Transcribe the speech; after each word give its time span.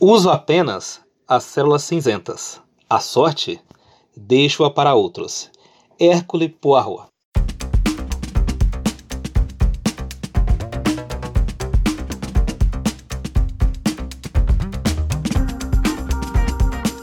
Uso 0.00 0.30
apenas 0.30 1.00
as 1.26 1.42
células 1.42 1.82
cinzentas. 1.82 2.62
A 2.88 3.00
sorte, 3.00 3.60
deixo-a 4.16 4.70
para 4.70 4.94
outros. 4.94 5.50
Hércule 5.98 6.48
Poirot. 6.48 7.08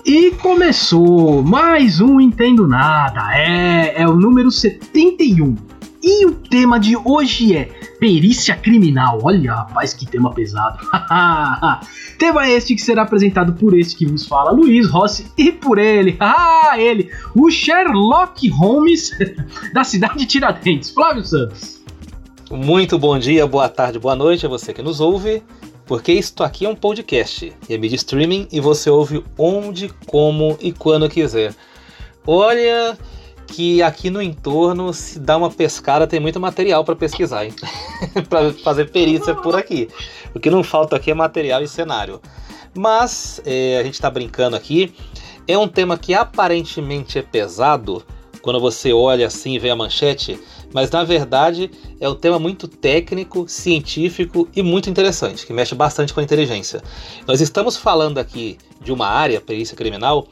E 0.05 0.31
começou 0.41 1.43
mais 1.43 1.99
um 1.99 2.21
Entendo 2.21 2.65
Nada. 2.65 3.37
É, 3.37 4.03
é 4.03 4.07
o 4.07 4.15
número 4.15 4.49
71. 4.49 5.53
E 6.01 6.25
o 6.25 6.35
tema 6.35 6.79
de 6.79 6.95
hoje 6.95 7.57
é 7.57 7.84
Perícia 7.99 8.55
Criminal. 8.55 9.19
Olha, 9.23 9.53
rapaz, 9.53 9.93
que 9.93 10.05
tema 10.05 10.33
pesado. 10.33 10.77
tema 12.17 12.49
este 12.49 12.75
que 12.75 12.81
será 12.81 13.03
apresentado 13.03 13.53
por 13.53 13.77
este 13.77 13.95
que 13.95 14.05
vos 14.05 14.27
fala, 14.27 14.51
Luiz 14.51 14.89
Rossi, 14.89 15.31
e 15.37 15.51
por 15.51 15.77
ele, 15.77 16.15
ah, 16.21 16.75
ele, 16.77 17.11
o 17.35 17.49
Sherlock 17.49 18.47
Holmes 18.49 19.11
da 19.73 19.83
cidade 19.83 20.19
de 20.19 20.25
Tiradentes, 20.25 20.89
Flávio 20.89 21.23
Santos. 21.25 21.81
Muito 22.51 22.99
bom 22.99 23.17
dia, 23.17 23.47
boa 23.47 23.67
tarde, 23.67 23.97
boa 23.97 24.15
noite 24.15 24.45
a 24.45 24.49
você 24.49 24.71
que 24.71 24.81
nos 24.81 24.99
ouve, 24.99 25.41
porque 25.85 26.11
isto 26.11 26.43
aqui 26.43 26.65
é 26.65 26.69
um 26.69 26.75
podcast, 26.75 27.51
é 27.67 27.77
mídia 27.77 27.95
streaming 27.95 28.47
e 28.51 28.59
você 28.59 28.89
ouve 28.89 29.23
onde, 29.37 29.89
como 30.05 30.57
e 30.61 30.71
quando 30.71 31.09
quiser. 31.09 31.55
Olha, 32.25 32.97
que 33.47 33.81
aqui 33.81 34.09
no 34.09 34.21
entorno, 34.21 34.93
se 34.93 35.19
dá 35.19 35.37
uma 35.37 35.49
pescada, 35.49 36.07
tem 36.07 36.19
muito 36.19 36.39
material 36.39 36.83
para 36.83 36.95
pesquisar, 36.95 37.45
para 38.29 38.53
fazer 38.53 38.91
perícia 38.91 39.33
por 39.35 39.55
aqui. 39.55 39.89
O 40.33 40.39
que 40.39 40.49
não 40.49 40.63
falta 40.63 40.95
aqui 40.95 41.11
é 41.11 41.13
material 41.13 41.61
e 41.61 41.67
cenário. 41.67 42.21
Mas 42.75 43.41
é, 43.45 43.77
a 43.79 43.83
gente 43.83 43.93
está 43.93 44.09
brincando 44.09 44.55
aqui. 44.55 44.93
É 45.47 45.57
um 45.57 45.67
tema 45.67 45.97
que 45.97 46.13
aparentemente 46.13 47.19
é 47.19 47.21
pesado 47.21 48.03
quando 48.41 48.59
você 48.59 48.93
olha 48.93 49.25
assim 49.25 49.55
e 49.55 49.59
vê 49.59 49.71
a 49.71 49.75
manchete, 49.75 50.39
mas 50.71 50.91
na 50.91 51.03
verdade 51.03 51.71
é 51.99 52.07
um 52.07 52.13
tema 52.13 52.37
muito 52.37 52.67
técnico, 52.67 53.47
científico 53.47 54.47
e 54.55 54.61
muito 54.61 54.87
interessante, 54.87 55.47
que 55.47 55.53
mexe 55.53 55.73
bastante 55.73 56.13
com 56.13 56.19
a 56.19 56.23
inteligência. 56.23 56.83
Nós 57.27 57.41
estamos 57.41 57.75
falando 57.75 58.19
aqui 58.19 58.59
de 58.79 58.91
uma 58.91 59.07
área, 59.07 59.41
perícia 59.41 59.75
criminal, 59.75 60.27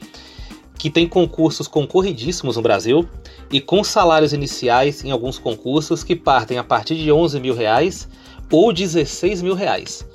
que 0.78 0.90
tem 0.90 1.08
concursos 1.08 1.68
concorridíssimos 1.68 2.56
no 2.56 2.62
Brasil 2.62 3.08
e 3.52 3.62
com 3.62 3.84
salários 3.84 4.34
iniciais 4.34 5.04
em 5.04 5.12
alguns 5.12 5.40
concursos 5.40 6.04
que 6.04 6.16
partem 6.16 6.58
a 6.58 6.64
partir 6.64 6.96
de 6.96 7.12
11 7.12 7.40
mil 7.40 7.56
reais 7.56 8.08
ou 8.52 8.72
16 8.72 9.42
mil 9.42 9.56
reais. 9.56 10.08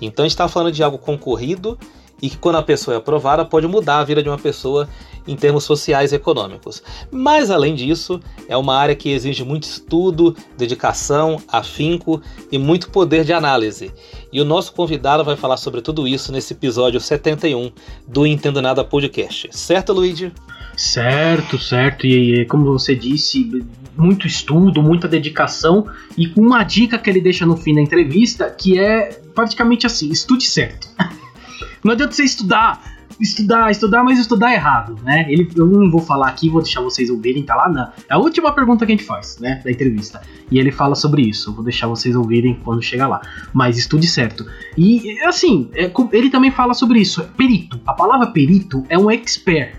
Então 0.00 0.24
a 0.24 0.26
gente 0.26 0.34
está 0.34 0.48
falando 0.48 0.72
de 0.72 0.82
algo 0.82 0.98
concorrido 0.98 1.78
e 2.22 2.30
que 2.30 2.38
quando 2.38 2.56
a 2.56 2.62
pessoa 2.62 2.94
é 2.94 2.98
aprovada 2.98 3.44
pode 3.44 3.66
mudar 3.66 3.98
a 3.98 4.04
vida 4.04 4.22
de 4.22 4.28
uma 4.28 4.38
pessoa 4.38 4.88
em 5.26 5.36
termos 5.36 5.64
sociais 5.64 6.12
e 6.12 6.16
econômicos. 6.16 6.82
Mas 7.10 7.50
além 7.50 7.74
disso, 7.74 8.20
é 8.48 8.56
uma 8.56 8.76
área 8.76 8.94
que 8.94 9.10
exige 9.10 9.44
muito 9.44 9.64
estudo, 9.64 10.36
dedicação, 10.56 11.40
afinco 11.48 12.20
e 12.52 12.58
muito 12.58 12.90
poder 12.90 13.24
de 13.24 13.32
análise. 13.32 13.92
E 14.34 14.40
o 14.40 14.44
nosso 14.44 14.72
convidado 14.72 15.22
vai 15.22 15.36
falar 15.36 15.56
sobre 15.56 15.80
tudo 15.80 16.08
isso 16.08 16.32
nesse 16.32 16.54
episódio 16.54 16.98
71 16.98 17.70
do 18.04 18.26
Entendo 18.26 18.60
Nada 18.60 18.82
Podcast. 18.82 19.48
Certo, 19.52 19.92
Luigi? 19.92 20.32
Certo, 20.76 21.56
certo. 21.56 22.04
E 22.04 22.44
como 22.46 22.64
você 22.64 22.96
disse, 22.96 23.64
muito 23.96 24.26
estudo, 24.26 24.82
muita 24.82 25.06
dedicação 25.06 25.86
e 26.18 26.32
uma 26.36 26.64
dica 26.64 26.98
que 26.98 27.08
ele 27.08 27.20
deixa 27.20 27.46
no 27.46 27.56
fim 27.56 27.76
da 27.76 27.80
entrevista 27.80 28.50
que 28.50 28.76
é 28.76 29.20
praticamente 29.32 29.86
assim: 29.86 30.10
estude 30.10 30.42
certo. 30.42 30.88
Não 31.84 31.92
adianta 31.92 32.12
você 32.12 32.24
estudar 32.24 32.93
estudar, 33.20 33.70
estudar, 33.70 34.02
mas 34.02 34.18
estudar 34.18 34.52
errado, 34.52 34.96
né? 35.02 35.26
Ele, 35.28 35.48
eu 35.56 35.66
não 35.66 35.90
vou 35.90 36.00
falar 36.00 36.28
aqui, 36.28 36.48
vou 36.48 36.62
deixar 36.62 36.80
vocês 36.80 37.10
ouvirem, 37.10 37.42
tá 37.42 37.54
lá 37.54 37.68
na 37.68 37.92
é 38.08 38.14
a 38.14 38.18
última 38.18 38.52
pergunta 38.52 38.84
que 38.84 38.92
a 38.92 38.96
gente 38.96 39.06
faz, 39.06 39.38
né, 39.38 39.60
da 39.64 39.70
entrevista. 39.70 40.20
E 40.50 40.58
ele 40.58 40.70
fala 40.70 40.94
sobre 40.94 41.22
isso, 41.22 41.52
vou 41.52 41.64
deixar 41.64 41.86
vocês 41.86 42.14
ouvirem 42.14 42.58
quando 42.64 42.82
chegar 42.82 43.06
lá. 43.06 43.20
Mas 43.52 43.78
estude 43.78 44.06
certo. 44.06 44.46
E 44.76 45.18
assim, 45.22 45.70
é, 45.74 45.90
ele 46.12 46.30
também 46.30 46.50
fala 46.50 46.74
sobre 46.74 47.00
isso, 47.00 47.20
é 47.20 47.24
perito. 47.24 47.80
A 47.86 47.92
palavra 47.92 48.28
perito 48.28 48.84
é 48.88 48.98
um 48.98 49.10
expert. 49.10 49.76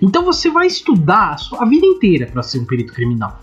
Então 0.00 0.24
você 0.24 0.50
vai 0.50 0.66
estudar 0.66 1.34
a 1.34 1.38
sua 1.38 1.64
vida 1.64 1.86
inteira 1.86 2.26
para 2.26 2.42
ser 2.42 2.58
um 2.58 2.64
perito 2.64 2.92
criminal. 2.92 3.42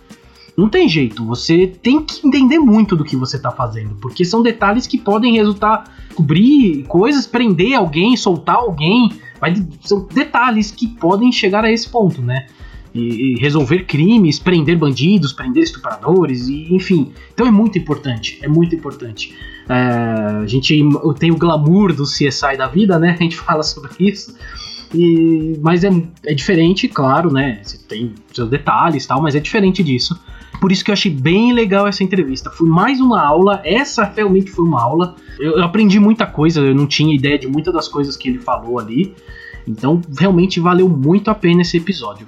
Não 0.56 0.70
tem 0.70 0.88
jeito, 0.88 1.26
você 1.26 1.66
tem 1.66 2.04
que 2.04 2.28
entender 2.28 2.60
muito 2.60 2.96
do 2.96 3.04
que 3.04 3.16
você 3.16 3.38
está 3.38 3.50
fazendo, 3.50 3.96
porque 3.96 4.24
são 4.24 4.44
detalhes 4.44 4.86
que 4.86 5.00
podem 5.00 5.34
resultar, 5.34 5.92
cobrir 6.14 6.84
coisas, 6.84 7.26
prender 7.26 7.74
alguém, 7.74 8.16
soltar 8.16 8.58
alguém, 8.58 9.10
vai, 9.44 9.54
são 9.82 10.08
detalhes 10.14 10.72
que 10.72 10.88
podem 10.88 11.32
chegar 11.32 11.66
a 11.66 11.72
esse 11.72 11.90
ponto, 11.90 12.22
né? 12.22 12.48
E, 12.94 13.34
e 13.34 13.36
resolver 13.40 13.86
crimes, 13.86 14.40
prender 14.40 14.78
bandidos, 14.78 15.34
prender 15.34 15.64
estupradores, 15.64 16.48
e, 16.48 16.74
enfim. 16.74 17.12
Então 17.34 17.46
é 17.46 17.52
muito 17.52 17.78
importante, 17.78 18.40
é 18.42 18.48
muito 18.48 18.74
importante. 18.74 19.36
É, 19.68 19.74
a 20.44 20.48
gente 20.48 20.82
tem 21.20 21.32
o 21.32 21.36
glamour 21.36 21.94
do 21.94 22.04
CSI 22.04 22.56
da 22.58 22.68
vida, 22.68 22.98
né? 22.98 23.18
A 23.20 23.24
gente 23.24 23.36
fala 23.42 23.64
sobre 23.64 23.92
isso. 24.00 24.38
E, 24.94 25.60
mas 25.62 25.84
é, 25.84 25.90
é 26.26 26.34
diferente, 26.34 26.88
claro, 26.88 27.34
né? 27.34 27.60
Você 27.64 27.78
tem 27.80 28.14
seus 28.32 28.50
detalhes 28.50 29.06
tal, 29.06 29.22
mas 29.22 29.36
é 29.36 29.40
diferente 29.40 29.84
disso. 29.84 30.18
Por 30.60 30.72
isso 30.72 30.84
que 30.84 30.92
eu 30.92 30.94
achei 30.94 31.12
bem 31.12 31.54
legal 31.54 31.88
essa 31.88 32.04
entrevista. 32.04 32.50
Foi 32.50 32.68
mais 32.68 33.00
uma 33.00 33.22
aula, 33.22 33.62
essa 33.64 34.04
realmente 34.04 34.52
foi 34.52 34.66
uma 34.66 34.82
aula. 34.82 35.16
Eu, 35.40 35.58
eu 35.58 35.64
aprendi 35.64 36.00
muita 36.00 36.26
coisa, 36.26 36.62
eu 36.62 36.76
não 36.76 36.88
tinha 36.88 37.14
ideia 37.14 37.38
de 37.38 37.48
muitas 37.48 37.74
das 37.74 37.88
coisas 37.88 38.16
que 38.16 38.30
ele 38.30 38.40
falou 38.40 38.80
ali. 38.80 39.14
Então, 39.68 40.02
realmente 40.18 40.60
valeu 40.60 40.88
muito 40.90 41.30
a 41.30 41.36
pena 41.36 41.62
esse 41.62 41.78
episódio. 41.78 42.28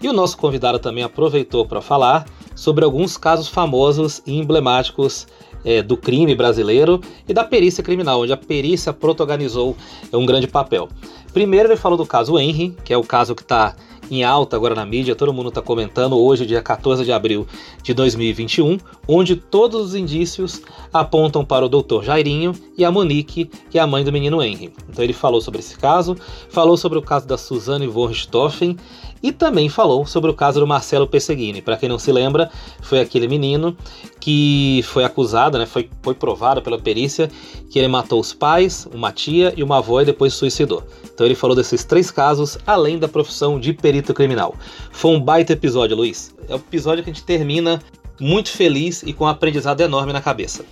E 0.00 0.08
o 0.08 0.12
nosso 0.12 0.36
convidado 0.36 0.78
também 0.78 1.02
aproveitou 1.02 1.66
para 1.66 1.80
falar 1.80 2.26
sobre 2.54 2.84
alguns 2.84 3.16
casos 3.16 3.48
famosos 3.48 4.22
e 4.26 4.38
emblemáticos 4.38 5.26
é, 5.64 5.82
do 5.82 5.96
crime 5.96 6.34
brasileiro 6.34 7.00
e 7.28 7.34
da 7.34 7.42
perícia 7.42 7.82
criminal, 7.82 8.22
onde 8.22 8.32
a 8.32 8.36
perícia 8.36 8.92
protagonizou 8.92 9.76
um 10.12 10.24
grande 10.24 10.46
papel. 10.46 10.88
Primeiro 11.32 11.68
ele 11.68 11.76
falou 11.76 11.98
do 11.98 12.06
caso 12.06 12.38
Henry, 12.38 12.74
que 12.84 12.92
é 12.92 12.96
o 12.96 13.02
caso 13.02 13.34
que 13.34 13.42
está 13.42 13.74
em 14.10 14.24
alta 14.24 14.56
agora 14.56 14.74
na 14.74 14.84
mídia, 14.84 15.14
todo 15.14 15.32
mundo 15.32 15.48
está 15.48 15.60
comentando 15.60 16.18
hoje, 16.18 16.46
dia 16.46 16.62
14 16.62 17.04
de 17.04 17.12
abril 17.12 17.46
de 17.82 17.92
2021, 17.94 18.78
onde 19.06 19.36
todos 19.36 19.80
os 19.80 19.94
indícios 19.94 20.62
apontam 20.92 21.44
para 21.44 21.66
o 21.66 21.68
Dr. 21.68 22.02
Jairinho 22.02 22.52
e 22.76 22.84
a 22.84 22.90
Monique, 22.90 23.50
que 23.70 23.78
é 23.78 23.82
a 23.82 23.86
mãe 23.86 24.04
do 24.04 24.12
menino 24.12 24.42
Henry. 24.42 24.72
Então 24.88 25.04
ele 25.04 25.12
falou 25.12 25.40
sobre 25.40 25.60
esse 25.60 25.76
caso, 25.76 26.16
falou 26.48 26.76
sobre 26.76 26.98
o 26.98 27.02
caso 27.02 27.26
da 27.26 27.36
Suzane 27.36 27.86
von 27.86 28.06
Richthofen 28.06 28.76
e 29.26 29.32
também 29.32 29.68
falou 29.68 30.06
sobre 30.06 30.30
o 30.30 30.34
caso 30.34 30.60
do 30.60 30.66
Marcelo 30.68 31.04
Pesseguini. 31.04 31.60
Para 31.60 31.76
quem 31.76 31.88
não 31.88 31.98
se 31.98 32.12
lembra, 32.12 32.48
foi 32.80 33.00
aquele 33.00 33.26
menino 33.26 33.76
que 34.20 34.84
foi 34.84 35.02
acusado, 35.02 35.58
né, 35.58 35.66
foi, 35.66 35.90
foi 36.00 36.14
provado 36.14 36.62
pela 36.62 36.78
perícia 36.78 37.28
que 37.68 37.76
ele 37.76 37.88
matou 37.88 38.20
os 38.20 38.32
pais, 38.32 38.86
uma 38.94 39.10
tia 39.10 39.52
e 39.56 39.64
uma 39.64 39.78
avó 39.78 40.00
e 40.00 40.04
depois 40.04 40.32
suicidou. 40.32 40.84
Então 41.12 41.26
ele 41.26 41.34
falou 41.34 41.56
desses 41.56 41.82
três 41.82 42.08
casos, 42.08 42.56
além 42.64 43.00
da 43.00 43.08
profissão 43.08 43.58
de 43.58 43.72
perito 43.72 44.14
criminal. 44.14 44.54
Foi 44.92 45.10
um 45.10 45.20
baita 45.20 45.54
episódio, 45.54 45.96
Luiz. 45.96 46.32
É 46.48 46.54
o 46.54 46.58
episódio 46.58 47.02
que 47.02 47.10
a 47.10 47.12
gente 47.12 47.24
termina 47.24 47.82
muito 48.20 48.52
feliz 48.52 49.02
e 49.02 49.12
com 49.12 49.24
um 49.24 49.28
aprendizado 49.28 49.80
enorme 49.80 50.12
na 50.12 50.20
cabeça. 50.20 50.64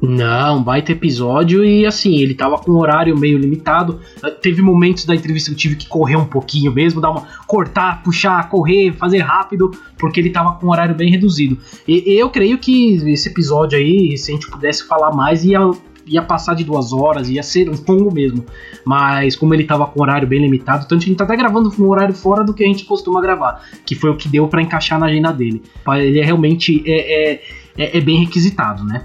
Não, 0.00 0.62
baita 0.62 0.92
episódio 0.92 1.64
e 1.64 1.84
assim, 1.84 2.18
ele 2.18 2.32
tava 2.32 2.56
com 2.56 2.70
um 2.70 2.78
horário 2.78 3.18
meio 3.18 3.36
limitado. 3.36 3.98
Teve 4.40 4.62
momentos 4.62 5.04
da 5.04 5.14
entrevista 5.14 5.50
que 5.50 5.54
eu 5.54 5.58
tive 5.58 5.76
que 5.76 5.88
correr 5.88 6.16
um 6.16 6.24
pouquinho 6.24 6.72
mesmo, 6.72 7.00
dar 7.00 7.10
uma 7.10 7.26
cortar, 7.46 8.02
puxar, 8.02 8.48
correr, 8.48 8.92
fazer 8.92 9.18
rápido, 9.18 9.72
porque 9.98 10.20
ele 10.20 10.30
tava 10.30 10.52
com 10.52 10.66
um 10.66 10.70
horário 10.70 10.94
bem 10.94 11.10
reduzido. 11.10 11.58
E 11.86 12.12
eu 12.16 12.30
creio 12.30 12.58
que 12.58 12.94
esse 13.10 13.28
episódio 13.28 13.76
aí, 13.76 14.16
se 14.16 14.30
a 14.30 14.34
gente 14.34 14.48
pudesse 14.48 14.86
falar 14.86 15.10
mais, 15.12 15.44
ia, 15.44 15.58
ia 16.06 16.22
passar 16.22 16.54
de 16.54 16.62
duas 16.62 16.92
horas, 16.92 17.28
ia 17.28 17.42
ser 17.42 17.68
longo 17.68 18.14
mesmo. 18.14 18.44
Mas 18.84 19.34
como 19.34 19.52
ele 19.52 19.64
tava 19.64 19.84
com 19.86 19.98
um 19.98 20.02
horário 20.02 20.28
bem 20.28 20.40
limitado, 20.40 20.86
tanto 20.86 21.02
a 21.02 21.06
gente 21.06 21.16
tá 21.16 21.24
até 21.24 21.36
gravando 21.36 21.72
um 21.76 21.88
horário 21.88 22.14
fora 22.14 22.44
do 22.44 22.54
que 22.54 22.62
a 22.62 22.66
gente 22.66 22.84
costuma 22.84 23.20
gravar, 23.20 23.64
que 23.84 23.96
foi 23.96 24.10
o 24.10 24.16
que 24.16 24.28
deu 24.28 24.46
para 24.46 24.62
encaixar 24.62 25.00
na 25.00 25.06
agenda 25.06 25.32
dele. 25.32 25.60
Ele 25.96 26.20
é 26.20 26.24
realmente 26.24 26.84
é, 26.86 27.32
é, 27.32 27.42
é, 27.76 27.98
é 27.98 28.00
bem 28.00 28.20
requisitado, 28.20 28.84
né? 28.84 29.04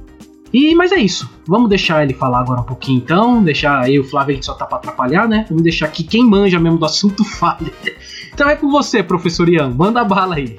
E, 0.54 0.76
mas 0.76 0.92
é 0.92 0.98
isso. 0.98 1.30
Vamos 1.48 1.68
deixar 1.68 2.04
ele 2.04 2.14
falar 2.14 2.42
agora 2.42 2.62
um 2.62 2.66
pouquinho 2.66 2.98
então. 2.98 3.44
Deixar 3.44 3.90
eu 3.90 4.04
o 4.04 4.06
Flávio, 4.06 4.36
gente 4.36 4.46
só 4.46 4.54
tá 4.54 4.66
pra 4.66 4.78
atrapalhar, 4.78 5.28
né? 5.28 5.46
Vamos 5.50 5.64
deixar 5.64 5.88
que 5.88 6.04
quem 6.04 6.24
manja 6.24 6.60
mesmo 6.60 6.78
do 6.78 6.86
assunto 6.86 7.24
fale. 7.40 7.74
Então 8.34 8.48
é 8.48 8.56
com 8.56 8.70
você, 8.70 9.02
professor 9.02 9.50
Ian. 9.50 9.72
Manda 9.72 10.04
bala 10.04 10.36
aí. 10.36 10.56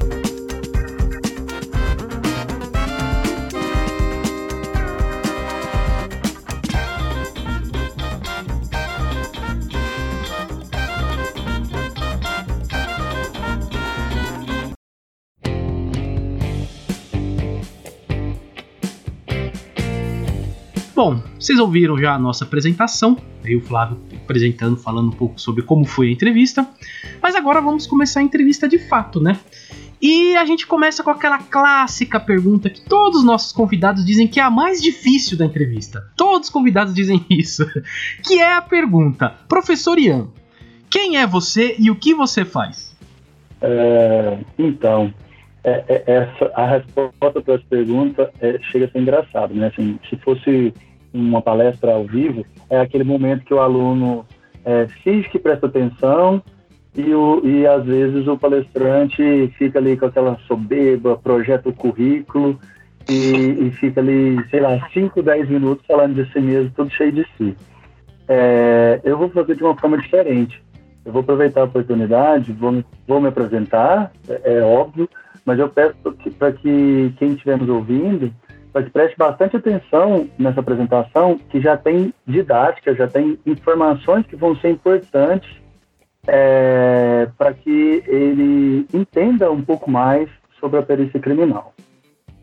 Vocês 21.44 21.58
ouviram 21.58 21.98
já 21.98 22.14
a 22.14 22.18
nossa 22.18 22.44
apresentação, 22.44 23.18
aí 23.44 23.54
o 23.54 23.60
Flávio 23.60 23.98
apresentando, 24.16 24.78
falando 24.78 25.08
um 25.08 25.14
pouco 25.14 25.38
sobre 25.38 25.62
como 25.62 25.84
foi 25.84 26.08
a 26.08 26.10
entrevista, 26.10 26.66
mas 27.20 27.34
agora 27.34 27.60
vamos 27.60 27.86
começar 27.86 28.20
a 28.20 28.22
entrevista 28.22 28.66
de 28.66 28.78
fato, 28.78 29.20
né? 29.20 29.38
E 30.00 30.34
a 30.36 30.46
gente 30.46 30.66
começa 30.66 31.02
com 31.02 31.10
aquela 31.10 31.38
clássica 31.38 32.18
pergunta 32.18 32.70
que 32.70 32.80
todos 32.80 33.18
os 33.18 33.24
nossos 33.26 33.52
convidados 33.52 34.06
dizem 34.06 34.26
que 34.26 34.40
é 34.40 34.42
a 34.42 34.48
mais 34.48 34.80
difícil 34.80 35.36
da 35.36 35.44
entrevista. 35.44 36.10
Todos 36.16 36.48
os 36.48 36.52
convidados 36.52 36.94
dizem 36.94 37.22
isso. 37.28 37.66
Que 38.22 38.40
é 38.40 38.54
a 38.54 38.62
pergunta: 38.62 39.34
Professor 39.46 39.98
Ian, 39.98 40.28
quem 40.88 41.18
é 41.18 41.26
você 41.26 41.76
e 41.78 41.90
o 41.90 41.96
que 41.96 42.14
você 42.14 42.46
faz? 42.46 42.96
É, 43.60 44.38
então, 44.58 45.12
é, 45.62 45.84
é, 45.88 46.04
essa, 46.06 46.50
a 46.54 46.66
resposta 46.66 47.42
para 47.42 47.54
essa 47.54 47.64
pergunta 47.68 48.32
é, 48.40 48.58
chega 48.70 48.86
a 48.86 48.90
ser 48.90 48.98
engraçado, 48.98 49.52
né? 49.54 49.66
Assim, 49.66 49.98
se 50.08 50.16
fosse 50.16 50.72
uma 51.14 51.40
palestra 51.40 51.94
ao 51.94 52.04
vivo, 52.04 52.44
é 52.68 52.80
aquele 52.80 53.04
momento 53.04 53.44
que 53.44 53.54
o 53.54 53.60
aluno 53.60 54.26
é, 54.64 54.86
finge 55.02 55.28
que 55.28 55.38
presta 55.38 55.66
atenção 55.66 56.42
e, 56.96 57.14
o, 57.14 57.40
e 57.44 57.66
às 57.66 57.84
vezes 57.84 58.26
o 58.26 58.36
palestrante 58.36 59.52
fica 59.56 59.78
ali 59.78 59.96
com 59.96 60.06
aquela 60.06 60.36
soberba, 60.46 61.16
projeta 61.16 61.68
o 61.68 61.72
currículo 61.72 62.58
e, 63.08 63.66
e 63.66 63.70
fica 63.72 64.00
ali, 64.00 64.36
sei 64.50 64.60
lá, 64.60 64.88
5, 64.92 65.22
10 65.22 65.48
minutos 65.48 65.86
falando 65.86 66.14
de 66.14 66.32
si 66.32 66.40
mesmo, 66.40 66.72
tudo 66.74 66.90
cheio 66.90 67.12
de 67.12 67.26
si. 67.36 67.56
É, 68.26 69.00
eu 69.04 69.18
vou 69.18 69.28
fazer 69.30 69.54
de 69.54 69.62
uma 69.62 69.76
forma 69.76 69.98
diferente. 69.98 70.62
Eu 71.04 71.12
vou 71.12 71.20
aproveitar 71.20 71.60
a 71.60 71.64
oportunidade, 71.64 72.52
vou 72.52 72.82
vou 73.06 73.20
me 73.20 73.28
apresentar, 73.28 74.10
é, 74.28 74.54
é 74.54 74.62
óbvio, 74.62 75.08
mas 75.44 75.58
eu 75.58 75.68
peço 75.68 75.94
para 76.38 76.52
que, 76.52 76.62
que 76.62 77.14
quem 77.18 77.32
estiver 77.32 77.58
nos 77.58 77.68
ouvindo, 77.68 78.32
que 78.82 78.90
preste 78.90 79.16
bastante 79.16 79.56
atenção 79.56 80.28
nessa 80.38 80.60
apresentação, 80.60 81.38
que 81.48 81.60
já 81.60 81.76
tem 81.76 82.12
didática, 82.26 82.94
já 82.94 83.06
tem 83.06 83.38
informações 83.46 84.26
que 84.26 84.34
vão 84.34 84.56
ser 84.56 84.70
importantes 84.70 85.48
é, 86.26 87.28
para 87.38 87.52
que 87.52 88.02
ele 88.06 88.86
entenda 88.92 89.50
um 89.50 89.62
pouco 89.62 89.90
mais 89.90 90.28
sobre 90.58 90.78
a 90.78 90.82
perícia 90.82 91.20
criminal. 91.20 91.72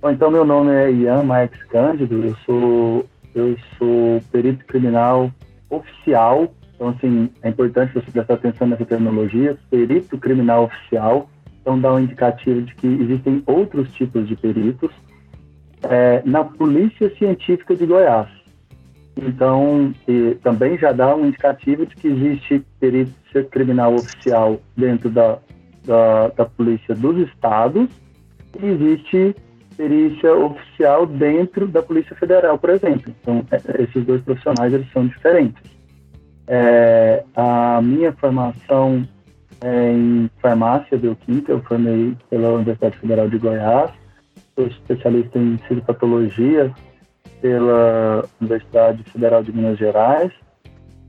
Bom, 0.01 0.10
então, 0.10 0.31
meu 0.31 0.45
nome 0.45 0.72
é 0.72 0.92
Ian 0.92 1.24
Max 1.24 1.62
Cândido, 1.66 2.24
eu 2.24 2.36
sou, 2.45 3.06
eu 3.36 3.57
sou 3.78 4.22
perito 4.31 4.66
criminal 4.66 5.30
oficial, 5.69 6.51
então, 6.75 6.89
assim, 6.89 7.30
é 7.44 7.50
importante 7.50 7.94
você 7.94 8.10
prestar 8.10 8.36
atenção 8.36 8.68
nessa 8.68 8.86
terminologia, 8.86 9.57
perito 9.69 10.18
criminal 10.18 10.63
oficial, 10.63 11.30
então 11.62 11.80
dá 11.80 11.94
um 11.94 12.00
indicativo 12.00 12.62
de 12.62 12.74
que 12.74 12.88
existem 12.88 13.44
outros 13.45 13.94
tipos 13.94 14.28
de 14.28 14.36
peritos 14.36 14.92
é, 15.83 16.22
na 16.25 16.44
Polícia 16.44 17.13
Científica 17.18 17.75
de 17.75 17.86
Goiás. 17.86 18.28
Então, 19.16 19.94
também 20.42 20.78
já 20.78 20.92
dá 20.92 21.16
um 21.16 21.25
indicativo 21.25 21.86
de 21.86 21.95
que 21.95 22.07
existe 22.07 22.63
perícia 22.80 23.44
criminal 23.51 23.94
oficial 23.94 24.60
dentro 24.75 25.10
da, 25.10 25.38
da, 25.86 26.30
da 26.30 26.45
Polícia 26.45 26.95
dos 26.95 27.18
Estados 27.28 27.89
e 28.60 28.66
existe 28.66 29.36
perícia 29.75 30.33
oficial 30.33 31.06
dentro 31.06 31.68
da 31.68 31.81
Polícia 31.81 32.16
Federal, 32.16 32.57
por 32.57 32.69
exemplo. 32.69 33.13
Então, 33.22 33.45
é, 33.51 33.83
esses 33.83 34.06
dois 34.06 34.22
profissionais 34.22 34.74
eles 34.74 34.92
são 34.92 35.07
diferentes. 35.07 35.62
É, 36.48 37.24
a 37.36 37.81
minha 37.81 38.12
formação 38.13 39.07
é 39.62 39.92
em 39.92 40.30
farmácia 40.42 40.98
bioquímica, 40.98 41.51
eu 41.51 41.62
formei 41.62 42.16
pela 42.30 42.54
Universidade 42.54 42.98
Federal 42.98 43.30
de 43.30 43.38
Goiás, 43.38 43.92
sou 44.56 44.68
especialista 44.68 45.38
em 45.38 45.57
fisiopatologia 45.68 46.71
pela 47.42 48.25
Universidade 48.39 49.03
Federal 49.03 49.44
de 49.44 49.51
Minas 49.51 49.77
Gerais. 49.77 50.31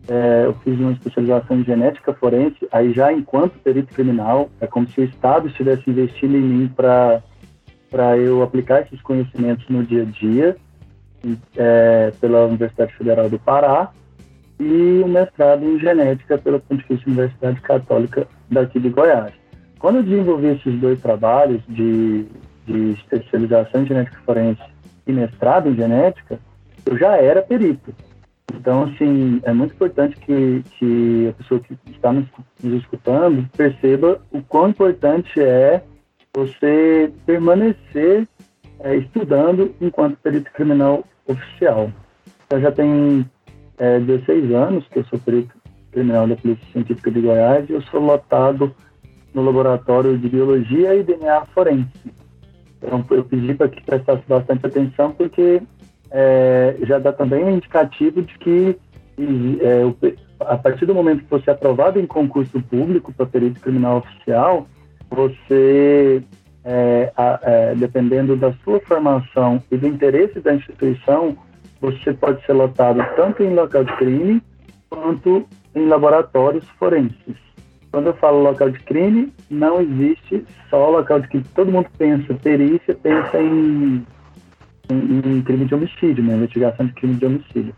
É, 0.09 0.47
eu 0.47 0.55
fiz 0.65 0.79
uma 0.79 0.93
especialização 0.93 1.61
em 1.61 1.65
genética 1.65 2.13
forense, 2.15 2.67
aí 2.73 2.93
já 2.93 3.13
enquanto 3.13 3.59
perito 3.61 3.95
criminal, 3.95 4.51
é 4.61 4.67
como 4.67 4.89
se 4.89 5.01
o 5.01 5.05
Estado 5.05 5.47
estivesse 5.47 5.89
investindo 5.89 6.37
em 6.37 6.41
mim 6.41 6.69
para 6.69 7.23
eu 8.17 8.43
aplicar 8.43 8.81
esses 8.81 9.01
conhecimentos 9.03 9.69
no 9.69 9.85
dia 9.85 10.03
a 10.03 10.07
dia, 10.07 10.57
é, 11.57 12.13
pela 12.21 12.47
Universidade 12.47 12.93
Federal 12.97 13.31
do 13.31 13.39
Pará, 13.39 13.93
e 14.59 15.03
o 15.05 15.09
mestrado 15.09 15.65
em 15.65 15.79
genética 15.79 16.37
pela 16.39 16.59
Pontifícia 16.59 17.07
Universidade 17.07 17.61
Católica 17.61 18.27
daqui 18.51 18.81
de 18.81 18.89
Goiás. 18.89 19.33
Quando 19.79 19.97
eu 19.97 20.03
desenvolvi 20.03 20.49
esses 20.49 20.81
dois 20.81 21.01
trabalhos 21.01 21.61
de, 21.69 22.27
de 22.67 22.93
especialização 22.93 23.83
em 23.83 23.87
genética 23.87 24.21
forense 24.25 24.63
e 25.07 25.13
mestrado 25.13 25.69
em 25.69 25.75
genética, 25.75 26.39
eu 26.87 26.97
já 26.97 27.17
era 27.17 27.43
perito. 27.43 27.95
Então, 28.55 28.85
assim, 28.85 29.41
é 29.45 29.53
muito 29.53 29.75
importante 29.75 30.17
que, 30.17 30.63
que 30.79 31.29
a 31.29 31.33
pessoa 31.33 31.61
que 31.61 31.77
está 31.91 32.13
nos, 32.13 32.27
nos 32.63 32.83
escutando 32.83 33.49
perceba 33.57 34.21
o 34.31 34.43
quão 34.43 34.69
importante 34.69 35.41
é 35.41 35.83
você 36.35 37.13
permanecer 37.27 38.29
é, 38.81 38.97
estudando 38.97 39.75
enquanto 39.81 40.19
perito 40.19 40.51
criminal 40.53 41.05
oficial. 41.27 41.91
Eu 42.51 42.61
já 42.61 42.71
tenho 42.71 43.29
é, 43.79 43.99
16 44.01 44.53
anos 44.53 44.87
que 44.89 44.99
eu 44.99 45.05
sou 45.05 45.19
perito 45.19 45.55
criminal 45.91 46.27
da 46.27 46.37
Polícia 46.37 46.67
Científica 46.73 47.11
de 47.11 47.21
Goiás 47.21 47.69
e 47.69 47.73
eu 47.73 47.83
sou 47.83 48.01
lotado 48.01 48.75
no 49.35 49.43
laboratório 49.43 50.19
de 50.19 50.29
biologia 50.29 50.95
e 50.95 51.03
DNA 51.03 51.47
forense. 51.55 52.13
Então, 52.83 53.05
eu 53.11 53.25
pedi 53.25 53.55
para 53.55 53.69
que 53.69 53.83
prestasse 53.83 54.23
bastante 54.27 54.67
atenção, 54.67 55.13
porque 55.13 55.63
é, 56.11 56.77
já 56.83 56.99
dá 56.99 57.13
também 57.13 57.45
um 57.45 57.51
indicativo 57.51 58.23
de 58.23 58.37
que, 58.39 58.79
é, 59.61 60.13
a 60.41 60.57
partir 60.57 60.87
do 60.87 60.95
momento 60.95 61.25
que 61.25 61.31
você 61.31 61.51
é 61.51 61.53
aprovado 61.53 62.01
em 62.01 62.07
concurso 62.07 62.61
público 62.63 63.13
para 63.13 63.27
perito 63.27 63.61
criminal 63.61 63.99
oficial, 63.99 64.67
você, 65.09 66.23
é, 66.65 67.13
a, 67.17 67.41
é, 67.43 67.75
dependendo 67.75 68.37
da 68.37 68.53
sua 68.65 68.81
formação 68.81 69.63
e 69.71 69.77
do 69.77 69.87
interesse 69.87 70.41
da 70.41 70.55
instituição, 70.55 71.37
você 71.81 72.13
pode 72.13 72.45
ser 72.45 72.53
lotado 72.53 73.05
tanto 73.17 73.43
em 73.43 73.55
local 73.55 73.85
de 73.85 73.97
crime 73.97 74.43
quanto 74.89 75.47
em 75.75 75.87
laboratórios 75.87 76.69
forenses. 76.79 77.52
Quando 77.93 78.07
eu 78.07 78.15
falo 78.15 78.43
local 78.43 78.71
de 78.71 78.79
crime, 78.81 79.31
não 79.51 79.81
existe 79.83 80.45
só 80.71 80.89
local 80.89 81.21
de 81.21 81.29
crime. 81.29 81.45
Todo 81.55 81.71
mundo 81.71 81.89
pensa 81.99 82.33
perícia, 82.35 82.95
pensa 82.95 83.39
em, 83.39 84.03
em, 84.91 85.37
em 85.37 85.43
crime 85.43 85.67
de 85.67 85.75
homicídio, 85.75 86.25
né? 86.25 86.35
investigação 86.35 86.87
de 86.87 86.95
crime 86.95 87.15
de 87.17 87.27
homicídio. 87.27 87.77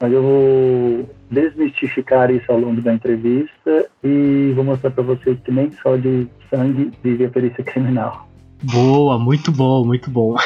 Mas 0.00 0.12
eu 0.14 0.22
vou 0.22 1.10
desmistificar 1.30 2.30
isso 2.30 2.50
ao 2.50 2.58
longo 2.58 2.80
da 2.80 2.94
entrevista 2.94 3.86
e 4.02 4.50
vou 4.54 4.64
mostrar 4.64 4.92
para 4.92 5.04
vocês 5.04 5.38
que 5.44 5.52
nem 5.52 5.70
só 5.82 5.94
de 5.94 6.26
sangue 6.48 6.90
vive 7.02 7.26
a 7.26 7.28
perícia 7.28 7.62
criminal. 7.62 8.30
Boa, 8.62 9.18
muito 9.18 9.52
bom, 9.52 9.84
muito 9.84 10.10
bom. 10.10 10.36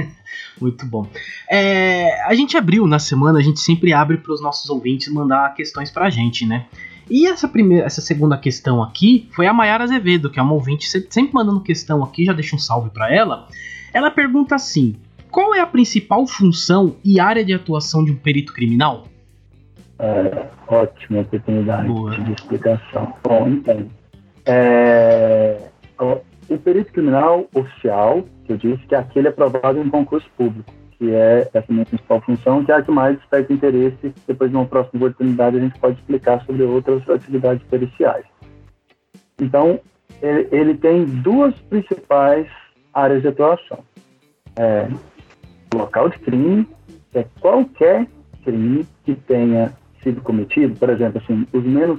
muito 0.58 0.86
bom. 0.86 1.06
É, 1.50 2.24
a 2.26 2.34
gente 2.34 2.56
abriu 2.56 2.86
na 2.86 2.98
semana, 2.98 3.38
a 3.38 3.42
gente 3.42 3.60
sempre 3.60 3.92
abre 3.92 4.16
para 4.16 4.32
os 4.32 4.40
nossos 4.40 4.70
ouvintes 4.70 5.12
mandar 5.12 5.52
questões 5.54 5.90
para 5.90 6.06
a 6.06 6.10
gente, 6.10 6.46
né? 6.46 6.64
E 7.08 7.26
essa 7.26 7.46
primeira, 7.46 7.84
essa 7.84 8.00
segunda 8.00 8.36
questão 8.36 8.82
aqui 8.82 9.28
foi 9.32 9.46
a 9.46 9.52
Mayara 9.52 9.84
Azevedo, 9.84 10.30
que 10.30 10.38
é 10.38 10.42
uma 10.42 10.54
ouvinte 10.54 10.88
sempre 10.88 11.34
mandando 11.34 11.60
questão 11.60 12.02
aqui, 12.02 12.24
já 12.24 12.32
deixa 12.32 12.56
um 12.56 12.58
salve 12.58 12.90
para 12.90 13.12
ela. 13.12 13.46
Ela 13.92 14.10
pergunta 14.10 14.54
assim: 14.54 14.96
qual 15.30 15.54
é 15.54 15.60
a 15.60 15.66
principal 15.66 16.26
função 16.26 16.96
e 17.04 17.20
área 17.20 17.44
de 17.44 17.52
atuação 17.52 18.04
de 18.04 18.12
um 18.12 18.16
perito 18.16 18.52
criminal? 18.52 19.04
É, 19.98 20.48
ótima 20.66 21.20
oportunidade 21.20 21.86
Boa. 21.86 22.16
de 22.16 22.32
explicação. 22.32 23.14
Bom, 23.22 23.48
então, 23.48 23.86
é, 24.46 25.68
o 26.48 26.58
perito 26.58 26.92
criminal 26.92 27.46
oficial, 27.54 28.24
que 28.44 28.52
eu 28.52 28.56
disse 28.56 28.84
que 28.86 28.94
é 28.94 28.98
aquele 28.98 29.28
aprovado 29.28 29.78
em 29.78 29.88
concurso 29.88 30.28
público, 30.36 30.72
que 30.98 31.10
é 31.12 31.48
essa 31.52 31.72
minha 31.72 31.84
principal 31.84 32.20
função, 32.20 32.64
que 32.64 32.72
é 32.72 32.76
a 32.76 32.82
que 32.82 32.90
mais 32.90 33.16
desperta 33.18 33.52
interesse. 33.52 34.14
Depois, 34.26 34.50
numa 34.50 34.66
próxima 34.66 35.06
oportunidade, 35.06 35.56
a 35.56 35.60
gente 35.60 35.78
pode 35.78 35.98
explicar 35.98 36.44
sobre 36.44 36.62
outras 36.62 37.08
atividades 37.08 37.66
periciais. 37.68 38.24
Então, 39.40 39.80
ele, 40.22 40.48
ele 40.52 40.74
tem 40.74 41.04
duas 41.04 41.54
principais 41.62 42.46
áreas 42.92 43.22
de 43.22 43.28
atuação. 43.28 43.78
É, 44.56 44.88
local 45.74 46.08
de 46.08 46.18
crime, 46.20 46.68
que 47.10 47.18
é 47.18 47.26
qualquer 47.40 48.06
crime 48.44 48.86
que 49.04 49.14
tenha 49.14 49.72
sido 50.02 50.20
cometido, 50.20 50.76
por 50.76 50.90
exemplo, 50.90 51.20
assim, 51.22 51.46
os 51.52 51.64
menos 51.64 51.98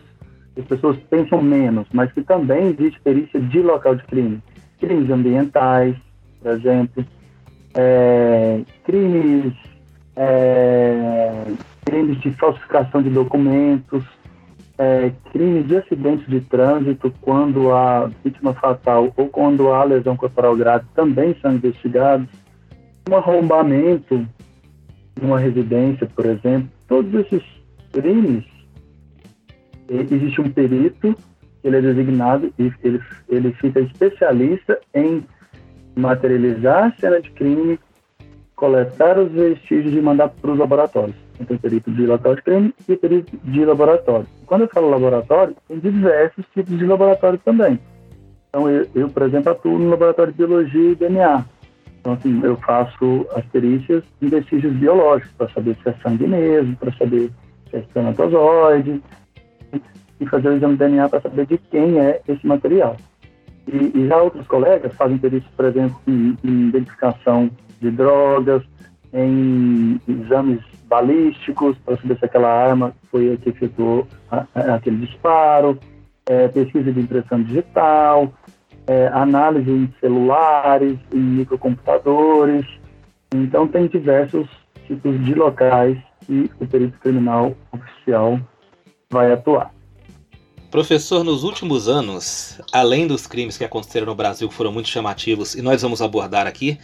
as 0.58 0.66
pessoas 0.66 0.98
pensam 1.10 1.42
menos, 1.42 1.86
mas 1.92 2.12
que 2.14 2.22
também 2.22 2.68
existe 2.70 3.00
perícia 3.02 3.40
de 3.40 3.62
local 3.62 3.96
de 3.96 4.04
crime. 4.04 4.42
Crimes 4.80 5.10
ambientais, 5.10 5.96
por 6.42 6.52
exemplo, 6.52 7.06
é, 7.76 8.62
crimes, 8.84 9.54
é, 10.16 11.44
crimes 11.86 12.20
de 12.22 12.32
falsificação 12.32 13.02
de 13.02 13.10
documentos, 13.10 14.04
é, 14.78 15.12
crimes 15.32 15.68
de 15.68 15.78
acidentes 15.78 16.28
de 16.28 16.42
trânsito, 16.42 17.14
quando 17.22 17.72
há 17.72 18.10
vítima 18.24 18.54
fatal 18.54 19.14
ou 19.16 19.28
quando 19.28 19.72
há 19.72 19.84
lesão 19.84 20.16
corporal 20.16 20.56
grave, 20.56 20.86
também 20.96 21.36
são 21.42 21.54
investigados. 21.54 22.28
Um 23.10 23.16
arrombamento, 23.16 24.26
numa 25.22 25.40
residência, 25.40 26.08
por 26.16 26.26
exemplo, 26.26 26.70
todos 26.88 27.14
esses 27.14 27.44
crimes, 27.92 28.44
existe 29.90 30.42
um 30.42 30.50
perito, 30.50 31.16
ele 31.64 31.78
é 31.78 31.82
designado 31.82 32.54
e 32.60 32.72
ele, 32.84 33.02
ele 33.30 33.52
fica 33.54 33.80
especialista 33.80 34.80
em 34.94 35.24
materializar 35.96 36.86
a 36.86 36.92
cena 37.00 37.22
de 37.22 37.30
crime, 37.32 37.80
coletar 38.56 39.18
os 39.20 39.32
vestígios 39.32 39.94
e 39.94 40.02
mandar 40.02 40.30
para 40.30 40.52
os 40.52 40.58
laboratórios. 40.58 41.16
Então, 41.40 41.58
perito 41.58 41.92
de 41.92 42.06
local 42.06 42.36
de 42.36 42.42
crime 42.42 42.74
e 42.88 42.96
perito 42.96 43.38
de 43.44 43.66
laboratório. 43.66 44.28
Quando 44.46 44.62
eu 44.62 44.68
falo 44.70 44.90
laboratório, 44.90 45.56
tem 45.68 45.80
diversos 45.80 46.46
tipos 46.54 46.78
de 46.78 46.86
laboratório 46.86 47.40
também. 47.44 47.80
Então, 48.50 48.70
eu, 48.70 48.88
eu, 48.96 49.10
por 49.10 49.24
exemplo, 49.24 49.52
atuo 49.52 49.78
no 49.78 49.90
laboratório 49.90 50.32
de 50.32 50.38
biologia 50.38 50.92
e 50.92 50.96
DNA. 50.96 51.46
Então, 52.00 52.14
assim, 52.14 52.40
eu 52.44 52.56
faço 52.58 53.26
as 53.36 53.44
perícias 53.48 54.04
em 54.22 54.28
vestígios 54.28 54.74
biológicos, 54.74 55.34
para 55.38 55.50
saber 55.50 55.76
se 55.82 55.90
é 55.90 55.94
sangue 56.02 56.28
mesmo, 56.28 56.76
para 56.78 56.94
saber 56.94 57.30
se 57.70 57.76
é 57.76 57.80
espermatozoide, 57.80 59.02
e 60.20 60.26
fazer 60.28 60.50
o 60.50 60.56
exame 60.56 60.74
de 60.74 60.80
DNA 60.80 61.10
para 61.10 61.22
saber 61.22 61.46
de 61.46 61.58
quem 61.58 62.00
é 62.00 62.22
esse 62.28 62.46
material. 62.46 62.96
E, 63.68 63.98
e 63.98 64.08
já 64.08 64.22
outros 64.22 64.48
colegas 64.48 64.94
fazem 64.96 65.18
perícias, 65.18 65.52
por 65.56 65.66
exemplo, 65.66 66.00
em, 66.08 66.38
em 66.44 66.70
identificação 66.70 67.50
de 67.82 67.92
drogas, 67.92 68.64
em 69.14 70.00
exames 70.08 70.60
balísticos, 70.88 71.78
para 71.80 71.98
saber 71.98 72.18
se 72.20 72.26
aquela 72.26 72.50
arma 72.50 72.94
foi 73.10 73.34
a 73.34 73.38
que 73.38 73.50
efetuou 73.50 74.08
aquele 74.54 74.98
disparo, 75.06 75.80
é, 76.28 76.48
pesquisa 76.48 76.92
de 76.92 77.00
impressão 77.00 77.42
digital, 77.42 78.32
é, 78.88 79.08
análise 79.08 79.70
em 79.70 79.92
celulares, 80.00 80.98
em 81.14 81.20
microcomputadores. 81.20 82.66
Então, 83.34 83.68
tem 83.68 83.88
diversos 83.88 84.48
tipos 84.86 85.24
de 85.26 85.34
locais 85.34 85.98
que 86.26 86.50
o 86.60 86.68
perito 86.68 87.00
criminal 87.00 87.56
oficial 87.72 88.40
vai 89.10 89.32
atuar. 89.32 89.72
Professor, 90.72 91.24
nos 91.24 91.44
últimos 91.44 91.88
anos, 91.88 92.60
além 92.72 93.08
dos 93.08 93.26
crimes 93.26 93.58
que 93.58 93.64
aconteceram 93.64 94.06
no 94.06 94.16
Brasil 94.16 94.50
que 94.50 94.54
foram 94.54 94.72
muito 94.72 94.90
chamativos 94.90 95.56
e 95.56 95.62
nós 95.62 95.82
vamos 95.82 96.02
abordar 96.02 96.48
aqui, 96.48 96.78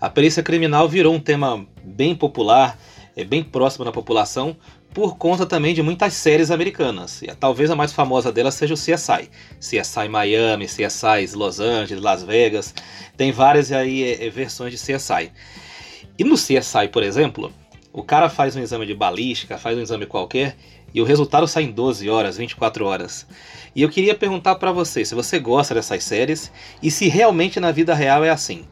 a 0.00 0.10
perícia 0.10 0.42
criminal 0.42 0.88
virou 0.88 1.14
um 1.14 1.20
tema 1.20 1.66
bem 1.82 2.14
popular, 2.14 2.78
é 3.16 3.24
bem 3.24 3.42
próximo 3.42 3.84
da 3.84 3.90
população, 3.90 4.56
por 4.92 5.16
conta 5.16 5.44
também 5.46 5.74
de 5.74 5.82
muitas 5.82 6.14
séries 6.14 6.50
americanas. 6.50 7.22
E 7.22 7.26
talvez 7.28 7.70
a 7.70 7.76
mais 7.76 7.92
famosa 7.92 8.32
delas 8.32 8.54
seja 8.54 8.74
o 8.74 8.76
CSI. 8.76 9.30
CSI 9.58 10.08
Miami, 10.08 10.66
CSI 10.66 11.34
Los 11.34 11.60
Angeles, 11.60 12.02
Las 12.02 12.22
Vegas. 12.22 12.74
Tem 13.16 13.32
várias 13.32 13.72
aí 13.72 14.02
é, 14.04 14.26
é, 14.26 14.30
versões 14.30 14.72
de 14.72 14.78
CSI. 14.78 15.32
E 16.18 16.24
no 16.24 16.34
CSI, 16.34 16.88
por 16.92 17.02
exemplo, 17.02 17.52
o 17.92 18.02
cara 18.02 18.28
faz 18.28 18.56
um 18.56 18.60
exame 18.60 18.86
de 18.86 18.94
balística, 18.94 19.58
faz 19.58 19.76
um 19.76 19.80
exame 19.80 20.06
qualquer, 20.06 20.56
e 20.94 21.00
o 21.00 21.04
resultado 21.04 21.46
sai 21.46 21.64
em 21.64 21.72
12 21.72 22.08
horas, 22.08 22.36
24 22.36 22.84
horas. 22.84 23.26
E 23.74 23.82
eu 23.82 23.88
queria 23.88 24.14
perguntar 24.14 24.56
para 24.56 24.72
você 24.72 25.04
se 25.04 25.14
você 25.14 25.38
gosta 25.38 25.74
dessas 25.74 26.02
séries 26.02 26.52
e 26.82 26.90
se 26.90 27.08
realmente 27.08 27.60
na 27.60 27.70
vida 27.70 27.94
real 27.94 28.24
é 28.24 28.30
assim. 28.30 28.64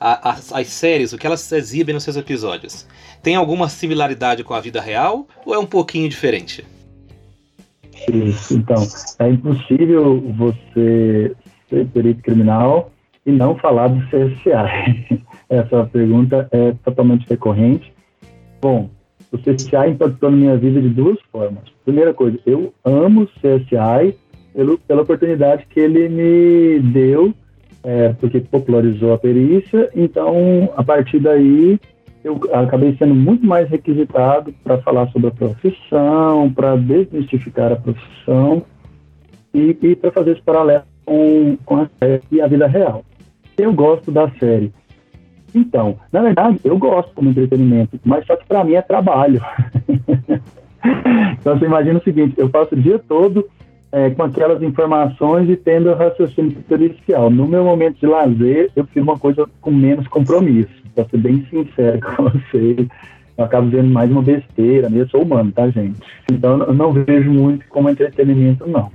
as, 0.00 0.52
as 0.52 0.66
séries, 0.68 1.12
o 1.12 1.18
que 1.18 1.26
elas 1.26 1.50
exibem 1.52 1.94
nos 1.94 2.04
seus 2.04 2.16
episódios, 2.16 2.86
tem 3.22 3.36
alguma 3.36 3.68
similaridade 3.68 4.42
com 4.42 4.54
a 4.54 4.60
vida 4.60 4.80
real 4.80 5.26
ou 5.46 5.54
é 5.54 5.58
um 5.58 5.66
pouquinho 5.66 6.08
diferente? 6.08 6.64
Isso, 8.12 8.54
então, 8.54 8.84
é 9.20 9.30
impossível 9.30 10.20
você 10.36 11.36
ser 11.68 11.86
perito 11.88 12.22
criminal 12.22 12.90
e 13.24 13.30
não 13.30 13.56
falar 13.56 13.88
do 13.88 14.00
CSI. 14.06 15.22
Essa 15.48 15.84
pergunta 15.86 16.48
é 16.50 16.72
totalmente 16.84 17.26
recorrente. 17.28 17.92
Bom, 18.60 18.90
o 19.32 19.38
CSI 19.38 19.90
impactou 19.90 20.30
na 20.30 20.36
minha 20.36 20.56
vida 20.56 20.80
de 20.80 20.90
duas 20.90 21.18
formas. 21.32 21.64
Primeira 21.84 22.12
coisa, 22.12 22.38
eu 22.44 22.72
amo 22.84 23.22
o 23.22 23.26
CSI 23.26 24.14
pelo, 24.54 24.78
pela 24.78 25.02
oportunidade 25.02 25.66
que 25.70 25.80
ele 25.80 26.08
me 26.08 26.78
deu, 26.92 27.34
é, 27.82 28.10
porque 28.12 28.40
popularizou 28.40 29.12
a 29.14 29.18
perícia. 29.18 29.90
Então, 29.96 30.70
a 30.76 30.84
partir 30.84 31.18
daí, 31.18 31.80
eu 32.22 32.38
acabei 32.52 32.94
sendo 32.96 33.14
muito 33.14 33.44
mais 33.44 33.68
requisitado 33.68 34.54
para 34.62 34.78
falar 34.78 35.08
sobre 35.08 35.28
a 35.28 35.32
profissão, 35.32 36.52
para 36.52 36.76
desmistificar 36.76 37.72
a 37.72 37.76
profissão 37.76 38.62
e, 39.52 39.76
e 39.82 39.96
para 39.96 40.12
fazer 40.12 40.32
esse 40.32 40.42
paralelo 40.42 40.84
com, 41.04 41.56
com 41.64 41.76
a 41.76 41.90
série 41.98 42.22
e 42.30 42.40
a 42.40 42.46
vida 42.46 42.66
real. 42.66 43.04
Eu 43.56 43.72
gosto 43.72 44.10
da 44.10 44.30
série 44.38 44.72
então, 45.54 45.96
na 46.10 46.22
verdade, 46.22 46.58
eu 46.64 46.78
gosto 46.78 47.12
como 47.14 47.30
entretenimento, 47.30 47.98
mas 48.04 48.26
só 48.26 48.36
que 48.36 48.46
para 48.46 48.64
mim 48.64 48.74
é 48.74 48.82
trabalho. 48.82 49.40
então, 51.40 51.58
você 51.58 51.64
imagina 51.64 51.98
o 51.98 52.02
seguinte: 52.02 52.34
eu 52.38 52.48
passo 52.48 52.74
o 52.74 52.80
dia 52.80 52.98
todo 52.98 53.46
é, 53.92 54.10
com 54.10 54.22
aquelas 54.22 54.62
informações 54.62 55.48
e 55.50 55.56
tendo 55.56 55.92
raciocínio 55.92 56.52
tutorial. 56.52 57.30
No 57.30 57.46
meu 57.46 57.62
momento 57.62 57.98
de 58.00 58.06
lazer, 58.06 58.70
eu 58.74 58.86
fiz 58.86 59.02
uma 59.02 59.18
coisa 59.18 59.46
com 59.60 59.70
menos 59.70 60.08
compromisso. 60.08 60.82
Para 60.94 61.04
ser 61.04 61.18
bem 61.18 61.46
sincero 61.50 62.00
com 62.16 62.24
você, 62.24 62.86
eu 63.36 63.44
acabo 63.44 63.68
vendo 63.68 63.90
mais 63.90 64.10
uma 64.10 64.22
besteira. 64.22 64.88
Eu 64.90 65.08
sou 65.08 65.22
humano, 65.22 65.52
tá, 65.52 65.68
gente? 65.68 66.00
Então, 66.30 66.58
eu 66.62 66.72
não 66.72 66.92
vejo 66.92 67.30
muito 67.30 67.66
como 67.68 67.90
entretenimento, 67.90 68.66
não. 68.66 68.90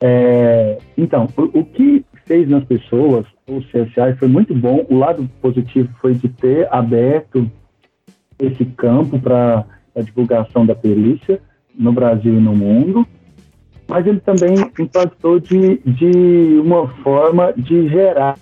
É, 0.00 0.78
então, 0.98 1.26
o, 1.36 1.60
o 1.60 1.64
que 1.64 2.04
fez 2.26 2.48
nas 2.48 2.64
pessoas 2.64 3.24
o 3.46 3.60
CSI 3.60 4.16
foi 4.18 4.28
muito 4.28 4.54
bom. 4.54 4.86
O 4.88 4.96
lado 4.96 5.28
positivo 5.40 5.88
foi 6.00 6.14
de 6.14 6.28
ter 6.28 6.68
aberto 6.72 7.50
esse 8.38 8.64
campo 8.64 9.18
para 9.18 9.64
a 9.94 10.00
divulgação 10.00 10.66
da 10.66 10.74
perícia 10.74 11.40
no 11.76 11.92
Brasil 11.92 12.34
e 12.34 12.40
no 12.40 12.54
mundo, 12.54 13.06
mas 13.88 14.06
ele 14.06 14.20
também 14.20 14.54
impactou 14.78 15.38
de, 15.38 15.78
de 15.78 16.58
uma 16.60 16.88
forma 17.02 17.52
de 17.52 17.88
gerar 17.88 18.38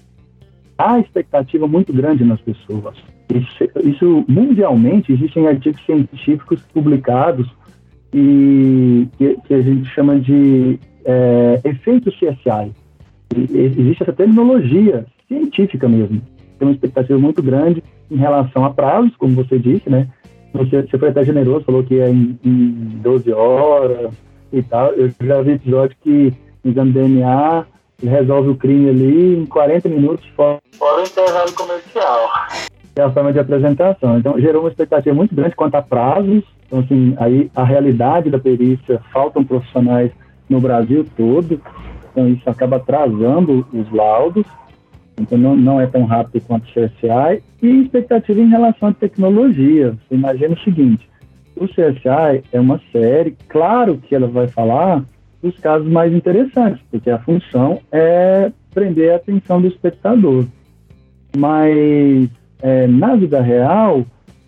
a 0.78 0.98
expectativa 0.98 1.66
muito 1.66 1.92
grande 1.92 2.24
nas 2.24 2.40
pessoas. 2.40 2.96
Isso, 3.32 3.70
isso 3.84 4.24
mundialmente 4.28 5.12
existem 5.12 5.46
artigos 5.46 5.84
científicos 5.84 6.62
publicados 6.72 7.48
e 8.12 9.08
que, 9.16 9.36
que 9.46 9.54
a 9.54 9.62
gente 9.62 9.88
chama 9.90 10.18
de 10.20 10.78
é, 11.04 11.60
efeito 11.64 12.10
CSI, 12.10 12.72
existe 13.36 14.02
essa 14.02 14.12
terminologia 14.12 15.04
científica 15.28 15.88
mesmo. 15.88 16.20
Tem 16.58 16.68
uma 16.68 16.74
expectativa 16.74 17.18
muito 17.18 17.42
grande 17.42 17.82
em 18.10 18.16
relação 18.16 18.64
a 18.64 18.70
prazos, 18.70 19.16
como 19.16 19.34
você 19.34 19.58
disse, 19.58 19.88
né? 19.88 20.08
Você, 20.52 20.82
você 20.82 20.98
foi 20.98 21.08
até 21.08 21.24
generoso, 21.24 21.64
falou 21.64 21.82
que 21.82 21.98
é 21.98 22.10
em, 22.10 22.38
em 22.44 23.00
12 23.02 23.32
horas 23.32 24.12
e 24.52 24.62
tal. 24.62 24.92
Eu 24.92 25.10
já 25.20 25.40
vi 25.40 25.52
episódio 25.52 25.96
que 26.02 26.32
exame 26.64 26.92
DNA 26.92 27.66
resolve 28.02 28.50
o 28.50 28.56
crime 28.56 28.90
ali 28.90 29.38
em 29.38 29.46
40 29.46 29.88
minutos 29.88 30.26
fora, 30.36 30.58
fora 30.72 31.02
o 31.02 31.04
intervalo 31.04 31.52
comercial. 31.52 32.30
É 32.94 33.00
a 33.00 33.10
forma 33.10 33.32
de 33.32 33.38
apresentação. 33.38 34.18
Então, 34.18 34.38
gerou 34.38 34.64
uma 34.64 34.68
expectativa 34.68 35.16
muito 35.16 35.34
grande 35.34 35.56
quanto 35.56 35.76
a 35.76 35.80
prazos. 35.80 36.44
Então, 36.66 36.80
assim, 36.80 37.14
aí 37.18 37.50
a 37.56 37.64
realidade 37.64 38.28
da 38.28 38.38
perícia, 38.38 39.00
faltam 39.10 39.42
profissionais 39.42 40.12
no 40.46 40.60
Brasil 40.60 41.06
todo. 41.16 41.58
Então, 42.12 42.28
isso 42.28 42.48
acaba 42.48 42.76
atrasando 42.76 43.66
os 43.72 43.90
laudos, 43.90 44.44
então 45.18 45.38
não, 45.38 45.56
não 45.56 45.80
é 45.80 45.86
tão 45.86 46.04
rápido 46.04 46.44
quanto 46.46 46.64
o 46.64 46.72
CSI. 46.72 47.42
E 47.62 47.82
expectativa 47.82 48.40
em 48.40 48.48
relação 48.48 48.90
à 48.90 48.92
tecnologia. 48.92 49.96
Você 50.08 50.14
imagina 50.14 50.54
o 50.54 50.60
seguinte: 50.60 51.08
o 51.56 51.66
CSI 51.66 52.44
é 52.52 52.60
uma 52.60 52.80
série, 52.92 53.36
claro 53.48 53.96
que 53.96 54.14
ela 54.14 54.26
vai 54.26 54.46
falar 54.48 55.04
dos 55.42 55.58
casos 55.58 55.88
mais 55.88 56.12
interessantes, 56.12 56.80
porque 56.90 57.10
a 57.10 57.18
função 57.18 57.80
é 57.90 58.52
prender 58.72 59.12
a 59.12 59.16
atenção 59.16 59.60
do 59.60 59.68
espectador. 59.68 60.46
Mas 61.36 62.28
é, 62.60 62.86
na 62.86 63.16
vida 63.16 63.40
real, 63.40 64.04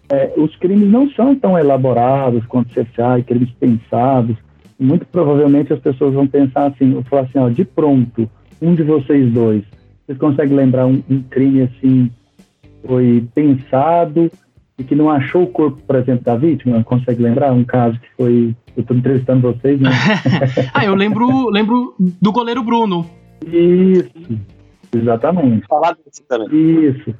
é, 0.09 0.33
os 0.37 0.54
crimes 0.56 0.88
não 0.88 1.11
são 1.11 1.35
tão 1.35 1.59
elaborados 1.59 2.44
quanto 2.47 2.68
o 2.68 2.71
CSI, 2.71 3.25
crimes 3.26 3.50
pensados 3.59 4.37
muito 4.78 5.07
provavelmente 5.07 5.73
as 5.73 5.78
pessoas 5.78 6.14
vão 6.14 6.26
pensar 6.26 6.66
assim, 6.66 6.93
vou 6.93 7.02
falar 7.04 7.23
assim, 7.23 7.38
ó, 7.38 7.49
de 7.49 7.64
pronto, 7.64 8.28
um 8.61 8.75
de 8.75 8.83
vocês 8.83 9.33
dois, 9.33 9.62
vocês 10.04 10.19
conseguem 10.19 10.57
lembrar 10.57 10.87
um, 10.87 11.02
um 11.09 11.23
crime 11.23 11.62
assim, 11.62 12.11
foi 12.87 13.26
pensado 13.35 14.31
e 14.78 14.85
que 14.85 14.95
não 14.95 15.09
achou 15.09 15.45
o 15.45 15.47
corpo, 15.47 15.81
por 15.87 15.97
exemplo, 15.97 16.25
da 16.25 16.37
vítima? 16.37 16.83
Consegue 16.85 17.23
lembrar 17.23 17.52
um 17.52 17.64
caso 17.64 17.99
que 17.99 18.09
foi, 18.16 18.54
eu 18.76 18.81
estou 18.81 18.97
entrevistando 18.97 19.52
vocês, 19.52 19.81
né? 19.81 19.90
ah, 20.75 20.85
eu 20.85 20.95
lembro, 20.95 21.49
lembro 21.49 21.95
do 21.99 22.33
goleiro 22.33 22.62
Bruno. 22.62 23.07
Isso, 23.47 24.11
exatamente. 24.95 25.66
Falar 25.66 25.97
disso 26.04 26.23
também. 26.28 26.49
Isso. 26.88 27.14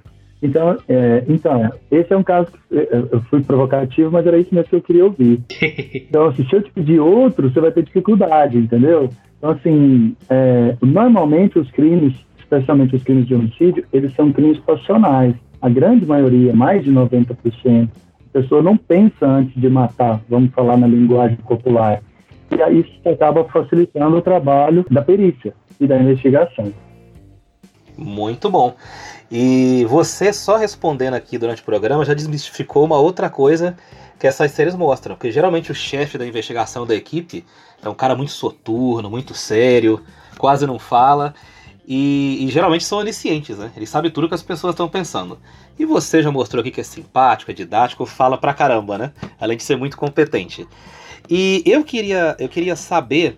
Então, 0.45 0.77
é, 0.89 1.25
então, 1.27 1.73
esse 1.91 2.13
é 2.13 2.17
um 2.17 2.23
caso 2.23 2.53
que 2.53 2.59
eu 2.71 3.21
fui 3.31 3.43
provocativo, 3.43 4.11
mas 4.11 4.27
era 4.27 4.39
isso 4.39 4.55
mesmo 4.55 4.69
que 4.69 4.77
eu 4.77 4.83
queria 4.83 5.05
ouvir. 5.05 5.41
Então, 6.07 6.27
assim, 6.27 6.47
se 6.47 6.55
eu 6.55 6.63
te 6.63 6.71
pedir 6.71 7.01
outro, 7.01 7.51
você 7.51 7.61
vai 7.61 7.73
ter 7.73 7.83
dificuldade, 7.83 8.59
entendeu? 8.59 9.09
Então, 9.39 9.51
assim, 9.51 10.15
é, 10.29 10.77
normalmente 10.83 11.59
os 11.59 11.71
crimes, 11.71 12.15
especialmente 12.39 12.95
os 12.95 13.03
crimes 13.03 13.27
de 13.27 13.35
homicídio, 13.35 13.85
eles 13.93 14.15
são 14.15 14.33
crimes 14.33 14.59
passionais. 14.61 15.35
A 15.61 15.69
grande 15.69 16.07
maioria, 16.07 16.55
mais 16.55 16.85
de 16.85 16.93
90%, 16.93 17.89
pessoa 18.35 18.61
não 18.61 18.77
pensa 18.77 19.25
antes 19.25 19.55
de 19.55 19.69
matar, 19.69 20.21
vamos 20.29 20.53
falar 20.53 20.77
na 20.77 20.89
linguagem 20.89 21.37
popular. 21.37 22.03
E 22.51 22.61
aí 22.61 22.81
isso 22.81 23.09
acaba 23.09 23.45
facilitando 23.45 24.17
o 24.17 24.23
trabalho 24.23 24.85
da 24.91 25.01
perícia 25.01 25.55
e 25.81 25.87
da 25.87 25.97
investigação. 25.97 26.73
Muito 27.97 28.51
bom. 28.51 28.75
E 29.37 29.85
você 29.87 30.33
só 30.33 30.57
respondendo 30.57 31.15
aqui 31.15 31.37
durante 31.37 31.61
o 31.61 31.65
programa 31.65 32.05
já 32.05 32.15
desmistificou 32.15 32.85
uma 32.85 32.99
outra 32.99 33.29
coisa 33.29 33.77
que 34.17 34.29
essas 34.29 34.53
séries 34.53 34.77
mostram. 34.77 35.17
Porque 35.17 35.33
geralmente 35.33 35.73
o 35.73 35.75
chefe 35.75 36.17
da 36.17 36.25
investigação 36.25 36.87
da 36.87 36.95
equipe 36.95 37.45
é 37.83 37.89
um 37.89 37.95
cara 37.97 38.15
muito 38.15 38.31
soturno, 38.31 39.11
muito 39.11 39.35
sério, 39.35 40.01
quase 40.39 40.69
não 40.69 40.79
fala. 40.79 41.35
E, 41.85 42.47
e, 42.47 42.49
geralmente 42.49 42.85
são 42.85 42.99
oniscientes, 42.99 43.59
né? 43.59 43.73
Ele 43.77 43.87
sabe 43.87 44.09
tudo 44.09 44.29
que 44.29 44.37
as 44.37 44.43
pessoas 44.43 44.73
estão 44.73 44.89
pensando. 44.89 45.37
E 45.77 45.85
você 45.85 46.23
já 46.23 46.31
mostrou 46.31 46.61
aqui 46.61 46.71
que 46.71 46.81
é 46.81 46.85
simpático, 46.85 47.51
é 47.51 47.55
didático, 47.55 48.07
fala 48.07 48.39
pra 48.39 48.55
caramba, 48.55 48.97
né? 48.97 49.13
Além 49.41 49.57
de 49.57 49.65
ser 49.65 49.75
muito 49.75 49.97
competente. 49.97 50.65
E 51.29 51.61
eu 51.67 51.83
queria, 51.83 52.37
eu 52.39 52.49
queria 52.49 52.77
saber. 52.77 53.37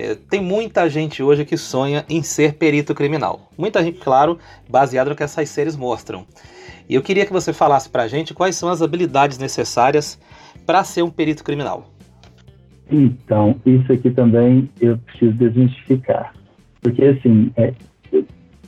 É, 0.00 0.14
tem 0.14 0.40
muita 0.40 0.88
gente 0.88 1.24
hoje 1.24 1.44
que 1.44 1.56
sonha 1.56 2.04
em 2.08 2.22
ser 2.22 2.54
perito 2.54 2.94
criminal. 2.94 3.50
Muita 3.58 3.82
gente, 3.82 3.98
claro, 3.98 4.38
baseado 4.70 5.08
no 5.08 5.16
que 5.16 5.24
essas 5.24 5.48
séries 5.48 5.74
mostram. 5.74 6.24
E 6.88 6.94
eu 6.94 7.02
queria 7.02 7.26
que 7.26 7.32
você 7.32 7.52
falasse 7.52 7.90
pra 7.90 8.06
gente 8.06 8.32
quais 8.32 8.54
são 8.54 8.68
as 8.68 8.80
habilidades 8.80 9.38
necessárias 9.38 10.16
para 10.64 10.84
ser 10.84 11.02
um 11.02 11.10
perito 11.10 11.42
criminal. 11.42 11.90
Então, 12.88 13.56
isso 13.66 13.92
aqui 13.92 14.08
também 14.12 14.70
eu 14.80 14.96
preciso 14.98 15.32
desmistificar. 15.32 16.32
Porque, 16.80 17.04
assim, 17.04 17.50
é, 17.56 17.74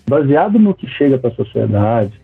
baseado 0.08 0.58
no 0.58 0.74
que 0.74 0.88
chega 0.88 1.16
para 1.16 1.30
a 1.30 1.34
sociedade, 1.34 2.20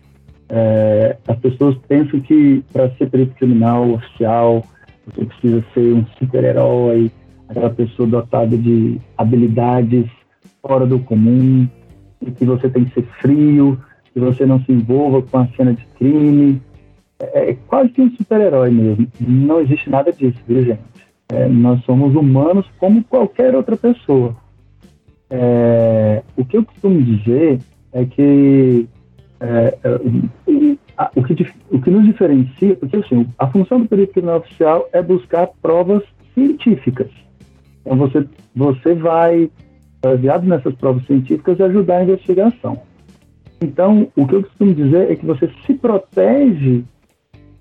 é, 0.49 1.15
as 1.25 1.39
pessoas 1.39 1.77
pensam 1.87 2.19
que 2.19 2.61
para 2.73 2.89
ser 2.97 3.09
perito 3.09 3.35
criminal 3.35 3.89
oficial, 3.89 4.65
você 5.05 5.23
precisa 5.23 5.63
ser 5.73 5.93
um 5.93 6.05
super-herói, 6.19 7.09
aquela 7.47 7.69
pessoa 7.69 8.07
dotada 8.07 8.57
de 8.57 8.99
habilidades 9.17 10.05
fora 10.61 10.85
do 10.85 10.99
comum, 10.99 11.67
e 12.21 12.31
que 12.31 12.45
você 12.45 12.69
tem 12.69 12.85
que 12.85 12.93
ser 12.93 13.07
frio, 13.21 13.79
que 14.13 14.19
você 14.19 14.45
não 14.45 14.59
se 14.63 14.71
envolva 14.71 15.21
com 15.21 15.37
a 15.37 15.47
cena 15.55 15.73
de 15.73 15.85
crime. 15.97 16.61
É, 17.19 17.51
é 17.51 17.57
quase 17.67 17.89
que 17.89 18.01
um 18.01 18.09
super-herói 18.11 18.71
mesmo. 18.71 19.07
Não 19.19 19.61
existe 19.61 19.89
nada 19.89 20.11
disso, 20.11 20.37
viu, 20.47 20.63
gente? 20.63 20.81
É, 21.29 21.47
nós 21.47 21.83
somos 21.83 22.15
humanos 22.15 22.65
como 22.79 23.03
qualquer 23.03 23.55
outra 23.55 23.75
pessoa. 23.75 24.35
É, 25.29 26.23
o 26.35 26.45
que 26.45 26.57
eu 26.57 26.65
costumo 26.65 27.01
dizer 27.01 27.59
é 27.91 28.05
que 28.05 28.87
é, 29.39 29.77
é 29.83 29.89
o, 31.15 31.23
que 31.23 31.47
o 31.69 31.81
que 31.81 31.91
nos 31.91 32.05
diferencia, 32.05 32.75
porque 32.75 32.97
assim, 32.97 33.27
a 33.37 33.47
função 33.47 33.81
do 33.81 33.87
perito 33.87 34.13
criminal 34.13 34.37
oficial 34.37 34.87
é 34.93 35.01
buscar 35.01 35.47
provas 35.61 36.03
científicas. 36.33 37.09
Então 37.87 37.95
você, 37.95 38.27
você 38.53 38.93
vai, 38.93 39.49
baseado 40.01 40.45
nessas 40.45 40.75
provas 40.75 41.05
científicas, 41.05 41.61
ajudar 41.61 41.99
a 41.99 42.03
investigação. 42.03 42.81
Então, 43.61 44.09
o 44.13 44.27
que 44.27 44.35
eu 44.35 44.43
costumo 44.43 44.73
dizer 44.73 45.09
é 45.09 45.15
que 45.15 45.25
você 45.25 45.49
se 45.65 45.73
protege 45.73 46.83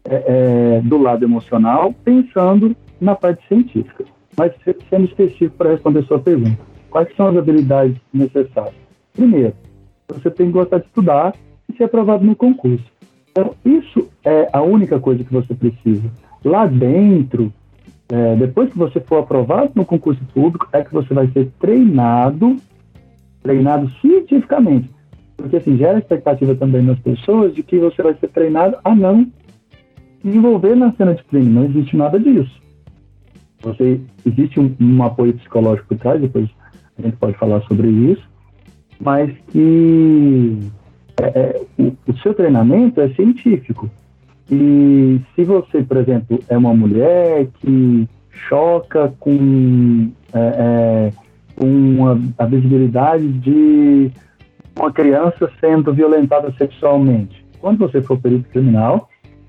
é, 0.04 0.24
é, 0.26 0.80
do 0.82 0.98
lado 0.98 1.24
emocional 1.24 1.94
pensando 2.04 2.76
na 3.00 3.14
parte 3.14 3.46
científica. 3.46 4.04
Mas 4.36 4.52
sendo 4.90 5.04
específico 5.04 5.56
para 5.56 5.70
responder 5.70 6.02
sua 6.02 6.18
pergunta, 6.18 6.58
quais 6.90 7.08
são 7.16 7.28
as 7.28 7.36
habilidades 7.36 7.96
necessárias? 8.12 8.74
Primeiro, 9.12 9.54
você 10.08 10.28
tem 10.28 10.46
que 10.46 10.52
gostar 10.52 10.78
de 10.78 10.86
estudar 10.86 11.34
e 11.72 11.76
ser 11.76 11.84
aprovado 11.84 12.24
no 12.24 12.34
concurso. 12.34 12.84
Então, 13.30 13.54
isso 13.64 14.08
é 14.24 14.48
a 14.52 14.60
única 14.60 14.98
coisa 14.98 15.22
que 15.22 15.32
você 15.32 15.54
precisa. 15.54 16.10
Lá 16.44 16.66
dentro, 16.66 17.52
é, 18.08 18.36
depois 18.36 18.70
que 18.70 18.78
você 18.78 19.00
for 19.00 19.18
aprovado 19.18 19.72
no 19.74 19.84
concurso 19.84 20.22
público, 20.32 20.68
é 20.72 20.82
que 20.82 20.92
você 20.92 21.12
vai 21.12 21.28
ser 21.28 21.50
treinado, 21.58 22.56
treinado 23.42 23.90
cientificamente. 24.00 24.90
Porque 25.36 25.56
assim, 25.56 25.76
gera 25.76 25.98
expectativa 25.98 26.54
também 26.54 26.82
nas 26.82 26.98
pessoas 27.00 27.54
de 27.54 27.62
que 27.62 27.78
você 27.78 28.02
vai 28.02 28.14
ser 28.14 28.28
treinado 28.28 28.76
a 28.84 28.94
não 28.94 29.24
se 30.22 30.28
envolver 30.28 30.74
na 30.74 30.92
cena 30.92 31.14
de 31.14 31.22
crime. 31.24 31.48
Não 31.48 31.64
existe 31.64 31.96
nada 31.96 32.18
disso. 32.18 32.60
Você, 33.60 34.00
existe 34.24 34.60
um, 34.60 34.74
um 34.80 35.02
apoio 35.02 35.34
psicológico 35.34 35.88
por 35.88 35.98
trás, 35.98 36.20
depois 36.20 36.48
a 36.98 37.02
gente 37.02 37.16
pode 37.16 37.36
falar 37.36 37.60
sobre 37.62 37.88
isso, 37.88 38.22
mas 39.00 39.30
que 39.48 40.58
é, 41.20 41.26
é, 41.26 41.62
o, 41.78 41.92
o, 42.06 42.16
seu 42.18 42.34
treinamento 42.34 43.00
é 43.00 43.08
científico. 43.10 43.90
E 44.50 45.20
se 45.34 45.44
você, 45.44 45.82
por 45.82 45.96
exemplo, 45.96 46.38
é 46.48 46.56
uma 46.56 46.74
mulher 46.74 47.48
que 47.60 48.08
choca 48.48 49.12
com, 49.18 50.10
é, 50.32 50.38
é 50.38 51.12
com 51.56 52.06
a, 52.06 52.44
a 52.44 52.46
visibilidade 52.46 53.26
de 53.26 54.10
uma 54.78 54.92
criança 54.92 55.50
sendo 55.58 55.92
violentada 55.92 56.52
sexualmente, 56.58 57.44
quando 57.60 57.78
você 57.78 58.02
for 58.02 58.18
perito 58.18 58.48
criminal, 58.50 59.08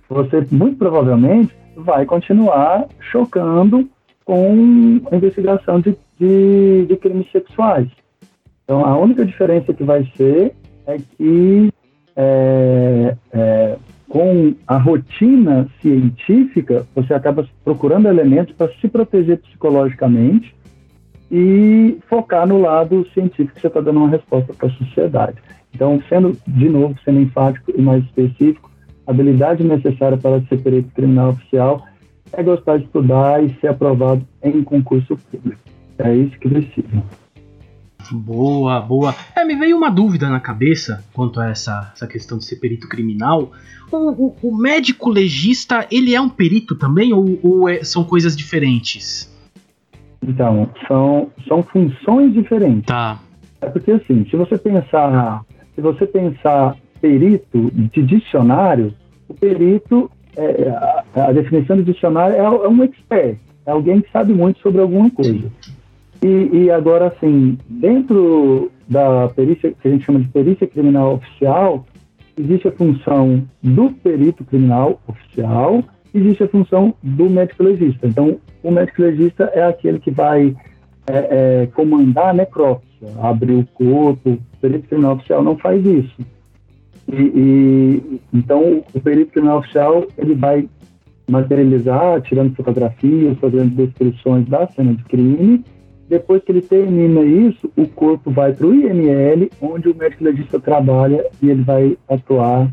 você 0.09 0.45
muito 0.51 0.77
provavelmente 0.77 1.53
vai 1.75 2.05
continuar 2.05 2.87
chocando 3.11 3.87
com 4.25 5.01
a 5.11 5.15
investigação 5.15 5.79
de, 5.79 5.95
de, 6.19 6.85
de 6.85 6.97
crimes 6.97 7.31
sexuais. 7.31 7.87
Então, 8.63 8.85
a 8.85 8.97
única 8.97 9.25
diferença 9.25 9.73
que 9.73 9.83
vai 9.83 10.09
ser 10.17 10.53
é 10.85 10.97
que 10.97 11.71
é, 12.15 13.15
é, 13.31 13.77
com 14.09 14.53
a 14.65 14.77
rotina 14.77 15.67
científica, 15.81 16.85
você 16.95 17.13
acaba 17.13 17.47
procurando 17.63 18.07
elementos 18.07 18.55
para 18.55 18.71
se 18.73 18.87
proteger 18.87 19.39
psicologicamente 19.39 20.55
e 21.29 21.97
focar 22.07 22.47
no 22.47 22.61
lado 22.61 23.05
científico 23.13 23.53
que 23.55 23.61
você 23.61 23.67
está 23.67 23.81
dando 23.81 23.97
uma 23.97 24.09
resposta 24.09 24.53
para 24.53 24.67
a 24.67 24.71
sociedade. 24.71 25.37
Então, 25.73 26.01
sendo, 26.07 26.37
de 26.47 26.69
novo, 26.69 26.95
sendo 27.03 27.19
enfático 27.19 27.71
e 27.75 27.81
mais 27.81 28.03
específico, 28.05 28.71
a 29.05 29.11
habilidade 29.11 29.63
necessária 29.63 30.17
para 30.17 30.41
ser 30.43 30.57
perito 30.61 30.89
criminal 30.93 31.31
oficial 31.31 31.85
é 32.33 32.41
gostar 32.43 32.77
de 32.77 32.85
estudar 32.85 33.43
e 33.43 33.53
ser 33.59 33.67
aprovado 33.67 34.25
em 34.41 34.63
concurso 34.63 35.17
público. 35.17 35.61
É 35.97 36.15
isso 36.15 36.37
que 36.39 36.49
precisa. 36.49 37.03
Boa, 38.11 38.79
boa. 38.79 39.15
É, 39.35 39.43
me 39.43 39.55
veio 39.55 39.75
uma 39.75 39.89
dúvida 39.89 40.29
na 40.29 40.39
cabeça 40.39 41.03
quanto 41.13 41.39
a 41.39 41.49
essa, 41.49 41.91
essa 41.93 42.07
questão 42.07 42.37
de 42.37 42.45
ser 42.45 42.57
perito 42.57 42.87
criminal. 42.87 43.51
O, 43.91 44.27
o, 44.27 44.35
o 44.41 44.57
médico 44.57 45.09
legista, 45.09 45.85
ele 45.91 46.13
é 46.13 46.21
um 46.21 46.29
perito 46.29 46.75
também 46.75 47.13
ou, 47.13 47.39
ou 47.43 47.69
é, 47.69 47.83
são 47.83 48.03
coisas 48.03 48.35
diferentes? 48.35 49.33
Então, 50.21 50.69
são, 50.87 51.29
são 51.47 51.63
funções 51.63 52.33
diferentes. 52.33 52.85
Tá. 52.85 53.19
É 53.61 53.67
porque 53.67 53.91
assim, 53.91 54.25
se 54.29 54.35
você 54.35 54.57
pensar, 54.57 55.43
se 55.75 55.81
você 55.81 56.05
pensar 56.05 56.75
perito 57.01 57.71
de 57.71 58.03
dicionário, 58.03 58.93
o 59.27 59.33
perito, 59.33 60.09
é, 60.35 60.69
a, 60.69 61.03
a, 61.27 61.31
definição 61.31 61.75
de 61.77 61.83
dicionário 61.83 62.35
é, 62.35 62.39
é, 62.39 62.67
um 62.67 62.83
expert, 62.83 63.37
é 63.65 63.71
alguém 63.71 64.01
que 64.01 64.11
sabe 64.11 64.33
muito 64.33 64.59
sobre 64.59 64.81
alguma 64.81 65.09
coisa. 65.09 65.51
E, 66.21 66.63
e, 66.63 66.71
agora, 66.71 67.07
assim, 67.07 67.57
dentro 67.69 68.71
da 68.87 69.27
perícia, 69.29 69.71
que 69.71 69.87
a 69.87 69.91
gente 69.91 70.05
chama 70.05 70.19
de 70.19 70.27
perícia 70.29 70.65
criminal 70.65 71.15
oficial, 71.15 71.85
existe 72.37 72.67
a 72.67 72.71
função 72.71 73.43
do 73.61 73.91
perito 73.91 74.43
criminal 74.43 74.99
oficial, 75.07 75.83
existe 76.13 76.43
a 76.43 76.47
função 76.47 76.93
do 77.03 77.29
médico 77.29 77.63
legista. 77.63 78.07
Então, 78.07 78.39
o 78.63 78.71
médico 78.71 79.01
legista 79.01 79.45
é 79.53 79.63
aquele 79.63 79.99
que 79.99 80.11
vai 80.11 80.55
é, 81.07 81.61
é, 81.63 81.67
comandar 81.67 82.29
a 82.29 82.33
necrópsia, 82.33 83.07
abrir 83.21 83.53
o 83.53 83.67
corpo. 83.73 84.31
O 84.31 84.39
perito 84.59 84.87
criminal 84.87 85.15
oficial 85.15 85.43
não 85.43 85.57
faz 85.57 85.85
isso. 85.85 86.15
E, 87.07 87.15
e, 87.15 88.21
então, 88.33 88.83
o 88.93 88.99
perito 88.99 89.31
criminal 89.31 89.59
oficial 89.59 90.05
ele 90.17 90.35
vai 90.35 90.67
materializar, 91.29 92.21
tirando 92.21 92.55
fotografias, 92.55 93.37
fazendo 93.39 93.75
descrições 93.75 94.47
da 94.47 94.67
cena 94.67 94.93
de 94.93 95.03
crime. 95.03 95.63
Depois 96.09 96.41
que 96.43 96.51
ele 96.51 96.61
termina 96.61 97.21
isso, 97.21 97.69
o 97.75 97.85
corpo 97.87 98.31
vai 98.31 98.53
para 98.53 98.65
o 98.65 98.73
IML, 98.73 99.49
onde 99.61 99.89
o 99.89 99.95
médico 99.95 100.23
legista 100.23 100.59
trabalha 100.59 101.25
e 101.41 101.49
ele 101.49 101.63
vai 101.63 101.97
atuar 102.07 102.71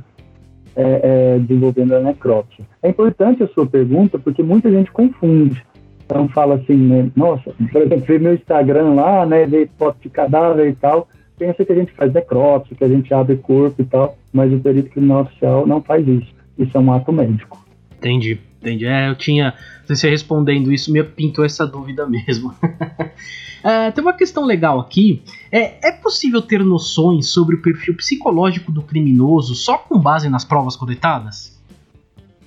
é, 0.76 1.00
é, 1.02 1.38
desenvolvendo 1.38 1.94
a 1.94 2.00
necrópsia. 2.00 2.64
É 2.82 2.88
importante 2.88 3.42
a 3.42 3.48
sua 3.48 3.66
pergunta, 3.66 4.18
porque 4.18 4.42
muita 4.42 4.70
gente 4.70 4.90
confunde. 4.92 5.64
Então 6.04 6.28
fala 6.28 6.56
assim, 6.56 6.76
né, 6.76 7.10
nossa, 7.16 7.52
por 7.72 7.82
exemplo, 7.82 8.04
vê 8.06 8.18
meu 8.18 8.34
Instagram 8.34 8.94
lá, 8.94 9.24
né, 9.24 9.46
vê 9.46 9.68
foto 9.78 9.96
de 10.02 10.10
cadáver 10.10 10.68
e 10.68 10.74
tal, 10.74 11.08
pensa 11.38 11.64
que 11.64 11.72
a 11.72 11.74
gente 11.74 11.92
faz 11.92 12.12
necrópsia, 12.12 12.76
que 12.76 12.84
a 12.84 12.88
gente 12.88 13.12
abre 13.12 13.36
corpo 13.36 13.80
e 13.80 13.84
tal, 13.84 14.16
mas 14.32 14.52
o 14.52 14.60
perito 14.60 14.90
criminal 14.90 15.22
oficial 15.22 15.66
não 15.66 15.82
faz 15.82 16.06
isso. 16.06 16.32
Isso 16.58 16.76
é 16.76 16.80
um 16.80 16.92
ato 16.92 17.12
médico. 17.12 17.64
Entendi, 17.98 18.38
entendi. 18.60 18.86
É, 18.86 19.08
eu 19.08 19.14
tinha, 19.14 19.54
você 19.86 20.08
respondendo 20.08 20.72
isso, 20.72 20.92
me 20.92 21.02
pintou 21.02 21.44
essa 21.44 21.66
dúvida 21.66 22.06
mesmo. 22.08 22.54
é, 23.62 23.90
tem 23.90 24.02
uma 24.02 24.12
questão 24.12 24.44
legal 24.44 24.80
aqui. 24.80 25.22
É, 25.50 25.88
é 25.88 25.92
possível 25.92 26.40
ter 26.40 26.64
noções 26.64 27.28
sobre 27.28 27.56
o 27.56 27.62
perfil 27.62 27.94
psicológico 27.96 28.70
do 28.70 28.82
criminoso 28.82 29.54
só 29.54 29.78
com 29.78 29.98
base 29.98 30.28
nas 30.28 30.44
provas 30.44 30.76
coletadas? 30.76 31.60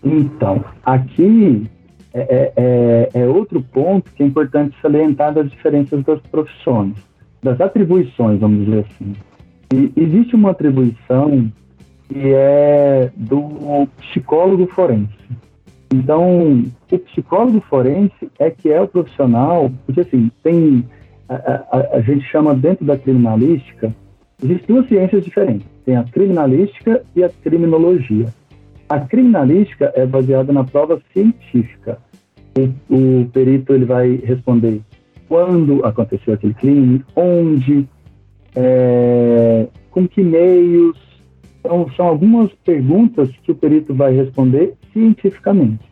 Então, 0.04 0.64
aqui 0.86 1.68
é, 2.14 2.20
é, 2.20 2.54
é, 2.56 3.10
é, 3.14 3.28
outro 3.28 3.62
ponto 3.62 4.12
que 4.12 4.24
é 4.24 4.26
importante 4.26 4.76
salientar 4.82 5.34
das 5.34 5.50
diferenças 5.50 6.04
das 6.04 6.20
profissões, 6.22 6.96
das 7.44 7.60
atribuições, 7.62 8.40
vamos 8.40 8.66
dizer 8.66 8.86
assim. 8.90 9.14
E 9.74 9.92
existe 9.96 10.36
uma 10.36 10.52
atribuição 10.52 11.52
que 12.08 12.34
é 12.34 13.12
do 13.16 13.88
psicólogo 14.00 14.66
forense. 14.68 15.14
Então, 15.94 16.64
o 16.92 17.00
psicólogo 17.00 17.62
forense 17.70 18.30
é 18.40 18.50
que 18.50 18.70
é 18.70 18.82
o 18.82 18.88
profissional, 18.88 19.72
porque 19.86 20.02
assim, 20.02 20.30
tem 20.44 20.84
a, 21.30 21.36
a, 21.36 21.98
a 21.98 22.02
gente 22.02 22.26
chama 22.30 22.54
dentro 22.54 22.86
da 22.86 22.98
criminalística, 22.98 23.94
existem 24.44 24.76
duas 24.76 24.88
ciências 24.88 25.24
diferentes. 25.24 25.68
Tem 25.86 25.96
a 25.96 26.04
criminalística 26.04 27.04
e 27.16 27.24
a 27.24 27.30
criminologia. 27.30 28.28
A 28.90 29.00
criminalística 29.00 29.92
é 29.96 30.06
baseada 30.06 30.52
na 30.54 30.64
prova 30.64 31.02
científica. 31.14 32.00
O, 32.58 33.22
o 33.22 33.26
perito 33.30 33.74
ele 33.74 33.86
vai 33.86 34.16
responder 34.16 34.82
quando 35.28 35.86
aconteceu 35.86 36.34
aquele 36.34 36.54
crime, 36.54 37.04
onde, 37.16 37.88
é, 38.56 39.68
com 39.92 40.08
que 40.08 40.22
meios. 40.22 40.98
Então, 41.60 41.90
são 41.98 42.08
algumas 42.08 42.52
perguntas 42.64 43.30
que 43.44 43.52
o 43.52 43.56
perito 43.56 43.94
vai 43.94 44.14
responder 44.14 44.74
cientificamente. 44.98 45.86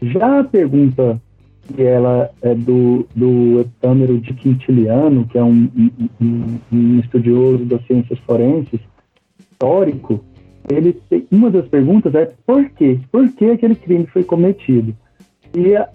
Já 0.00 0.40
a 0.40 0.44
pergunta 0.44 1.20
que 1.62 1.82
ela 1.82 2.30
é 2.40 2.54
do, 2.54 3.06
do 3.14 3.60
Etâmero 3.60 4.18
de 4.18 4.32
Quintiliano, 4.32 5.26
que 5.26 5.36
é 5.36 5.44
um, 5.44 5.68
um, 6.20 6.58
um, 6.72 6.98
estudioso 7.00 7.64
das 7.66 7.84
ciências 7.86 8.18
forenses, 8.20 8.80
histórico, 9.38 10.24
ele 10.70 10.94
tem, 11.08 11.26
uma 11.30 11.50
das 11.50 11.68
perguntas 11.68 12.14
é 12.14 12.32
por 12.46 12.68
quê? 12.70 12.98
Por 13.12 13.30
que 13.32 13.50
aquele 13.50 13.74
crime 13.74 14.06
foi 14.06 14.24
cometido? 14.24 14.96
E 15.54 15.76
a, 15.76 15.88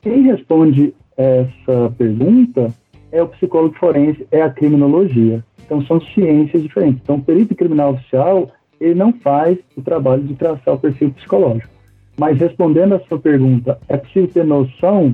quem 0.00 0.22
responde 0.22 0.92
essa 1.16 1.94
pergunta 1.96 2.74
é 3.12 3.22
o 3.22 3.28
psicólogo 3.28 3.76
forense, 3.78 4.26
é 4.30 4.42
a 4.42 4.50
criminologia. 4.50 5.44
Então 5.64 5.84
são 5.86 6.00
ciências 6.00 6.62
diferentes. 6.62 7.00
Então 7.02 7.16
o 7.16 7.22
perito 7.22 7.54
criminal 7.54 7.92
oficial, 7.92 8.50
ele 8.80 8.94
não 8.94 9.12
faz 9.12 9.56
o 9.76 9.82
trabalho 9.82 10.24
de 10.24 10.34
traçar 10.34 10.74
o 10.74 10.78
perfil 10.78 11.12
psicológico. 11.12 11.71
Mas 12.18 12.38
respondendo 12.38 12.94
a 12.94 13.00
sua 13.00 13.18
pergunta, 13.18 13.78
é 13.88 13.96
possível 13.96 14.28
ter 14.28 14.44
noção 14.44 15.12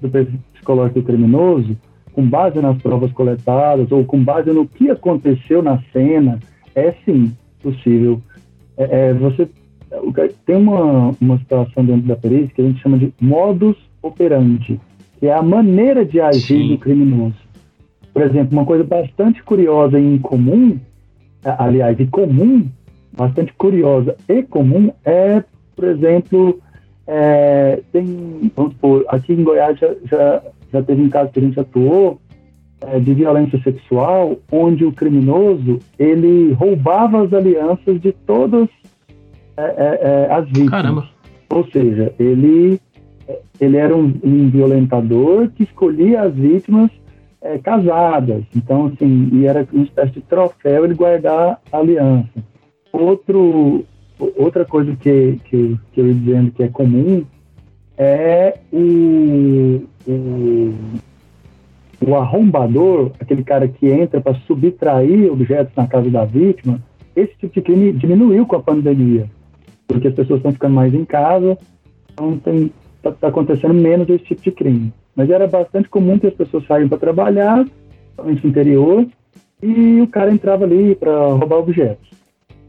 do 0.00 0.10
psicológico 0.52 1.02
criminoso 1.02 1.76
com 2.12 2.28
base 2.28 2.60
nas 2.60 2.80
provas 2.82 3.12
coletadas 3.12 3.90
ou 3.92 4.04
com 4.04 4.22
base 4.22 4.50
no 4.50 4.66
que 4.66 4.90
aconteceu 4.90 5.62
na 5.62 5.80
cena? 5.92 6.38
É 6.74 6.92
sim 7.04 7.32
possível. 7.62 8.20
É, 8.76 9.10
é, 9.10 9.14
você 9.14 9.48
tem 10.46 10.56
uma, 10.56 11.14
uma 11.20 11.38
situação 11.38 11.84
dentro 11.84 12.06
da 12.06 12.16
perícia 12.16 12.54
que 12.54 12.62
a 12.62 12.64
gente 12.64 12.80
chama 12.80 12.98
de 12.98 13.12
modus 13.20 13.76
operandi, 14.02 14.80
que 15.18 15.26
é 15.26 15.34
a 15.34 15.42
maneira 15.42 16.04
de 16.04 16.20
agir 16.20 16.58
sim. 16.58 16.68
do 16.68 16.78
criminoso. 16.78 17.34
Por 18.12 18.22
exemplo, 18.22 18.56
uma 18.56 18.64
coisa 18.64 18.84
bastante 18.84 19.42
curiosa 19.42 19.98
e 19.98 20.14
incomum, 20.14 20.78
aliás, 21.44 21.98
e 22.00 22.06
comum, 22.06 22.66
bastante 23.16 23.52
curiosa 23.54 24.16
e 24.28 24.42
comum, 24.42 24.92
é 25.04 25.44
por 25.74 25.84
exemplo, 25.84 26.60
é, 27.06 27.80
tem, 27.92 28.50
vamos 28.54 28.72
supor, 28.74 29.04
aqui 29.08 29.32
em 29.32 29.42
Goiás 29.42 29.78
já, 29.78 29.94
já, 30.04 30.42
já 30.72 30.82
teve 30.82 31.02
um 31.02 31.08
caso 31.08 31.30
que 31.30 31.38
a 31.38 31.42
gente 31.42 31.58
atuou 31.58 32.20
é, 32.82 32.98
de 32.98 33.14
violência 33.14 33.60
sexual, 33.62 34.36
onde 34.50 34.84
o 34.84 34.92
criminoso 34.92 35.78
ele 35.98 36.52
roubava 36.52 37.22
as 37.22 37.32
alianças 37.32 38.00
de 38.00 38.12
todas 38.12 38.68
é, 39.56 39.62
é, 39.62 39.98
é 40.02 40.32
as 40.32 40.46
vítimas. 40.46 40.70
Caramba. 40.70 41.08
Ou 41.50 41.66
seja, 41.70 42.14
ele, 42.18 42.80
ele 43.60 43.76
era 43.76 43.94
um, 43.94 44.14
um 44.22 44.48
violentador 44.48 45.48
que 45.50 45.64
escolhia 45.64 46.22
as 46.22 46.34
vítimas 46.34 46.90
é, 47.42 47.58
casadas. 47.58 48.44
Então, 48.54 48.86
assim, 48.86 49.28
e 49.32 49.46
era 49.46 49.66
uma 49.72 49.84
espécie 49.84 50.12
de 50.12 50.20
troféu 50.22 50.84
ele 50.84 50.94
guardar 50.94 51.60
a 51.72 51.76
aliança. 51.76 52.28
Outro, 52.92 53.84
outra 54.36 54.64
coisa 54.64 54.94
que, 54.96 55.38
que, 55.44 55.78
que 55.92 56.00
eu 56.00 56.06
ia 56.08 56.14
dizendo 56.14 56.50
que 56.52 56.62
é 56.62 56.68
comum 56.68 57.24
é 57.96 58.58
o, 58.72 59.82
o, 60.06 60.74
o 62.06 62.14
arrombador, 62.16 63.12
aquele 63.20 63.44
cara 63.44 63.68
que 63.68 63.86
entra 63.88 64.20
para 64.20 64.34
subtrair 64.46 65.30
objetos 65.30 65.74
na 65.76 65.86
casa 65.86 66.10
da 66.10 66.24
vítima, 66.24 66.80
esse 67.14 67.34
tipo 67.38 67.54
de 67.54 67.62
crime 67.62 67.92
diminuiu 67.92 68.46
com 68.46 68.56
a 68.56 68.62
pandemia, 68.62 69.28
porque 69.86 70.08
as 70.08 70.14
pessoas 70.14 70.38
estão 70.38 70.52
ficando 70.52 70.74
mais 70.74 70.94
em 70.94 71.04
casa, 71.04 71.58
então 72.12 72.70
está 72.96 73.12
tá 73.12 73.28
acontecendo 73.28 73.74
menos 73.74 74.08
esse 74.08 74.24
tipo 74.24 74.42
de 74.42 74.52
crime. 74.52 74.92
Mas 75.14 75.28
era 75.28 75.46
bastante 75.46 75.88
comum 75.88 76.18
que 76.18 76.26
as 76.26 76.34
pessoas 76.34 76.66
saíam 76.66 76.88
para 76.88 76.98
trabalhar, 76.98 77.64
principalmente 78.16 78.44
no 78.44 78.50
interior, 78.50 79.06
e 79.62 80.00
o 80.00 80.06
cara 80.06 80.32
entrava 80.32 80.64
ali 80.64 80.94
para 80.94 81.14
roubar 81.34 81.58
objetos. 81.58 82.19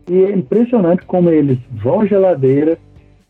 E 0.09 0.23
é 0.23 0.31
impressionante 0.31 1.05
como 1.05 1.29
eles 1.29 1.59
vão 1.71 2.01
à 2.01 2.05
geladeira, 2.05 2.77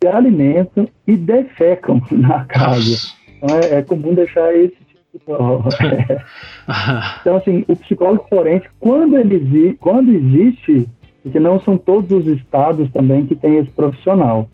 se 0.01 0.07
alimentam 0.07 0.88
e 1.05 1.15
defecam 1.15 2.01
na 2.12 2.45
casa. 2.45 3.13
Então 3.38 3.57
é, 3.57 3.79
é 3.79 3.81
comum 3.81 4.13
deixar 4.13 4.55
esse 4.55 4.75
tipo 4.75 5.01
de... 5.13 5.19
então, 7.21 7.36
assim, 7.36 7.65
o 7.67 7.75
psicólogo 7.75 8.25
forense, 8.29 8.67
quando 8.79 9.17
ele 9.17 9.75
quando 9.79 10.12
existe, 10.12 10.88
porque 11.21 11.39
não 11.39 11.60
são 11.60 11.77
todos 11.77 12.12
os 12.12 12.27
estados 12.27 12.89
também 12.91 13.25
que 13.25 13.36
tem 13.36 13.57
esse 13.57 13.69
profissional, 13.71 14.49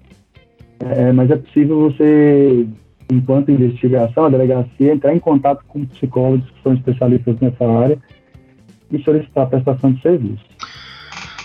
é, 0.79 1.11
mas 1.11 1.31
é 1.31 1.35
possível 1.35 1.81
você, 1.81 2.67
enquanto 3.11 3.51
investigação, 3.51 4.25
a 4.25 4.29
delegacia, 4.29 4.93
entrar 4.93 5.13
em 5.13 5.19
contato 5.19 5.63
com 5.67 5.85
psicólogos 5.85 6.49
que 6.49 6.63
são 6.63 6.73
especialistas 6.73 7.39
nessa 7.39 7.65
área 7.65 7.97
e 8.91 9.01
solicitar 9.03 9.45
a 9.45 9.47
prestação 9.47 9.91
de 9.91 10.01
serviço. 10.01 10.45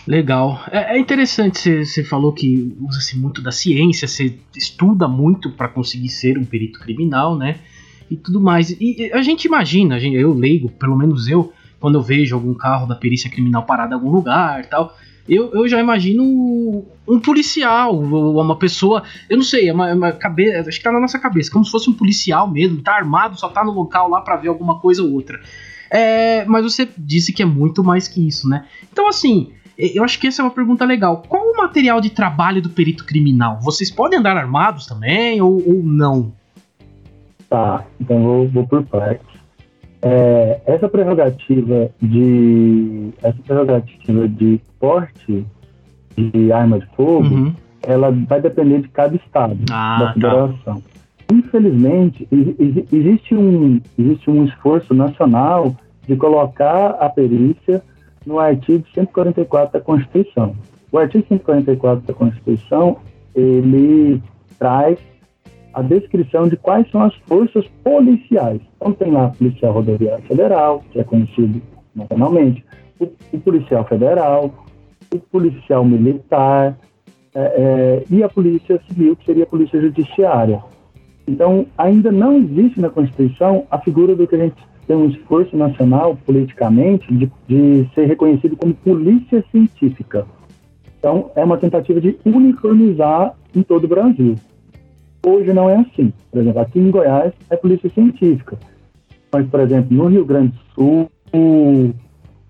Legal. 0.07 0.61
É, 0.71 0.97
é 0.97 0.99
interessante, 0.99 1.85
você 1.85 2.03
falou 2.03 2.33
que 2.33 2.77
usa-se 2.81 3.17
muito 3.17 3.41
da 3.41 3.53
ciência, 3.53 4.09
você 4.09 4.37
estuda 4.57 5.07
muito 5.07 5.51
para 5.51 5.69
conseguir 5.69 6.09
ser 6.09 6.37
um 6.37 6.45
perito 6.45 6.81
criminal, 6.81 7.37
né? 7.37 7.61
E 8.11 8.17
tudo 8.17 8.41
mais. 8.41 8.71
E 8.71 9.11
a 9.13 9.23
gente 9.23 9.45
imagina, 9.45 9.99
eu 9.99 10.35
leigo, 10.35 10.69
pelo 10.71 10.97
menos 10.97 11.29
eu, 11.29 11.53
quando 11.79 11.95
eu 11.97 12.03
vejo 12.03 12.35
algum 12.35 12.53
carro 12.53 12.87
da 12.87 12.95
perícia 12.95 13.31
criminal 13.31 13.65
parado 13.65 13.93
em 13.93 13.95
algum 13.95 14.11
lugar 14.11 14.67
tal, 14.67 14.97
eu, 15.29 15.53
eu 15.53 15.69
já 15.69 15.81
imagino 15.81 16.85
um 17.07 17.21
policial, 17.21 17.97
uma 17.97 18.57
pessoa, 18.57 19.05
eu 19.31 19.37
não 19.37 19.45
sei, 19.45 19.69
é 19.69 19.73
uma, 19.73 19.89
é 19.89 19.95
uma 19.95 20.13
cabeça, 20.13 20.69
acho 20.69 20.79
que 20.79 20.85
tá 20.85 20.91
na 20.91 20.99
nossa 20.99 21.19
cabeça, 21.19 21.51
como 21.51 21.65
se 21.65 21.71
fosse 21.71 21.89
um 21.89 21.93
policial 21.95 22.51
mesmo, 22.51 22.83
tá 22.83 22.93
armado, 22.97 23.39
só 23.39 23.49
tá 23.49 23.65
no 23.65 23.73
local 23.73 24.09
lá 24.09 24.21
para 24.21 24.37
ver 24.37 24.49
alguma 24.49 24.81
coisa 24.81 25.03
ou 25.03 25.13
outra. 25.13 25.41
É, 25.89 26.45
mas 26.47 26.65
você 26.65 26.89
disse 26.99 27.33
que 27.33 27.43
é 27.43 27.47
muito 27.47 27.85
mais 27.85 28.09
que 28.09 28.27
isso, 28.27 28.49
né? 28.49 28.67
Então, 28.91 29.09
assim, 29.09 29.53
eu 29.79 30.05
acho 30.05 30.19
que 30.19 30.27
essa 30.27 30.43
é 30.43 30.45
uma 30.45 30.51
pergunta 30.51 30.85
legal. 30.85 31.23
Qual 31.29 31.43
o 31.43 31.57
material 31.57 32.01
de 32.01 32.11
trabalho 32.11 32.61
do 32.61 32.71
perito 32.71 33.05
criminal? 33.05 33.59
Vocês 33.61 33.91
podem 33.91 34.19
andar 34.19 34.37
armados 34.37 34.87
também 34.87 35.41
ou, 35.41 35.63
ou 35.67 35.83
não? 35.83 36.33
Tá, 37.49 37.85
então 38.01 38.23
vou, 38.23 38.49
vou 38.49 38.67
por 38.67 38.83
partes. 38.85 39.27
É, 40.01 40.61
essa 40.67 40.89
prerrogativa 40.89 41.91
de 42.01 43.11
essa 43.23 43.39
prerrogativa 43.47 44.29
de 44.29 44.61
porte 44.81 45.47
de 46.17 46.53
arma 46.53 46.81
de 46.81 46.87
fogo, 46.97 47.29
uhum. 47.29 47.55
ela 47.83 48.11
vai 48.11 48.41
depender 48.41 48.83
de 48.83 48.89
cada 48.89 49.15
estado 49.17 49.59
ah, 49.71 49.99
da 49.99 50.07
tá. 50.07 50.13
federação. 50.15 50.81
Tá. 50.81 50.93
Infelizmente, 51.33 52.29
existe 52.93 53.35
um, 53.35 53.81
existe 53.99 54.31
um 54.31 54.45
esforço 54.45 54.93
nacional 54.93 55.75
de 56.07 56.17
colocar 56.17 56.91
a 57.01 57.09
perícia 57.09 57.83
no 58.27 58.39
artigo 58.39 58.85
144 58.95 59.73
da 59.73 59.81
Constituição. 59.81 60.55
O 60.91 60.99
artigo 60.99 61.25
144 61.29 62.07
da 62.07 62.15
Constituição, 62.15 62.99
ele 63.35 64.23
traz 64.59 64.99
a 65.73 65.81
descrição 65.81 66.49
de 66.49 66.57
quais 66.57 66.91
são 66.91 67.03
as 67.03 67.15
forças 67.27 67.67
policiais. 67.83 68.61
Então 68.77 68.93
tem 68.93 69.11
lá 69.11 69.27
a 69.27 69.29
Policial 69.29 69.73
Rodoviária 69.73 70.25
Federal, 70.27 70.83
que 70.91 71.01
é 71.01 71.05
conhecido 71.05 71.63
nacionalmente, 71.95 72.65
o, 73.01 73.09
o 73.33 73.41
Policial 73.41 73.85
Federal, 73.85 74.53
o 75.13 75.19
Policial 75.19 75.85
Militar 75.85 76.77
é, 77.35 77.41
é, 77.41 78.05
e 78.11 78.23
a 78.23 78.29
Polícia 78.29 78.81
Civil, 78.89 79.17
que 79.17 79.25
seria 79.25 79.45
a 79.45 79.47
Polícia 79.47 79.81
Judiciária. 79.81 80.63
Então, 81.27 81.67
ainda 81.79 82.11
não 82.11 82.37
existe 82.37 82.81
na 82.81 82.91
Constituição 82.91 83.65
a 83.71 83.79
figura 83.79 84.15
do 84.15 84.27
que 84.27 84.35
a 84.35 84.39
gente 84.39 84.57
tem 84.87 84.97
um 84.97 85.09
esforço 85.09 85.57
nacional, 85.57 86.19
politicamente, 86.27 87.13
de, 87.15 87.31
de 87.47 87.89
ser 87.95 88.07
reconhecido 88.07 88.57
como 88.57 88.75
polícia 88.75 89.45
científica. 89.51 90.27
Então, 90.99 91.31
é 91.37 91.45
uma 91.45 91.57
tentativa 91.59 92.01
de 92.01 92.17
uniformizar 92.25 93.35
em 93.55 93.63
todo 93.63 93.85
o 93.85 93.89
Brasil. 93.89 94.35
Hoje 95.25 95.53
não 95.53 95.71
é 95.71 95.77
assim. 95.77 96.13
Por 96.31 96.41
exemplo, 96.41 96.61
aqui 96.61 96.79
em 96.81 96.91
Goiás 96.91 97.33
é 97.49 97.57
polícia 97.57 97.89
científica. 97.91 98.59
Mas, 99.33 99.47
por 99.49 99.61
exemplo, 99.61 99.97
no 99.97 100.07
Rio 100.09 100.25
Grande 100.25 100.53
do 100.53 100.75
Sul, 100.75 101.11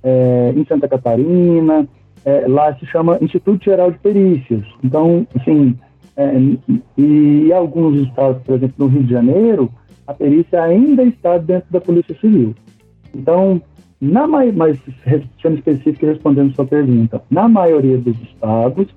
é, 0.03 0.53
em 0.57 0.65
Santa 0.65 0.89
Catarina, 0.89 1.87
é, 2.25 2.47
lá 2.49 2.75
se 2.75 2.87
chama 2.87 3.19
Instituto 3.21 3.65
Geral 3.65 3.91
de 3.91 3.99
Perícias. 3.99 4.65
Então, 4.83 5.27
assim, 5.39 5.79
É, 6.17 6.33
e 6.99 7.53
alguns 7.53 8.01
estados, 8.01 8.43
por 8.43 8.57
exemplo, 8.57 8.75
no 8.79 8.87
Rio 8.87 9.03
de 9.05 9.11
Janeiro, 9.11 9.71
a 10.07 10.13
perícia 10.13 10.63
ainda 10.63 11.03
está 11.03 11.39
dentro 11.39 11.73
da 11.73 11.81
Polícia 11.81 12.17
Civil. 12.21 12.55
Então, 13.15 13.61
na 14.01 14.27
mais 14.53 14.79
sendo 15.41 15.59
específico 15.59 16.07
respondendo 16.07 16.55
sua 16.55 16.67
pergunta, 16.67 17.23
na 17.31 17.49
maioria 17.49 17.97
dos 17.99 18.21
estados, 18.23 18.89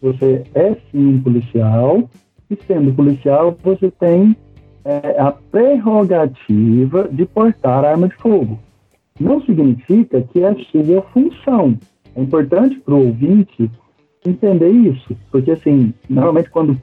você 0.00 0.42
é 0.54 0.76
sim 0.90 1.20
policial, 1.20 2.08
e 2.50 2.56
sendo 2.66 2.92
policial, 2.94 3.56
você 3.62 3.90
tem 3.92 4.36
é, 4.84 5.20
a 5.20 5.32
prerrogativa 5.32 7.08
de 7.10 7.24
portar 7.26 7.84
arma 7.84 8.08
de 8.08 8.14
fogo. 8.16 8.58
Não 9.18 9.40
significa 9.42 10.20
que 10.22 10.42
é 10.42 10.54
sua 10.54 11.02
função. 11.12 11.78
É 12.16 12.20
importante 12.20 12.78
para 12.80 12.94
o 12.94 13.06
ouvinte 13.06 13.70
entender 14.24 14.70
isso, 14.70 15.16
porque 15.30 15.50
assim, 15.50 15.92
normalmente 16.08 16.50
quando 16.50 16.74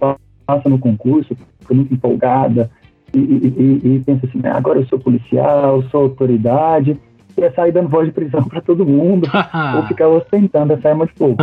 passa 0.45 0.69
no 0.69 0.77
concurso, 0.77 1.35
fica 1.59 1.73
muito 1.73 1.93
empolgada 1.93 2.69
e, 3.13 3.19
e, 3.19 3.95
e, 3.95 3.99
pensa 4.05 4.25
assim, 4.25 4.39
ah, 4.45 4.57
agora 4.57 4.79
eu 4.79 4.85
sou 4.87 4.99
policial, 4.99 5.83
sou 5.89 6.03
autoridade, 6.03 6.97
e 7.37 7.43
é 7.43 7.51
sair 7.51 7.71
dando 7.71 7.89
voz 7.89 8.07
de 8.07 8.13
prisão 8.13 8.43
para 8.47 8.61
todo 8.61 8.85
mundo, 8.85 9.27
ou 9.75 9.83
ficar 9.87 10.07
ostentando 10.07 10.73
essa 10.73 10.89
arma 10.89 11.05
de 11.05 11.13
fogo. 11.13 11.37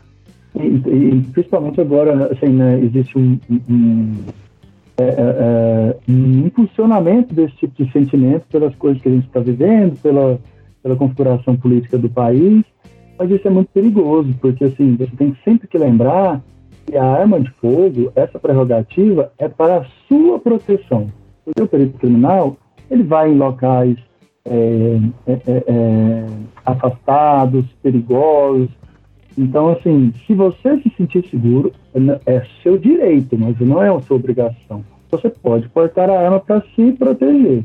e, 0.58 0.66
e, 0.66 1.22
principalmente 1.32 1.80
agora, 1.80 2.32
assim, 2.32 2.48
né, 2.48 2.78
existe 2.80 3.18
um, 3.18 3.38
um, 3.68 4.14
é, 4.98 5.04
é, 5.04 5.14
é, 5.18 5.96
um, 6.08 6.46
impulsionamento 6.46 7.34
desse 7.34 7.54
tipo 7.56 7.82
de 7.82 7.90
sentimento 7.92 8.46
pelas 8.50 8.74
coisas 8.76 9.02
que 9.02 9.08
a 9.08 9.12
gente 9.12 9.26
está 9.26 9.40
vivendo, 9.40 10.00
pela, 10.00 10.38
pela 10.82 10.96
configuração 10.96 11.56
política 11.56 11.98
do 11.98 12.08
país, 12.08 12.64
mas 13.22 13.30
isso 13.30 13.46
é 13.46 13.50
muito 13.52 13.68
perigoso, 13.68 14.34
porque 14.40 14.64
assim, 14.64 14.96
você 14.96 15.14
tem 15.16 15.36
sempre 15.44 15.68
que 15.68 15.78
lembrar 15.78 16.42
que 16.84 16.96
a 16.96 17.04
arma 17.04 17.38
de 17.38 17.48
fogo, 17.52 18.10
essa 18.16 18.36
prerrogativa, 18.36 19.30
é 19.38 19.48
para 19.48 19.76
a 19.76 19.84
sua 20.08 20.40
proteção. 20.40 21.06
Porque 21.44 21.62
o 21.62 21.68
perito 21.68 21.98
criminal, 21.98 22.56
ele 22.90 23.04
vai 23.04 23.30
em 23.30 23.38
locais 23.38 23.96
é, 24.44 24.98
é, 25.28 25.32
é, 25.32 25.64
é 25.68 26.26
afastados, 26.66 27.64
perigosos. 27.80 28.70
Então, 29.38 29.68
assim, 29.68 30.12
se 30.26 30.34
você 30.34 30.80
se 30.80 30.92
sentir 30.96 31.24
seguro, 31.30 31.72
é 32.26 32.42
seu 32.60 32.76
direito, 32.76 33.38
mas 33.38 33.56
não 33.60 33.80
é 33.80 33.88
a 33.88 34.00
sua 34.00 34.16
obrigação. 34.16 34.84
Você 35.12 35.30
pode 35.30 35.68
portar 35.68 36.10
a 36.10 36.18
arma 36.18 36.40
para 36.40 36.60
se 36.74 36.90
proteger 36.90 37.64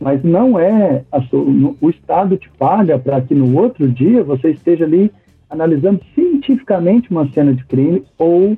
mas 0.00 0.22
não 0.22 0.58
é 0.58 1.04
sua, 1.30 1.44
o 1.80 1.90
Estado 1.90 2.36
te 2.36 2.50
paga 2.58 2.98
para 2.98 3.20
que 3.20 3.34
no 3.34 3.58
outro 3.58 3.88
dia 3.88 4.22
você 4.24 4.50
esteja 4.50 4.84
ali 4.84 5.12
analisando 5.48 6.00
cientificamente 6.14 7.10
uma 7.10 7.30
cena 7.32 7.54
de 7.54 7.64
crime 7.66 8.04
ou 8.18 8.56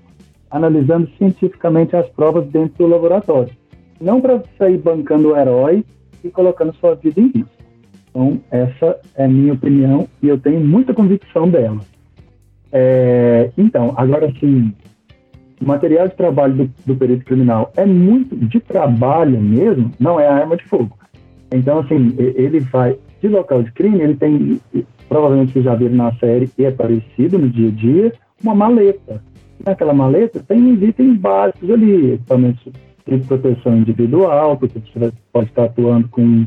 analisando 0.50 1.10
cientificamente 1.18 1.96
as 1.96 2.08
provas 2.10 2.46
dentro 2.46 2.78
do 2.78 2.86
laboratório. 2.86 3.52
Não 4.00 4.20
para 4.20 4.42
sair 4.56 4.78
bancando 4.78 5.32
o 5.32 5.36
herói 5.36 5.84
e 6.22 6.30
colocando 6.30 6.74
sua 6.76 6.94
vida 6.94 7.20
em 7.20 7.26
risco. 7.26 7.50
Então, 8.10 8.40
essa 8.50 9.00
é 9.16 9.24
a 9.24 9.28
minha 9.28 9.52
opinião 9.52 10.08
e 10.22 10.28
eu 10.28 10.38
tenho 10.38 10.60
muita 10.60 10.94
convicção 10.94 11.48
dela. 11.48 11.80
É, 12.70 13.50
então, 13.58 13.92
agora 13.96 14.32
sim, 14.38 14.72
o 15.60 15.66
material 15.66 16.08
de 16.08 16.14
trabalho 16.14 16.54
do, 16.54 16.70
do 16.86 16.96
perito 16.96 17.24
criminal 17.24 17.72
é 17.76 17.84
muito 17.84 18.36
de 18.36 18.60
trabalho 18.60 19.40
mesmo, 19.40 19.90
não 19.98 20.20
é 20.20 20.28
arma 20.28 20.56
de 20.56 20.64
fogo. 20.64 20.96
Então, 21.54 21.78
assim, 21.78 22.14
ele 22.18 22.60
vai 22.60 22.98
de 23.20 23.28
local 23.28 23.62
de 23.62 23.72
crime, 23.72 24.02
ele 24.02 24.16
tem, 24.16 24.60
provavelmente 25.08 25.52
vocês 25.52 25.64
já 25.64 25.74
viram 25.74 25.94
na 25.94 26.12
série, 26.16 26.50
e 26.58 26.64
é 26.64 26.70
parecido 26.70 27.38
no 27.38 27.48
dia 27.48 27.68
a 27.68 27.72
dia, 27.72 28.12
uma 28.42 28.54
maleta. 28.54 29.22
Naquela 29.64 29.94
maleta 29.94 30.42
tem 30.46 30.74
itens 30.74 31.18
básicos 31.18 31.70
ali, 31.70 32.14
equipamentos 32.14 32.72
de 33.06 33.18
proteção 33.18 33.76
individual, 33.76 34.56
porque 34.56 34.78
você 34.80 35.12
pode 35.32 35.48
estar 35.48 35.64
atuando 35.64 36.08
com 36.08 36.46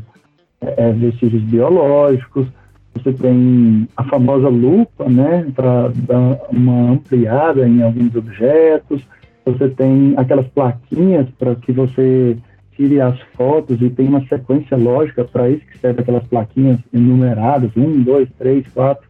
é, 0.60 0.88
é, 0.88 0.92
vestígios 0.92 1.42
biológicos, 1.42 2.46
você 2.94 3.12
tem 3.12 3.88
a 3.96 4.04
famosa 4.04 4.48
lupa, 4.48 5.08
né, 5.08 5.46
para 5.54 5.88
dar 5.88 6.40
uma 6.50 6.92
ampliada 6.92 7.66
em 7.66 7.82
alguns 7.82 8.14
objetos, 8.14 9.02
você 9.44 9.68
tem 9.68 10.14
aquelas 10.16 10.46
plaquinhas 10.48 11.28
para 11.38 11.54
que 11.54 11.72
você 11.72 12.36
tire 12.78 13.00
as 13.00 13.20
fotos 13.36 13.82
e 13.82 13.90
tem 13.90 14.06
uma 14.06 14.24
sequência 14.28 14.76
lógica 14.76 15.24
para 15.24 15.50
isso 15.50 15.66
que 15.66 15.78
serve 15.78 16.00
aquelas 16.00 16.24
plaquinhas 16.28 16.78
enumeradas, 16.94 17.72
um, 17.76 18.00
dois, 18.00 18.28
três, 18.38 18.64
quatro, 18.68 19.06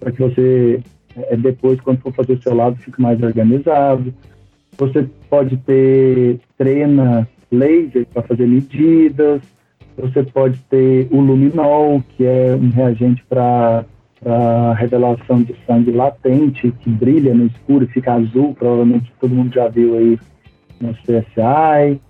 para 0.00 0.10
que 0.10 0.20
você 0.20 0.80
é, 1.16 1.36
depois, 1.36 1.78
quando 1.80 2.00
for 2.00 2.12
fazer 2.14 2.32
o 2.32 2.42
seu 2.42 2.54
lado, 2.54 2.76
fique 2.76 3.00
mais 3.00 3.22
organizado. 3.22 4.12
Você 4.78 5.06
pode 5.28 5.56
ter 5.58 6.40
trena 6.56 7.28
laser 7.52 8.06
para 8.12 8.22
fazer 8.22 8.46
medidas, 8.46 9.42
você 9.96 10.22
pode 10.24 10.58
ter 10.70 11.06
o 11.10 11.20
luminol, 11.20 12.02
que 12.16 12.24
é 12.24 12.56
um 12.56 12.70
reagente 12.70 13.22
para 13.28 13.84
revelação 14.76 15.42
de 15.42 15.54
sangue 15.66 15.92
latente, 15.92 16.72
que 16.80 16.90
brilha 16.90 17.34
no 17.34 17.46
escuro 17.46 17.84
e 17.84 17.88
fica 17.88 18.14
azul, 18.14 18.54
provavelmente 18.54 19.12
todo 19.20 19.34
mundo 19.34 19.54
já 19.54 19.68
viu 19.68 19.96
aí 19.96 20.18
no 20.80 20.94
CSI. 20.94 22.00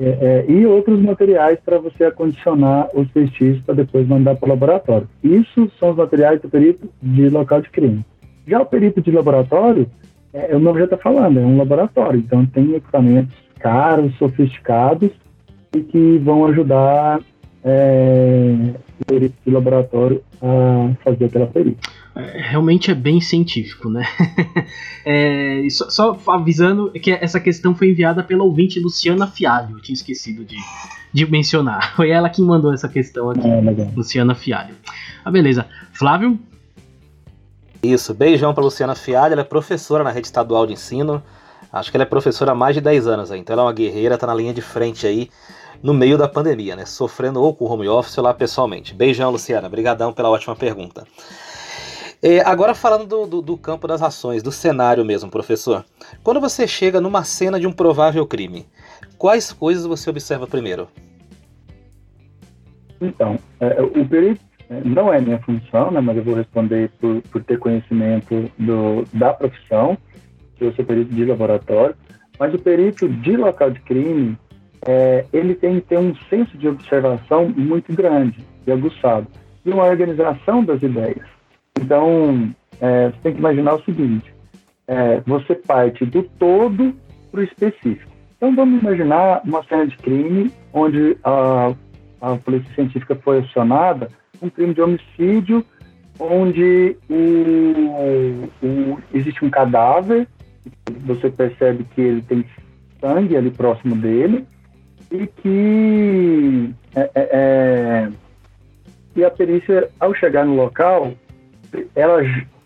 É, 0.00 0.04
é, 0.48 0.50
e 0.50 0.66
outros 0.66 1.00
materiais 1.00 1.58
para 1.64 1.78
você 1.78 2.04
acondicionar 2.04 2.88
os 2.94 3.08
vestígios 3.10 3.62
para 3.62 3.74
depois 3.74 4.08
mandar 4.08 4.36
para 4.36 4.46
o 4.46 4.50
laboratório. 4.50 5.08
Isso 5.22 5.70
são 5.78 5.90
os 5.90 5.96
materiais 5.96 6.40
do 6.40 6.48
perito 6.48 6.88
de 7.00 7.28
local 7.28 7.60
de 7.60 7.70
crime. 7.70 8.04
Já 8.46 8.60
o 8.60 8.66
perito 8.66 9.00
de 9.00 9.10
laboratório, 9.10 9.86
é, 10.32 10.56
o 10.56 10.58
nome 10.58 10.78
já 10.78 10.86
está 10.86 10.96
falando, 10.96 11.38
é 11.38 11.42
um 11.42 11.58
laboratório, 11.58 12.18
então 12.18 12.44
tem 12.46 12.74
equipamentos 12.74 13.36
caros, 13.60 14.16
sofisticados 14.16 15.10
e 15.76 15.80
que 15.80 16.18
vão 16.18 16.46
ajudar 16.46 17.20
é, 17.64 18.74
de 19.08 19.50
laboratório 19.50 20.22
a 20.40 20.94
fazer 21.04 21.26
aquela 21.26 21.46
perícia. 21.46 21.78
É, 22.14 22.42
realmente 22.50 22.90
é 22.90 22.94
bem 22.94 23.20
científico, 23.20 23.88
né? 23.88 24.04
é, 25.06 25.66
só, 25.70 25.88
só, 25.88 26.18
avisando 26.28 26.90
que 26.92 27.10
essa 27.10 27.40
questão 27.40 27.74
foi 27.74 27.90
enviada 27.90 28.22
pela 28.22 28.44
ouvinte 28.44 28.78
Luciana 28.80 29.26
Fialho, 29.26 29.76
eu 29.76 29.82
tinha 29.82 29.94
esquecido 29.94 30.44
de, 30.44 30.56
de 31.12 31.30
mencionar. 31.30 31.94
Foi 31.96 32.10
ela 32.10 32.28
que 32.28 32.42
mandou 32.42 32.72
essa 32.72 32.88
questão 32.88 33.30
aqui, 33.30 33.48
é, 33.48 33.60
Luciana 33.96 34.34
Fialho. 34.34 34.74
Ah, 35.24 35.30
beleza. 35.30 35.66
Flávio? 35.92 36.38
Isso, 37.82 38.12
beijão 38.12 38.52
para 38.52 38.62
Luciana 38.62 38.94
Fialho, 38.94 39.32
ela 39.32 39.40
é 39.40 39.44
professora 39.44 40.04
na 40.04 40.10
rede 40.10 40.26
estadual 40.26 40.66
de 40.66 40.74
ensino. 40.74 41.22
Acho 41.72 41.90
que 41.90 41.96
ela 41.96 42.04
é 42.04 42.06
professora 42.06 42.52
há 42.52 42.54
mais 42.54 42.74
de 42.74 42.82
10 42.82 43.06
anos 43.06 43.32
aí, 43.32 43.40
então 43.40 43.54
ela 43.54 43.62
é 43.62 43.66
uma 43.66 43.72
guerreira, 43.72 44.18
tá 44.18 44.26
na 44.26 44.34
linha 44.34 44.52
de 44.52 44.60
frente 44.60 45.06
aí 45.06 45.30
no 45.82 45.92
meio 45.92 46.16
da 46.16 46.28
pandemia, 46.28 46.76
né? 46.76 46.86
Sofrendo 46.86 47.42
ou 47.42 47.54
com 47.54 47.64
home 47.64 47.88
office 47.88 48.16
ou 48.18 48.24
lá 48.24 48.32
pessoalmente. 48.32 48.94
Beijão, 48.94 49.30
Luciana. 49.30 49.66
Obrigadão 49.66 50.12
pela 50.12 50.30
ótima 50.30 50.54
pergunta. 50.54 51.06
É, 52.22 52.40
agora 52.40 52.72
falando 52.72 53.06
do, 53.06 53.26
do, 53.26 53.42
do, 53.42 53.56
campo 53.56 53.88
das 53.88 54.00
ações, 54.00 54.44
do 54.44 54.52
cenário 54.52 55.04
mesmo, 55.04 55.28
professor. 55.28 55.84
Quando 56.22 56.40
você 56.40 56.68
chega 56.68 57.00
numa 57.00 57.24
cena 57.24 57.58
de 57.58 57.66
um 57.66 57.72
provável 57.72 58.24
crime, 58.24 58.64
quais 59.18 59.52
coisas 59.52 59.84
você 59.84 60.08
observa 60.08 60.46
primeiro? 60.46 60.88
Então, 63.00 63.36
é, 63.58 63.82
o 63.82 64.06
perito 64.06 64.40
é, 64.70 64.80
não 64.84 65.12
é 65.12 65.20
minha 65.20 65.40
função, 65.40 65.90
né, 65.90 66.00
mas 66.00 66.16
eu 66.16 66.22
vou 66.22 66.34
responder 66.34 66.92
por, 67.00 67.20
por 67.22 67.42
ter 67.42 67.58
conhecimento 67.58 68.48
do, 68.56 69.04
da 69.12 69.34
profissão, 69.34 69.98
eu 70.60 70.72
sou 70.74 70.84
perito 70.84 71.12
de 71.12 71.24
laboratório, 71.24 71.96
mas 72.38 72.54
o 72.54 72.58
perito 72.58 73.08
de 73.08 73.36
local 73.36 73.72
de 73.72 73.80
crime, 73.80 74.38
é, 74.86 75.24
ele 75.32 75.54
tem 75.54 75.76
que 75.76 75.88
ter 75.88 75.98
um 75.98 76.14
senso 76.28 76.56
de 76.58 76.68
observação 76.68 77.48
muito 77.48 77.94
grande 77.94 78.44
e 78.66 78.72
aguçado, 78.72 79.26
e 79.64 79.70
uma 79.70 79.84
organização 79.84 80.64
das 80.64 80.82
ideias. 80.82 81.26
Então, 81.80 82.50
é, 82.80 83.10
você 83.10 83.18
tem 83.22 83.32
que 83.32 83.38
imaginar 83.38 83.74
o 83.74 83.84
seguinte: 83.84 84.32
é, 84.86 85.20
você 85.26 85.54
parte 85.54 86.04
do 86.04 86.22
todo 86.22 86.94
para 87.30 87.40
o 87.40 87.44
específico. 87.44 88.10
Então, 88.36 88.54
vamos 88.54 88.82
imaginar 88.82 89.40
uma 89.44 89.62
cena 89.64 89.86
de 89.86 89.96
crime 89.98 90.50
onde 90.72 91.16
a, 91.22 91.72
a 92.20 92.36
polícia 92.36 92.74
científica 92.74 93.14
foi 93.14 93.38
acionada, 93.38 94.08
um 94.40 94.50
crime 94.50 94.74
de 94.74 94.82
homicídio, 94.82 95.64
onde 96.18 96.96
o, 97.08 98.48
o, 98.62 98.98
existe 99.14 99.44
um 99.44 99.50
cadáver, 99.50 100.26
você 101.04 101.30
percebe 101.30 101.84
que 101.94 102.00
ele 102.00 102.22
tem 102.22 102.44
sangue 103.00 103.36
ali 103.36 103.50
próximo 103.50 103.96
dele, 103.96 104.44
e 105.12 105.26
que 105.26 106.74
é, 106.96 107.10
é, 107.14 107.28
é 107.32 108.12
e 109.14 109.24
a 109.24 109.30
perícia, 109.30 109.90
ao 110.00 110.14
chegar 110.14 110.44
no 110.44 110.56
local, 110.56 111.12
ela, 111.94 112.20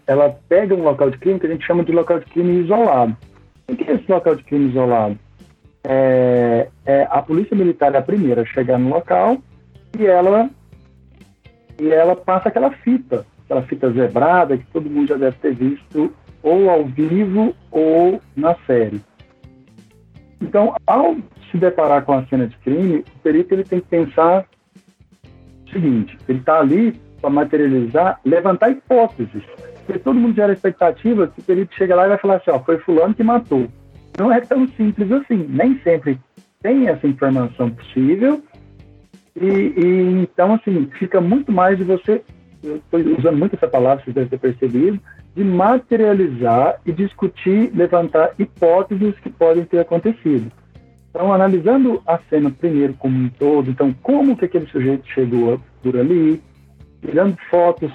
ela 0.07 0.39
pega 0.49 0.75
um 0.75 0.83
local 0.83 1.11
de 1.11 1.19
crime 1.19 1.41
que 1.41 1.47
a 1.47 1.51
gente 1.51 1.67
chama 1.67 1.85
de 1.85 1.91
local 1.91 2.21
de 2.21 2.27
crime 2.27 2.63
isolado. 2.63 3.17
O 3.69 3.75
que 3.75 3.91
é 3.91 3.95
esse 3.95 4.11
local 4.11 4.37
de 4.37 4.45
crime 4.45 4.71
isolado? 4.71 5.19
É, 5.83 6.69
é 6.85 7.09
a 7.11 7.21
polícia 7.21 7.57
militar 7.57 7.95
é 7.95 7.99
a 7.99 8.03
primeira 8.03 8.43
a 8.43 8.47
chegar 8.47 8.79
no 8.79 8.91
local 8.91 9.39
e 9.99 10.07
ela 10.07 10.51
e 11.81 11.89
ela 11.91 12.17
passa 12.17 12.49
aquela 12.49 12.71
fita, 12.71 13.27
aquela 13.45 13.63
fita 13.63 13.93
zebrada 13.93 14.57
que 14.57 14.67
todo 14.73 14.91
mundo 14.91 15.09
já 15.09 15.17
deve 15.17 15.37
ter 15.39 15.55
visto 15.55 16.13
ou 16.43 16.71
ao 16.71 16.85
vivo 16.85 17.55
ou 17.71 18.21
na 18.37 18.55
série. 18.67 19.01
Então, 20.41 20.75
ao 20.87 21.17
se 21.51 21.59
deparar 21.59 22.05
com 22.05 22.13
a 22.13 22.27
cena 22.27 22.47
de 22.47 22.57
crime, 22.59 23.05
o 23.17 23.19
perito 23.23 23.55
ele 23.55 23.65
tem 23.65 23.81
que 23.81 23.89
pensar 23.89 24.47
o 25.67 25.71
seguinte: 25.71 26.17
ele 26.29 26.39
está 26.39 26.61
ali 26.61 26.93
para 27.21 27.31
materializar, 27.31 28.21
levantar 28.25 28.71
hipóteses. 28.71 29.43
Porque 29.85 30.01
todo 30.01 30.19
mundo 30.19 30.35
gera 30.35 30.53
expectativa 30.53 31.29
que 31.29 31.41
o 31.41 31.45
perito 31.45 31.75
chega 31.75 31.95
lá 31.95 32.07
e 32.07 32.09
vai 32.09 32.19
falar 32.19 32.37
assim: 32.37 32.51
ó, 32.51 32.59
foi 32.59 32.79
Fulano 32.79 33.15
que 33.15 33.23
matou. 33.23 33.69
Não 34.19 34.33
é 34.33 34.41
tão 34.41 34.67
simples 34.69 35.11
assim. 35.13 35.47
Nem 35.49 35.79
sempre 35.81 36.19
tem 36.63 36.89
essa 36.89 37.07
informação 37.07 37.71
possível. 37.71 38.43
E, 39.41 39.47
e 39.47 40.23
então, 40.23 40.55
assim, 40.55 40.89
fica 40.99 41.21
muito 41.21 41.53
mais 41.53 41.77
de 41.79 41.85
você. 41.85 42.23
Eu 42.65 42.77
estou 42.77 43.01
usando 43.01 43.37
muito 43.37 43.55
essa 43.55 43.69
palavra, 43.69 44.03
vocês 44.03 44.15
devem 44.15 44.31
ter 44.31 44.39
percebido 44.39 45.01
de 45.37 45.45
materializar 45.45 46.81
e 46.87 46.93
discutir, 46.93 47.71
levantar 47.75 48.33
hipóteses 48.39 49.15
que 49.21 49.29
podem 49.29 49.65
ter 49.67 49.81
acontecido. 49.81 50.51
Então, 51.17 51.33
analisando 51.33 52.03
a 52.07 52.19
cena 52.29 52.51
primeiro 52.51 52.93
como 52.93 53.17
um 53.17 53.31
todo, 53.31 53.71
então, 53.71 53.91
como 54.03 54.37
que 54.37 54.45
aquele 54.45 54.67
sujeito 54.67 55.09
chegou 55.09 55.59
por 55.83 55.97
ali, 55.97 56.43
tirando 57.01 57.39
fotos 57.49 57.91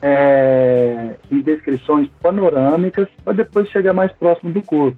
é, 0.00 1.16
e 1.32 1.42
descrições 1.42 2.08
panorâmicas, 2.22 3.08
para 3.24 3.32
depois 3.32 3.68
chegar 3.70 3.92
mais 3.92 4.12
próximo 4.12 4.52
do 4.52 4.62
corpo. 4.62 4.96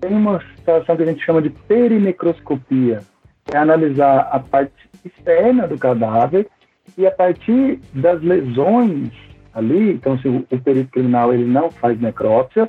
Tem 0.00 0.10
uma 0.16 0.40
situação 0.56 0.96
que 0.96 1.02
a 1.02 1.06
gente 1.06 1.22
chama 1.22 1.42
de 1.42 1.50
perimicroscopia, 1.50 3.02
que 3.44 3.54
é 3.54 3.58
analisar 3.58 4.20
a 4.32 4.40
parte 4.40 4.72
externa 5.04 5.68
do 5.68 5.76
cadáver 5.76 6.48
e 6.96 7.06
a 7.06 7.10
partir 7.10 7.80
das 7.92 8.22
lesões 8.22 9.10
ali, 9.52 9.92
então 9.92 10.18
se 10.20 10.26
o, 10.26 10.46
o 10.50 10.58
perito 10.58 10.90
criminal 10.90 11.34
ele 11.34 11.44
não 11.44 11.70
faz 11.70 12.00
necrópsia, 12.00 12.66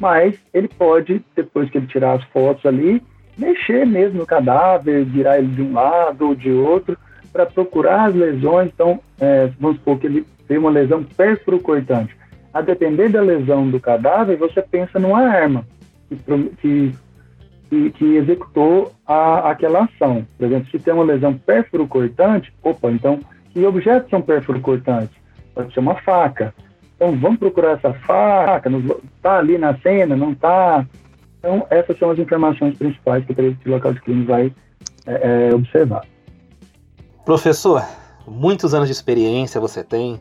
mas 0.00 0.36
ele 0.52 0.66
pode, 0.66 1.24
depois 1.36 1.70
que 1.70 1.78
ele 1.78 1.86
tirar 1.86 2.14
as 2.14 2.24
fotos 2.24 2.66
ali, 2.66 3.00
mexer 3.36 3.86
mesmo 3.86 4.20
no 4.20 4.26
cadáver, 4.26 5.04
virar 5.04 5.38
ele 5.38 5.48
de 5.48 5.62
um 5.62 5.72
lado 5.72 6.28
ou 6.28 6.34
de 6.34 6.50
outro, 6.50 6.96
para 7.32 7.46
procurar 7.46 8.08
as 8.08 8.14
lesões. 8.14 8.70
Então, 8.72 9.00
é, 9.20 9.50
vamos 9.58 9.78
supor 9.78 9.98
que 9.98 10.06
ele 10.06 10.26
tem 10.46 10.58
uma 10.58 10.70
lesão 10.70 11.02
perfuro-cortante. 11.02 12.16
A 12.52 12.60
depender 12.60 13.08
da 13.08 13.22
lesão 13.22 13.68
do 13.68 13.80
cadáver, 13.80 14.36
você 14.36 14.60
pensa 14.60 14.98
numa 14.98 15.20
arma 15.20 15.64
que, 16.60 16.92
que, 17.70 17.90
que 17.90 18.16
executou 18.16 18.92
a, 19.06 19.50
aquela 19.50 19.84
ação. 19.84 20.26
Por 20.36 20.46
exemplo, 20.46 20.70
se 20.70 20.78
tem 20.78 20.92
uma 20.92 21.04
lesão 21.04 21.32
perfuro-cortante, 21.32 22.52
opa, 22.62 22.90
então, 22.90 23.20
que 23.50 23.64
objetos 23.64 24.10
são 24.10 24.20
perfuro-cortantes? 24.20 25.22
pode 25.54 25.72
ser 25.72 25.80
uma 25.80 25.94
faca. 25.96 26.54
Então 26.96 27.12
vamos 27.16 27.38
procurar 27.38 27.72
essa 27.72 27.92
faca, 27.92 28.70
está 29.16 29.38
ali 29.38 29.58
na 29.58 29.76
cena, 29.78 30.16
não 30.16 30.32
está. 30.32 30.86
Então 31.42 31.66
essas 31.70 31.98
são 31.98 32.10
as 32.10 32.18
informações 32.20 32.78
principais 32.78 33.24
que 33.26 33.68
o 33.68 33.72
local 33.72 33.92
de 33.92 34.00
crime 34.00 34.24
vai 34.24 34.54
é, 35.04 35.48
é, 35.50 35.54
observar. 35.54 36.06
Professor, 37.24 37.84
muitos 38.28 38.72
anos 38.72 38.86
de 38.88 38.92
experiência 38.92 39.60
você 39.60 39.82
tem, 39.82 40.20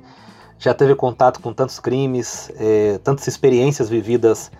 já 0.58 0.74
teve 0.74 0.96
contato 0.96 1.40
com 1.40 1.54
tantos 1.54 1.80
crimes, 1.80 2.52
é, 2.60 2.98
tantas 3.04 3.28
experiências 3.28 3.88
vividas 3.88 4.52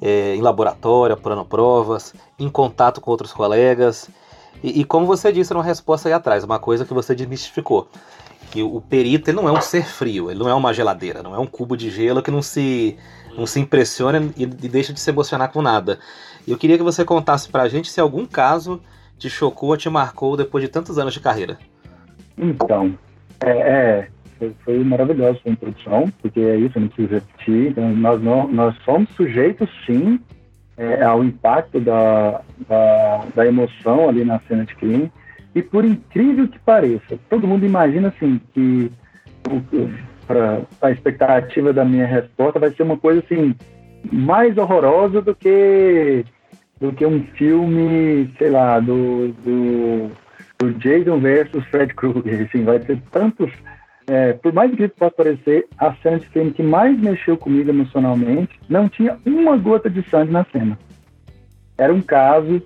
é, 0.00 0.34
em 0.34 0.40
laboratório, 0.40 1.12
apurando 1.12 1.44
provas, 1.44 2.14
em 2.38 2.48
contato 2.48 2.98
com 2.98 3.10
outros 3.10 3.34
colegas. 3.34 4.08
E, 4.62 4.80
e 4.80 4.84
como 4.84 5.04
você 5.04 5.30
disse 5.30 5.52
numa 5.52 5.62
resposta 5.62 6.08
aí 6.08 6.14
atrás, 6.14 6.44
uma 6.44 6.58
coisa 6.58 6.86
que 6.86 6.94
você 6.94 7.14
desmistificou 7.14 7.88
que 8.56 8.62
o 8.62 8.80
perito 8.80 9.28
ele 9.28 9.36
não 9.36 9.46
é 9.46 9.52
um 9.52 9.60
ser 9.60 9.84
frio, 9.84 10.30
ele 10.30 10.40
não 10.40 10.48
é 10.48 10.54
uma 10.54 10.72
geladeira, 10.72 11.22
não 11.22 11.34
é 11.34 11.38
um 11.38 11.46
cubo 11.46 11.76
de 11.76 11.90
gelo 11.90 12.22
que 12.22 12.30
não 12.30 12.40
se, 12.40 12.96
não 13.36 13.46
se 13.46 13.60
impressiona 13.60 14.30
e, 14.34 14.44
e 14.44 14.46
deixa 14.46 14.94
de 14.94 15.00
se 15.00 15.10
emocionar 15.10 15.52
com 15.52 15.60
nada. 15.60 15.98
Eu 16.48 16.56
queria 16.56 16.78
que 16.78 16.82
você 16.82 17.04
contasse 17.04 17.50
pra 17.50 17.68
gente 17.68 17.90
se 17.90 18.00
algum 18.00 18.24
caso 18.24 18.80
te 19.18 19.28
chocou 19.28 19.70
ou 19.70 19.76
te 19.76 19.90
marcou 19.90 20.38
depois 20.38 20.64
de 20.64 20.70
tantos 20.70 20.98
anos 20.98 21.12
de 21.12 21.20
carreira. 21.20 21.58
Então, 22.38 22.98
é, 23.44 23.50
é 23.50 24.08
foi 24.64 24.82
maravilhosa 24.84 25.38
a 25.46 25.50
introdução, 25.50 26.10
porque 26.22 26.40
é 26.40 26.56
isso, 26.56 26.80
não 26.80 26.88
preciso 26.88 27.14
repetir. 27.14 27.72
Então, 27.72 27.90
nós, 27.94 28.22
não, 28.22 28.48
nós 28.48 28.74
somos 28.84 29.10
sujeitos, 29.16 29.68
sim, 29.84 30.18
é, 30.78 31.02
ao 31.02 31.22
impacto 31.22 31.78
da, 31.78 32.40
da, 32.66 33.24
da 33.34 33.46
emoção 33.46 34.08
ali 34.08 34.24
na 34.24 34.40
cena 34.48 34.64
de 34.64 34.74
crime. 34.76 35.12
E 35.56 35.62
por 35.62 35.86
incrível 35.86 36.46
que 36.46 36.58
pareça, 36.58 37.18
todo 37.30 37.46
mundo 37.46 37.64
imagina 37.64 38.08
assim 38.08 38.38
que 38.52 38.92
para 40.26 40.60
a 40.82 40.90
expectativa 40.90 41.72
da 41.72 41.82
minha 41.82 42.04
resposta 42.06 42.60
vai 42.60 42.70
ser 42.74 42.82
uma 42.82 42.98
coisa 42.98 43.20
assim 43.20 43.54
mais 44.12 44.58
horrorosa 44.58 45.22
do 45.22 45.34
que 45.34 46.26
do 46.78 46.92
que 46.92 47.06
um 47.06 47.24
filme, 47.38 48.30
sei 48.36 48.50
lá, 48.50 48.78
do, 48.80 49.28
do, 49.28 50.10
do 50.58 50.74
Jason 50.74 51.20
versus 51.20 51.64
Fred 51.68 51.94
Krueger. 51.94 52.46
Assim, 52.46 52.62
vai 52.62 52.78
ter 52.78 53.00
tantos. 53.10 53.50
É, 54.06 54.34
por 54.34 54.52
mais 54.52 54.70
incrível 54.70 54.90
que 54.90 54.98
possa 54.98 55.14
parecer, 55.14 55.66
a 55.78 55.94
cena 55.94 56.18
de 56.18 56.26
filme 56.26 56.50
que 56.50 56.62
mais 56.62 57.00
mexeu 57.00 57.34
comigo 57.38 57.70
emocionalmente 57.70 58.60
não 58.68 58.90
tinha 58.90 59.16
uma 59.24 59.56
gota 59.56 59.88
de 59.88 60.02
sangue 60.10 60.32
na 60.32 60.44
cena. 60.52 60.78
Era 61.78 61.94
um 61.94 62.02
caso 62.02 62.62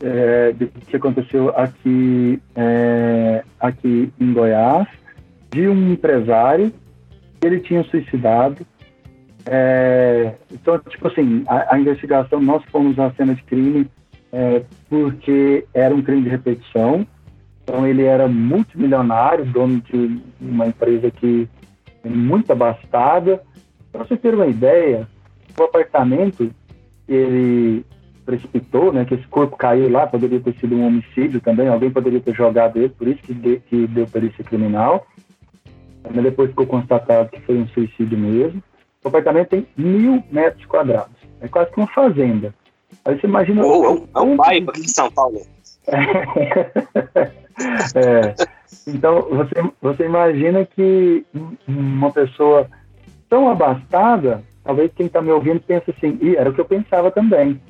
é, 0.00 0.52
do 0.52 0.66
que 0.66 0.96
aconteceu 0.96 1.50
aqui, 1.56 2.40
é, 2.54 3.44
aqui 3.60 4.12
em 4.20 4.32
Goiás, 4.32 4.88
de 5.50 5.68
um 5.68 5.92
empresário, 5.92 6.72
ele 7.42 7.60
tinha 7.60 7.82
suicidado. 7.84 8.66
É, 9.46 10.34
então, 10.50 10.78
tipo 10.78 11.06
assim, 11.08 11.44
a, 11.46 11.74
a, 11.74 11.78
investigação, 11.78 12.40
nós 12.40 12.62
fomos 12.70 12.98
à 12.98 13.12
cena 13.12 13.34
de 13.34 13.42
crime 13.42 13.86
é, 14.32 14.62
porque 14.88 15.66
era 15.72 15.94
um 15.94 16.02
crime 16.02 16.22
de 16.22 16.28
repetição. 16.28 17.06
Então, 17.62 17.86
ele 17.86 18.02
era 18.04 18.28
multimilionário, 18.28 19.44
dono 19.46 19.80
de 19.80 20.20
uma 20.40 20.66
empresa 20.66 21.10
que 21.10 21.48
é 22.04 22.08
muito 22.08 22.50
abastada. 22.50 23.42
Para 23.92 24.04
você 24.04 24.16
ter 24.16 24.34
uma 24.34 24.46
ideia, 24.46 25.06
o 25.58 25.62
apartamento 25.62 26.50
ele 27.08 27.84
precipitou, 28.24 28.92
né, 28.92 29.04
que 29.04 29.14
esse 29.14 29.26
corpo 29.28 29.56
caiu 29.56 29.88
lá, 29.90 30.06
poderia 30.06 30.40
ter 30.40 30.54
sido 30.54 30.74
um 30.74 30.86
homicídio 30.86 31.40
também, 31.40 31.68
alguém 31.68 31.90
poderia 31.90 32.20
ter 32.20 32.34
jogado 32.34 32.78
ele, 32.78 32.88
por 32.88 33.06
isso 33.06 33.22
que, 33.22 33.34
de, 33.34 33.60
que 33.60 33.86
deu 33.86 34.06
perícia 34.06 34.42
criminal. 34.42 35.06
Mas 36.02 36.22
depois 36.22 36.50
ficou 36.50 36.66
constatado 36.66 37.30
que 37.30 37.40
foi 37.40 37.56
um 37.56 37.66
suicídio 37.68 38.18
mesmo. 38.18 38.62
O 39.02 39.08
apartamento 39.08 39.48
tem 39.48 39.66
mil 39.76 40.22
metros 40.30 40.64
quadrados, 40.66 41.16
é 41.40 41.48
quase 41.48 41.70
que 41.70 41.78
uma 41.78 41.86
fazenda. 41.86 42.54
Aí 43.04 43.18
você 43.18 43.26
imagina. 43.26 43.64
Oh, 43.64 43.84
é 43.84 43.90
um, 43.90 44.08
é 44.14 44.20
um 44.20 44.36
bairro 44.36 44.70
aqui 44.70 44.80
em 44.80 44.88
São 44.88 45.10
Paulo. 45.10 45.40
é. 47.94 48.34
Então, 48.86 49.22
você, 49.30 49.54
você 49.80 50.04
imagina 50.04 50.64
que 50.64 51.24
uma 51.66 52.10
pessoa 52.10 52.68
tão 53.28 53.48
abastada, 53.48 54.42
talvez 54.62 54.90
quem 54.94 55.06
está 55.06 55.20
me 55.20 55.30
ouvindo 55.30 55.60
pense 55.60 55.90
assim, 55.90 56.18
e 56.20 56.36
era 56.36 56.50
o 56.50 56.54
que 56.54 56.60
eu 56.60 56.64
pensava 56.64 57.10
também 57.10 57.60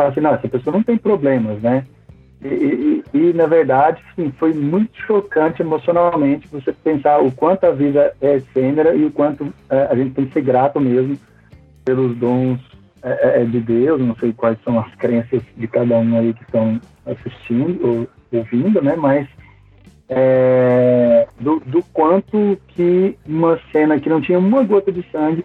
fala 0.00 0.10
assim, 0.10 0.20
não, 0.20 0.34
essa 0.34 0.48
pessoa 0.48 0.74
não 0.74 0.82
tem 0.82 0.96
problemas, 0.96 1.60
né? 1.60 1.84
E, 2.42 3.02
e, 3.14 3.18
e, 3.18 3.32
na 3.34 3.46
verdade, 3.46 4.02
sim, 4.16 4.32
foi 4.38 4.54
muito 4.54 4.96
chocante 5.06 5.60
emocionalmente 5.60 6.48
você 6.48 6.72
pensar 6.72 7.20
o 7.20 7.30
quanto 7.30 7.64
a 7.64 7.70
vida 7.70 8.14
é 8.20 8.36
efêmera 8.36 8.94
e 8.94 9.04
o 9.04 9.10
quanto 9.10 9.52
é, 9.68 9.88
a 9.90 9.94
gente 9.94 10.14
tem 10.14 10.24
que 10.24 10.32
ser 10.32 10.42
grato 10.42 10.80
mesmo 10.80 11.18
pelos 11.84 12.16
dons 12.16 12.58
é, 13.02 13.10
é, 13.10 13.42
é, 13.42 13.44
de 13.44 13.60
Deus. 13.60 14.00
Não 14.00 14.16
sei 14.16 14.32
quais 14.32 14.58
são 14.64 14.80
as 14.80 14.94
crenças 14.94 15.42
de 15.54 15.68
cada 15.68 15.98
um 15.98 16.18
aí 16.18 16.32
que 16.32 16.42
estão 16.42 16.80
assistindo 17.04 17.86
ou 17.86 18.08
ouvindo, 18.32 18.80
né? 18.80 18.96
Mas 18.96 19.28
é, 20.08 21.28
do, 21.38 21.60
do 21.60 21.82
quanto 21.92 22.58
que 22.68 23.18
uma 23.26 23.60
cena 23.70 24.00
que 24.00 24.08
não 24.08 24.20
tinha 24.20 24.38
uma 24.38 24.62
gota 24.62 24.90
de 24.90 25.04
sangue 25.12 25.44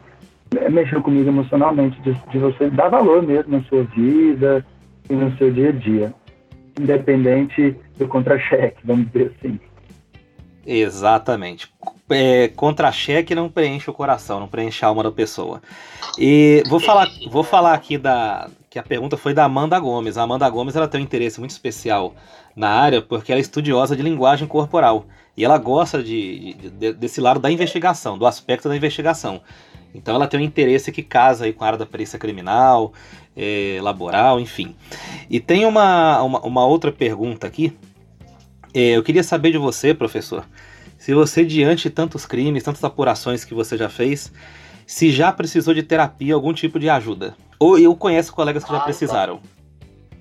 mexeu 0.69 1.01
comigo 1.01 1.29
emocionalmente, 1.29 1.99
de, 2.01 2.13
de, 2.13 2.37
você 2.37 2.69
dar 2.69 2.89
valor 2.89 3.23
mesmo 3.23 3.57
na 3.57 3.63
sua 3.63 3.83
vida 3.83 4.65
e 5.09 5.13
no 5.13 5.35
seu 5.37 5.51
dia 5.51 5.69
a 5.69 5.71
dia, 5.71 6.13
independente 6.79 7.75
do 7.97 8.07
contra-cheque, 8.07 8.77
vamos 8.83 9.07
dizer 9.07 9.33
assim. 9.37 9.59
Exatamente. 10.65 11.71
É, 12.09 12.47
contra-cheque 12.49 13.35
não 13.35 13.49
preenche 13.49 13.89
o 13.89 13.93
coração, 13.93 14.39
não 14.39 14.47
preenche 14.47 14.83
a 14.83 14.87
alma 14.87 15.03
da 15.03 15.11
pessoa. 15.11 15.61
E 16.17 16.63
vou 16.67 16.79
falar, 16.79 17.07
vou 17.29 17.43
falar 17.43 17.73
aqui 17.73 17.97
da 17.97 18.49
que 18.69 18.79
a 18.79 18.83
pergunta 18.83 19.15
foi 19.15 19.33
da 19.33 19.45
Amanda 19.45 19.79
Gomes. 19.79 20.17
A 20.17 20.23
Amanda 20.23 20.49
Gomes 20.49 20.75
ela 20.75 20.87
tem 20.87 20.99
um 20.99 21.03
interesse 21.03 21.39
muito 21.39 21.51
especial 21.51 22.13
na 22.55 22.69
área 22.69 23.01
porque 23.01 23.31
ela 23.31 23.39
é 23.39 23.41
estudiosa 23.41 23.95
de 23.95 24.03
linguagem 24.03 24.47
corporal 24.47 25.05
e 25.37 25.45
ela 25.45 25.57
gosta 25.57 26.03
de, 26.03 26.53
de, 26.55 26.69
de, 26.69 26.93
desse 26.93 27.21
lado 27.21 27.39
da 27.39 27.49
investigação, 27.49 28.17
do 28.17 28.25
aspecto 28.25 28.67
da 28.67 28.75
investigação. 28.75 29.41
Então 29.95 30.15
ela 30.15 30.27
tem 30.27 30.39
um 30.39 30.43
interesse 30.43 30.91
que 30.91 31.01
casa 31.01 31.45
aí 31.45 31.53
com 31.53 31.63
a 31.63 31.67
área 31.67 31.79
da 31.79 31.85
perícia 31.85 32.19
criminal, 32.19 32.93
é, 33.35 33.79
laboral, 33.81 34.39
enfim. 34.39 34.75
E 35.29 35.39
tem 35.39 35.65
uma, 35.65 36.21
uma, 36.21 36.39
uma 36.41 36.65
outra 36.65 36.91
pergunta 36.91 37.47
aqui. 37.47 37.73
É, 38.73 38.91
eu 38.91 39.03
queria 39.03 39.23
saber 39.23 39.51
de 39.51 39.57
você, 39.57 39.93
professor, 39.93 40.45
se 40.97 41.13
você, 41.13 41.45
diante 41.45 41.83
de 41.83 41.89
tantos 41.91 42.25
crimes, 42.25 42.63
tantas 42.63 42.83
apurações 42.83 43.45
que 43.45 43.53
você 43.53 43.77
já 43.77 43.87
fez, 43.87 44.33
se 44.85 45.11
já 45.11 45.31
precisou 45.31 45.73
de 45.73 45.83
terapia, 45.83 46.33
algum 46.33 46.53
tipo 46.53 46.79
de 46.79 46.89
ajuda. 46.89 47.35
Ou 47.59 47.79
eu 47.79 47.95
conheço 47.95 48.33
colegas 48.33 48.63
que 48.63 48.71
já 48.71 48.79
precisaram. 48.81 49.39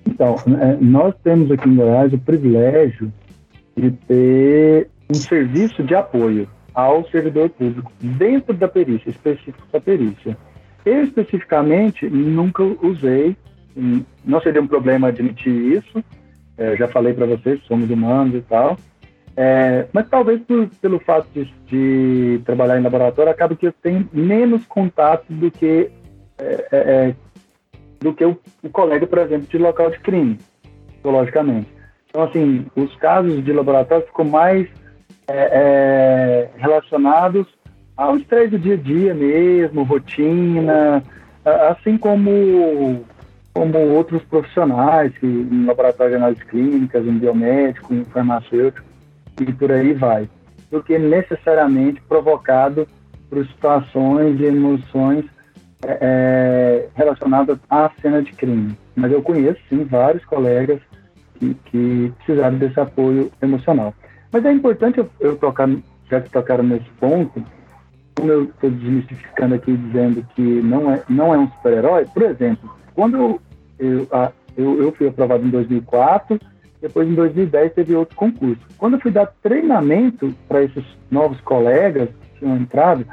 Então, 0.07 0.35
é, 0.61 0.77
nós 0.79 1.13
temos 1.23 1.51
aqui 1.51 1.67
em 1.67 1.75
Goiás 1.75 2.13
o 2.13 2.17
privilégio 2.17 3.11
de 3.75 3.91
ter 3.91 4.89
um 5.09 5.15
serviço 5.15 5.83
de 5.83 5.93
apoio 5.93 6.47
ao 6.75 7.07
servidor 7.09 7.49
público 7.49 7.91
dentro 7.99 8.53
da 8.53 8.67
perícia, 8.67 9.09
específico 9.09 9.65
da 9.71 9.79
perícia. 9.79 10.37
Eu, 10.85 11.03
especificamente, 11.03 12.07
nunca 12.07 12.61
usei, 12.63 13.35
não 14.23 14.41
seria 14.41 14.61
um 14.61 14.67
problema 14.67 15.07
admitir 15.07 15.77
isso, 15.77 16.03
é, 16.57 16.75
já 16.75 16.87
falei 16.89 17.13
para 17.13 17.25
vocês, 17.25 17.61
somos 17.63 17.89
humanos 17.89 18.35
e 18.35 18.41
tal, 18.41 18.77
é, 19.37 19.87
mas 19.91 20.07
talvez 20.09 20.41
por, 20.41 20.69
pelo 20.81 20.99
fato 20.99 21.27
de, 21.33 21.53
de, 21.67 22.41
trabalhar 22.45 22.79
em 22.79 22.83
laboratório, 22.83 23.31
acaba 23.31 23.55
que 23.55 23.67
eu 23.67 23.73
tenho 23.73 24.07
menos 24.13 24.65
contato 24.65 25.25
do 25.29 25.49
que, 25.51 25.89
é, 26.37 26.67
é, 26.71 27.15
do 27.99 28.13
que 28.13 28.23
o, 28.23 28.37
o, 28.63 28.69
colega, 28.69 29.05
por 29.05 29.17
exemplo, 29.17 29.47
de 29.47 29.57
local 29.57 29.89
de 29.89 29.99
crime, 29.99 30.37
logicamente. 31.03 31.67
Então, 32.09 32.23
assim, 32.23 32.65
os 32.75 32.95
casos 32.95 33.43
de 33.43 33.51
laboratório 33.51 34.05
ficam 34.05 34.23
mais 34.23 34.69
é, 35.27 36.49
relacionados 36.57 37.47
ao 37.97 38.17
estresse 38.17 38.49
do 38.49 38.59
dia 38.59 38.75
a 38.75 38.77
dia 38.77 39.13
mesmo, 39.13 39.83
rotina, 39.83 41.03
assim 41.69 41.97
como 41.97 43.05
como 43.53 43.77
outros 43.77 44.21
profissionais, 44.23 45.17
que, 45.17 45.25
em 45.25 45.65
laboratório 45.65 46.11
de 46.11 46.17
análise 46.17 46.43
clínicas, 46.43 47.05
em 47.07 47.17
biomédico, 47.17 47.93
em 47.93 48.03
farmacêutico, 48.03 48.85
e 49.39 49.53
por 49.53 49.71
aí 49.71 49.93
vai, 49.93 50.29
do 50.69 50.83
que 50.83 50.99
necessariamente 50.99 52.01
provocado 52.01 52.85
por 53.29 53.45
situações 53.47 54.37
e 54.41 54.43
emoções 54.43 55.23
é, 55.85 55.97
é, 56.01 56.87
relacionadas 56.95 57.57
à 57.69 57.89
cena 58.01 58.21
de 58.21 58.33
crime. 58.33 58.77
Mas 58.93 59.11
eu 59.13 59.21
conheço, 59.21 59.59
sim, 59.69 59.85
vários 59.85 60.25
colegas 60.25 60.81
que, 61.39 61.53
que 61.65 62.13
precisaram 62.17 62.57
desse 62.57 62.77
apoio 62.77 63.31
emocional. 63.41 63.93
Mas 64.35 64.43
é 64.43 64.51
importante 64.51 64.97
eu, 64.97 65.09
eu 65.21 65.37
tocar, 65.37 65.69
já 66.11 66.19
que 66.19 66.29
tocaram 66.29 66.61
nesse 66.61 66.89
ponto, 66.99 67.41
como 68.13 68.29
eu 68.29 68.43
estou 68.43 68.69
desmistificando 68.69 69.55
aqui, 69.55 69.71
dizendo 69.77 70.27
que 70.35 70.41
não 70.41 70.91
é, 70.91 71.01
não 71.07 71.33
é 71.33 71.37
um 71.37 71.49
super-herói, 71.51 72.05
por 72.13 72.21
exemplo, 72.23 72.69
quando 72.93 73.15
eu, 73.15 73.41
eu, 73.79 74.07
eu, 74.57 74.83
eu 74.83 74.91
fui 74.91 75.07
aprovado 75.07 75.45
em 75.45 75.49
2004, 75.49 76.37
depois, 76.81 77.07
em 77.07 77.13
2010, 77.13 77.75
teve 77.75 77.95
outro 77.95 78.17
concurso. 78.17 78.59
Quando 78.77 78.95
eu 78.95 78.99
fui 78.99 79.09
dar 79.09 79.27
treinamento 79.41 80.35
para 80.49 80.63
esses 80.63 80.83
novos 81.09 81.39
colegas 81.39 82.09
que 82.09 82.39
tinham 82.39 82.57
entrado, 82.57 83.07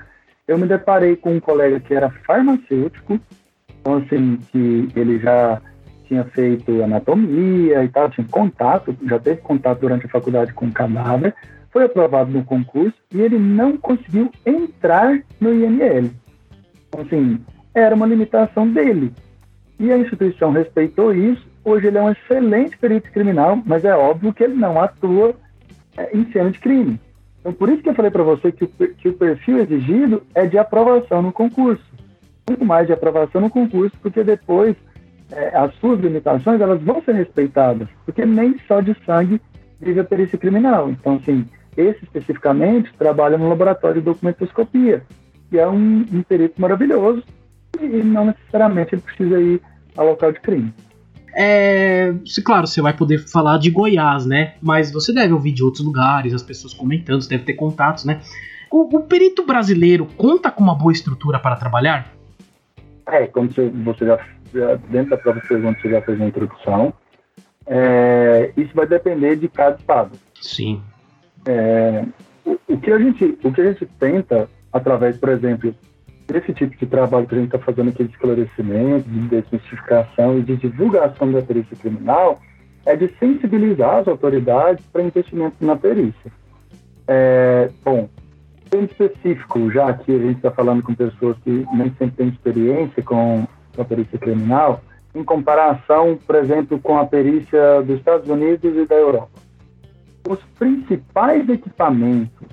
eu 0.49 0.59
me 0.59 0.67
deparei 0.67 1.15
com 1.15 1.37
um 1.37 1.41
colega 1.41 1.79
que 1.79 1.95
era 1.95 2.11
farmacêutico, 2.27 3.21
então, 3.81 3.99
assim, 3.99 4.41
que 4.51 4.89
ele 4.97 5.21
já 5.21 5.63
tinha 6.13 6.25
feito 6.25 6.83
anatomia 6.83 7.85
e 7.85 7.89
tal, 7.89 8.11
tinha 8.11 8.27
contato, 8.29 8.97
já 9.07 9.19
teve 9.19 9.41
contato 9.41 9.81
durante 9.81 10.07
a 10.07 10.11
faculdade 10.11 10.53
com 10.53 10.71
cadáver, 10.71 11.35
foi 11.71 11.85
aprovado 11.85 12.31
no 12.31 12.45
concurso 12.45 12.97
e 13.13 13.21
ele 13.21 13.39
não 13.39 13.77
conseguiu 13.77 14.31
entrar 14.45 15.21
no 15.41 15.55
INL. 15.55 16.11
Então, 16.89 17.01
assim, 17.01 17.41
era 17.75 17.95
uma 17.95 18.07
limitação 18.07 18.69
dele. 18.69 19.13
E 19.79 19.91
a 19.91 19.97
instituição 19.97 20.53
respeitou 20.53 21.15
isso 21.15 21.53
Hoje 21.65 21.87
ele 21.87 21.99
é 21.99 22.03
um 22.03 22.11
excelente 22.11 22.77
perito 22.77 23.11
criminal, 23.13 23.61
mas 23.65 23.85
é 23.85 23.95
óbvio 23.95 24.33
que 24.33 24.43
ele 24.43 24.55
não 24.55 24.81
atua 24.81 25.35
é, 25.97 26.17
em 26.17 26.31
cena 26.33 26.51
de 26.51 26.59
crime. 26.59 27.01
Então, 27.41 27.53
por 27.53 27.69
isso 27.69 27.83
que 27.83 27.89
eu 27.89 27.95
falei 27.95 28.11
para 28.11 28.23
você 28.23 28.51
que 28.51 28.65
o, 28.65 28.69
que 28.69 29.09
o 29.09 29.13
perfil 29.13 29.61
exigido 29.61 30.23
é 30.35 30.45
de 30.45 30.59
aprovação 30.59 31.23
no 31.23 31.33
concurso. 31.33 31.85
Muito 32.49 32.65
mais 32.65 32.89
de 32.89 32.93
aprovação 32.93 33.41
no 33.41 33.51
concurso, 33.51 33.97
porque 34.03 34.25
depois 34.25 34.75
é, 35.33 35.57
as 35.57 35.75
suas 35.77 36.01
limitações 36.01 36.61
elas 36.61 36.81
vão 36.83 37.03
ser 37.03 37.15
respeitadas, 37.15 37.89
porque 38.05 38.25
nem 38.25 38.59
só 38.69 38.81
de 38.81 38.97
sangue 39.05 39.41
vive 39.81 40.01
a 40.01 40.05
perícia 40.05 40.39
criminal. 40.39 40.91
Então, 40.91 41.17
assim, 41.17 41.47
esse 41.77 42.05
especificamente 42.05 42.93
trabalha 42.99 43.39
no 43.39 43.49
laboratório 43.49 44.01
de 44.01 44.05
documentoscopia, 44.05 45.03
que 45.51 45.59
é 45.59 45.67
um, 45.67 46.07
um 46.13 46.23
perito 46.23 46.61
maravilhoso 46.61 47.23
e 47.81 48.03
não 48.03 48.27
necessariamente 48.27 48.95
ele 48.95 49.03
precisa 49.03 49.41
ir 49.41 49.61
ao 49.97 50.07
local 50.07 50.33
de 50.33 50.41
crime. 50.41 50.73
É, 51.35 52.15
claro, 52.45 52.67
você 52.67 52.83
vai 52.83 52.95
poder 52.95 53.19
falar 53.27 53.59
de 53.59 53.71
Goiás, 53.71 54.27
né? 54.27 54.55
Mas 54.61 54.93
você 54.93 55.15
deve 55.15 55.33
ouvir 55.33 55.53
de 55.53 55.65
outros 55.65 55.85
lugares, 55.85 56.35
as 56.35 56.43
pessoas 56.43 56.75
comentando, 56.75 57.23
você 57.23 57.31
deve 57.31 57.45
ter 57.45 57.55
contatos, 57.55 58.05
né? 58.05 58.21
O, 58.71 58.97
o 58.97 59.01
perito 59.01 59.45
brasileiro 59.45 60.07
conta 60.17 60.51
com 60.51 60.63
uma 60.63 60.75
boa 60.75 60.93
estrutura 60.93 61.39
para 61.39 61.57
trabalhar? 61.57 62.13
É, 63.07 63.27
como 63.27 63.49
você 63.49 64.07
já, 64.07 64.19
já, 64.53 64.75
dentro 64.89 65.11
da 65.11 65.17
própria 65.17 65.43
pergunta, 65.47 65.81
você 65.81 65.91
já 65.91 66.03
fez 66.03 66.21
a 66.21 66.27
introdução. 66.27 66.93
É, 67.67 68.53
isso 68.57 68.75
vai 68.75 68.87
depender 68.87 69.37
de 69.37 69.49
cada 69.49 69.77
estado. 69.77 70.13
Sim. 70.41 70.83
É, 71.47 72.05
o, 72.45 72.59
o, 72.69 72.79
que 72.79 72.91
a 72.91 72.99
gente, 72.99 73.39
o 73.43 73.53
que 73.53 73.61
a 73.61 73.73
gente 73.73 73.87
tenta, 73.99 74.49
através, 74.73 75.17
por 75.17 75.29
exemplo, 75.29 75.75
esse 76.33 76.53
tipo 76.53 76.77
de 76.77 76.87
trabalho 76.87 77.27
que 77.27 77.35
a 77.35 77.39
gente 77.39 77.55
está 77.55 77.59
fazendo 77.59 77.91
aqui 77.91 78.05
de 78.05 78.13
esclarecimento, 78.13 79.09
de 79.09 79.29
desmistificação 79.29 80.39
e 80.39 80.43
de 80.43 80.57
divulgação 80.57 81.31
da 81.31 81.43
perícia 81.43 81.77
criminal 81.77 82.41
é 82.85 82.97
de 82.97 83.09
sensibilizar 83.19 83.99
as 83.99 84.09
autoridades 84.09 84.85
para 84.87 85.03
investimento 85.03 85.57
na 85.61 85.77
perícia. 85.77 86.33
É, 87.07 87.71
bom, 87.85 88.09
em 88.75 88.85
específico, 88.85 89.71
já 89.71 89.93
que 89.93 90.13
a 90.13 90.19
gente 90.19 90.37
está 90.37 90.51
falando 90.51 90.83
com 90.83 90.95
pessoas 90.95 91.37
que 91.45 91.67
nem 91.73 91.93
sempre 91.99 92.17
têm 92.17 92.29
experiência 92.29 93.03
com 93.03 93.47
a 93.79 93.85
perícia 93.85 94.19
criminal, 94.19 94.83
em 95.15 95.25
comparação, 95.25 96.19
por 96.27 96.37
exemplo, 96.37 96.79
com 96.81 96.99
a 96.99 97.07
perícia 97.07 97.83
dos 97.83 97.99
Estados 97.99 98.29
Unidos 98.29 98.77
e 98.77 98.87
da 98.87 98.95
Europa. 98.95 99.31
Os 100.29 100.39
principais 100.59 101.49
equipamentos 101.49 102.49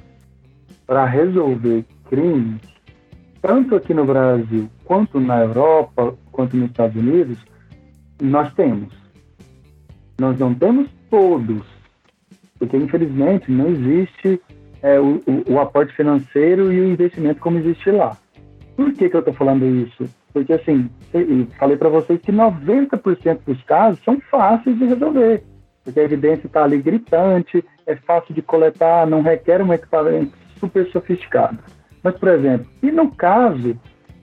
para 0.85 1.05
resolver 1.05 1.85
crimes 2.09 2.59
tanto 3.41 3.75
aqui 3.75 3.93
no 3.93 4.05
Brasil 4.05 4.69
quanto 4.83 5.19
na 5.19 5.39
Europa, 5.39 6.15
quanto 6.31 6.57
nos 6.57 6.69
Estados 6.69 6.95
Unidos, 6.95 7.37
nós 8.21 8.53
temos. 8.53 8.93
Nós 10.19 10.37
não 10.37 10.53
temos 10.53 10.89
todos, 11.09 11.63
porque 12.57 12.75
infelizmente 12.75 13.49
não 13.49 13.67
existe 13.67 14.41
é, 14.81 14.99
o, 14.99 15.21
o, 15.25 15.53
o, 15.53 15.59
aporte 15.59 15.95
financeiro 15.95 16.71
e 16.71 16.81
o 16.81 16.91
investimento 16.91 17.39
como 17.39 17.59
existe 17.59 17.91
lá. 17.91 18.17
Por 18.75 18.93
que, 18.93 19.09
que 19.09 19.15
eu 19.15 19.19
estou 19.19 19.33
falando 19.33 19.65
isso? 19.65 20.03
Porque 20.39 20.53
assim, 20.53 20.89
falei 21.57 21.75
para 21.75 21.89
vocês 21.89 22.21
que 22.21 22.31
90% 22.31 23.39
dos 23.45 23.61
casos 23.63 24.01
são 24.05 24.21
fáceis 24.31 24.79
de 24.79 24.85
resolver, 24.85 25.43
porque 25.83 25.99
a 25.99 26.03
evidência 26.03 26.47
está 26.47 26.63
ali 26.63 26.81
gritante, 26.81 27.61
é 27.85 27.93
fácil 27.97 28.33
de 28.33 28.41
coletar, 28.41 29.05
não 29.05 29.21
requer 29.21 29.61
um 29.61 29.73
equipamento 29.73 30.31
super 30.57 30.89
sofisticado. 30.91 31.59
Mas, 32.01 32.15
por 32.17 32.29
exemplo, 32.29 32.67
e 32.81 32.89
no 32.89 33.11
caso 33.11 33.77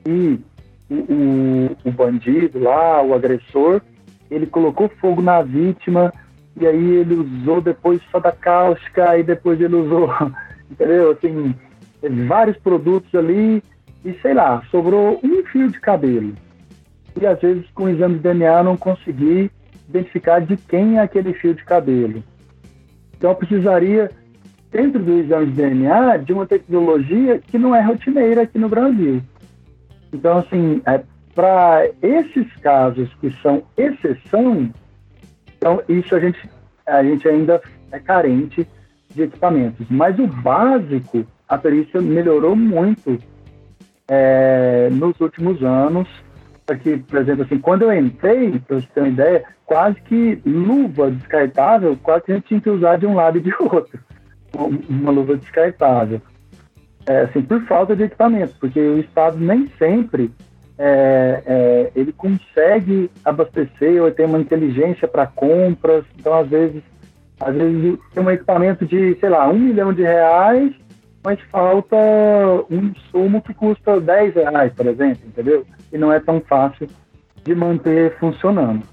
e 0.07 0.41
o, 0.89 1.77
o, 1.85 1.93
bandido 1.93 2.61
lá, 2.61 3.03
o 3.03 3.13
agressor, 3.13 3.83
ele 4.31 4.47
colocou 4.47 4.89
fogo 4.99 5.21
na 5.21 5.43
vítima 5.43 6.11
e 6.59 6.67
aí 6.67 6.93
ele 6.93 7.15
usou 7.15 7.61
depois 7.61 8.01
só 8.11 8.19
da 8.19 8.33
cáustica 8.33 9.19
e 9.19 9.23
depois 9.23 9.61
ele 9.61 9.75
usou, 9.75 10.09
entendeu? 10.71 11.11
Assim, 11.11 11.55
vários 12.27 12.57
produtos 12.57 13.15
ali 13.15 13.63
e 14.07 14.17
sei 14.23 14.35
lá, 14.35 14.63
sobrou 14.71 15.21
um 15.23 15.45
fio 15.47 15.69
de 15.69 15.81
cabelo. 15.81 16.33
E 17.21 17.27
às 17.27 17.41
vezes 17.41 17.69
com 17.75 17.85
o 17.85 17.89
exame 17.89 18.15
de 18.15 18.21
DNA 18.21 18.59
eu 18.59 18.65
não 18.65 18.77
consegui 18.77 19.51
identificar 19.89 20.41
de 20.41 20.57
quem 20.57 20.99
é 20.99 21.01
aquele 21.01 21.35
fio 21.35 21.55
de 21.55 21.65
cabelo. 21.65 22.23
Então 23.17 23.31
eu 23.31 23.37
precisaria 23.37 24.11
dentro 24.71 25.03
do 25.03 25.19
exame 25.19 25.47
de 25.47 25.53
DNA 25.53 26.19
de 26.19 26.33
uma 26.33 26.47
tecnologia 26.47 27.39
que 27.39 27.59
não 27.59 27.75
é 27.75 27.81
rotineira 27.81 28.43
aqui 28.43 28.59
no 28.59 28.69
Brasil. 28.69 29.21
Então, 30.13 30.39
assim, 30.39 30.81
é, 30.87 31.03
para 31.35 31.89
esses 32.01 32.55
casos 32.57 33.13
que 33.21 33.31
são 33.43 33.63
exceção, 33.77 34.71
então 35.57 35.83
isso 35.89 36.15
a 36.15 36.21
gente, 36.21 36.49
a 36.87 37.03
gente 37.03 37.29
ainda 37.29 37.61
é 37.91 37.99
carente 37.99 38.67
de 39.15 39.23
equipamentos. 39.23 39.87
Mas 39.91 40.19
o 40.19 40.27
básico, 40.27 41.27
a 41.49 41.59
perícia 41.59 42.01
melhorou 42.01 42.55
muito 42.55 43.19
é, 44.09 44.89
nos 44.91 45.19
últimos 45.21 45.63
anos. 45.63 46.09
Aqui, 46.69 46.97
por 46.99 47.21
exemplo, 47.21 47.45
assim, 47.45 47.59
quando 47.59 47.83
eu 47.83 47.93
entrei, 47.93 48.59
para 48.59 48.81
você 48.81 48.87
ter 48.93 49.01
uma 49.01 49.09
ideia, 49.09 49.45
quase 49.65 50.01
que 50.03 50.41
luva 50.45 51.11
descartável, 51.11 51.97
quase 52.03 52.25
que 52.25 52.33
a 52.33 52.35
gente 52.35 52.49
tinha 52.49 52.61
que 52.61 52.71
usar 52.71 52.97
de 52.97 53.07
um 53.07 53.15
lado 53.15 53.39
e 53.39 53.41
de 53.41 53.53
outro 53.61 54.01
uma 54.89 55.11
luva 55.11 55.37
descartável. 55.37 56.21
É, 57.07 57.23
assim, 57.23 57.43
por 57.43 57.63
falta 57.67 57.95
de 57.95 58.05
equipamento, 58.05 58.55
porque 58.59 58.81
o 58.81 58.99
Estado 58.99 59.39
nem 59.39 59.69
sempre 59.79 60.31
é, 60.79 61.43
é, 61.47 61.91
ele 61.95 62.13
consegue 62.13 63.11
abastecer 63.25 64.03
ou 64.03 64.11
tem 64.11 64.27
uma 64.27 64.41
inteligência 64.41 65.07
para 65.07 65.27
compras. 65.27 66.05
Então, 66.19 66.35
às 66.35 66.49
vezes, 66.49 66.83
às 67.41 67.55
vezes 67.55 67.99
tem 68.13 68.23
um 68.23 68.31
equipamento 68.31 68.85
de, 68.85 69.17
sei 69.21 69.29
lá, 69.29 69.49
um 69.49 69.59
milhão 69.59 69.93
de 69.93 70.03
reais, 70.03 70.73
mas 71.27 71.41
falta 71.51 71.97
um 72.71 72.93
insumo 72.93 73.43
que 73.43 73.53
custa 73.53 74.01
10 74.01 74.37
reais, 74.37 74.73
por 74.75 74.87
exemplo, 74.87 75.27
entendeu? 75.27 75.67
E 75.93 75.99
não 75.99 76.13
é 76.13 76.21
tão 76.21 76.41
fácil 76.41 76.87
de 77.43 77.53
manter 77.53 78.17
funcionando. 78.21 78.87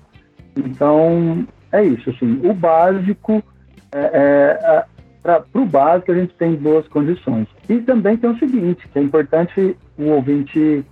Então, 0.57 1.45
é 1.71 1.83
isso. 1.83 2.09
Assim, 2.09 2.41
o 2.43 2.51
básico, 2.51 3.43
é, 3.91 3.99
é, 3.99 4.85
para 5.21 5.45
o 5.53 5.63
básico, 5.63 6.11
a 6.11 6.15
gente 6.15 6.33
tem 6.33 6.55
boas 6.55 6.87
condições. 6.87 7.47
E 7.69 7.79
também 7.81 8.17
tem 8.17 8.31
o 8.31 8.39
seguinte, 8.39 8.87
que 8.87 8.97
é 8.97 9.03
importante 9.03 9.77
o 9.99 10.05
ouvinte 10.05 10.83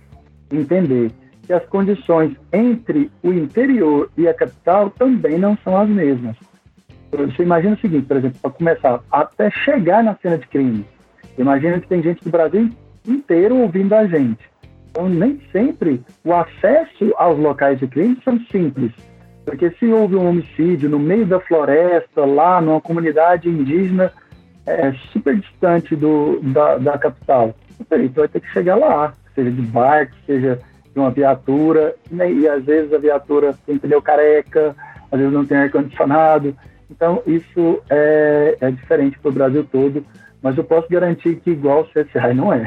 entender, 0.48 1.10
que 1.44 1.52
as 1.52 1.66
condições 1.66 2.36
entre 2.52 3.10
o 3.20 3.32
interior 3.32 4.08
e 4.16 4.28
a 4.28 4.34
capital 4.34 4.90
também 4.90 5.40
não 5.40 5.58
são 5.64 5.76
as 5.76 5.88
mesmas. 5.88 6.36
Você 7.10 7.42
imagina 7.42 7.74
o 7.74 7.80
seguinte, 7.80 8.06
por 8.06 8.18
exemplo, 8.18 8.38
para 8.40 8.50
começar, 8.52 9.00
até 9.10 9.50
chegar 9.50 10.04
na 10.04 10.14
cena 10.22 10.38
de 10.38 10.46
crime, 10.46 10.86
imagina 11.38 11.80
que 11.80 11.88
tem 11.88 12.02
gente 12.02 12.22
do 12.24 12.30
Brasil 12.30 12.68
inteiro 13.06 13.56
ouvindo 13.56 13.94
a 13.94 14.06
gente. 14.06 14.40
Então, 14.90 15.08
nem 15.08 15.40
sempre 15.50 16.02
o 16.24 16.34
acesso 16.34 17.12
aos 17.16 17.38
locais 17.38 17.78
de 17.78 17.86
crime 17.86 18.18
são 18.24 18.38
simples. 18.50 18.92
Porque 19.44 19.70
se 19.72 19.86
houve 19.86 20.16
um 20.16 20.28
homicídio 20.28 20.88
no 20.88 20.98
meio 20.98 21.26
da 21.26 21.40
floresta, 21.40 22.24
lá 22.24 22.60
numa 22.60 22.80
comunidade 22.80 23.48
indígena 23.48 24.12
é, 24.66 24.92
super 25.12 25.36
distante 25.36 25.96
do, 25.96 26.40
da, 26.40 26.78
da 26.78 26.98
capital, 26.98 27.54
o 27.78 27.84
perito 27.84 28.20
vai 28.20 28.28
ter 28.28 28.40
que 28.40 28.52
chegar 28.52 28.76
lá, 28.76 29.12
seja 29.34 29.50
de 29.50 29.62
barco, 29.62 30.14
seja 30.26 30.60
de 30.92 30.98
uma 30.98 31.10
viatura, 31.10 31.94
né? 32.10 32.30
e 32.30 32.46
às 32.46 32.64
vezes 32.64 32.92
a 32.92 32.98
viatura 32.98 33.54
tem 33.66 33.78
pneu 33.78 34.00
careca, 34.00 34.76
às 35.10 35.18
vezes 35.18 35.32
não 35.32 35.44
tem 35.44 35.56
ar-condicionado. 35.56 36.56
Então, 36.90 37.22
isso 37.26 37.82
é, 37.88 38.56
é 38.60 38.70
diferente 38.70 39.18
para 39.18 39.30
o 39.30 39.32
Brasil 39.32 39.64
todo, 39.64 40.04
mas 40.42 40.58
eu 40.58 40.64
posso 40.64 40.88
garantir 40.88 41.36
que 41.36 41.50
igual 41.50 41.82
o 41.82 41.84
CSI 41.84 42.34
não 42.34 42.52
é. 42.52 42.64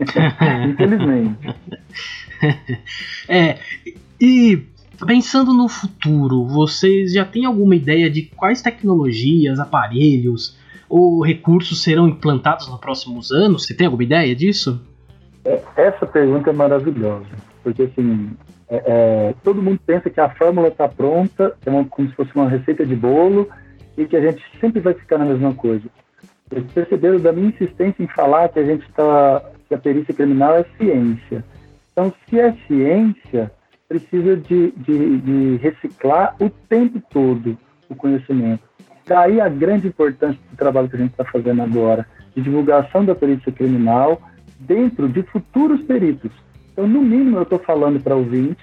Infelizmente. 0.68 1.54
É, 3.28 3.58
e 4.20 4.62
pensando 5.04 5.52
no 5.52 5.68
futuro, 5.68 6.46
vocês 6.46 7.12
já 7.12 7.24
têm 7.24 7.44
alguma 7.44 7.74
ideia 7.74 8.08
de 8.08 8.22
quais 8.22 8.62
tecnologias, 8.62 9.58
aparelhos 9.58 10.56
ou 10.88 11.20
recursos 11.20 11.82
serão 11.82 12.06
implantados 12.06 12.68
nos 12.68 12.78
próximos 12.78 13.32
anos? 13.32 13.66
Você 13.66 13.74
tem 13.74 13.86
alguma 13.86 14.04
ideia 14.04 14.36
disso? 14.36 14.80
É, 15.44 15.60
essa 15.76 16.06
pergunta 16.06 16.50
é 16.50 16.52
maravilhosa, 16.52 17.26
porque 17.64 17.82
assim, 17.82 18.30
é, 18.68 18.82
é, 18.86 19.34
todo 19.42 19.60
mundo 19.60 19.80
pensa 19.84 20.08
que 20.08 20.20
a 20.20 20.28
fórmula 20.30 20.68
está 20.68 20.88
pronta, 20.88 21.56
é 21.66 21.70
uma, 21.70 21.84
como 21.84 22.08
se 22.08 22.14
fosse 22.14 22.30
uma 22.36 22.48
receita 22.48 22.86
de 22.86 22.94
bolo, 22.94 23.48
e 23.96 24.04
que 24.06 24.16
a 24.16 24.20
gente 24.20 24.42
sempre 24.60 24.80
vai 24.80 24.94
ficar 24.94 25.18
na 25.18 25.24
mesma 25.24 25.52
coisa. 25.54 25.84
Eles 26.50 26.72
perceberam 26.72 27.18
da 27.18 27.32
minha 27.32 27.48
insistência 27.48 28.02
em 28.02 28.08
falar 28.08 28.48
que 28.48 28.58
a 28.58 28.64
gente 28.64 28.86
está, 28.88 29.42
que 29.68 29.74
a 29.74 29.78
perícia 29.78 30.14
criminal 30.14 30.54
é 30.54 30.64
ciência. 30.76 31.44
Então, 31.92 32.12
se 32.28 32.38
é 32.38 32.52
ciência, 32.66 33.50
precisa 33.88 34.36
de, 34.36 34.70
de, 34.72 35.18
de 35.18 35.56
reciclar 35.56 36.36
o 36.40 36.48
tempo 36.50 37.02
todo 37.10 37.56
o 37.88 37.94
conhecimento. 37.94 38.62
Daí 39.06 39.40
a 39.40 39.48
grande 39.48 39.88
importância 39.88 40.38
do 40.50 40.56
trabalho 40.56 40.88
que 40.88 40.96
a 40.96 40.98
gente 40.98 41.12
está 41.12 41.24
fazendo 41.24 41.62
agora, 41.62 42.06
de 42.34 42.42
divulgação 42.42 43.04
da 43.04 43.14
perícia 43.14 43.50
criminal 43.50 44.20
dentro 44.60 45.08
de 45.08 45.22
futuros 45.22 45.80
peritos. 45.82 46.30
Então, 46.72 46.86
no 46.86 47.00
mínimo, 47.00 47.38
eu 47.38 47.42
estou 47.42 47.58
falando 47.58 47.98
para 48.00 48.14
ouvintes 48.14 48.62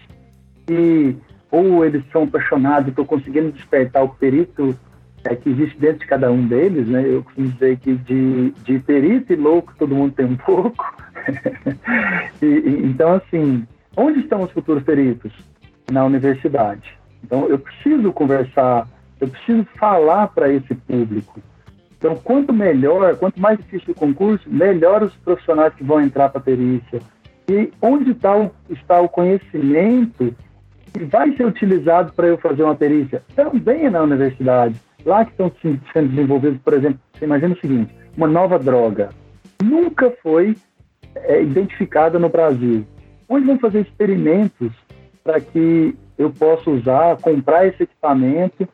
que 0.67 1.15
ou 1.51 1.85
eles 1.85 2.03
são 2.11 2.23
apaixonados 2.23 2.87
e 2.87 2.89
estou 2.89 3.05
conseguindo 3.05 3.51
despertar 3.51 4.03
o 4.03 4.09
perito 4.09 4.77
é, 5.25 5.35
que 5.35 5.49
existe 5.49 5.77
dentro 5.79 5.99
de 5.99 6.05
cada 6.05 6.31
um 6.31 6.47
deles, 6.47 6.87
né? 6.87 7.03
Eu 7.05 7.23
costumo 7.23 7.47
dizer 7.49 7.77
que 7.77 7.95
de, 7.95 8.51
de 8.63 8.79
perito 8.79 9.33
e 9.33 9.35
louco 9.35 9.73
todo 9.77 9.95
mundo 9.95 10.13
tem 10.13 10.25
um 10.25 10.37
pouco. 10.37 10.95
e, 12.41 12.45
e, 12.45 12.85
então, 12.85 13.13
assim, 13.13 13.65
onde 13.97 14.19
estão 14.19 14.43
os 14.43 14.51
futuros 14.51 14.83
peritos? 14.83 15.31
Na 15.91 16.05
universidade. 16.05 16.95
Então, 17.23 17.47
eu 17.47 17.57
preciso 17.57 18.11
conversar, 18.13 18.87
eu 19.19 19.27
preciso 19.27 19.65
falar 19.77 20.27
para 20.27 20.51
esse 20.51 20.73
público. 20.75 21.39
Então, 21.97 22.15
quanto 22.15 22.53
melhor, 22.53 23.15
quanto 23.17 23.39
mais 23.39 23.57
difícil 23.57 23.93
o 23.93 23.97
concurso, 23.97 24.47
melhor 24.47 25.01
os 25.01 25.15
profissionais 25.17 25.73
que 25.73 25.83
vão 25.83 26.01
entrar 26.01 26.29
para 26.29 26.39
a 26.39 26.43
perícia. 26.43 26.99
E 27.49 27.71
onde 27.81 28.11
está 28.11 28.35
o, 28.35 28.51
está 28.69 29.01
o 29.01 29.09
conhecimento 29.09 30.35
que 30.93 31.03
vai 31.03 31.35
ser 31.35 31.45
utilizado 31.45 32.13
para 32.13 32.27
eu 32.27 32.37
fazer 32.37 32.63
uma 32.63 32.75
perícia? 32.75 33.23
Também 33.35 33.89
na 33.89 34.01
universidade 34.01 34.75
lá 35.05 35.23
que 35.23 35.31
estão 35.31 35.51
sendo 35.93 36.09
desenvolvidos, 36.09 36.59
por 36.61 36.73
exemplo, 36.73 36.99
você 37.13 37.25
imagina 37.25 37.53
o 37.53 37.59
seguinte, 37.59 37.95
uma 38.17 38.27
nova 38.27 38.57
droga 38.57 39.09
nunca 39.63 40.11
foi 40.21 40.55
é, 41.15 41.41
identificada 41.41 42.19
no 42.19 42.29
Brasil. 42.29 42.85
Onde 43.29 43.45
vão 43.45 43.59
fazer 43.59 43.81
experimentos 43.81 44.71
para 45.23 45.39
que 45.39 45.95
eu 46.17 46.29
possa 46.31 46.69
usar, 46.69 47.17
comprar 47.17 47.67
esse 47.67 47.83
equipamento 47.83 48.67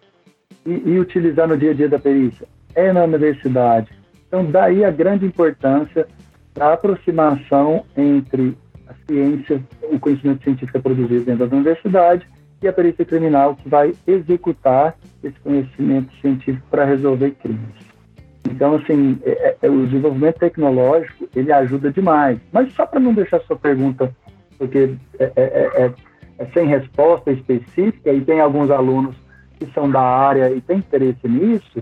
e, 0.66 0.72
e, 0.72 1.00
utilizar 1.00 1.48
no 1.48 1.58
dia 1.58 1.72
a 1.72 1.74
dia 1.74 1.90
da 1.90 2.00
perícia? 2.00 2.48
É 2.76 2.92
na 2.92 3.04
universidade. 3.04 3.90
Então, 4.28 4.46
daí 4.46 4.84
a 4.86 4.92
grande 4.92 5.26
importância 5.26 6.08
da 6.54 6.74
aproximação 6.74 7.86
entre 7.96 8.58
a 8.88 8.94
ciência, 9.08 9.62
o 9.84 10.00
conhecimento 10.00 10.44
científico 10.44 10.78
é 10.78 10.82
produzido 10.82 11.26
dentro 11.26 11.48
da 11.48 11.56
universidade 11.56 12.28
e 12.62 12.68
a 12.68 12.74
perícia 12.74 13.04
criminal 13.04 13.56
que 13.56 13.68
vai 13.68 13.94
executar 14.06 14.96
esse 15.24 15.40
conhecimento 15.40 16.14
científico 16.22 16.66
para 16.70 16.86
resolver 16.86 17.32
crimes. 17.42 17.92
Então, 18.50 18.76
assim, 18.76 19.20
é, 19.24 19.32
é, 19.32 19.58
é, 19.62 19.70
o 19.70 19.86
desenvolvimento 19.86 20.40
tecnológico, 20.40 21.28
ele 21.36 21.52
ajuda 21.52 21.92
demais. 21.92 22.40
Mas 22.52 22.72
só 22.74 22.86
para 22.86 23.00
não 23.00 23.14
deixar 23.14 23.40
sua 23.42 23.56
pergunta, 23.56 24.14
porque 24.58 24.94
é, 25.20 25.24
é, 25.24 25.32
é, 25.36 25.94
é, 26.38 26.46
sem 26.54 26.68
resposta 26.68 27.32
específica, 27.32 28.12
e 28.12 28.22
tem 28.22 28.40
alguns 28.40 28.70
alunos 28.70 29.16
que 29.58 29.66
são 29.74 29.90
da 29.90 30.02
área 30.02 30.52
e 30.52 30.62
têm 30.62 30.78
interesse 30.78 31.28
nisso, 31.28 31.82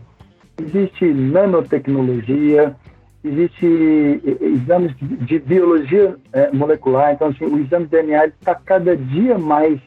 existe 0.61 1.05
nanotecnologia, 1.05 2.75
existe 3.23 4.21
exames 4.41 4.93
de 4.97 5.39
biologia 5.39 6.15
molecular, 6.53 7.13
então, 7.13 7.29
assim, 7.29 7.45
o 7.45 7.59
exame 7.59 7.85
de 7.85 7.91
DNA 7.91 8.27
está 8.27 8.55
cada 8.55 8.95
dia 8.95 9.37
mais 9.37 9.79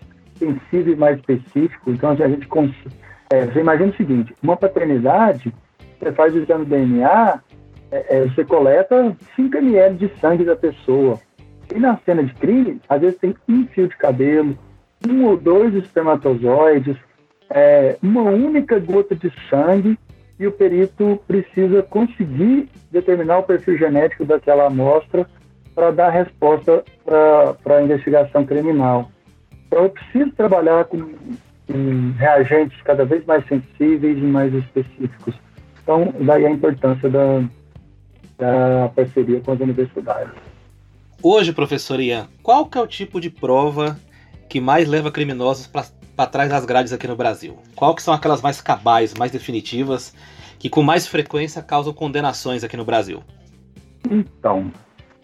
e 0.42 0.96
mais 0.96 1.18
específico. 1.18 1.90
Então, 1.90 2.10
a 2.10 2.14
gente 2.14 2.46
é, 3.32 3.46
você 3.46 3.60
imagina 3.60 3.90
o 3.90 3.96
seguinte: 3.96 4.34
uma 4.42 4.56
paternidade, 4.56 5.52
você 5.98 6.12
faz 6.12 6.34
o 6.34 6.38
exame 6.38 6.66
DNA, 6.66 7.40
é, 7.90 8.18
é, 8.18 8.20
você 8.26 8.44
coleta 8.44 9.16
5 9.36 9.56
ml 9.56 9.96
de 9.96 10.20
sangue 10.20 10.44
da 10.44 10.54
pessoa. 10.54 11.18
E 11.74 11.78
na 11.78 11.96
cena 12.04 12.22
de 12.22 12.34
crime, 12.34 12.80
às 12.88 13.00
vezes 13.00 13.18
tem 13.18 13.34
um 13.48 13.66
fio 13.68 13.88
de 13.88 13.96
cabelo, 13.96 14.58
um 15.08 15.24
ou 15.24 15.36
dois 15.38 15.74
espermatozoides, 15.74 16.96
é, 17.48 17.96
uma 18.02 18.22
única 18.22 18.78
gota 18.78 19.14
de 19.14 19.32
sangue 19.48 19.98
e 20.38 20.46
o 20.46 20.52
perito 20.52 21.18
precisa 21.26 21.82
conseguir 21.82 22.68
determinar 22.90 23.38
o 23.38 23.42
perfil 23.44 23.78
genético 23.78 24.24
daquela 24.24 24.66
amostra 24.66 25.26
para 25.74 25.90
dar 25.90 26.10
resposta 26.10 26.84
para 27.04 27.76
a 27.76 27.82
investigação 27.82 28.44
criminal. 28.44 29.10
Então, 29.72 29.84
eu 29.84 29.90
preciso 29.90 30.30
trabalhar 30.32 30.84
com, 30.84 30.98
com 31.66 32.12
reagentes 32.18 32.78
cada 32.82 33.06
vez 33.06 33.24
mais 33.24 33.42
sensíveis 33.48 34.18
e 34.18 34.20
mais 34.20 34.52
específicos. 34.52 35.34
Então, 35.82 36.12
daí 36.20 36.44
a 36.44 36.50
importância 36.50 37.08
da, 37.08 37.42
da 38.36 38.90
parceria 38.94 39.40
com 39.40 39.52
as 39.52 39.60
universidades. 39.60 40.34
Hoje, 41.22 41.54
professor 41.54 41.98
Ian, 42.00 42.28
qual 42.42 42.66
que 42.66 42.76
é 42.76 42.82
o 42.82 42.86
tipo 42.86 43.18
de 43.18 43.30
prova 43.30 43.98
que 44.46 44.60
mais 44.60 44.86
leva 44.86 45.10
criminosos 45.10 45.66
para 45.66 46.26
trás 46.26 46.50
das 46.50 46.66
grades 46.66 46.92
aqui 46.92 47.08
no 47.08 47.16
Brasil? 47.16 47.56
Qual 47.74 47.94
que 47.94 48.02
são 48.02 48.12
aquelas 48.12 48.42
mais 48.42 48.60
cabais, 48.60 49.14
mais 49.14 49.32
definitivas, 49.32 50.14
que 50.58 50.68
com 50.68 50.82
mais 50.82 51.06
frequência 51.06 51.62
causam 51.62 51.94
condenações 51.94 52.62
aqui 52.62 52.76
no 52.76 52.84
Brasil? 52.84 53.22
Então, 54.10 54.70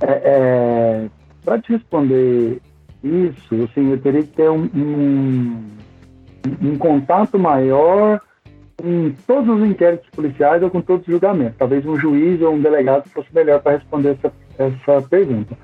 é, 0.01 0.22
é, 0.24 1.09
para 1.44 1.61
te 1.61 1.72
responder 1.72 2.62
isso, 3.03 3.55
assim, 3.64 3.90
eu 3.90 4.01
teria 4.01 4.22
que 4.22 4.32
ter 4.32 4.51
um, 4.51 4.68
um, 4.74 5.64
um 6.62 6.78
contato 6.78 7.38
maior 7.38 8.20
em 8.82 9.11
todos 9.26 9.49
os 9.49 9.68
inquéritos 9.68 10.09
policiais 10.11 10.62
ou 10.62 10.70
com 10.70 10.80
todos 10.80 11.07
os 11.07 11.12
julgamentos. 11.12 11.59
Talvez 11.59 11.84
um 11.86 11.99
juiz 11.99 12.40
ou 12.40 12.55
um 12.55 12.61
delegado 12.61 13.09
fosse 13.11 13.28
melhor 13.34 13.61
para 13.61 13.76
responder 13.76 14.11
essa, 14.11 14.32
essa 14.59 15.09
pergunta. 15.09 15.57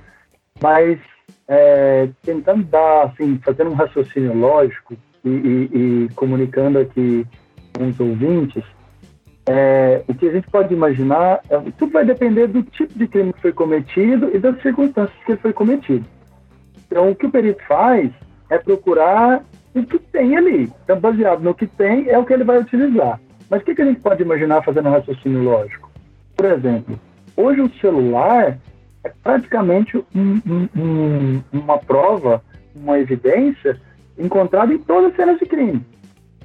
Mas 0.63 0.99
é, 1.49 2.09
tentando 2.23 2.65
dar, 2.65 3.05
assim, 3.05 3.39
fazendo 3.45 3.71
um 3.71 3.75
raciocínio 3.75 4.37
lógico 4.37 4.95
e, 5.25 5.29
e, 5.29 5.71
e 5.73 6.09
comunicando 6.15 6.79
aqui 6.79 7.27
com 7.77 7.89
os 7.89 7.99
ouvintes, 8.01 8.65
é, 9.47 10.03
o 10.09 10.15
que 10.15 10.29
a 10.29 10.33
gente 10.33 10.49
pode 10.49 10.73
imaginar, 10.73 11.41
é, 11.51 11.59
tudo 11.79 11.93
vai 11.93 12.05
depender 12.05 12.47
do 12.47 12.63
tipo 12.63 12.99
de 12.99 13.07
crime 13.07 13.33
que 13.33 13.43
foi 13.43 13.53
cometido 13.53 14.31
e 14.35 14.39
das 14.39 14.61
circunstâncias 14.63 15.17
que 15.25 15.33
ele 15.33 15.41
foi 15.41 15.53
cometido. 15.53 16.05
Então, 16.87 17.11
o 17.11 17.15
que 17.15 17.27
o 17.27 17.31
perito 17.31 17.63
faz 17.67 18.11
é 18.51 18.59
procurar 18.59 19.45
o 19.75 19.85
que 19.85 19.99
tem 19.99 20.37
ali. 20.37 20.71
Então, 20.85 20.99
baseado 20.99 21.41
no 21.41 21.55
que 21.55 21.67
tem, 21.67 22.09
é 22.09 22.19
o 22.19 22.25
que 22.25 22.33
ele 22.33 22.45
vai 22.45 22.59
utilizar. 22.59 23.21
Mas 23.51 23.63
o 23.63 23.65
que, 23.65 23.75
que 23.75 23.83
a 23.83 23.85
gente 23.85 24.01
pode 24.01 24.23
imaginar 24.23 24.63
fazendo 24.63 24.89
um 24.89 24.93
raciocínio 24.93 25.43
lógico? 25.43 25.91
Por 26.37 26.47
exemplo, 26.47 26.99
hoje 27.37 27.61
o 27.61 27.73
celular 27.81 28.59
é 29.05 29.13
praticamente 29.23 29.97
um, 30.15 30.41
um, 30.47 30.69
um, 30.77 31.43
uma 31.53 31.79
prova, 31.79 32.43
uma 32.75 32.99
evidência 32.99 33.81
encontrada 34.19 34.73
em 34.73 34.79
todas 34.79 35.11
as 35.11 35.17
cenas 35.17 35.39
de 35.39 35.47
crime. 35.47 35.85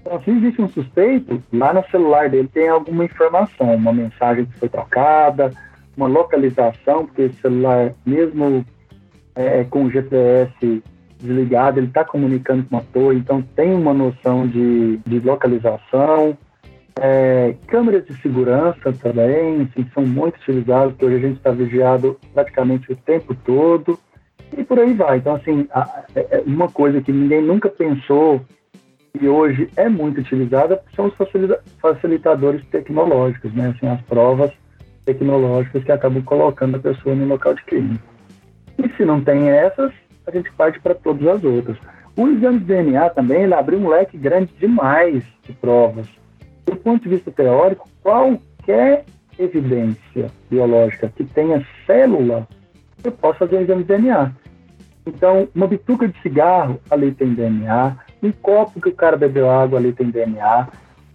Então, 0.02 0.22
se 0.22 0.32
existe 0.32 0.62
um 0.62 0.70
suspeito, 0.70 1.42
lá 1.54 1.74
no 1.74 1.84
celular 1.90 2.30
dele 2.30 2.50
tem 2.52 2.68
alguma 2.68 3.06
informação, 3.06 3.76
uma 3.76 3.94
mensagem 3.94 4.46
que 4.46 4.58
foi 4.60 4.70
trocada, 4.70 5.52
uma 5.96 6.08
localização, 6.08 7.06
porque 7.06 7.24
esse 7.24 7.42
celular, 7.42 7.94
mesmo 8.06 8.66
é, 9.36 9.64
com 9.64 9.86
o 9.86 9.92
GPS 9.92 10.84
desligado, 11.18 11.80
ele 11.80 11.88
está 11.88 12.06
comunicando 12.06 12.64
com 12.64 12.78
a 12.78 12.82
torre, 12.82 13.18
então 13.18 13.42
tem 13.42 13.74
uma 13.74 13.94
noção 13.94 14.48
de, 14.48 14.98
de 15.06 15.20
localização. 15.20 16.38
É, 17.02 17.56
câmeras 17.68 18.06
de 18.06 18.14
segurança 18.22 18.92
também, 19.02 19.62
assim, 19.62 19.90
são 19.94 20.06
muito 20.06 20.36
utilizadas, 20.38 20.92
porque 20.92 21.06
hoje 21.06 21.16
a 21.16 21.28
gente 21.28 21.38
está 21.38 21.52
vigiado 21.52 22.18
praticamente 22.34 22.92
o 22.92 22.96
tempo 22.96 23.36
todo, 23.46 24.00
e 24.58 24.64
por 24.64 24.80
aí 24.80 24.94
vai. 24.94 25.18
Então, 25.18 25.36
assim, 25.36 25.68
a, 25.72 26.04
é, 26.16 26.38
é 26.38 26.44
uma 26.46 26.68
coisa 26.70 27.02
que 27.02 27.12
ninguém 27.12 27.42
nunca 27.42 27.70
pensou 27.70 28.42
e 29.20 29.28
hoje 29.28 29.70
é 29.76 29.90
muito 29.90 30.22
utilizada 30.22 30.82
são 30.96 31.08
os 31.08 31.14
facilitadores 31.82 32.64
tecnológicos, 32.68 33.54
né? 33.54 33.74
Assim, 33.76 33.88
as 33.88 34.02
provas 34.02 34.52
tecnológicas 35.06 35.84
que 35.84 35.92
acabam 35.92 36.22
colocando 36.24 36.76
a 36.76 36.80
pessoa 36.80 37.16
no 37.16 37.26
local 37.26 37.54
de 37.54 37.64
crime. 37.64 38.00
Se 39.00 39.06
não 39.06 39.22
tem 39.22 39.50
essas, 39.50 39.94
a 40.28 40.32
gente 40.32 40.52
parte 40.52 40.78
para 40.82 40.94
todas 40.94 41.26
as 41.26 41.42
outras. 41.42 41.78
O 42.18 42.28
exame 42.28 42.60
de 42.60 42.66
DNA 42.66 43.10
também 43.12 43.44
ele 43.44 43.54
abriu 43.54 43.80
um 43.80 43.88
leque 43.88 44.18
grande 44.18 44.52
demais 44.60 45.24
de 45.44 45.54
provas. 45.54 46.06
Do 46.66 46.76
ponto 46.76 47.04
de 47.04 47.08
vista 47.08 47.32
teórico, 47.32 47.88
qualquer 48.04 49.06
evidência 49.38 50.30
biológica 50.50 51.10
que 51.16 51.24
tenha 51.24 51.66
célula, 51.88 52.46
eu 53.02 53.14
posso 53.14 53.40
fazer 53.40 53.56
um 53.56 53.62
exame 53.62 53.84
de 53.84 53.88
DNA. 53.88 54.34
Então, 55.06 55.48
uma 55.56 55.66
bituca 55.66 56.06
de 56.06 56.22
cigarro, 56.22 56.82
ali 56.92 57.14
tem 57.14 57.34
DNA. 57.34 57.96
Um 58.22 58.34
copo 58.34 58.82
que 58.82 58.90
o 58.90 58.94
cara 58.94 59.16
bebeu 59.16 59.50
água, 59.50 59.80
ali 59.80 59.94
tem 59.94 60.10
DNA. 60.10 60.68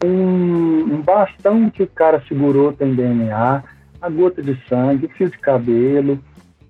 Um, 0.02 0.94
um 0.94 1.02
bastão 1.02 1.68
que 1.68 1.82
o 1.82 1.86
cara 1.86 2.22
segurou 2.26 2.72
tem 2.72 2.94
DNA. 2.94 3.62
A 4.00 4.08
gota 4.08 4.42
de 4.42 4.58
sangue, 4.70 5.06
fio 5.08 5.28
de 5.28 5.36
cabelo, 5.36 6.18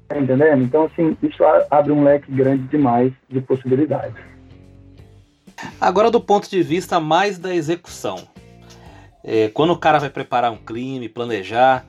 Tá 0.08 0.18
entendendo? 0.18 0.62
Então, 0.62 0.84
assim, 0.84 1.16
isso 1.22 1.42
abre 1.70 1.92
um 1.92 2.04
leque 2.04 2.30
grande 2.30 2.64
demais 2.64 3.12
de 3.28 3.40
possibilidades. 3.40 4.14
Agora, 5.80 6.10
do 6.10 6.20
ponto 6.20 6.48
de 6.48 6.62
vista 6.62 7.00
mais 7.00 7.38
da 7.38 7.54
execução. 7.54 8.28
É, 9.22 9.48
quando 9.48 9.72
o 9.72 9.78
cara 9.78 9.98
vai 9.98 10.10
preparar 10.10 10.52
um 10.52 10.56
crime, 10.56 11.08
planejar, 11.08 11.86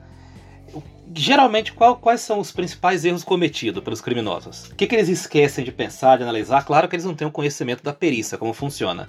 geralmente 1.14 1.72
qual, 1.72 1.96
quais 1.96 2.22
são 2.22 2.40
os 2.40 2.50
principais 2.50 3.04
erros 3.04 3.22
cometidos 3.22 3.82
pelos 3.82 4.00
criminosos? 4.00 4.68
O 4.68 4.74
que, 4.74 4.86
que 4.86 4.94
eles 4.94 5.08
esquecem 5.08 5.64
de 5.64 5.70
pensar, 5.70 6.16
de 6.16 6.22
analisar? 6.22 6.64
Claro 6.64 6.88
que 6.88 6.96
eles 6.96 7.04
não 7.04 7.14
têm 7.14 7.28
o 7.28 7.30
conhecimento 7.30 7.82
da 7.82 7.92
perícia, 7.92 8.38
como 8.38 8.54
funciona. 8.54 9.06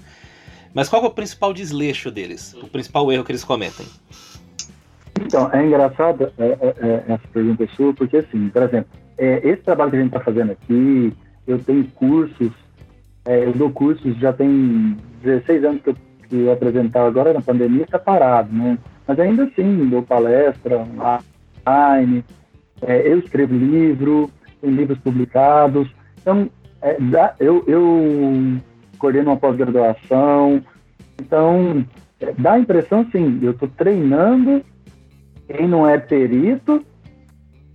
Mas 0.74 0.89
qual 0.89 1.03
é 1.03 1.08
o 1.08 1.12
principal 1.12 1.53
desleixo 1.53 2.12
deles? 2.12 2.53
O 2.62 2.68
principal 2.68 3.12
erro 3.12 3.24
que 3.24 3.32
eles 3.32 3.43
cometem? 3.43 3.86
Então, 5.26 5.49
é 5.51 5.65
engraçado 5.65 6.32
é, 6.38 6.45
é, 6.45 6.76
é, 6.80 7.03
essa 7.07 7.28
pergunta 7.34 7.68
sua, 7.76 7.93
porque 7.93 8.18
assim, 8.18 8.49
por 8.49 8.61
exemplo, 8.63 8.89
é, 9.18 9.41
esse 9.47 9.63
trabalho 9.63 9.91
que 9.91 9.97
a 9.97 9.99
gente 9.99 10.09
está 10.09 10.20
fazendo 10.20 10.51
aqui, 10.51 11.13
eu 11.47 11.59
tenho 11.59 11.86
cursos, 11.95 12.51
é, 13.26 13.45
eu 13.45 13.53
dou 13.53 13.72
cursos, 13.72 14.15
já 14.18 14.32
tem 14.32 14.95
16 15.24 15.63
anos 15.63 15.82
que 15.82 15.89
eu, 15.89 15.95
que 16.30 16.36
eu 16.36 16.51
apresentava, 16.51 17.07
agora 17.07 17.34
na 17.34 17.41
pandemia 17.41 17.84
está 17.84 17.97
parado, 17.97 18.53
né? 18.53 18.78
Mas 19.07 19.20
ainda 19.20 19.45
assim, 19.45 19.88
dou 19.89 20.03
palestra 20.03 20.80
online, 21.65 22.24
é, 22.82 23.11
eu 23.11 23.20
escrevo 23.20 23.55
livro, 23.55 24.30
tem 24.61 24.70
livros 24.70 24.99
publicados, 24.99 25.89
então, 26.22 26.49
dá, 27.09 27.34
eu, 27.39 27.63
eu 27.68 28.57
coordeno 28.99 29.32
uma 29.32 29.38
pós-graduação, 29.38 30.61
então, 31.20 31.86
dá 32.38 32.53
a 32.53 32.59
impressão, 32.59 33.07
sim, 33.11 33.39
eu 33.41 33.51
estou 33.51 33.70
treinando 33.70 34.61
quem 35.48 35.68
não 35.68 35.88
é 35.88 35.98
perito 35.98 36.84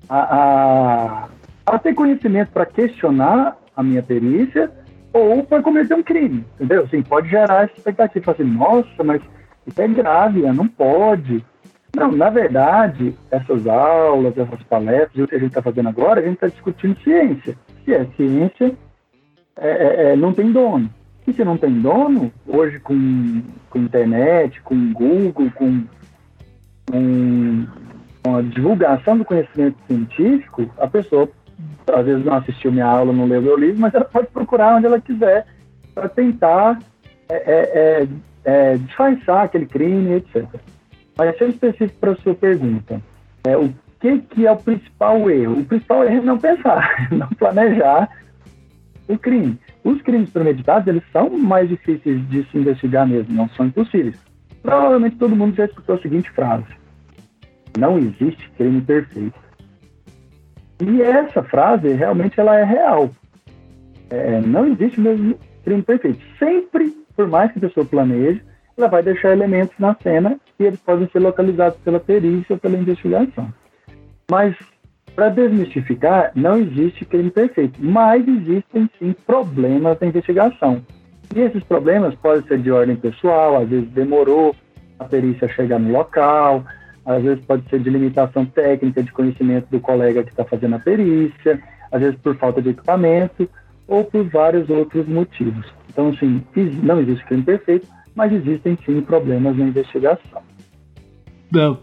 a, 0.08 0.18
a, 0.18 1.28
a 1.66 1.78
ter 1.78 1.94
conhecimento 1.94 2.50
para 2.52 2.66
questionar 2.66 3.56
a 3.74 3.82
minha 3.82 4.02
perícia 4.02 4.70
ou 5.12 5.42
para 5.44 5.62
cometer 5.62 5.94
um 5.94 6.02
crime, 6.02 6.44
entendeu? 6.54 6.84
Assim, 6.84 7.02
pode 7.02 7.28
gerar 7.28 7.64
essa 7.64 7.74
expectativa, 7.76 8.32
assim, 8.32 8.44
nossa, 8.44 9.04
mas 9.04 9.20
isso 9.66 9.80
é 9.80 9.88
grave, 9.88 10.40
não 10.52 10.66
pode. 10.66 11.44
Não, 11.94 12.10
na 12.10 12.30
verdade, 12.30 13.14
essas 13.30 13.66
aulas, 13.66 14.36
essas 14.36 14.62
palestras, 14.62 15.24
o 15.24 15.28
que 15.28 15.34
a 15.34 15.38
gente 15.38 15.50
está 15.50 15.60
fazendo 15.60 15.90
agora, 15.90 16.20
a 16.20 16.24
gente 16.24 16.34
está 16.34 16.48
discutindo 16.48 16.98
ciência. 17.02 17.56
Se 17.84 17.92
é 17.92 18.06
ciência, 18.16 18.74
é, 19.56 19.68
é, 19.68 20.12
é, 20.12 20.16
não 20.16 20.32
tem 20.32 20.50
dono. 20.50 20.88
E 21.26 21.32
se 21.32 21.44
não 21.44 21.58
tem 21.58 21.80
dono, 21.80 22.32
hoje 22.46 22.80
com, 22.80 23.42
com 23.68 23.78
internet, 23.78 24.60
com 24.62 24.92
Google, 24.92 25.50
com 25.54 25.84
com, 26.90 27.66
com 28.22 28.36
a 28.36 28.42
divulgação 28.42 29.18
do 29.18 29.24
conhecimento 29.24 29.76
científico, 29.86 30.70
a 30.78 30.86
pessoa 30.86 31.28
às 31.92 32.04
vezes 32.04 32.24
não 32.24 32.34
assistiu 32.34 32.72
minha 32.72 32.86
aula, 32.86 33.12
não 33.12 33.26
leu 33.26 33.42
meu 33.42 33.56
livro, 33.56 33.80
mas 33.80 33.94
ela 33.94 34.04
pode 34.04 34.28
procurar 34.28 34.76
onde 34.76 34.86
ela 34.86 35.00
quiser 35.00 35.46
para 35.94 36.08
tentar 36.08 36.78
é, 37.28 37.34
é, 37.34 37.72
é, 37.74 38.08
é, 38.44 38.76
disfarçar 38.76 39.44
aquele 39.44 39.66
crime, 39.66 40.14
etc. 40.14 40.44
Mas 41.16 41.36
sendo 41.38 41.50
específico 41.50 41.98
para 42.00 42.12
a 42.12 42.16
sua 42.16 42.34
pergunta, 42.34 43.00
é, 43.44 43.56
o 43.56 43.72
que, 44.00 44.18
que 44.18 44.46
é 44.46 44.52
o 44.52 44.56
principal 44.56 45.30
erro? 45.30 45.60
O 45.60 45.64
principal 45.64 46.04
erro 46.04 46.16
é 46.16 46.20
não 46.20 46.38
pensar, 46.38 47.08
não 47.10 47.28
planejar 47.28 48.08
o 49.08 49.18
crime. 49.18 49.58
Os 49.84 50.00
crimes 50.02 50.30
premeditados, 50.30 50.86
eles 50.86 51.02
são 51.12 51.28
mais 51.30 51.68
difíceis 51.68 52.26
de 52.28 52.44
se 52.50 52.58
investigar 52.58 53.06
mesmo, 53.06 53.34
não 53.34 53.48
são 53.50 53.66
impossíveis. 53.66 54.16
Provavelmente 54.62 55.16
todo 55.16 55.36
mundo 55.36 55.56
já 55.56 55.64
escutou 55.64 55.96
a 55.96 56.00
seguinte 56.00 56.30
frase: 56.30 56.66
Não 57.78 57.98
existe 57.98 58.48
crime 58.56 58.80
perfeito. 58.80 59.38
E 60.80 61.02
essa 61.02 61.42
frase 61.42 61.92
realmente 61.92 62.38
ela 62.38 62.58
é 62.58 62.64
real. 62.64 63.10
É, 64.10 64.40
não 64.40 64.66
existe 64.66 65.00
mesmo 65.00 65.38
crime 65.64 65.82
perfeito. 65.82 66.20
Sempre, 66.38 66.90
por 67.16 67.28
mais 67.28 67.50
que 67.52 67.58
a 67.58 67.62
pessoa 67.62 67.86
planeje, 67.86 68.42
ela 68.76 68.88
vai 68.88 69.02
deixar 69.02 69.32
elementos 69.32 69.74
na 69.78 69.94
cena 70.02 70.38
e 70.58 70.64
eles 70.64 70.80
podem 70.80 71.08
ser 71.08 71.20
localizados 71.20 71.78
pela 71.80 72.00
perícia 72.00 72.54
ou 72.54 72.58
pela 72.58 72.76
investigação. 72.76 73.52
Mas, 74.30 74.56
para 75.14 75.28
desmistificar, 75.28 76.32
não 76.34 76.56
existe 76.56 77.04
crime 77.04 77.30
perfeito, 77.30 77.78
mas 77.82 78.26
existem 78.26 78.88
sim 78.98 79.14
problemas 79.26 79.98
na 80.00 80.06
investigação. 80.06 80.82
E 81.34 81.40
esses 81.40 81.62
problemas 81.64 82.14
podem 82.16 82.46
ser 82.46 82.58
de 82.58 82.70
ordem 82.70 82.96
pessoal, 82.96 83.62
às 83.62 83.68
vezes 83.68 83.88
demorou 83.90 84.54
a 84.98 85.04
perícia 85.04 85.48
chegar 85.48 85.78
no 85.78 85.92
local, 85.92 86.64
às 87.04 87.22
vezes 87.22 87.44
pode 87.44 87.68
ser 87.68 87.80
de 87.80 87.90
limitação 87.90 88.44
técnica, 88.44 89.02
de 89.02 89.12
conhecimento 89.12 89.66
do 89.70 89.80
colega 89.80 90.22
que 90.22 90.30
está 90.30 90.44
fazendo 90.44 90.76
a 90.76 90.78
perícia, 90.78 91.60
às 91.90 92.00
vezes 92.00 92.18
por 92.20 92.36
falta 92.36 92.60
de 92.60 92.70
equipamento 92.70 93.48
ou 93.88 94.04
por 94.04 94.24
vários 94.28 94.68
outros 94.70 95.06
motivos. 95.08 95.66
Então, 95.88 96.08
assim, 96.08 96.42
não 96.82 97.00
existe 97.00 97.24
crime 97.26 97.42
perfeito, 97.42 97.86
mas 98.14 98.32
existem 98.32 98.78
sim 98.84 99.00
problemas 99.00 99.56
na 99.56 99.64
investigação. 99.64 100.42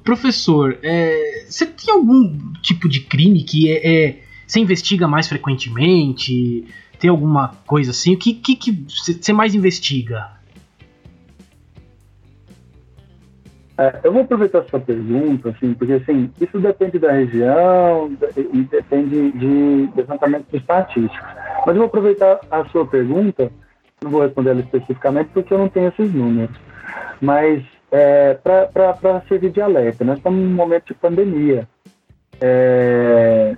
professor, 0.04 0.78
é, 0.82 1.46
você 1.48 1.66
tem 1.66 1.94
algum 1.94 2.36
tipo 2.62 2.90
de 2.90 3.02
crime 3.02 3.44
que 3.44 3.72
é, 3.72 4.08
é, 4.08 4.20
você 4.48 4.60
investiga 4.60 5.08
mais 5.08 5.28
frequentemente? 5.28 6.66
Tem 7.00 7.10
alguma 7.10 7.56
coisa 7.66 7.92
assim? 7.92 8.14
O 8.14 8.20
que 8.20 8.34
que, 8.34 8.56
que 8.56 8.72
você 8.72 9.32
mais 9.32 9.56
investiga? 9.56 10.40
É, 13.78 14.02
eu 14.04 14.12
vou 14.12 14.24
aproveitar 14.24 14.60
essa 14.60 14.78
pergunta, 14.78 15.52
assim, 15.52 15.74
porque 15.74 15.94
assim, 15.94 16.30
isso 16.42 16.60
depende 16.60 17.00
da 17.00 17.14
região 17.14 18.12
e 18.36 18.64
depende 18.64 19.32
de 19.32 19.90
levantamentos 19.96 20.54
estatísticos. 20.54 21.30
Mas 21.66 21.68
eu 21.68 21.76
vou 21.76 21.86
aproveitar 21.86 22.42
a 22.52 22.66
sua 22.66 22.86
pergunta, 22.86 23.50
não 24.04 24.12
vou 24.12 24.22
responder 24.22 24.50
ela 24.50 24.60
especificamente 24.60 25.30
porque 25.34 25.54
eu 25.54 25.58
não 25.58 25.70
tenho 25.70 25.88
esses 25.88 26.14
números. 26.14 26.54
Mas 27.22 27.64
é, 27.90 28.34
para 28.34 29.22
servir 29.30 29.52
de 29.52 29.62
alerta, 29.62 30.04
nós 30.04 30.18
estamos 30.18 30.44
num 30.44 30.56
momento 30.56 30.88
de 30.88 30.96
pandemia. 30.96 31.66
É, 32.42 33.56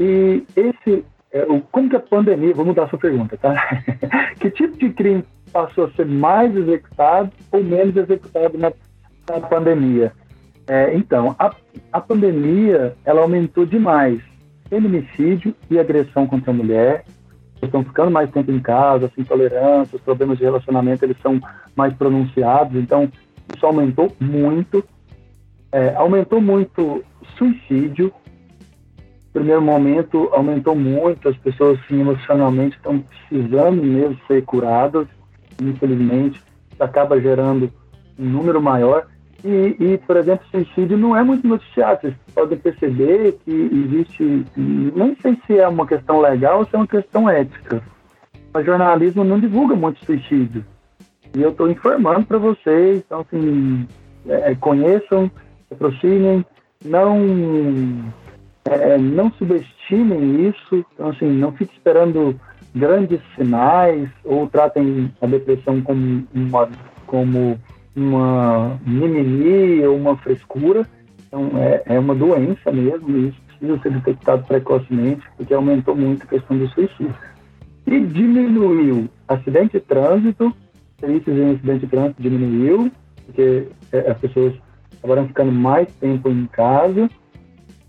e 0.00 0.44
esse 0.54 1.04
como 1.70 1.88
que 1.88 1.96
a 1.96 2.00
pandemia, 2.00 2.54
vou 2.54 2.64
mudar 2.64 2.88
sua 2.88 2.98
pergunta, 2.98 3.36
tá? 3.36 3.54
que 4.40 4.50
tipo 4.50 4.76
de 4.78 4.90
crime 4.90 5.24
passou 5.52 5.84
a 5.84 5.90
ser 5.92 6.06
mais 6.06 6.54
executado 6.56 7.30
ou 7.52 7.62
menos 7.62 7.96
executado 7.96 8.56
na, 8.58 8.72
na 9.28 9.40
pandemia? 9.40 10.12
É, 10.68 10.94
então, 10.94 11.34
a, 11.38 11.54
a 11.92 12.00
pandemia, 12.00 12.96
ela 13.04 13.20
aumentou 13.20 13.64
demais 13.64 14.20
feminicídio 14.68 15.54
e 15.70 15.78
agressão 15.78 16.26
contra 16.26 16.50
a 16.50 16.54
mulher, 16.54 17.04
estão 17.62 17.84
ficando 17.84 18.10
mais 18.10 18.30
tempo 18.30 18.50
em 18.50 18.60
casa, 18.60 19.06
as 19.06 19.18
intolerâncias, 19.18 19.94
os 19.94 20.00
problemas 20.00 20.38
de 20.38 20.44
relacionamento, 20.44 21.04
eles 21.04 21.16
são 21.22 21.40
mais 21.74 21.94
pronunciados, 21.94 22.76
então 22.76 23.10
isso 23.54 23.64
aumentou 23.64 24.14
muito. 24.20 24.84
É, 25.72 25.94
aumentou 25.94 26.40
muito 26.40 27.04
suicídio, 27.36 28.12
primeiro 29.36 29.60
momento 29.60 30.30
aumentou 30.32 30.74
muito, 30.74 31.28
as 31.28 31.36
pessoas 31.36 31.78
assim, 31.80 32.00
emocionalmente 32.00 32.74
estão 32.76 33.00
precisando 33.00 33.82
mesmo 33.82 34.18
ser 34.26 34.42
curadas, 34.44 35.06
infelizmente. 35.62 36.42
acaba 36.80 37.20
gerando 37.20 37.70
um 38.18 38.24
número 38.24 38.62
maior. 38.62 39.06
E, 39.44 39.76
e, 39.78 39.98
por 40.06 40.16
exemplo, 40.16 40.46
suicídio 40.50 40.96
não 40.96 41.14
é 41.14 41.22
muito 41.22 41.46
noticiado. 41.46 42.00
Vocês 42.00 42.14
podem 42.34 42.58
perceber 42.58 43.38
que 43.44 43.52
existe, 43.52 44.44
nem 44.56 45.14
sei 45.20 45.38
se 45.46 45.58
é 45.58 45.68
uma 45.68 45.86
questão 45.86 46.20
legal 46.20 46.60
ou 46.60 46.64
se 46.64 46.74
é 46.74 46.78
uma 46.78 46.86
questão 46.86 47.28
ética. 47.28 47.82
O 48.54 48.62
jornalismo 48.62 49.22
não 49.22 49.38
divulga 49.38 49.74
muito 49.74 50.02
suicídio. 50.04 50.64
E 51.36 51.42
eu 51.42 51.50
estou 51.50 51.70
informando 51.70 52.26
para 52.26 52.38
vocês, 52.38 53.02
então, 53.04 53.20
assim, 53.20 53.86
é, 54.26 54.54
conheçam, 54.54 55.30
se 55.68 55.74
aproximem, 55.74 56.44
não, 56.82 57.18
é, 58.70 58.98
não 58.98 59.30
subestimem 59.32 60.48
isso, 60.48 60.84
então, 60.94 61.08
assim, 61.08 61.26
não 61.26 61.52
fique 61.52 61.72
esperando 61.74 62.38
grandes 62.74 63.20
sinais 63.34 64.08
ou 64.24 64.46
tratem 64.48 65.10
a 65.20 65.26
depressão 65.26 65.80
como 65.80 66.26
uma, 66.34 66.68
como 67.06 67.58
uma 67.94 68.78
mimimi 68.86 69.84
ou 69.86 69.96
uma 69.96 70.16
frescura. 70.18 70.86
Então, 71.26 71.50
é, 71.56 71.82
é 71.86 71.98
uma 71.98 72.14
doença 72.14 72.70
mesmo 72.70 73.16
e 73.16 73.28
isso 73.28 73.40
precisa 73.46 73.78
ser 73.80 73.92
detectado 73.92 74.44
precocemente, 74.44 75.26
porque 75.36 75.54
aumentou 75.54 75.96
muito 75.96 76.24
a 76.24 76.26
questão 76.26 76.58
do 76.58 76.68
suicídio. 76.68 77.14
E 77.86 78.00
diminuiu 78.00 79.08
acidente 79.26 79.74
de 79.74 79.80
trânsito, 79.80 80.54
serviços 80.98 81.36
em 81.36 81.54
acidente 81.54 81.80
de 81.80 81.86
trânsito 81.86 82.22
diminuiu, 82.22 82.90
porque 83.24 83.68
é, 83.92 84.10
as 84.10 84.18
pessoas 84.18 84.54
acabaram 84.98 85.26
ficando 85.28 85.52
mais 85.52 85.88
tempo 85.96 86.28
em 86.28 86.46
casa. 86.46 87.08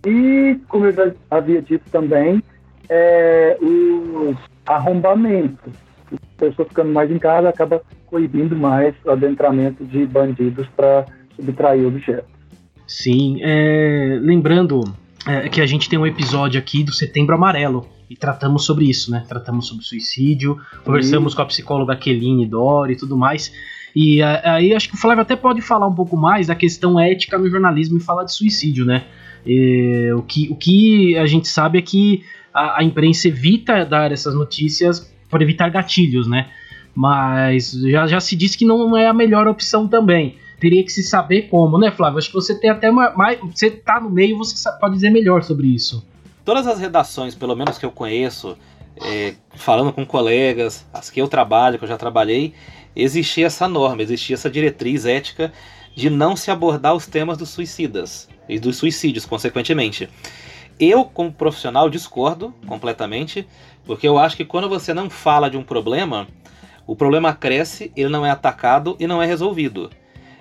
E, 0.08 0.58
como 0.70 0.86
eu 0.86 0.94
já 0.94 1.12
havia 1.30 1.62
dito 1.62 1.84
também, 1.92 2.42
é, 2.90 3.58
os 3.62 4.38
arrombamentos. 4.66 5.74
A 6.14 6.40
pessoa 6.40 6.68
ficando 6.68 6.94
mais 6.94 7.12
em 7.12 7.20
casa 7.20 7.50
acaba 7.50 7.82
coibindo 8.06 8.56
mais 8.56 8.96
o 9.04 9.12
adentramento 9.12 9.84
de 9.84 10.06
bandidos 10.06 10.66
para 10.76 11.06
subtrair 11.36 11.86
objetos. 11.86 12.30
Sim, 12.88 13.40
é, 13.42 14.18
lembrando 14.22 14.82
é, 15.28 15.50
que 15.50 15.60
a 15.60 15.66
gente 15.66 15.90
tem 15.90 16.00
um 16.00 16.08
episódio 16.08 16.58
aqui 16.58 16.86
do 16.86 16.94
Setembro 16.94 17.36
Amarelo 17.36 17.86
e 18.10 18.16
tratamos 18.16 18.64
sobre 18.64 18.86
isso, 18.86 19.12
né? 19.12 19.26
Tratamos 19.28 19.68
sobre 19.68 19.84
suicídio, 19.84 20.58
conversamos 20.86 21.36
com 21.36 21.42
a 21.42 21.46
psicóloga 21.46 21.98
Keline 21.98 22.48
Dori 22.48 22.94
e 22.94 22.98
tudo 22.98 23.18
mais. 23.18 23.52
E 23.94 24.22
aí 24.24 24.74
acho 24.74 24.88
que 24.88 24.96
o 24.96 24.98
Flávio 24.98 25.24
até 25.24 25.36
pode 25.36 25.62
falar 25.62 25.88
um 25.88 25.96
pouco 25.96 26.16
mais 26.16 26.48
da 26.48 26.56
questão 26.56 26.98
ética 26.98 27.38
no 27.38 27.50
jornalismo 27.50 27.98
e 27.98 28.02
falar 28.02 28.24
de 28.24 28.32
suicídio, 28.32 28.86
né? 28.86 29.04
E, 29.48 30.12
o, 30.12 30.22
que, 30.22 30.50
o 30.52 30.56
que 30.56 31.18
a 31.18 31.26
gente 31.26 31.48
sabe 31.48 31.80
é 31.80 31.82
que 31.82 32.24
a, 32.54 32.82
a 32.82 32.84
imprensa 32.84 33.30
evita 33.30 33.86
dar 33.86 34.12
essas 34.12 34.36
notícias 34.36 35.10
por 35.30 35.42
evitar 35.42 35.70
gatilhos, 35.70 36.28
né? 36.28 36.50
Mas 36.94 37.72
já, 37.72 38.08
já 38.08 38.20
se 38.20 38.36
disse 38.36 38.58
que 38.58 38.66
não 38.66 38.98
é 38.98 39.08
a 39.08 39.14
melhor 39.14 39.48
opção 39.48 39.88
também. 39.88 40.36
Teria 40.60 40.84
que 40.84 40.92
se 40.92 41.04
saber 41.04 41.44
como, 41.44 41.78
né, 41.78 41.92
Flávio? 41.92 42.18
Acho 42.18 42.30
que 42.30 42.34
você 42.34 42.60
tem 42.60 42.70
até 42.70 42.92
mais. 42.92 43.40
Você 43.40 43.70
tá 43.70 44.02
no 44.02 44.10
meio, 44.10 44.38
você 44.38 44.70
pode 44.80 44.96
dizer 44.96 45.12
melhor 45.12 45.44
sobre 45.44 45.68
isso. 45.68 46.06
Todas 46.44 46.66
as 46.66 46.80
redações, 46.80 47.36
pelo 47.36 47.56
menos 47.56 47.78
que 47.78 47.86
eu 47.86 47.92
conheço, 47.92 48.58
é, 49.00 49.36
falando 49.56 49.94
com 49.94 50.06
colegas, 50.06 50.86
as 50.92 51.10
que 51.10 51.22
eu 51.22 51.28
trabalho, 51.28 51.78
que 51.78 51.84
eu 51.84 51.90
já 51.90 51.98
trabalhei, 51.98 52.54
existia 52.96 53.46
essa 53.46 53.68
norma, 53.68 54.02
existia 54.02 54.34
essa 54.34 54.50
diretriz 54.50 55.06
ética 55.06 55.54
de 55.96 56.10
não 56.10 56.36
se 56.36 56.50
abordar 56.50 56.96
os 56.96 57.06
temas 57.06 57.38
dos 57.38 57.50
suicidas 57.50 58.28
e 58.48 58.60
dos 58.60 58.78
suicídios, 58.78 59.26
consequentemente. 59.26 60.10
Eu, 60.80 61.06
como 61.06 61.32
profissional, 61.32 61.90
discordo 61.90 62.54
completamente, 62.68 63.48
porque 63.86 64.08
eu 64.08 64.18
acho 64.18 64.38
que 64.38 64.46
quando 64.46 64.70
você 64.70 64.94
não 64.94 65.10
fala 65.10 65.50
de 65.50 65.58
um 65.58 65.64
problema, 65.64 66.28
o 66.86 66.96
problema 66.96 67.34
cresce, 67.34 67.92
ele 67.96 68.10
não 68.10 68.26
é 68.26 68.30
atacado 68.30 68.96
e 69.00 69.08
não 69.08 69.22
é 69.22 69.26
resolvido. 69.26 69.90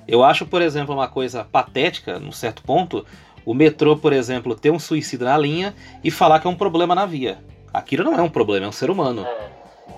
Eu 0.07 0.23
acho, 0.23 0.47
por 0.47 0.63
exemplo, 0.63 0.95
uma 0.95 1.09
coisa 1.09 1.43
patética, 1.43 2.19
num 2.21 2.33
certo 2.33 2.63
ponto, 2.63 3.05
o 3.45 3.55
metrô, 3.55 3.97
por 3.97 4.13
exemplo, 4.13 4.55
ter 4.55 4.71
um 4.71 4.79
suicida 4.79 5.25
na 5.25 5.39
linha 5.39 5.75
e 6.05 6.11
falar 6.11 6.39
que 6.39 6.47
é 6.47 6.51
um 6.51 6.55
problema 6.55 6.95
na 6.95 7.07
via. 7.07 7.39
Aquilo 7.73 8.05
não 8.05 8.15
é 8.15 8.23
um 8.23 8.29
problema, 8.29 8.67
é 8.67 8.69
um 8.69 8.73
ser 8.73 8.91
humano. 8.91 9.27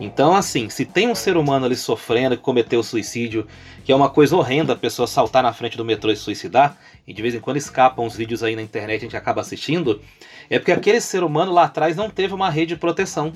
Então, 0.01 0.35
assim, 0.35 0.69
se 0.71 0.85
tem 0.85 1.09
um 1.09 1.15
ser 1.15 1.37
humano 1.37 1.67
ali 1.67 1.75
sofrendo, 1.75 2.37
que 2.37 2.43
cometeu 2.43 2.83
suicídio, 2.83 3.47
que 3.85 3.91
é 3.91 3.97
uma 3.97 4.09
coisa 4.09 4.37
horrenda 4.37 4.75
a 4.75 4.77
pessoa 4.77 5.09
saltar 5.09 5.43
na 5.43 5.53
frente 5.53 5.77
do 5.77 5.85
metrô 5.85 6.13
e 6.13 6.17
suicidar, 6.17 6.79
e 7.07 7.13
de 7.13 7.21
vez 7.21 7.35
em 7.35 7.41
quando 7.41 7.57
escapam 7.57 8.05
uns 8.05 8.17
vídeos 8.17 8.43
aí 8.43 8.55
na 8.55 8.63
internet 8.63 9.01
e 9.01 9.03
a 9.03 9.07
gente 9.07 9.17
acaba 9.17 9.41
assistindo, 9.41 10.01
é 10.49 10.59
porque 10.59 10.73
aquele 10.73 11.01
ser 11.01 11.25
humano 11.25 11.53
lá 11.53 11.65
atrás 11.65 11.97
não 11.97 12.09
teve 12.09 12.33
uma 12.33 12.49
rede 12.49 12.75
de 12.75 12.81
proteção. 12.81 13.33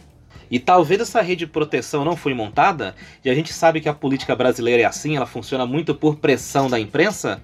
E 0.50 0.58
talvez 0.58 1.00
essa 1.00 1.20
rede 1.20 1.46
de 1.46 1.50
proteção 1.50 2.04
não 2.04 2.14
foi 2.14 2.34
montada, 2.34 2.94
e 3.24 3.30
a 3.30 3.34
gente 3.34 3.52
sabe 3.52 3.80
que 3.80 3.88
a 3.88 3.94
política 3.94 4.36
brasileira 4.36 4.82
é 4.82 4.84
assim, 4.84 5.16
ela 5.16 5.26
funciona 5.26 5.66
muito 5.66 5.94
por 5.94 6.16
pressão 6.16 6.70
da 6.70 6.78
imprensa. 6.78 7.42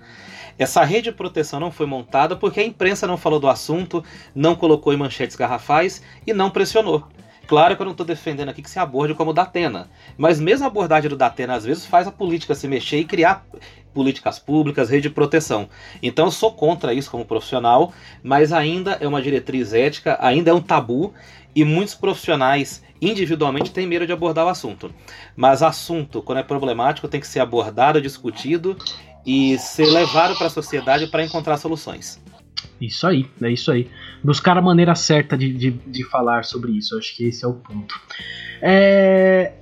Essa 0.59 0.85
rede 0.85 1.11
de 1.11 1.13
proteção 1.13 1.59
não 1.59 1.71
foi 1.71 1.87
montada 1.87 2.37
porque 2.37 2.61
a 2.61 2.65
imprensa 2.65 3.07
não 3.07 3.17
falou 3.17 3.41
do 3.41 3.49
assunto, 3.49 4.05
não 4.35 4.55
colocou 4.55 4.93
em 4.93 4.97
manchetes 4.97 5.37
garrafais 5.37 6.03
e 6.27 6.33
não 6.33 6.51
pressionou. 6.51 7.09
Claro 7.49 7.75
que 7.75 7.81
eu 7.81 7.87
não 7.87 7.93
estou 7.93 8.05
defendendo 8.05 8.51
aqui 8.51 8.61
que 8.61 8.69
se 8.69 8.79
aborde 8.79 9.15
como 9.15 9.31
o 9.31 9.33
Datena, 9.33 9.89
mas 10.19 10.39
mesmo 10.39 10.67
a 10.67 10.69
abordagem 10.69 11.09
do 11.09 11.17
Datena 11.17 11.55
às 11.55 11.65
vezes 11.65 11.87
faz 11.87 12.07
a 12.07 12.13
política 12.13 12.55
se 12.55 12.69
mexer 12.69 12.99
e 12.99 13.07
criar 13.07 13.43
políticas 13.95 14.39
públicas, 14.39 14.91
rede 14.91 15.09
de 15.09 15.15
proteção. 15.15 15.67
Então 16.03 16.27
eu 16.27 16.31
sou 16.31 16.53
contra 16.53 16.93
isso 16.93 17.11
como 17.11 17.25
profissional, 17.25 17.91
mas 18.23 18.53
ainda 18.53 18.99
é 19.01 19.09
uma 19.09 19.23
diretriz 19.23 19.73
ética, 19.73 20.19
ainda 20.21 20.51
é 20.51 20.55
um 20.55 20.61
tabu 20.61 21.15
e 21.57 21.65
muitos 21.65 21.95
profissionais 21.95 22.83
individualmente 23.01 23.71
têm 23.71 23.87
medo 23.87 24.07
de 24.07 24.13
abordar 24.13 24.45
o 24.45 24.51
assunto. 24.51 24.95
Mas 25.35 25.63
assunto, 25.63 26.21
quando 26.21 26.39
é 26.39 26.43
problemático, 26.43 27.09
tem 27.09 27.19
que 27.19 27.27
ser 27.27 27.41
abordado, 27.41 27.99
discutido 27.99 28.77
e 29.25 29.59
ser 29.59 29.87
levado 29.87 30.37
para 30.37 30.49
a 30.49 30.51
sociedade 30.51 31.07
para 31.07 31.25
encontrar 31.25 31.57
soluções. 31.57 32.21
Isso 32.81 33.07
aí, 33.07 33.27
é 33.43 33.51
isso 33.51 33.71
aí. 33.71 33.89
Buscar 34.23 34.57
a 34.57 34.63
maneira 34.63 34.95
certa 34.95 35.37
de, 35.37 35.53
de, 35.53 35.71
de 35.71 36.05
falar 36.05 36.45
sobre 36.45 36.73
isso, 36.73 36.97
acho 36.97 37.17
que 37.17 37.25
esse 37.25 37.45
é 37.45 37.49
o 37.49 37.55
ponto. 37.55 37.95
É, 38.63 39.53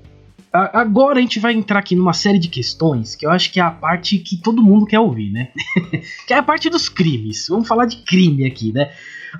agora 0.52 1.18
a 1.18 1.20
gente 1.20 1.38
vai 1.38 1.52
entrar 1.52 1.78
aqui 1.78 1.94
numa 1.94 2.12
série 2.12 2.38
de 2.38 2.48
questões 2.48 3.14
que 3.14 3.26
eu 3.26 3.30
acho 3.30 3.52
que 3.52 3.60
é 3.60 3.62
a 3.62 3.70
parte 3.70 4.18
que 4.18 4.36
todo 4.36 4.62
mundo 4.62 4.86
quer 4.86 5.00
ouvir, 5.00 5.30
né? 5.30 5.48
que 6.26 6.32
é 6.32 6.38
a 6.38 6.42
parte 6.42 6.68
dos 6.70 6.88
crimes. 6.88 7.46
Vamos 7.48 7.68
falar 7.68 7.86
de 7.86 7.96
crime 7.98 8.46
aqui, 8.46 8.72
né? 8.72 8.90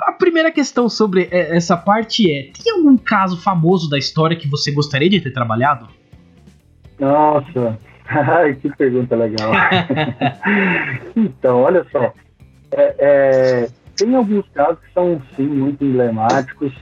A 0.03 0.13
primeira 0.13 0.51
questão 0.51 0.89
sobre 0.89 1.29
essa 1.31 1.77
parte 1.77 2.31
é: 2.31 2.51
tem 2.53 2.73
algum 2.73 2.97
caso 2.97 3.41
famoso 3.41 3.89
da 3.89 3.99
história 3.99 4.37
que 4.37 4.49
você 4.49 4.71
gostaria 4.71 5.09
de 5.09 5.21
ter 5.21 5.31
trabalhado? 5.31 5.89
Nossa, 6.99 7.79
que 8.61 8.69
pergunta 8.77 9.17
legal. 9.17 9.53
então, 11.17 11.63
olha 11.63 11.87
só. 11.91 12.13
É, 12.73 12.95
é, 12.99 13.69
tem 13.97 14.15
alguns 14.15 14.47
casos 14.51 14.79
que 14.81 14.93
são, 14.93 15.21
sim, 15.35 15.47
muito 15.47 15.85
emblemáticos. 15.85 16.73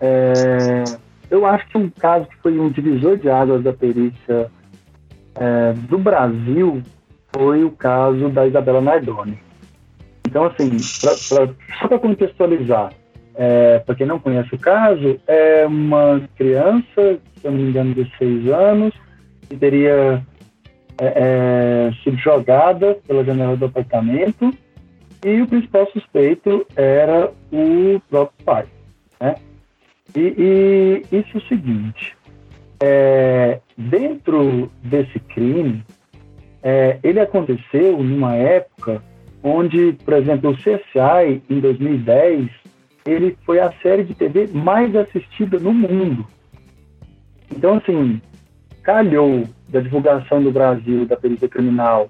É, 0.00 0.84
eu 1.30 1.46
acho 1.46 1.66
que 1.68 1.78
um 1.78 1.88
caso 1.90 2.26
que 2.26 2.36
foi 2.38 2.58
um 2.58 2.70
divisor 2.70 3.16
de 3.16 3.28
águas 3.28 3.62
da 3.62 3.72
perícia 3.72 4.50
é, 5.36 5.72
do 5.88 5.98
Brasil 5.98 6.82
foi 7.34 7.64
o 7.64 7.70
caso 7.70 8.28
da 8.28 8.46
Isabela 8.46 8.80
Nardoni. 8.80 9.38
Então, 10.26 10.44
assim, 10.44 10.70
pra, 11.00 11.10
pra, 11.10 11.54
só 11.78 11.88
para 11.88 11.98
contextualizar, 11.98 12.92
é, 13.34 13.80
para 13.80 13.94
quem 13.94 14.06
não 14.06 14.18
conhece 14.18 14.54
o 14.54 14.58
caso, 14.58 15.18
é 15.26 15.66
uma 15.66 16.22
criança, 16.36 17.18
se 17.36 17.44
eu 17.44 17.50
não 17.50 17.58
me 17.58 17.70
engano, 17.70 17.94
de 17.94 18.10
seis 18.16 18.48
anos, 18.48 18.94
que 19.48 19.56
teria 19.56 20.24
é, 20.98 21.06
é, 21.06 21.90
sido 22.02 22.16
jogada 22.16 22.96
pela 23.06 23.24
janela 23.24 23.56
do 23.56 23.66
apartamento 23.66 24.52
e 25.24 25.40
o 25.40 25.46
principal 25.48 25.90
suspeito 25.90 26.66
era 26.76 27.32
o 27.50 28.00
próprio 28.10 28.44
pai. 28.44 28.66
Né? 29.20 29.34
E, 30.14 31.00
e 31.10 31.16
isso 31.16 31.30
é 31.34 31.38
o 31.38 31.48
seguinte: 31.48 32.16
é, 32.80 33.60
dentro 33.76 34.70
desse 34.82 35.18
crime, 35.18 35.82
é, 36.62 36.98
ele 37.02 37.20
aconteceu 37.20 38.02
numa 38.02 38.34
época 38.34 39.02
onde, 39.42 39.92
por 40.04 40.14
exemplo, 40.14 40.50
o 40.50 40.56
CSI, 40.56 41.42
em 41.50 41.60
2010, 41.60 42.48
ele 43.06 43.36
foi 43.44 43.60
a 43.60 43.72
série 43.82 44.04
de 44.04 44.14
TV 44.14 44.48
mais 44.52 44.94
assistida 44.96 45.58
no 45.58 45.72
mundo. 45.72 46.26
Então, 47.54 47.76
assim, 47.76 48.20
calhou 48.82 49.44
da 49.68 49.80
divulgação 49.80 50.42
do 50.42 50.50
Brasil 50.50 51.04
da 51.06 51.16
perícia 51.16 51.48
criminal 51.48 52.08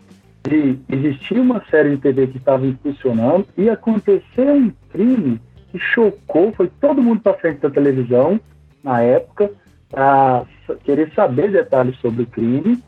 de 0.48 0.78
existir 0.90 1.38
uma 1.38 1.64
série 1.70 1.90
de 1.90 1.96
TV 1.98 2.26
que 2.26 2.36
estava 2.36 2.64
funcionando 2.82 3.46
e 3.56 3.70
aconteceu 3.70 4.54
um 4.54 4.70
crime 4.90 5.40
que 5.70 5.78
chocou, 5.78 6.52
foi 6.52 6.70
todo 6.80 7.02
mundo 7.02 7.20
para 7.20 7.38
frente 7.38 7.60
da 7.60 7.70
televisão 7.70 8.38
na 8.82 9.00
época 9.00 9.50
para 9.90 10.44
querer 10.84 11.10
saber 11.14 11.50
detalhes 11.50 11.96
sobre 11.98 12.24
o 12.24 12.26
crime. 12.26 12.82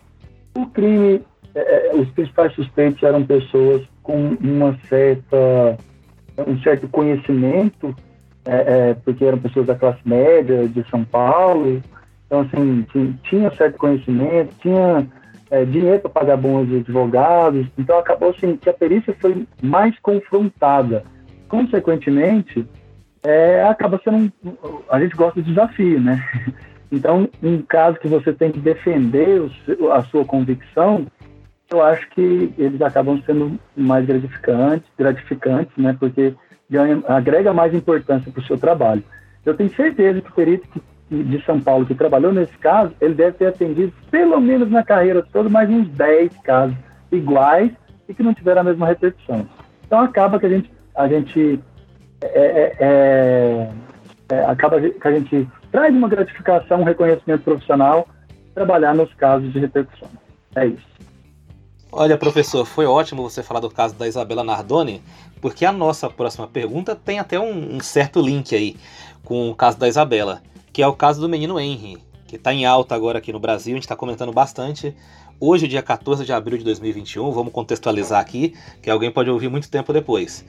O 0.55 0.67
crime, 0.67 1.23
é, 1.55 1.89
é, 1.89 1.95
os 1.95 2.09
principais 2.11 2.53
suspeitos 2.55 3.03
eram 3.03 3.25
pessoas 3.25 3.83
com 4.03 4.37
uma 4.41 4.79
certa, 4.89 5.79
um 6.47 6.59
certo 6.61 6.87
conhecimento, 6.89 7.95
é, 8.45 8.95
porque 9.05 9.25
eram 9.25 9.39
pessoas 9.39 9.67
da 9.67 9.75
classe 9.75 10.01
média 10.05 10.69
de 10.69 10.89
São 10.91 11.05
Paulo, 11.05 11.83
então 12.27 12.41
assim 12.41 12.87
tinha 13.25 13.51
certo 13.55 13.79
conhecimento, 13.79 14.55
tinha 14.61 15.07
é, 15.51 15.65
dinheiro 15.65 16.01
para 16.01 16.11
pagar 16.11 16.37
bons 16.37 16.73
advogados. 16.73 17.67
Então 17.79 17.99
acabou 17.99 18.31
assim 18.31 18.57
que 18.57 18.69
a 18.69 18.75
perícia 18.75 19.15
foi 19.21 19.47
mais 19.63 19.99
confrontada. 20.01 21.05
Consequentemente, 21.49 22.67
é, 23.23 23.65
acaba 23.65 24.01
sendo 24.03 24.33
um, 24.45 24.81
a 24.91 25.01
gente 25.01 25.17
gosta 25.17 25.41
de 25.43 25.49
desafio, 25.49 26.01
né? 26.01 26.23
Então, 26.91 27.29
um 27.43 27.63
caso 27.63 27.99
que 27.99 28.07
você 28.07 28.33
tem 28.33 28.53
que 28.53 28.61
defender 28.61 29.41
o, 29.41 29.91
a 29.91 30.03
sua 30.05 30.25
convicção, 30.25 31.05
eu 31.69 31.83
acho 31.83 32.09
que 32.11 32.55
eles 32.57 32.81
acabam 32.81 33.21
sendo 33.27 33.59
mais 33.77 34.07
gratificantes, 34.07 34.89
gratificantes, 34.97 35.77
né? 35.77 35.97
Porque 35.99 36.33
ganha, 36.71 37.03
agrega 37.09 37.53
mais 37.53 37.75
importância 37.75 38.31
para 38.31 38.41
o 38.41 38.47
seu 38.47 38.57
trabalho. 38.57 39.03
Eu 39.45 39.55
tenho 39.55 39.75
certeza 39.75 40.21
que 40.21 40.31
o 40.31 40.35
perito 40.35 40.81
de 41.11 41.45
São 41.45 41.61
Paulo 41.61 41.87
que 41.87 41.95
trabalhou 41.95 42.33
nesse 42.33 42.57
caso, 42.59 42.93
ele 43.01 43.15
deve 43.15 43.33
ter 43.33 43.47
atendido, 43.47 43.93
pelo 44.11 44.41
menos 44.41 44.71
na 44.71 44.83
carreira 44.83 45.25
toda, 45.33 45.49
mais 45.49 45.71
uns 45.71 45.89
10 45.91 46.37
casos 46.39 46.77
iguais 47.13 47.71
e 48.09 48.15
que 48.15 48.23
não 48.23 48.35
tiveram 48.35 48.63
a 48.63 48.65
mesma 48.65 48.87
repercussão. 48.87 49.49
Então 49.87 50.01
acaba 50.01 50.39
que 50.41 50.47
a 50.47 50.49
gente, 50.49 50.71
a 50.95 51.07
gente 51.07 51.61
é, 52.21 52.27
é, 52.27 52.77
é, 52.81 53.71
é 54.31 54.45
acaba 54.47 54.81
que 54.81 55.07
a 55.07 55.13
gente 55.13 55.49
traz 55.71 55.95
uma 55.95 56.09
gratificação, 56.09 56.81
um 56.81 56.85
reconhecimento 56.85 57.43
profissional, 57.43 58.09
trabalhar 58.55 58.95
nos 58.95 59.13
casos 59.15 59.53
de 59.53 59.61
repercussão. 59.61 60.09
É 60.57 60.67
isso. 60.67 60.97
Olha, 61.93 62.19
professor, 62.19 62.65
foi 62.65 62.85
ótimo 62.85 63.23
você 63.23 63.43
falar 63.43 63.61
do 63.61 63.71
caso 63.71 63.95
da 63.95 64.09
Isabela 64.09 64.43
Nardoni, 64.43 65.01
porque 65.41 65.65
a 65.65 65.73
nossa 65.73 66.11
próxima 66.11 66.49
pergunta 66.49 66.97
tem 66.97 67.21
até 67.21 67.39
um, 67.39 67.77
um 67.77 67.81
certo 67.81 68.21
link 68.21 68.55
aí 68.55 68.77
com 69.25 69.51
o 69.51 69.55
caso 69.55 69.79
da 69.79 69.87
Isabela 69.87 70.43
que 70.77 70.83
é 70.83 70.87
o 70.87 70.93
caso 70.93 71.22
do 71.22 71.27
menino 71.27 71.59
Henry, 71.59 71.97
que 72.27 72.37
está 72.37 72.53
em 72.53 72.66
alta 72.66 72.95
agora 72.95 73.16
aqui 73.16 73.33
no 73.33 73.41
Brasil, 73.41 73.72
a 73.72 73.77
gente 73.77 73.85
está 73.85 73.97
comentando 73.97 74.31
bastante. 74.31 74.95
Hoje, 75.41 75.66
dia 75.66 75.83
14 75.83 76.22
de 76.22 76.35
abril 76.35 76.59
de 76.59 76.64
2021, 76.64 77.33
vamos 77.33 77.51
contextualizar 77.51 78.20
aqui, 78.20 78.53
que 78.83 78.91
alguém 78.91 79.11
pode 79.11 79.31
ouvir 79.31 79.49
muito 79.49 79.70
tempo 79.70 79.91
depois. 79.91 80.45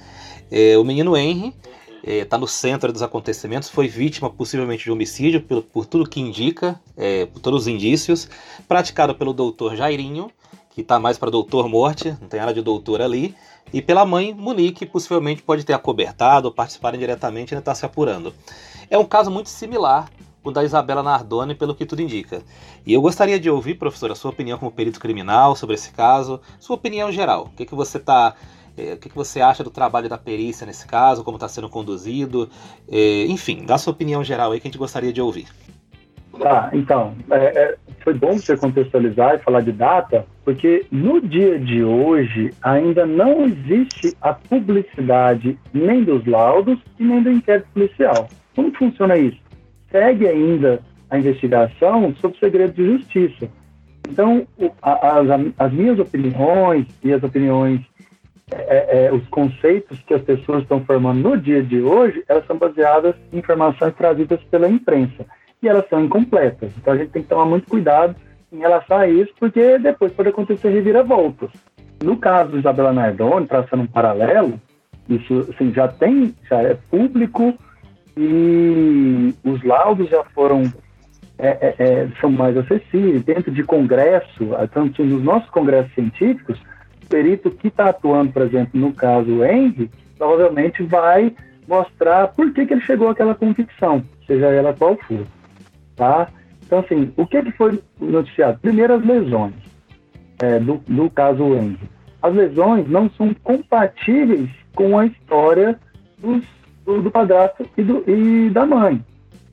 É, 0.51 0.77
o 0.77 0.83
menino 0.83 1.15
Henry 1.15 1.55
está 2.03 2.35
é, 2.35 2.39
no 2.41 2.45
centro 2.45 2.91
dos 2.91 3.01
acontecimentos, 3.01 3.69
foi 3.69 3.87
vítima 3.87 4.29
possivelmente 4.29 4.83
de 4.83 4.91
homicídio, 4.91 5.41
por, 5.43 5.63
por 5.63 5.85
tudo 5.85 6.09
que 6.09 6.19
indica, 6.19 6.77
é, 6.97 7.25
por 7.27 7.39
todos 7.39 7.61
os 7.61 7.67
indícios, 7.69 8.27
praticado 8.67 9.15
pelo 9.15 9.31
doutor 9.31 9.77
Jairinho, 9.77 10.29
que 10.71 10.81
está 10.81 10.99
mais 10.99 11.17
para 11.17 11.31
doutor 11.31 11.69
morte, 11.69 12.09
não 12.19 12.27
tem 12.27 12.41
nada 12.41 12.53
de 12.53 12.61
doutor 12.61 13.01
ali, 13.01 13.33
e 13.71 13.81
pela 13.81 14.05
mãe 14.05 14.33
Monique, 14.33 14.85
possivelmente 14.85 15.41
pode 15.41 15.63
ter 15.63 15.71
acobertado 15.71 16.49
ou 16.49 16.53
participado 16.53 16.97
indiretamente 16.97 17.53
ainda 17.53 17.61
está 17.61 17.73
se 17.73 17.85
apurando. 17.85 18.33
É 18.89 18.97
um 18.97 19.05
caso 19.05 19.29
muito 19.29 19.49
similar 19.49 20.09
o 20.43 20.51
da 20.51 20.63
Isabela 20.63 21.03
Nardoni, 21.03 21.53
pelo 21.53 21.75
que 21.75 21.85
tudo 21.85 22.01
indica. 22.01 22.41
E 22.85 22.93
eu 22.93 23.01
gostaria 23.01 23.39
de 23.39 23.49
ouvir, 23.49 23.75
professor, 23.75 24.11
a 24.11 24.15
sua 24.15 24.31
opinião 24.31 24.57
como 24.57 24.71
perito 24.71 24.99
criminal 24.99 25.55
sobre 25.55 25.75
esse 25.75 25.91
caso, 25.91 26.39
sua 26.59 26.75
opinião 26.75 27.11
geral. 27.11 27.45
O 27.45 27.49
que, 27.49 27.65
que 27.65 27.75
você 27.75 27.99
tá, 27.99 28.33
é, 28.77 28.93
o 28.93 28.97
que, 28.97 29.09
que 29.09 29.15
você 29.15 29.41
acha 29.41 29.63
do 29.63 29.69
trabalho 29.69 30.07
da 30.07 30.17
perícia 30.17 30.65
nesse 30.65 30.87
caso, 30.87 31.23
como 31.23 31.37
está 31.37 31.49
sendo 31.49 31.69
conduzido, 31.69 32.49
é, 32.89 33.25
enfim, 33.25 33.65
dá 33.65 33.77
sua 33.77 33.91
opinião 33.91 34.23
geral 34.23 34.51
aí 34.51 34.59
que 34.59 34.67
a 34.67 34.69
gente 34.69 34.79
gostaria 34.79 35.11
de 35.11 35.21
ouvir. 35.21 35.47
Tá, 36.39 36.69
então, 36.71 37.15
é, 37.31 37.37
é, 37.37 37.77
foi 38.03 38.13
bom 38.13 38.33
você 38.33 38.55
contextualizar 38.55 39.35
e 39.35 39.39
falar 39.39 39.61
de 39.61 39.71
data, 39.71 40.25
porque 40.45 40.85
no 40.91 41.19
dia 41.19 41.59
de 41.59 41.83
hoje 41.83 42.53
ainda 42.61 43.05
não 43.05 43.45
existe 43.45 44.15
a 44.21 44.33
publicidade 44.33 45.57
nem 45.73 46.03
dos 46.03 46.25
laudos 46.27 46.79
e 46.99 47.03
nem 47.03 47.23
do 47.23 47.31
inquérito 47.31 47.67
policial. 47.73 48.29
Como 48.57 48.73
funciona 48.73 49.15
isso? 49.15 49.37
Segue 49.91 50.27
ainda 50.27 50.81
a 51.11 51.19
investigação 51.19 52.15
sob 52.15 52.35
segredo 52.39 52.73
de 52.73 52.85
justiça. 52.97 53.47
Então, 54.09 54.47
as, 54.81 55.27
as 55.59 55.71
minhas 55.71 55.99
opiniões 55.99 56.87
e 57.03 57.13
as 57.13 57.21
opiniões, 57.21 57.81
é, 58.51 58.55
é, 58.57 59.05
é, 59.05 59.13
os 59.13 59.27
conceitos 59.27 60.01
que 60.07 60.13
as 60.15 60.23
pessoas 60.23 60.63
estão 60.63 60.83
formando 60.83 61.21
no 61.21 61.37
dia 61.37 61.61
de 61.61 61.79
hoje, 61.79 62.23
elas 62.27 62.47
são 62.47 62.57
baseadas 62.57 63.13
em 63.31 63.37
informações 63.37 63.93
trazidas 63.93 64.43
pela 64.45 64.67
imprensa. 64.67 65.23
E 65.61 65.67
elas 65.67 65.87
são 65.87 66.03
incompletas. 66.03 66.71
Então, 66.77 66.95
a 66.95 66.97
gente 66.97 67.11
tem 67.11 67.21
que 67.21 67.29
tomar 67.29 67.45
muito 67.45 67.69
cuidado 67.69 68.15
em 68.51 68.57
relação 68.57 68.97
a 68.97 69.07
isso, 69.07 69.33
porque 69.39 69.77
depois 69.77 70.11
pode 70.13 70.29
acontecer 70.29 70.69
reviravoltas. 70.69 71.51
No 72.03 72.17
caso 72.17 72.53
do 72.53 72.57
Isabela 72.59 72.91
Nardoni, 72.91 73.45
traçando 73.45 73.83
um 73.83 73.87
paralelo, 73.87 74.59
isso 75.07 75.47
assim, 75.53 75.71
já 75.71 75.87
tem, 75.87 76.33
já 76.49 76.59
é 76.63 76.75
público, 76.89 77.53
e 78.17 79.33
os 79.43 79.63
laudos 79.63 80.09
já 80.09 80.23
foram 80.33 80.63
é, 81.37 81.47
é, 81.47 81.75
é, 81.77 82.07
são 82.19 82.31
mais 82.31 82.57
acessíveis 82.57 83.23
dentro 83.23 83.51
de 83.51 83.63
congresso, 83.63 84.49
tanto 84.73 85.03
nos 85.03 85.23
nossos 85.23 85.49
congressos 85.51 85.93
científicos, 85.93 86.59
o 87.03 87.07
perito 87.07 87.51
que 87.51 87.67
está 87.67 87.89
atuando, 87.89 88.31
por 88.31 88.41
exemplo, 88.41 88.79
no 88.79 88.91
caso 88.91 89.43
Henry, 89.43 89.89
provavelmente 90.17 90.81
vai 90.81 91.31
mostrar 91.67 92.29
por 92.29 92.51
que, 92.51 92.65
que 92.65 92.73
ele 92.73 92.81
chegou 92.81 93.09
àquela 93.09 93.35
convicção, 93.35 94.03
seja 94.25 94.47
ela 94.47 94.73
qual 94.73 94.97
for, 95.07 95.25
tá? 95.95 96.27
Então, 96.65 96.79
assim, 96.79 97.13
o 97.15 97.25
que, 97.25 97.43
que 97.43 97.51
foi 97.51 97.79
noticiado? 97.99 98.59
Primeiro, 98.59 98.95
as 98.95 99.05
lesões 99.05 99.53
é, 100.39 100.59
do, 100.59 100.81
do 100.87 101.09
caso 101.09 101.55
Henry. 101.55 101.79
As 102.21 102.33
lesões 102.33 102.89
não 102.89 103.09
são 103.11 103.33
compatíveis 103.43 104.49
com 104.75 104.97
a 104.97 105.05
história 105.05 105.79
dos 106.17 106.43
do, 106.87 107.01
do 107.01 107.11
padrasto 107.11 107.65
e, 107.77 107.83
do, 107.83 108.03
e 108.09 108.49
da 108.49 108.65
mãe. 108.65 109.03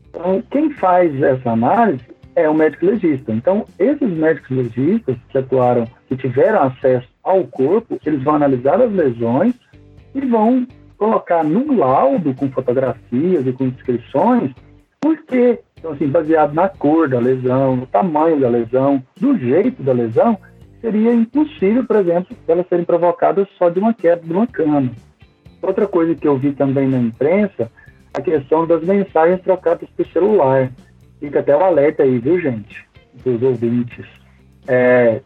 Então, 0.09 0.43
quem 0.51 0.71
faz 0.71 1.21
essa 1.21 1.51
análise 1.51 2.05
é 2.37 2.49
o 2.49 2.55
médico 2.55 2.87
legista. 2.87 3.33
Então, 3.33 3.67
esses 3.79 4.09
médicos 4.09 4.57
legistas 4.57 5.17
que 5.29 5.39
atuaram, 5.39 5.85
que 6.09 6.17
tiveram 6.17 6.63
acesso 6.63 7.09
ao 7.23 7.45
corpo, 7.45 7.99
eles 8.07 8.23
vão 8.23 8.37
analisar 8.37 8.81
as 8.81 8.93
lesões 8.93 9.55
e 10.15 10.21
vão 10.21 10.67
colocar 10.97 11.43
no 11.43 11.77
laudo 11.77 12.33
com 12.35 12.49
fotografias 12.51 13.47
e 13.47 13.53
com 13.53 13.69
descrições 13.69 14.53
por 15.01 15.19
quê. 15.25 15.59
Então, 15.79 15.93
assim, 15.93 16.07
baseado 16.07 16.55
na 16.55 16.69
cor 16.69 17.09
da 17.09 17.19
lesão, 17.19 17.77
no 17.77 17.87
tamanho 17.87 18.41
da 18.41 18.49
lesão, 18.49 19.03
do 19.21 19.37
jeito 19.37 19.83
da 19.83 19.93
lesão, 19.93 20.39
seria 20.81 21.13
impossível, 21.13 21.85
por 21.85 21.97
exemplo, 21.97 22.37
elas 22.47 22.67
serem 22.69 22.85
provocadas 22.85 23.49
só 23.59 23.69
de 23.69 23.81
uma 23.81 23.93
queda 23.93 24.23
de 24.23 24.33
uma 24.33 24.47
cama. 24.47 24.91
Outra 25.65 25.87
coisa 25.87 26.15
que 26.15 26.29
eu 26.29 26.37
vi 26.37 26.53
também 26.53 26.87
na 26.87 26.99
imprensa, 26.99 27.71
a 28.13 28.21
questão 28.21 28.67
das 28.67 28.83
mensagens 28.85 29.41
trocadas 29.41 29.89
por 29.97 30.07
celular. 30.09 30.71
Fica 31.19 31.41
até 31.41 31.57
o 31.57 31.65
alerta 31.65 32.03
aí, 32.03 32.19
viu, 32.19 32.39
gente? 32.39 32.87
Dos 33.25 33.43
ouvintes. 33.43 34.05
É, 34.69 35.23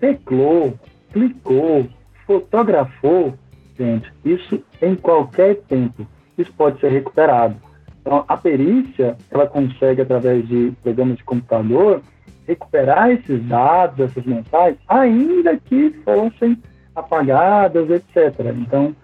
teclou, 0.00 0.72
clicou, 1.12 1.86
fotografou, 2.26 3.34
gente, 3.78 4.10
isso 4.24 4.64
em 4.80 4.94
qualquer 4.94 5.56
tempo. 5.68 6.06
Isso 6.38 6.52
pode 6.54 6.80
ser 6.80 6.90
recuperado. 6.90 7.56
Então, 8.00 8.24
a 8.26 8.38
perícia, 8.38 9.18
ela 9.30 9.46
consegue, 9.46 10.00
através 10.00 10.48
de 10.48 10.72
programas 10.82 11.18
de 11.18 11.24
computador, 11.24 12.00
recuperar 12.46 13.10
esses 13.10 13.44
dados, 13.44 14.00
essas 14.00 14.24
mensagens, 14.24 14.78
ainda 14.88 15.58
que 15.58 15.90
fossem 16.04 16.56
apagadas, 16.94 17.90
etc. 17.90 18.34
Então, 18.56 18.96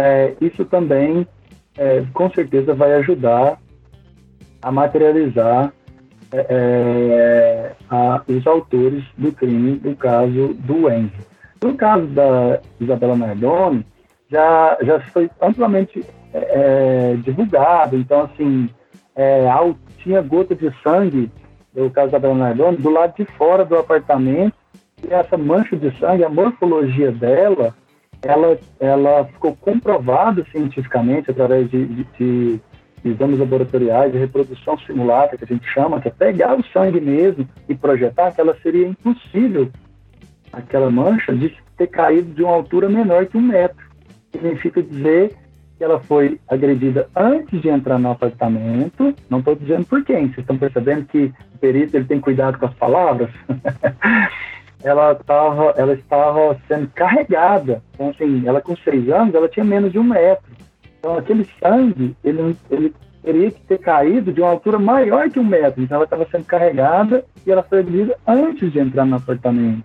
é, 0.00 0.34
isso 0.40 0.64
também, 0.64 1.26
é, 1.76 2.02
com 2.12 2.30
certeza, 2.30 2.74
vai 2.74 2.94
ajudar 2.94 3.58
a 4.62 4.72
materializar 4.72 5.72
é, 6.32 6.46
é 6.50 7.72
a, 7.90 8.22
os 8.26 8.46
autores 8.46 9.04
do 9.18 9.32
crime 9.32 9.76
do 9.76 9.94
caso 9.96 10.54
do 10.54 10.90
Enzo. 10.90 11.30
No 11.62 11.74
caso 11.74 12.06
da 12.06 12.60
Isabela 12.80 13.16
Nardoni, 13.16 13.84
já, 14.30 14.78
já 14.82 15.00
foi 15.00 15.28
amplamente 15.40 16.04
é, 16.32 16.38
é, 16.38 17.16
divulgado, 17.16 17.96
então, 17.96 18.22
assim, 18.22 18.70
tinha 19.98 20.22
gota 20.22 20.54
de 20.54 20.72
sangue, 20.82 21.30
no 21.74 21.90
caso 21.90 22.12
da 22.12 22.18
Isabela 22.18 22.34
Nardoni, 22.34 22.76
do 22.78 22.90
lado 22.90 23.14
de 23.16 23.24
fora 23.36 23.64
do 23.64 23.76
apartamento, 23.76 24.54
e 25.06 25.12
essa 25.12 25.36
mancha 25.36 25.76
de 25.76 25.90
sangue, 25.98 26.24
a 26.24 26.28
morfologia 26.28 27.12
dela, 27.12 27.74
ela, 28.22 28.58
ela 28.78 29.24
ficou 29.24 29.56
comprovada 29.56 30.44
cientificamente 30.52 31.30
através 31.30 31.70
de, 31.70 31.86
de, 31.86 32.04
de 32.18 32.60
exames 33.04 33.38
laboratoriais 33.38 34.12
de 34.12 34.18
reprodução 34.18 34.78
simulada, 34.80 35.36
que 35.36 35.44
a 35.44 35.46
gente 35.46 35.66
chama, 35.68 36.00
que 36.00 36.08
é 36.08 36.10
pegar 36.10 36.58
o 36.58 36.64
sangue 36.66 37.00
mesmo 37.00 37.48
e 37.68 37.74
projetar 37.74 38.32
que 38.32 38.40
ela 38.40 38.56
seria 38.62 38.86
impossível, 38.86 39.70
aquela 40.52 40.90
mancha, 40.90 41.34
de 41.34 41.56
ter 41.76 41.86
caído 41.86 42.34
de 42.34 42.42
uma 42.42 42.54
altura 42.54 42.88
menor 42.88 43.26
que 43.26 43.38
um 43.38 43.42
metro. 43.42 43.88
Significa 44.32 44.82
dizer 44.82 45.34
que 45.78 45.84
ela 45.84 45.98
foi 45.98 46.38
agredida 46.46 47.08
antes 47.16 47.62
de 47.62 47.70
entrar 47.70 47.98
no 47.98 48.10
apartamento. 48.10 49.14
Não 49.30 49.38
estou 49.38 49.56
dizendo 49.56 49.86
por 49.86 50.04
quem. 50.04 50.26
Vocês 50.26 50.40
estão 50.40 50.58
percebendo 50.58 51.06
que 51.06 51.32
o 51.54 51.58
perito 51.58 51.96
ele 51.96 52.04
tem 52.04 52.20
cuidado 52.20 52.58
com 52.58 52.66
as 52.66 52.74
palavras? 52.74 53.30
ela 54.82 55.12
estava 55.12 55.74
ela 55.76 55.92
estava 55.92 56.58
sendo 56.66 56.88
carregada. 56.94 57.82
Então, 57.94 58.10
assim, 58.10 58.46
ela 58.46 58.60
com 58.60 58.76
seis 58.76 59.08
anos, 59.08 59.34
ela 59.34 59.48
tinha 59.48 59.64
menos 59.64 59.92
de 59.92 59.98
um 59.98 60.04
metro. 60.04 60.50
Então, 60.98 61.16
aquele 61.16 61.46
sangue, 61.60 62.16
ele, 62.22 62.56
ele 62.70 62.94
teria 63.22 63.50
que 63.50 63.60
ter 63.62 63.78
caído 63.78 64.32
de 64.32 64.40
uma 64.40 64.50
altura 64.50 64.78
maior 64.78 65.28
que 65.30 65.38
um 65.38 65.44
metro. 65.44 65.82
Então 65.82 65.96
ela 65.96 66.04
estava 66.04 66.26
sendo 66.30 66.44
carregada 66.44 67.24
e 67.46 67.50
ela 67.50 67.62
foi 67.62 67.80
agredida 67.80 68.16
antes 68.26 68.72
de 68.72 68.78
entrar 68.78 69.04
no 69.04 69.16
apartamento. 69.16 69.84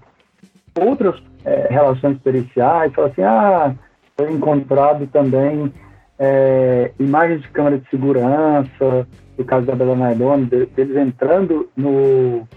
Outras 0.79 1.21
é, 1.43 1.67
relações 1.69 2.17
periciais 2.19 2.93
falam 2.93 3.11
assim, 3.11 3.21
ah, 3.23 3.75
foi 4.17 4.31
encontrado 4.31 5.07
também 5.07 5.71
é, 6.17 6.91
imagens 6.99 7.41
de 7.41 7.49
câmera 7.49 7.77
de 7.77 7.89
segurança, 7.89 9.07
do 9.37 9.43
caso 9.43 9.65
da 9.65 9.75
Bela 9.75 9.95
Nardone, 9.95 10.45
deles 10.45 10.95
entrando 10.95 11.69
no, 11.75 12.47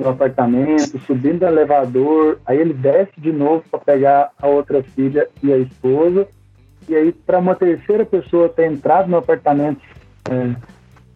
no 0.00 0.10
apartamento, 0.10 0.96
subindo 1.06 1.42
o 1.42 1.48
elevador, 1.48 2.38
aí 2.46 2.58
ele 2.58 2.72
desce 2.72 3.12
de 3.18 3.32
novo 3.32 3.64
para 3.68 3.80
pegar 3.80 4.30
a 4.40 4.46
outra 4.46 4.80
filha 4.80 5.28
e 5.42 5.52
a 5.52 5.58
esposa, 5.58 6.28
e 6.88 6.94
aí 6.94 7.10
para 7.10 7.40
uma 7.40 7.56
terceira 7.56 8.06
pessoa 8.06 8.48
ter 8.48 8.70
entrado 8.70 9.08
no 9.08 9.16
apartamento 9.16 9.82
é, 10.30 10.54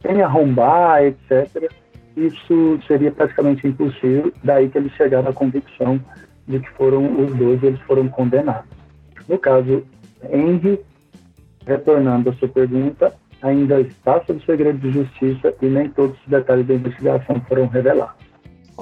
sem 0.03 0.21
arrombar, 0.21 1.05
etc., 1.05 1.71
isso 2.17 2.81
seria 2.89 3.13
praticamente 3.13 3.67
impossível, 3.69 4.33
daí 4.43 4.69
que 4.69 4.77
eles 4.77 4.93
chegaram 4.95 5.31
à 5.31 5.33
convicção 5.33 6.01
de 6.49 6.59
que 6.59 6.71
foram 6.71 7.25
os 7.25 7.33
dois 7.35 7.63
eles 7.63 7.81
foram 7.83 8.09
condenados. 8.09 8.69
No 9.29 9.39
caso 9.39 9.87
Henry, 10.29 10.81
retornando 11.65 12.31
à 12.31 12.33
sua 12.35 12.49
pergunta, 12.49 13.15
ainda 13.41 13.81
está 13.81 14.21
sob 14.25 14.45
segredo 14.45 14.79
de 14.79 14.91
justiça 14.91 15.55
e 15.63 15.67
nem 15.67 15.89
todos 15.89 16.19
os 16.21 16.27
detalhes 16.27 16.67
da 16.67 16.75
investigação 16.75 17.41
foram 17.49 17.67
revelados. 17.69 18.22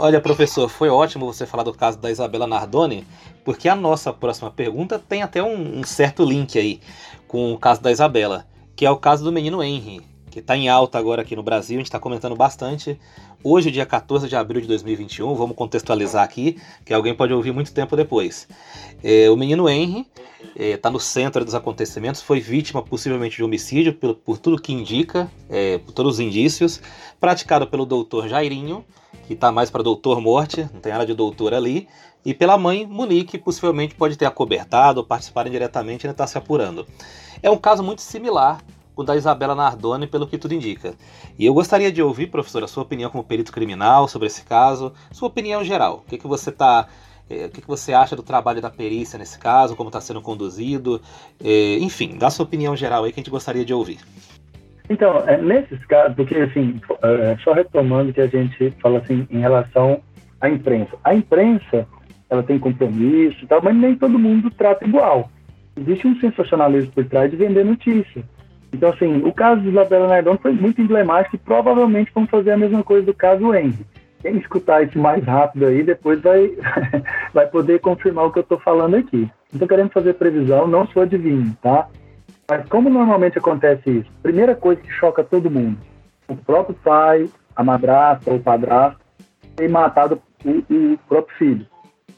Olha, 0.03 0.19
professor, 0.19 0.67
foi 0.67 0.89
ótimo 0.89 1.27
você 1.27 1.45
falar 1.45 1.63
do 1.63 1.75
caso 1.75 1.99
da 1.99 2.11
Isabela 2.11 2.47
Nardoni, 2.47 3.07
porque 3.45 3.69
a 3.69 3.77
nossa 3.77 4.11
próxima 4.11 4.51
pergunta 4.51 4.99
tem 4.99 5.23
até 5.23 5.43
um, 5.43 5.81
um 5.81 5.85
certo 5.85 6.25
link 6.25 6.59
aí 6.59 6.81
com 7.29 7.53
o 7.53 7.59
caso 7.59 7.83
da 7.83 7.93
Isabela, 7.93 8.47
que 8.75 8.87
é 8.87 8.91
o 8.91 8.97
caso 8.97 9.23
do 9.23 9.31
menino 9.31 9.63
Henry, 9.63 10.01
que 10.31 10.39
está 10.39 10.57
em 10.57 10.71
alta 10.71 10.97
agora 10.97 11.21
aqui 11.21 11.37
no 11.37 11.43
Brasil, 11.43 11.77
a 11.77 11.81
gente 11.81 11.89
está 11.89 12.01
comentando 12.01 12.35
bastante. 12.35 12.99
Hoje, 13.45 13.71
dia 13.71 13.85
14 13.85 14.27
de 14.27 14.35
abril 14.35 14.63
de 14.63 14.69
2021, 14.69 15.35
vamos 15.35 15.55
contextualizar 15.55 16.25
aqui, 16.25 16.59
que 16.83 16.95
alguém 16.95 17.15
pode 17.15 17.35
ouvir 17.35 17.53
muito 17.53 17.71
tempo 17.71 17.95
depois. 17.95 18.49
É, 19.05 19.29
o 19.29 19.37
menino 19.37 19.69
Henry 19.69 20.07
está 20.57 20.89
é, 20.89 20.93
no 20.93 20.99
centro 20.99 21.45
dos 21.45 21.55
acontecimentos, 21.55 22.23
foi 22.23 22.41
vítima 22.41 22.83
possivelmente 22.83 23.37
de 23.37 23.45
homicídio, 23.45 23.93
por, 23.93 24.15
por 24.15 24.39
tudo 24.39 24.63
que 24.63 24.73
indica, 24.73 25.31
é, 25.51 25.77
por 25.77 25.93
todos 25.93 26.15
os 26.15 26.21
indícios, 26.21 26.81
praticado 27.21 27.67
pelo 27.67 27.85
doutor 27.85 28.29
Jairinho, 28.29 28.83
que 29.31 29.35
está 29.35 29.53
mais 29.53 29.71
para 29.71 29.81
doutor 29.81 30.21
morte, 30.21 30.69
não 30.75 30.81
tem 30.81 30.91
nada 30.91 31.07
de 31.07 31.15
doutor 31.15 31.55
ali, 31.55 31.87
e 32.25 32.35
pela 32.35 32.59
mãe 32.59 32.85
Monique, 32.85 33.39
possivelmente 33.39 33.95
pode 33.95 34.17
ter 34.17 34.27
acobertado 34.27 34.99
ou 34.99 35.07
participado 35.07 35.49
indiretamente 35.49 36.05
ainda 36.05 36.15
está 36.15 36.27
se 36.27 36.37
apurando. 36.37 36.85
É 37.41 37.49
um 37.49 37.57
caso 37.57 37.81
muito 37.81 38.03
similar 38.03 38.61
o 38.97 39.05
da 39.05 39.15
Isabela 39.15 39.55
Nardoni, 39.55 40.09
pelo 40.09 40.27
que 40.27 40.37
tudo 40.37 40.53
indica. 40.53 40.95
E 41.39 41.47
eu 41.47 41.55
gostaria 41.55 41.93
de 41.93 42.03
ouvir, 42.03 42.27
professor, 42.27 42.65
a 42.65 42.67
sua 42.67 42.83
opinião 42.83 43.09
como 43.09 43.23
perito 43.23 43.53
criminal 43.53 44.09
sobre 44.09 44.27
esse 44.27 44.43
caso, 44.43 44.93
sua 45.13 45.29
opinião 45.29 45.63
geral. 45.63 46.03
O 46.05 46.11
que, 46.11 46.19
que 46.19 46.27
você 46.27 46.51
está 46.51 46.89
é, 47.31 47.47
o 47.47 47.51
que, 47.51 47.61
que 47.61 47.69
você 47.69 47.93
acha 47.93 48.17
do 48.17 48.25
trabalho 48.25 48.61
da 48.61 48.69
perícia 48.69 49.17
nesse 49.17 49.39
caso, 49.39 49.77
como 49.77 49.91
está 49.91 50.01
sendo 50.01 50.21
conduzido, 50.21 51.01
é, 51.41 51.79
enfim, 51.79 52.19
dá 52.19 52.31
sua 52.31 52.45
opinião 52.45 52.75
geral 52.75 53.05
aí 53.05 53.13
que 53.13 53.21
a 53.21 53.23
gente 53.23 53.31
gostaria 53.31 53.65
de 53.65 53.73
ouvir. 53.73 54.01
Então, 54.91 55.23
é, 55.25 55.41
nesses 55.41 55.83
casos, 55.87 56.17
porque 56.17 56.37
assim, 56.37 56.81
é, 57.01 57.37
só 57.45 57.53
retomando 57.53 58.13
que 58.13 58.21
a 58.21 58.27
gente 58.27 58.73
fala 58.83 58.99
assim 58.99 59.25
em 59.31 59.39
relação 59.39 60.01
à 60.41 60.51
imprensa. 60.51 60.97
A 61.05 61.15
imprensa, 61.15 61.87
ela 62.29 62.43
tem 62.43 62.59
compromisso 62.59 63.39
e 63.41 63.47
tal, 63.47 63.63
mas 63.63 63.77
nem 63.77 63.95
todo 63.95 64.19
mundo 64.19 64.51
trata 64.51 64.85
igual. 64.85 65.31
Existe 65.77 66.09
um 66.09 66.19
sensacionalismo 66.19 66.91
por 66.91 67.05
trás 67.05 67.31
de 67.31 67.37
vender 67.37 67.65
notícia. 67.65 68.25
Então, 68.73 68.91
assim, 68.91 69.23
o 69.25 69.33
caso 69.33 69.61
de 69.61 69.69
Isabela 69.69 70.09
Nardon 70.09 70.37
foi 70.37 70.53
muito 70.53 70.83
emblemático 70.83 71.37
e 71.37 71.39
provavelmente 71.39 72.11
vão 72.13 72.27
fazer 72.27 72.51
a 72.51 72.57
mesma 72.57 72.83
coisa 72.83 73.07
do 73.07 73.15
caso 73.15 73.55
Henry. 73.55 73.87
Quem 74.21 74.39
escutar 74.39 74.83
isso 74.83 74.99
mais 74.99 75.25
rápido 75.25 75.67
aí, 75.67 75.85
depois 75.85 76.21
vai, 76.21 76.51
vai 77.33 77.47
poder 77.47 77.79
confirmar 77.79 78.27
o 78.27 78.33
que 78.33 78.41
eu 78.41 78.43
estou 78.43 78.59
falando 78.59 78.97
aqui. 78.97 79.19
Não 79.19 79.55
estou 79.55 79.69
querendo 79.69 79.91
fazer 79.91 80.15
previsão, 80.15 80.67
não 80.67 80.87
sou 80.89 81.03
adivinho, 81.03 81.57
tá? 81.63 81.89
Mas 82.51 82.69
como 82.69 82.91
normalmente 82.91 83.39
acontece 83.39 83.89
isso? 83.89 84.11
Primeira 84.23 84.55
coisa 84.55 84.83
que 84.83 84.91
choca 84.91 85.25
todo 85.25 85.51
mundo: 85.51 85.79
o 86.29 86.37
próprio 86.37 86.77
pai, 86.85 87.31
a 87.57 87.65
madrasta 87.65 88.31
ou 88.31 88.37
o 88.37 88.43
padrasto 88.43 89.01
ter 89.57 89.71
matado 89.71 90.21
o, 90.45 90.51
o 90.51 90.99
próprio 91.09 91.37
filho. 91.39 91.67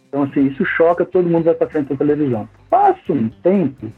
Então, 0.08 0.24
assim, 0.24 0.46
isso 0.46 0.64
choca 0.64 1.04
todo 1.04 1.28
mundo 1.28 1.54
para 1.54 1.68
frente 1.68 1.90
da 1.90 1.96
televisão. 1.96 2.48
Passa 2.68 3.12
um 3.12 3.28
tempo, 3.28 3.92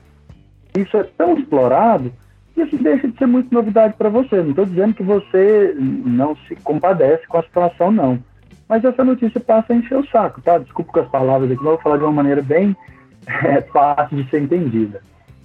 isso 0.77 0.97
é 0.97 1.05
tão 1.05 1.39
explorado 1.39 2.13
isso 2.57 2.77
deixa 2.77 3.09
de 3.09 3.19
ser 3.19 3.27
muito 3.27 3.53
novidade 3.53 3.95
para 3.95 4.09
você. 4.09 4.37
Não 4.37 4.51
estou 4.51 4.65
dizendo 4.65 4.95
que 4.95 5.03
você 5.03 5.75
não 5.79 6.37
se 6.49 6.55
compadece 6.57 7.27
com 7.27 7.39
a 7.39 7.43
situação, 7.43 7.91
não. 7.91 8.23
Mas 8.69 8.85
essa 8.85 9.05
notícia 9.05 9.41
passa 9.41 9.73
a 9.73 9.77
encher 9.77 9.99
o 9.99 10.07
saco, 10.07 10.41
tá? 10.41 10.59
Desculpa 10.59 10.93
com 10.93 11.01
as 11.01 11.09
palavras 11.09 11.51
aqui, 11.51 11.59
mas 11.59 11.67
eu 11.67 11.73
vou 11.73 11.83
falar 11.83 11.97
de 11.97 12.05
uma 12.05 12.13
maneira 12.13 12.43
bem 12.43 12.77
é, 13.27 13.61
fácil 13.63 14.17
de 14.17 14.31
ser 14.31 14.43
entendida. 14.43 15.03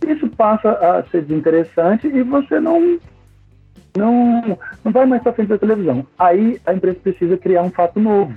Isso 0.07 0.27
passa 0.29 0.71
a 0.71 1.03
ser 1.09 1.23
desinteressante 1.23 2.07
e 2.07 2.23
você 2.23 2.59
não 2.59 2.99
não, 3.97 4.57
não 4.83 4.91
vai 4.91 5.05
mais 5.05 5.21
para 5.21 5.33
frente 5.33 5.49
da 5.49 5.57
televisão. 5.57 6.05
Aí 6.17 6.59
a 6.65 6.73
empresa 6.73 6.99
precisa 7.01 7.37
criar 7.37 7.63
um 7.63 7.71
fato 7.71 7.99
novo. 7.99 8.33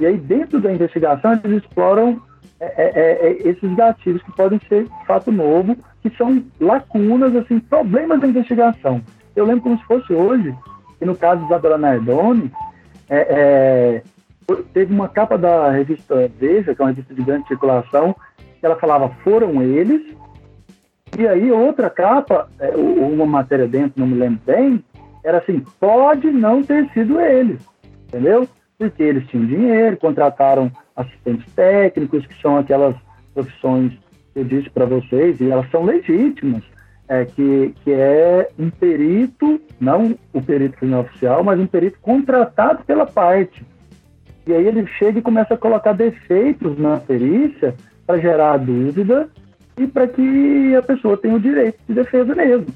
E 0.00 0.06
aí, 0.06 0.16
dentro 0.16 0.60
da 0.60 0.72
investigação, 0.72 1.38
eles 1.44 1.62
exploram 1.62 2.20
é, 2.58 2.66
é, 2.76 3.26
é, 3.26 3.48
esses 3.48 3.74
gatilhos 3.74 4.22
que 4.22 4.32
podem 4.32 4.60
ser 4.68 4.86
fato 5.06 5.30
novo, 5.30 5.76
que 6.00 6.10
são 6.16 6.44
lacunas, 6.60 7.34
assim, 7.36 7.60
problemas 7.60 8.20
da 8.20 8.26
investigação. 8.26 9.00
Eu 9.34 9.44
lembro 9.46 9.62
como 9.62 9.78
se 9.78 9.84
fosse 9.84 10.12
hoje, 10.12 10.54
que 10.98 11.04
no 11.04 11.16
caso 11.16 11.40
de 11.40 11.46
Isabela 11.46 11.78
Nardoni, 11.78 12.50
é, 13.08 14.02
é, 14.48 14.54
teve 14.72 14.92
uma 14.92 15.08
capa 15.08 15.38
da 15.38 15.70
revista 15.70 16.30
Veja, 16.38 16.74
que 16.74 16.80
é 16.80 16.84
uma 16.84 16.90
revista 16.90 17.14
de 17.14 17.22
grande 17.22 17.48
circulação, 17.48 18.14
que 18.36 18.66
ela 18.66 18.76
falava 18.76 19.08
foram 19.22 19.62
eles, 19.62 20.02
e 21.18 21.28
aí 21.28 21.50
outra 21.50 21.90
capa, 21.90 22.48
é, 22.58 22.74
uma 22.74 23.26
matéria 23.26 23.68
dentro, 23.68 24.00
não 24.00 24.06
me 24.06 24.14
lembro 24.14 24.40
bem, 24.46 24.82
era 25.22 25.38
assim, 25.38 25.62
pode 25.78 26.30
não 26.30 26.62
ter 26.62 26.88
sido 26.90 27.20
eles, 27.20 27.60
entendeu? 28.08 28.48
Porque 28.78 29.02
eles 29.02 29.26
tinham 29.28 29.46
dinheiro, 29.46 29.96
contrataram 29.98 30.70
assistentes 30.96 31.52
técnicos, 31.54 32.26
que 32.26 32.40
são 32.40 32.56
aquelas 32.56 32.96
profissões 33.34 33.92
que 34.32 34.40
eu 34.40 34.44
disse 34.44 34.70
para 34.70 34.86
vocês, 34.86 35.38
e 35.40 35.50
elas 35.50 35.70
são 35.70 35.84
legítimas, 35.84 36.62
é, 37.08 37.26
que, 37.26 37.74
que 37.84 37.92
é 37.92 38.48
um 38.58 38.70
perito, 38.70 39.60
não 39.78 40.16
o 40.32 40.40
perito 40.40 40.78
criminal 40.78 41.02
oficial, 41.02 41.44
mas 41.44 41.60
um 41.60 41.66
perito 41.66 41.98
contratado 42.00 42.84
pela 42.84 43.04
parte. 43.04 43.62
E 44.46 44.52
aí 44.52 44.66
ele 44.66 44.86
chega 44.98 45.18
e 45.18 45.22
começa 45.22 45.54
a 45.54 45.58
colocar 45.58 45.92
defeitos 45.92 46.78
na 46.78 46.96
perícia 46.96 47.74
para 48.06 48.18
gerar 48.18 48.56
dúvida 48.56 49.28
e 49.76 49.86
para 49.86 50.06
que 50.06 50.74
a 50.76 50.82
pessoa 50.82 51.16
tenha 51.16 51.34
o 51.34 51.40
direito 51.40 51.78
de 51.88 51.94
defesa 51.94 52.34
mesmo. 52.34 52.66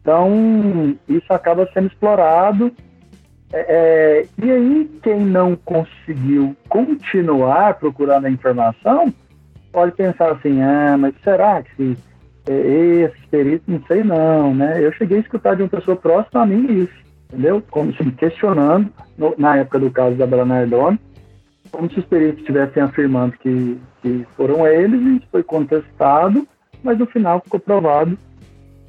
Então, 0.00 0.96
isso 1.08 1.32
acaba 1.32 1.68
sendo 1.72 1.88
explorado 1.88 2.72
é, 3.52 3.58
é, 3.68 4.26
e 4.44 4.50
aí, 4.50 4.90
quem 5.02 5.20
não 5.20 5.56
conseguiu 5.56 6.56
continuar 6.68 7.74
procurando 7.74 8.26
a 8.26 8.30
informação, 8.30 9.12
pode 9.72 9.92
pensar 9.92 10.32
assim, 10.32 10.62
ah, 10.62 10.96
mas 10.96 11.14
será 11.24 11.60
que 11.62 11.96
é, 12.48 12.52
esses 12.52 13.24
peritos, 13.26 13.66
não 13.66 13.82
sei 13.86 14.04
não, 14.04 14.54
né? 14.54 14.84
Eu 14.84 14.92
cheguei 14.92 15.18
a 15.18 15.20
escutar 15.20 15.56
de 15.56 15.62
uma 15.62 15.68
pessoa 15.68 15.96
próxima 15.96 16.42
a 16.42 16.46
mim 16.46 16.84
isso, 16.84 16.94
entendeu? 17.28 17.62
Como 17.70 17.92
se 17.94 18.04
questionando, 18.12 18.88
no, 19.18 19.34
na 19.36 19.56
época 19.56 19.80
do 19.80 19.90
caso 19.90 20.14
da 20.14 20.26
Bela 20.26 20.44
Nardone, 20.44 21.00
como 21.70 21.90
se 21.90 21.98
os 21.98 22.04
peritos 22.04 22.40
estivessem 22.40 22.82
afirmando 22.82 23.32
que, 23.38 23.80
que 24.02 24.26
foram 24.36 24.66
eles, 24.66 25.00
isso 25.00 25.26
foi 25.30 25.42
contestado, 25.42 26.46
mas 26.82 26.98
no 26.98 27.06
final 27.06 27.40
ficou 27.40 27.60
provado 27.60 28.18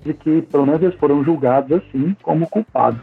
de 0.04 0.14
que, 0.14 0.42
pelo 0.44 0.66
menos, 0.66 0.82
eles 0.82 0.96
foram 0.96 1.24
julgados 1.24 1.72
assim, 1.72 2.16
como 2.22 2.50
culpados. 2.50 3.02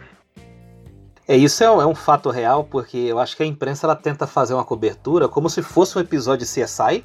É, 1.26 1.36
isso 1.36 1.62
é, 1.62 1.66
é, 1.66 1.86
um 1.86 1.94
fato 1.94 2.30
real, 2.30 2.64
porque 2.64 2.96
eu 2.96 3.18
acho 3.18 3.36
que 3.36 3.42
a 3.42 3.46
imprensa 3.46 3.86
ela 3.86 3.94
tenta 3.94 4.26
fazer 4.26 4.54
uma 4.54 4.64
cobertura 4.64 5.28
como 5.28 5.48
se 5.50 5.62
fosse 5.62 5.96
um 5.98 6.00
episódio 6.00 6.46
de 6.46 6.50
CSI, 6.50 7.04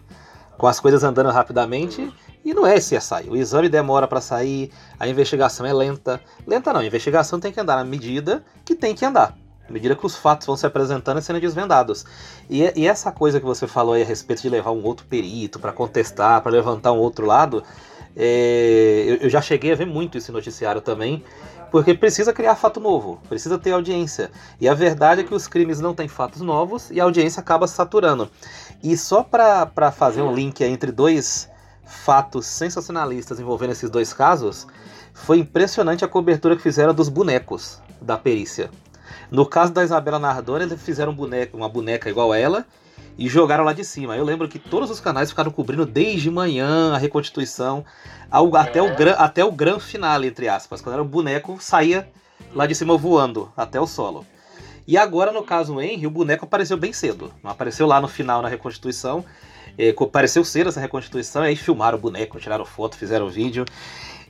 com 0.57 0.65
as 0.65 0.79
coisas 0.79 1.03
andando 1.03 1.29
rapidamente, 1.29 2.11
e 2.43 2.53
não 2.53 2.65
é 2.65 2.75
CSI. 2.75 3.29
O 3.29 3.35
exame 3.35 3.69
demora 3.69 4.07
para 4.07 4.21
sair, 4.21 4.71
a 4.99 5.07
investigação 5.07 5.65
é 5.65 5.73
lenta. 5.73 6.21
Lenta 6.47 6.71
não, 6.73 6.79
a 6.79 6.85
investigação 6.85 7.39
tem 7.39 7.51
que 7.51 7.59
andar 7.59 7.75
na 7.75 7.83
medida 7.83 8.43
que 8.63 8.75
tem 8.75 8.95
que 8.95 9.05
andar. 9.05 9.35
À 9.67 9.71
medida 9.71 9.95
que 9.95 10.05
os 10.05 10.15
fatos 10.15 10.45
vão 10.45 10.57
se 10.57 10.65
apresentando 10.65 11.19
e 11.19 11.21
sendo 11.21 11.39
desvendados. 11.39 12.05
E, 12.49 12.71
e 12.75 12.87
essa 12.87 13.11
coisa 13.11 13.39
que 13.39 13.45
você 13.45 13.65
falou 13.65 13.93
aí 13.93 14.01
a 14.01 14.05
respeito 14.05 14.41
de 14.41 14.49
levar 14.49 14.71
um 14.71 14.83
outro 14.83 15.05
perito 15.05 15.59
para 15.59 15.71
contestar, 15.71 16.41
para 16.41 16.51
levantar 16.51 16.91
um 16.91 16.99
outro 16.99 17.25
lado, 17.25 17.63
é, 18.15 19.05
eu, 19.07 19.15
eu 19.15 19.29
já 19.29 19.41
cheguei 19.41 19.71
a 19.71 19.75
ver 19.75 19.85
muito 19.85 20.17
esse 20.17 20.31
noticiário 20.31 20.81
também. 20.81 21.23
Porque 21.73 21.95
precisa 21.95 22.31
criar 22.31 22.55
fato 22.55 22.79
novo, 22.79 23.19
precisa 23.27 23.57
ter 23.57 23.71
audiência. 23.71 24.29
E 24.61 24.69
a 24.69 24.75
verdade 24.75 25.21
é 25.21 25.23
que 25.23 25.33
os 25.33 25.47
crimes 25.47 25.79
não 25.79 25.95
têm 25.95 26.07
fatos 26.07 26.41
novos 26.41 26.91
e 26.91 27.01
a 27.01 27.03
audiência 27.03 27.39
acaba 27.39 27.65
saturando. 27.65 28.29
E 28.83 28.95
só 28.95 29.23
para 29.23 29.91
fazer 29.91 30.21
um 30.21 30.31
link 30.31 30.63
entre 30.63 30.91
dois 30.91 31.49
fatos 31.83 32.45
sensacionalistas 32.45 33.39
envolvendo 33.39 33.71
esses 33.71 33.89
dois 33.89 34.13
casos, 34.13 34.67
foi 35.15 35.39
impressionante 35.39 36.05
a 36.05 36.07
cobertura 36.07 36.55
que 36.55 36.61
fizeram 36.61 36.93
dos 36.93 37.09
bonecos 37.09 37.81
da 37.99 38.19
perícia. 38.19 38.69
No 39.31 39.45
caso 39.45 39.73
da 39.73 39.83
Isabela 39.83 40.19
Nardoni, 40.19 40.65
eles 40.65 40.81
fizeram 40.81 41.11
um 41.11 41.15
boneco, 41.15 41.57
uma 41.57 41.69
boneca 41.69 42.09
igual 42.09 42.31
a 42.31 42.37
ela 42.37 42.65
e 43.17 43.27
jogaram 43.27 43.63
lá 43.63 43.73
de 43.73 43.83
cima. 43.83 44.15
Eu 44.15 44.23
lembro 44.23 44.47
que 44.47 44.59
todos 44.59 44.89
os 44.89 44.99
canais 44.99 45.29
ficaram 45.29 45.51
cobrindo 45.51 45.85
desde 45.85 46.29
manhã 46.29 46.93
a 46.93 46.97
reconstituição 46.97 47.85
ao, 48.29 48.55
até, 48.55 48.81
o, 48.81 48.87
até 49.17 49.45
o 49.45 49.51
gran 49.51 49.79
final, 49.79 50.23
entre 50.23 50.47
aspas. 50.47 50.81
Quando 50.81 50.93
era 50.93 51.01
o 51.01 51.05
boneco, 51.05 51.57
saía 51.59 52.07
lá 52.53 52.65
de 52.65 52.75
cima 52.75 52.97
voando 52.97 53.51
até 53.55 53.79
o 53.79 53.87
solo. 53.87 54.25
E 54.85 54.97
agora, 54.97 55.31
no 55.31 55.43
caso 55.43 55.79
Henry, 55.79 56.05
o 56.05 56.11
boneco 56.11 56.45
apareceu 56.45 56.77
bem 56.77 56.91
cedo. 56.91 57.31
Não 57.41 57.51
apareceu 57.51 57.87
lá 57.87 58.01
no 58.01 58.07
final 58.07 58.41
na 58.41 58.49
reconstituição. 58.49 59.23
É, 59.77 59.89
apareceu 59.89 60.43
cedo 60.43 60.69
essa 60.69 60.79
reconstituição, 60.79 61.41
aí 61.41 61.55
filmaram 61.55 61.97
o 61.97 62.01
boneco, 62.01 62.39
tiraram 62.39 62.65
foto, 62.65 62.95
fizeram 62.95 63.29
vídeo. 63.29 63.65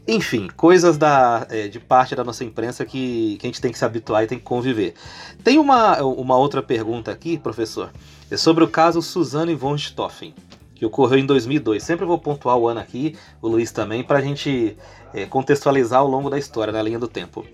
Enfim, 0.06 0.50
coisas 0.58 0.98
da, 0.98 1.48
é, 1.50 1.70
de 1.70 1.80
parte 1.80 2.14
da 2.14 2.26
nossa 2.26 2.44
imprensa 2.44 2.84
que, 2.84 3.38
que 3.40 3.46
a 3.46 3.50
gente 3.50 3.62
tem 3.62 3.72
que 3.72 3.78
se 3.78 3.86
habituar 3.86 4.24
e 4.24 4.28
tem 4.28 4.38
que 4.38 4.44
conviver. 4.44 4.96
Tem 5.44 5.58
uma, 5.58 6.02
uma 6.04 6.36
outra 6.38 6.62
pergunta 6.62 7.10
aqui, 7.10 7.38
professor, 7.38 7.90
é 8.30 8.36
sobre 8.36 8.66
o 8.66 8.68
caso 8.68 9.02
Suzanne 9.02 9.56
von 9.56 9.78
Stoffen, 9.78 10.34
que 10.76 10.86
ocorreu 10.86 11.20
em 11.20 11.26
2002. 11.26 11.82
Sempre 11.82 12.06
vou 12.06 12.20
pontuar 12.20 12.58
o 12.58 12.68
ano 12.68 12.82
aqui, 12.82 13.16
o 13.42 13.48
Luiz 13.48 13.72
também, 13.72 14.04
para 14.04 14.20
a 14.20 14.22
gente 14.22 14.76
é, 15.14 15.26
contextualizar 15.26 16.02
ao 16.02 16.08
longo 16.08 16.30
da 16.30 16.38
história, 16.38 16.74
na 16.74 16.82
linha 16.82 17.00
do 17.00 17.08
tempo. 17.08 17.46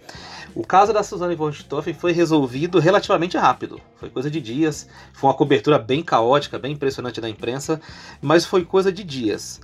O 0.56 0.66
caso 0.66 0.92
da 0.92 1.04
Suzanne 1.04 1.36
von 1.36 1.52
Stoffen 1.52 1.94
foi 1.94 2.12
resolvido 2.12 2.80
relativamente 2.80 3.38
rápido. 3.38 3.80
Foi 3.98 4.10
coisa 4.10 4.32
de 4.32 4.42
dias. 4.42 4.88
Foi 5.14 5.30
uma 5.30 5.36
cobertura 5.36 5.78
bem 5.78 6.02
caótica, 6.02 6.58
bem 6.58 6.74
impressionante 6.74 7.22
da 7.22 7.30
imprensa, 7.30 7.80
mas 8.20 8.44
foi 8.44 8.66
coisa 8.66 8.92
de 8.92 9.04
dias. 9.04 9.62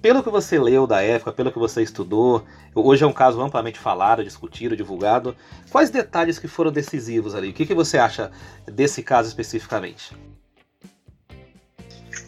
Pelo 0.00 0.22
que 0.22 0.30
você 0.30 0.58
leu 0.58 0.86
da 0.86 1.02
época, 1.02 1.32
pelo 1.32 1.50
que 1.50 1.58
você 1.58 1.82
estudou, 1.82 2.44
hoje 2.72 3.02
é 3.02 3.06
um 3.06 3.12
caso 3.12 3.40
amplamente 3.40 3.80
falado, 3.80 4.22
discutido, 4.22 4.76
divulgado. 4.76 5.34
Quais 5.72 5.90
detalhes 5.90 6.38
que 6.38 6.46
foram 6.46 6.70
decisivos 6.70 7.34
ali? 7.34 7.50
O 7.50 7.52
que, 7.52 7.66
que 7.66 7.74
você 7.74 7.98
acha 7.98 8.30
desse 8.64 9.02
caso 9.02 9.28
especificamente? 9.28 10.16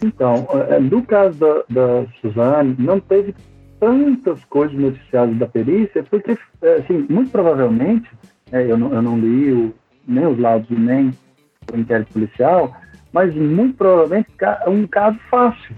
Então, 0.03 0.49
é, 0.69 0.81
no 0.81 1.05
caso 1.05 1.39
da, 1.39 1.63
da 1.69 2.07
Suzane, 2.21 2.75
não 2.77 2.99
teve 2.99 3.35
tantas 3.79 4.45
coisas 4.47 4.77
noticiadas 4.77 5.39
da 5.39 5.47
perícia, 5.47 6.03
porque, 6.03 6.37
é, 6.63 6.75
assim, 6.75 7.07
muito 7.09 7.31
provavelmente, 7.31 8.11
é, 8.51 8.63
eu, 8.69 8.77
não, 8.77 8.93
eu 8.93 9.01
não 9.01 9.17
li 9.17 9.53
o, 9.53 9.75
nem 10.09 10.27
os 10.27 10.39
laudos 10.39 10.69
nem 10.71 11.13
o 11.73 11.77
inquérito 11.77 12.15
policial, 12.15 12.75
mas 13.13 13.33
muito 13.35 13.77
provavelmente 13.77 14.29
é 14.41 14.69
um 14.69 14.87
caso 14.89 15.19
fácil 15.31 15.77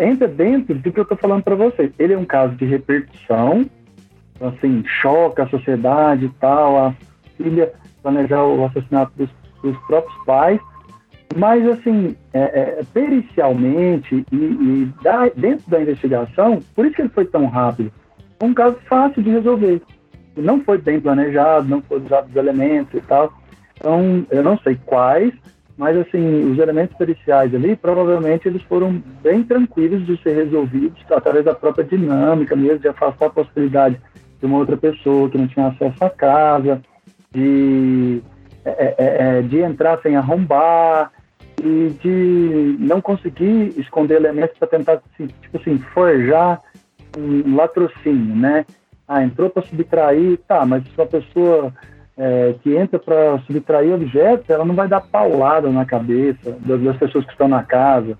entra 0.00 0.28
dentro 0.28 0.74
do 0.74 0.92
que 0.92 0.98
eu 0.98 1.02
estou 1.02 1.16
falando 1.16 1.42
para 1.42 1.54
vocês. 1.54 1.92
Ele 1.98 2.14
é 2.14 2.18
um 2.18 2.24
caso 2.24 2.54
de 2.56 2.64
repercussão, 2.64 3.66
assim, 4.40 4.84
choca 4.86 5.44
a 5.44 5.48
sociedade 5.48 6.26
e 6.26 6.30
tal, 6.40 6.78
a 6.78 6.94
filha 7.36 7.72
planejar 8.02 8.44
o 8.44 8.64
assassinato 8.64 9.12
dos, 9.16 9.30
dos 9.62 9.76
próprios 9.86 10.24
pais, 10.24 10.60
mas, 11.36 11.66
assim, 11.68 12.16
é, 12.32 12.40
é, 12.40 12.80
pericialmente 12.92 14.24
e, 14.32 14.36
e 14.36 14.92
da, 15.02 15.28
dentro 15.28 15.70
da 15.70 15.80
investigação, 15.80 16.60
por 16.74 16.84
isso 16.84 16.96
que 16.96 17.02
ele 17.02 17.10
foi 17.10 17.24
tão 17.24 17.46
rápido, 17.46 17.92
é 18.40 18.44
um 18.44 18.54
caso 18.54 18.76
fácil 18.88 19.22
de 19.22 19.30
resolver. 19.30 19.80
Não 20.36 20.64
foi 20.64 20.78
bem 20.78 21.00
planejado, 21.00 21.68
não 21.68 21.82
foi 21.82 22.00
usado 22.00 22.28
os 22.28 22.36
elementos 22.36 22.94
e 22.94 23.02
tal. 23.02 23.32
Então, 23.74 24.26
eu 24.30 24.42
não 24.42 24.58
sei 24.58 24.78
quais, 24.86 25.32
mas 25.80 25.96
assim, 25.96 26.52
os 26.52 26.58
elementos 26.58 26.94
periciais 26.98 27.54
ali, 27.54 27.74
provavelmente 27.74 28.46
eles 28.46 28.62
foram 28.64 29.02
bem 29.22 29.42
tranquilos 29.42 30.04
de 30.04 30.22
ser 30.22 30.34
resolvidos 30.36 31.02
através 31.10 31.42
da 31.46 31.54
própria 31.54 31.86
dinâmica 31.86 32.54
mesmo, 32.54 32.80
de 32.80 32.88
afastar 32.88 33.28
a 33.28 33.30
possibilidade 33.30 33.98
de 34.38 34.44
uma 34.44 34.58
outra 34.58 34.76
pessoa 34.76 35.30
que 35.30 35.38
não 35.38 35.48
tinha 35.48 35.68
acesso 35.68 36.04
à 36.04 36.10
casa, 36.10 36.82
de, 37.32 38.20
é, 38.62 38.70
é, 38.70 38.94
é, 38.98 39.38
é 39.38 39.42
de 39.42 39.60
entrar 39.60 39.98
sem 40.02 40.16
arrombar 40.16 41.10
e 41.64 41.96
de 41.98 42.76
não 42.78 43.00
conseguir 43.00 43.72
esconder 43.78 44.16
elementos 44.16 44.58
para 44.58 44.68
tentar, 44.68 45.00
assim, 45.14 45.28
tipo 45.28 45.56
assim, 45.56 45.78
forjar 45.94 46.60
um 47.16 47.56
latrocínio, 47.56 48.36
né? 48.36 48.66
Ah, 49.08 49.24
entrou 49.24 49.48
para 49.48 49.62
subtrair, 49.62 50.38
tá, 50.46 50.66
mas 50.66 50.84
se 50.84 50.90
uma 50.94 51.06
pessoa 51.06 51.72
é, 52.20 52.54
que 52.62 52.76
entra 52.76 52.98
para 52.98 53.38
subtrair 53.46 53.94
objetos, 53.94 54.50
ela 54.50 54.62
não 54.62 54.74
vai 54.74 54.86
dar 54.86 55.00
paulada 55.00 55.70
na 55.70 55.86
cabeça 55.86 56.54
das, 56.60 56.78
das, 56.82 56.96
pessoas 56.98 57.24
que 57.24 57.32
estão 57.32 57.48
na 57.48 57.62
casa. 57.62 58.18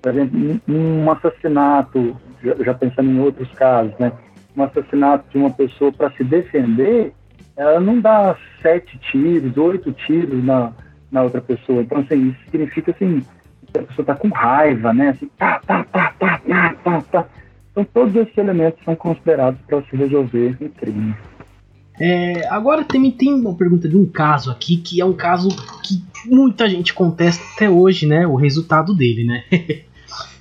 Por 0.00 0.12
exemplo, 0.12 0.60
um, 0.68 1.10
assassinato, 1.10 2.16
já, 2.44 2.54
já, 2.64 2.74
pensando 2.74 3.10
em 3.10 3.18
outros 3.18 3.50
casos, 3.54 3.92
né? 3.98 4.12
Um 4.56 4.62
assassinato 4.62 5.24
de 5.30 5.36
uma 5.36 5.50
pessoa 5.50 5.90
para 5.90 6.12
se 6.12 6.22
defender, 6.22 7.12
ela 7.56 7.80
não 7.80 8.00
dá 8.00 8.36
sete 8.62 8.96
tiros, 9.10 9.56
oito 9.56 9.92
tiros 9.92 10.44
na, 10.44 10.72
na 11.10 11.22
outra 11.22 11.40
pessoa. 11.40 11.82
Então, 11.82 11.98
assim, 11.98 12.28
isso 12.28 12.38
significa 12.52 12.92
assim, 12.92 13.20
que 13.72 13.80
a 13.80 13.82
pessoa 13.82 14.04
está 14.04 14.14
com 14.14 14.28
raiva, 14.28 14.94
né? 14.94 15.08
Assim, 15.08 15.28
tá, 15.36 15.60
tá, 15.66 15.82
tá, 15.92 16.14
tá, 16.20 16.38
tá, 16.38 16.74
tá, 16.84 17.02
tá. 17.10 17.26
Então, 17.72 17.84
todos 17.92 18.14
esses 18.14 18.38
elementos 18.38 18.82
são 18.84 18.94
considerados 18.94 19.60
para 19.66 19.82
se 19.82 19.96
resolver 19.96 20.56
em 20.60 20.68
crime. 20.68 21.16
É, 22.00 22.48
agora 22.48 22.82
também 22.82 23.10
tem 23.10 23.34
uma 23.34 23.54
pergunta 23.54 23.86
de 23.86 23.94
um 23.94 24.06
caso 24.06 24.50
aqui 24.50 24.78
que 24.78 25.02
é 25.02 25.04
um 25.04 25.12
caso 25.12 25.50
que 25.82 26.02
muita 26.24 26.66
gente 26.66 26.94
contesta 26.94 27.44
até 27.54 27.68
hoje, 27.68 28.06
né? 28.06 28.26
O 28.26 28.36
resultado 28.36 28.94
dele, 28.94 29.24
né? 29.24 29.44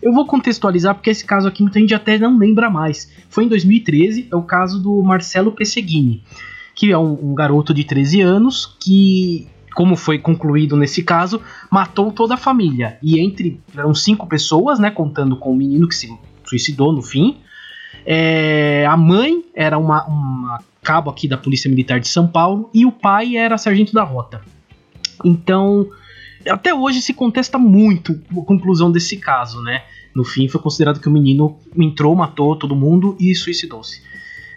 Eu 0.01 0.13
vou 0.13 0.25
contextualizar 0.25 0.95
porque 0.95 1.09
esse 1.09 1.25
caso 1.25 1.49
aqui 1.49 1.61
muita 1.61 1.77
gente 1.77 1.93
até 1.93 2.17
não 2.17 2.37
lembra 2.37 2.69
mais. 2.69 3.11
Foi 3.29 3.43
em 3.43 3.49
2013, 3.49 4.29
é 4.31 4.35
o 4.37 4.41
caso 4.41 4.81
do 4.81 5.03
Marcelo 5.03 5.51
Pesseguini, 5.51 6.23
que 6.73 6.91
é 6.91 6.97
um, 6.97 7.31
um 7.31 7.35
garoto 7.35 7.73
de 7.73 7.83
13 7.83 8.21
anos 8.21 8.77
que, 8.79 9.45
como 9.75 9.97
foi 9.97 10.17
concluído 10.17 10.77
nesse 10.77 11.03
caso, 11.03 11.41
matou 11.69 12.13
toda 12.13 12.35
a 12.35 12.37
família. 12.37 12.97
E 13.03 13.19
entre 13.19 13.59
eram 13.75 13.93
cinco 13.93 14.25
pessoas, 14.25 14.79
né? 14.79 14.89
Contando 14.89 15.35
com 15.35 15.51
o 15.51 15.55
menino 15.55 15.89
que 15.89 15.95
se 15.95 16.09
suicidou 16.45 16.93
no 16.93 17.01
fim. 17.01 17.35
É, 18.05 18.85
a 18.87 18.97
mãe 18.97 19.43
era 19.53 19.77
uma, 19.77 20.05
uma 20.05 20.63
cabo 20.81 21.09
aqui 21.09 21.27
da 21.27 21.37
Polícia 21.37 21.69
Militar 21.69 21.99
de 21.99 22.07
São 22.07 22.27
Paulo 22.27 22.69
e 22.73 22.85
o 22.85 22.91
pai 22.91 23.35
era 23.35 23.57
sargento 23.57 23.93
da 23.93 24.03
rota. 24.03 24.41
Então, 25.23 25.87
até 26.47 26.73
hoje 26.73 27.01
se 27.01 27.13
contesta 27.13 27.57
muito 27.57 28.19
a 28.31 28.45
conclusão 28.45 28.91
desse 28.91 29.17
caso, 29.17 29.61
né? 29.61 29.83
No 30.15 30.23
fim, 30.23 30.47
foi 30.47 30.59
considerado 30.59 30.99
que 30.99 31.07
o 31.07 31.11
menino 31.11 31.57
entrou, 31.77 32.15
matou 32.15 32.55
todo 32.55 32.75
mundo 32.75 33.15
e 33.19 33.35
suicidou-se. 33.35 34.01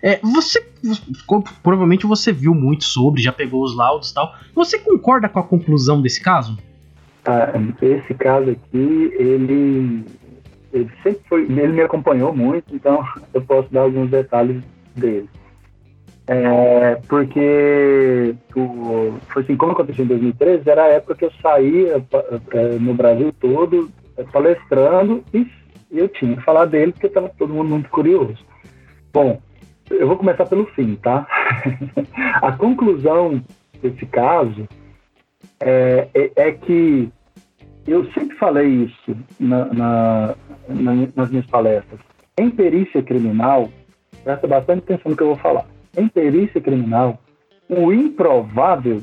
É, 0.03 0.19
você 0.23 0.65
provavelmente 1.63 2.07
você 2.07 2.33
viu 2.33 2.55
muito 2.55 2.85
sobre, 2.85 3.23
já 3.23 3.33
pegou 3.33 3.63
os 3.63 3.77
laudos 3.77 4.11
e 4.11 4.15
tal. 4.15 4.35
Você 4.55 4.79
concorda 4.79 5.29
com 5.29 5.39
a 5.39 5.43
conclusão 5.43 6.03
desse 6.03 6.21
caso? 6.21 6.59
Ah, 7.25 7.53
esse 7.81 8.15
caso 8.15 8.51
aqui, 8.51 9.13
ele, 9.17 10.05
ele 10.73 10.91
sempre 11.03 11.21
foi, 11.29 11.43
ele 11.43 11.69
me 11.69 11.83
acompanhou 11.83 12.35
muito, 12.35 12.75
então 12.75 13.05
eu 13.33 13.43
posso 13.43 13.73
dar 13.73 13.83
alguns 13.83 14.11
detalhes 14.11 14.63
dele. 14.97 15.29
É, 16.27 17.01
porque 17.09 18.35
o, 18.55 19.15
foi 19.29 19.43
assim, 19.43 19.57
como 19.57 19.73
aconteceu 19.73 20.05
em 20.05 20.09
2013, 20.09 20.71
era 20.71 20.85
a 20.85 20.89
época 20.89 21.17
que 21.17 21.25
eu 21.25 21.33
saía 21.43 22.03
é, 22.53 22.79
no 22.79 22.95
Brasil 22.95 23.33
todo 23.41 23.91
é, 24.17 24.23
palestrando 24.25 25.25
e 25.33 25.47
eu 25.91 26.09
tinha 26.09 26.37
que 26.37 26.43
falar 26.43 26.67
dele 26.67 26.93
porque 26.93 27.09
estava 27.09 27.29
todo 27.37 27.53
mundo 27.53 27.71
muito 27.71 27.91
curioso. 27.91 28.39
Bom, 29.13 29.41
eu 29.91 30.07
vou 30.07 30.17
começar 30.17 30.47
pelo 30.47 30.67
fim, 30.67 30.95
tá? 30.97 31.27
a 32.41 32.53
conclusão 32.53 33.43
desse 33.83 34.07
caso 34.07 34.67
é, 35.61 36.09
é, 36.15 36.31
é, 36.37 36.53
que 36.53 37.11
eu 37.87 38.05
sempre 38.13 38.37
falei 38.37 38.69
isso 38.69 39.17
na, 39.39 39.67
na, 39.67 40.35
na, 40.69 40.93
nas 41.15 41.31
minhas 41.31 41.47
palestras. 41.47 42.01
Em 42.39 42.51
perícia 42.51 43.03
criminal, 43.03 43.71
presta 44.25 44.47
bastante 44.47 44.85
atenção 44.85 45.11
no 45.11 45.17
que 45.17 45.23
eu 45.23 45.29
vou 45.29 45.37
falar 45.37 45.67
em 45.97 46.09
perícia 46.09 46.61
criminal, 46.61 47.19
o 47.69 47.93
improvável 47.93 49.03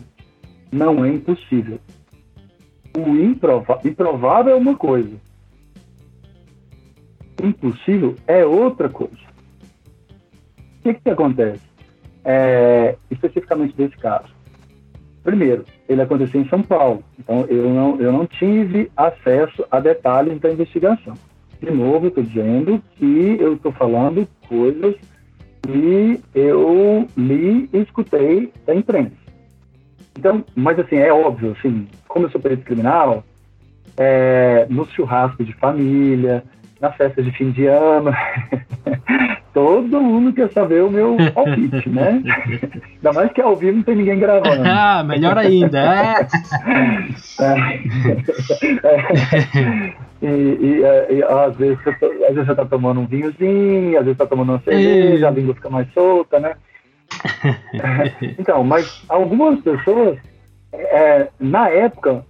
não 0.71 1.03
é 1.05 1.09
impossível. 1.09 1.79
O 2.97 3.15
improvável 3.15 4.53
é 4.53 4.55
uma 4.55 4.75
coisa. 4.75 5.15
Impossível 7.41 8.15
é 8.27 8.45
outra 8.45 8.89
coisa. 8.89 9.29
O 10.79 10.81
que, 10.81 10.93
que 10.95 11.09
acontece? 11.09 11.61
É, 12.25 12.97
especificamente 13.09 13.75
desse 13.75 13.97
caso. 13.97 14.29
Primeiro, 15.23 15.65
ele 15.87 16.01
aconteceu 16.01 16.41
em 16.41 16.47
São 16.47 16.61
Paulo, 16.61 17.03
então 17.19 17.45
eu 17.49 17.69
não, 17.69 17.99
eu 17.99 18.11
não 18.11 18.25
tive 18.25 18.89
acesso 18.95 19.65
a 19.69 19.79
detalhes 19.79 20.39
da 20.39 20.51
investigação. 20.51 21.13
De 21.61 21.69
novo, 21.71 22.07
estou 22.07 22.23
dizendo 22.23 22.81
que 22.95 23.37
eu 23.39 23.55
estou 23.55 23.71
falando 23.73 24.27
coisas 24.47 24.95
e 25.67 26.19
eu 26.33 27.05
li 27.17 27.69
e 27.73 27.77
escutei 27.79 28.51
da 28.65 28.73
imprensa. 28.73 29.11
Então, 30.17 30.43
mas 30.55 30.79
assim, 30.79 30.95
é 30.95 31.11
óbvio, 31.11 31.55
assim, 31.57 31.87
como 32.07 32.25
eu 32.25 32.31
sou 32.31 32.39
perito 32.39 32.63
criminal, 32.63 33.23
é, 33.97 34.65
nos 34.69 34.89
churrascos 34.91 35.45
de 35.45 35.53
família, 35.53 36.43
na 36.79 36.91
festa 36.91 37.21
de 37.21 37.31
fim 37.31 37.51
de 37.51 37.65
ano. 37.65 38.11
Todo 39.53 40.01
mundo 40.01 40.31
quer 40.31 40.51
saber 40.51 40.83
o 40.83 40.91
meu 40.91 41.17
palpite, 41.33 41.89
né? 41.89 42.21
Ainda 42.95 43.13
mais 43.13 43.31
que 43.31 43.41
ao 43.41 43.55
vivo 43.55 43.77
não 43.77 43.83
tem 43.83 43.95
ninguém 43.95 44.19
gravando. 44.19 44.63
ah, 44.65 45.03
melhor 45.03 45.37
ainda. 45.37 45.79
É. 45.79 46.27
é. 47.43 47.79
E, 50.21 50.27
e, 50.27 50.81
e, 51.09 51.23
às, 51.23 51.55
vezes, 51.55 51.79
às 51.87 52.35
vezes 52.35 52.45
você 52.45 52.55
tá 52.55 52.65
tomando 52.65 52.99
um 52.99 53.05
vinhozinho, 53.05 53.97
às 53.97 54.03
vezes 54.03 54.17
tá 54.17 54.25
tomando 54.25 54.49
uma 54.49 54.59
cerveja, 54.59 55.27
a 55.27 55.31
língua 55.31 55.55
fica 55.55 55.69
mais 55.69 55.91
solta, 55.93 56.39
né? 56.39 56.55
então, 58.37 58.63
mas 58.63 59.03
algumas 59.09 59.59
pessoas, 59.61 60.19
é, 60.73 61.29
na 61.39 61.69
época, 61.69 62.23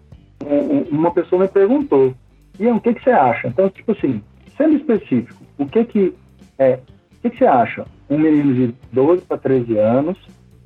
uma 0.91 1.11
pessoa 1.11 1.41
me 1.41 1.47
perguntou, 1.47 2.13
Ian, 2.59 2.75
o 2.75 2.81
que, 2.81 2.93
que 2.93 3.03
você 3.03 3.11
acha? 3.11 3.47
Então, 3.47 3.69
tipo 3.69 3.91
assim, 3.91 4.21
sendo 4.59 4.75
específico, 4.75 5.41
o 5.57 5.65
que 5.65 5.85
que, 5.85 6.13
é, 6.57 6.73
o 6.73 7.21
que, 7.21 7.29
que 7.29 7.37
você 7.37 7.45
acha? 7.45 7.85
Um 8.09 8.17
menino 8.19 8.53
de 8.53 8.75
12 8.91 9.21
para 9.21 9.37
13 9.37 9.77
anos 9.77 10.17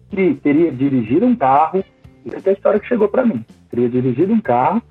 que 0.10 0.34
teria 0.36 0.72
dirigido 0.72 1.28
um 1.28 1.36
carro, 1.36 1.84
essa 2.34 2.50
é 2.50 2.52
a 2.52 2.54
história 2.54 2.80
que 2.80 2.88
chegou 2.88 3.08
para 3.08 3.26
mim, 3.26 3.46
teria 3.70 3.88
dirigido 3.88 4.34
um 4.34 4.42
carro 4.42 4.82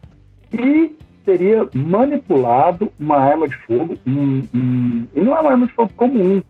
e 0.52 0.96
teria 1.24 1.68
manipulado 1.74 2.92
uma 2.98 3.16
arma 3.16 3.48
de 3.48 3.56
fogo, 3.58 3.96
um, 4.06 4.42
um, 4.54 5.06
e 5.14 5.20
não 5.20 5.36
é 5.36 5.40
uma 5.40 5.50
arma 5.50 5.66
de 5.66 5.72
fogo 5.72 5.92
comum, 5.96 6.40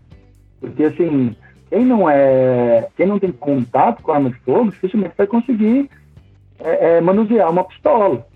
porque 0.61 0.85
assim, 0.85 1.35
quem 1.71 1.87
não 1.87 2.09
é, 2.09 2.89
quem 2.97 3.07
não 3.07 3.19
tem 3.19 3.33
contato 3.33 4.03
com 4.03 4.13
arma 4.13 4.31
de 4.31 4.39
fogo, 4.41 4.71
dificilmente 4.71 5.15
vai 5.17 5.27
conseguir 5.27 5.89
é, 6.61 6.97
é, 6.97 7.01
manusear 7.01 7.51
uma 7.51 7.65
pistola. 7.65 8.27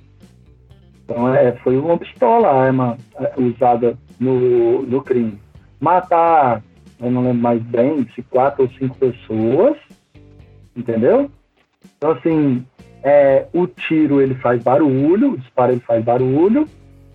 Então, 1.05 1.33
é, 1.35 1.53
foi 1.59 1.77
uma 1.77 1.97
pistola 1.97 2.49
a 2.49 2.65
arma 2.65 2.99
é, 3.19 3.33
usada 3.41 3.97
no, 4.19 4.83
no 4.83 5.03
crime. 5.03 5.39
Matar, 5.81 6.63
eu 7.01 7.11
não 7.11 7.23
lembro 7.23 7.43
mais 7.43 7.63
bem, 7.63 8.07
se 8.15 8.23
quatro 8.23 8.65
ou 8.65 8.71
cinco 8.71 8.97
pessoas, 8.97 9.77
entendeu? 10.75 11.31
Então, 11.97 12.13
assim, 12.13 12.65
é, 13.03 13.47
o 13.53 13.67
tiro 13.67 14.21
ele 14.21 14.35
faz 14.37 14.63
barulho, 14.63 15.33
o 15.33 15.39
disparo 15.39 15.73
ele 15.73 15.81
faz 15.81 16.05
barulho. 16.05 16.67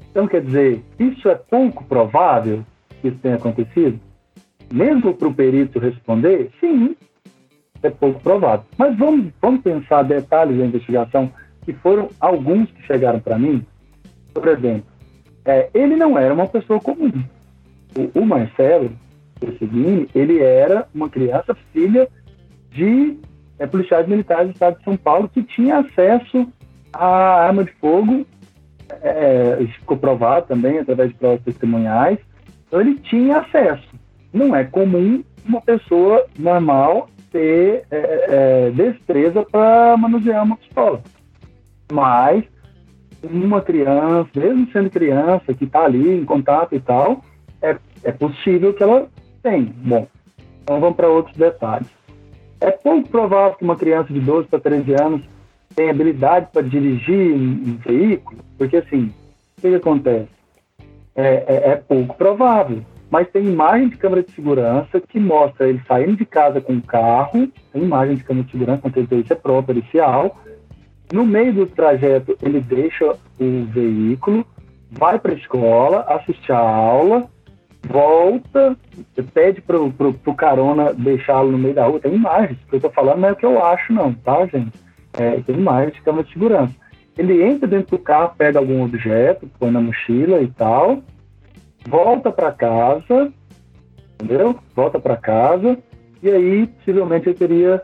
Então, 0.09 0.27
quer 0.27 0.41
dizer, 0.41 0.81
isso 0.99 1.27
é 1.29 1.35
pouco 1.35 1.83
provável 1.85 2.63
que 3.01 3.07
isso 3.07 3.17
tenha 3.17 3.35
acontecido? 3.35 3.99
Mesmo 4.71 5.13
para 5.13 5.27
o 5.27 5.33
perito 5.33 5.79
responder, 5.79 6.51
sim, 6.59 6.95
é 7.83 7.89
pouco 7.89 8.21
provável. 8.21 8.65
Mas 8.77 8.97
vamos, 8.97 9.31
vamos 9.41 9.61
pensar 9.61 10.03
detalhes 10.03 10.57
da 10.57 10.65
investigação, 10.65 11.31
que 11.65 11.73
foram 11.73 12.09
alguns 12.19 12.69
que 12.71 12.81
chegaram 12.83 13.19
para 13.19 13.37
mim. 13.37 13.65
Por 14.33 14.47
exemplo, 14.47 14.90
é, 15.45 15.69
ele 15.73 15.95
não 15.95 16.17
era 16.17 16.33
uma 16.33 16.47
pessoa 16.47 16.79
comum. 16.79 17.11
O, 17.95 18.19
o 18.19 18.25
Marcelo 18.25 18.91
Perseguini, 19.39 20.07
ele 20.13 20.39
era 20.39 20.87
uma 20.93 21.09
criança 21.09 21.55
filha 21.73 22.07
de 22.71 23.17
é, 23.59 23.65
policiais 23.65 24.07
militares 24.07 24.47
do 24.47 24.53
estado 24.53 24.77
de 24.77 24.83
São 24.83 24.95
Paulo 24.95 25.29
que 25.29 25.43
tinha 25.43 25.79
acesso 25.79 26.47
à 26.93 27.45
arma 27.45 27.63
de 27.63 27.71
fogo, 27.73 28.25
é, 29.01 29.57
ficou 29.79 29.97
provado 29.97 30.47
também 30.47 30.79
através 30.79 31.09
de 31.09 31.15
provas 31.15 31.41
testemunhais, 31.41 32.19
então 32.67 32.81
ele 32.81 32.95
tinha 32.99 33.37
acesso. 33.37 33.87
Não 34.33 34.55
é 34.55 34.63
comum 34.63 35.23
uma 35.45 35.61
pessoa 35.61 36.25
normal 36.37 37.09
ter 37.31 37.85
é, 37.89 38.67
é, 38.69 38.71
destreza 38.71 39.43
para 39.43 39.97
manusear 39.97 40.43
uma 40.43 40.57
pistola. 40.57 41.01
Mas 41.91 42.43
uma 43.23 43.61
criança, 43.61 44.29
mesmo 44.35 44.67
sendo 44.71 44.89
criança, 44.89 45.53
que 45.53 45.65
está 45.65 45.85
ali 45.85 46.17
em 46.17 46.25
contato 46.25 46.75
e 46.75 46.79
tal, 46.79 47.23
é, 47.61 47.77
é 48.03 48.11
possível 48.11 48.73
que 48.73 48.83
ela 48.83 49.07
tenha. 49.43 49.71
Bom, 49.77 50.07
então 50.63 50.79
vamos 50.79 50.95
para 50.95 51.09
outros 51.09 51.35
detalhes. 51.35 51.87
É 52.59 52.71
pouco 52.71 53.09
provável 53.09 53.57
que 53.57 53.63
uma 53.63 53.75
criança 53.75 54.13
de 54.13 54.19
12 54.19 54.47
para 54.47 54.59
13 54.59 54.93
anos 54.93 55.21
tenha 55.75 55.91
habilidade 55.91 56.47
para 56.51 56.61
dirigir 56.61 57.33
um, 57.33 57.77
veículo, 57.77 58.39
porque 58.57 58.77
assim, 58.77 59.11
o 59.57 59.61
que, 59.61 59.69
que 59.69 59.75
acontece? 59.75 60.29
É, 61.15 61.43
é, 61.47 61.71
é, 61.71 61.75
pouco 61.75 62.15
provável. 62.15 62.83
Mas 63.09 63.29
tem 63.29 63.43
imagem 63.45 63.89
de 63.89 63.97
câmera 63.97 64.23
de 64.23 64.31
segurança 64.31 65.01
que 65.01 65.19
mostra 65.19 65.67
ele 65.67 65.81
saindo 65.85 66.15
de 66.15 66.25
casa 66.25 66.61
com 66.61 66.73
o 66.73 66.81
carro, 66.81 67.49
tem 67.73 67.83
imagem 67.83 68.15
de 68.15 68.23
câmera 68.23 68.45
de 68.45 68.51
segurança, 68.51 68.81
com 68.81 68.87
inteligência 68.87 69.35
própria, 69.35 69.75
policial, 69.75 70.37
no 71.11 71.25
meio 71.25 71.53
do 71.53 71.65
trajeto, 71.65 72.37
ele 72.41 72.59
deixa 72.61 73.15
o 73.39 73.65
veículo, 73.65 74.45
vai 74.89 75.19
para 75.19 75.33
a 75.33 75.35
escola, 75.35 76.01
assiste 76.07 76.51
a 76.51 76.59
aula, 76.59 77.29
volta, 77.87 78.77
pede 79.33 79.61
para 79.61 79.79
o 79.79 80.35
carona 80.35 80.93
deixá-lo 80.93 81.51
no 81.51 81.57
meio 81.57 81.73
da 81.73 81.85
rua. 81.85 81.99
Tem 81.99 82.13
imagens, 82.13 82.57
o 82.61 82.67
que 82.67 82.75
eu 82.75 82.77
estou 82.77 82.91
falando 82.91 83.19
não 83.19 83.29
é 83.29 83.31
o 83.31 83.35
que 83.35 83.45
eu 83.45 83.63
acho, 83.63 83.93
não, 83.93 84.13
tá, 84.13 84.45
gente? 84.45 84.71
É, 85.13 85.41
tem 85.41 85.55
imagens 85.55 85.93
de 85.93 86.01
câmera 86.01 86.23
de 86.23 86.33
segurança. 86.33 86.75
Ele 87.17 87.43
entra 87.43 87.67
dentro 87.67 87.97
do 87.97 88.03
carro, 88.03 88.33
pega 88.37 88.59
algum 88.59 88.83
objeto, 88.83 89.49
põe 89.59 89.69
na 89.69 89.81
mochila 89.81 90.41
e 90.41 90.47
tal, 90.47 91.03
volta 91.87 92.31
para 92.31 92.51
casa, 92.51 93.31
entendeu? 94.15 94.57
Volta 94.73 94.99
para 94.99 95.17
casa, 95.17 95.77
e 96.23 96.29
aí 96.29 96.67
possivelmente 96.67 97.27
ele 97.27 97.37
teria 97.37 97.81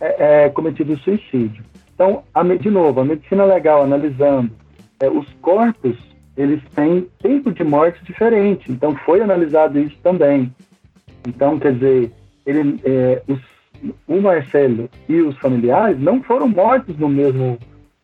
é, 0.00 0.44
é, 0.44 0.48
cometido 0.48 0.96
suicídio. 0.98 1.62
Então, 2.02 2.24
a, 2.34 2.42
de 2.42 2.68
novo, 2.68 3.00
a 3.00 3.04
medicina 3.04 3.44
legal 3.44 3.84
analisando 3.84 4.50
é, 4.98 5.08
os 5.08 5.24
corpos, 5.34 5.96
eles 6.36 6.60
têm 6.74 7.06
tempo 7.22 7.52
de 7.52 7.62
morte 7.62 8.02
diferente. 8.02 8.72
Então, 8.72 8.96
foi 9.06 9.20
analisado 9.20 9.78
isso 9.78 9.96
também. 10.02 10.52
Então, 11.28 11.60
quer 11.60 11.74
dizer, 11.74 12.12
ele, 12.44 12.80
é, 12.84 13.22
os, 13.28 13.38
o 14.08 14.20
Marcelo 14.20 14.90
e 15.08 15.20
os 15.20 15.38
familiares 15.38 15.96
não 16.00 16.20
foram 16.24 16.48
mortos 16.48 16.98
no 16.98 17.08
mesmo 17.08 17.56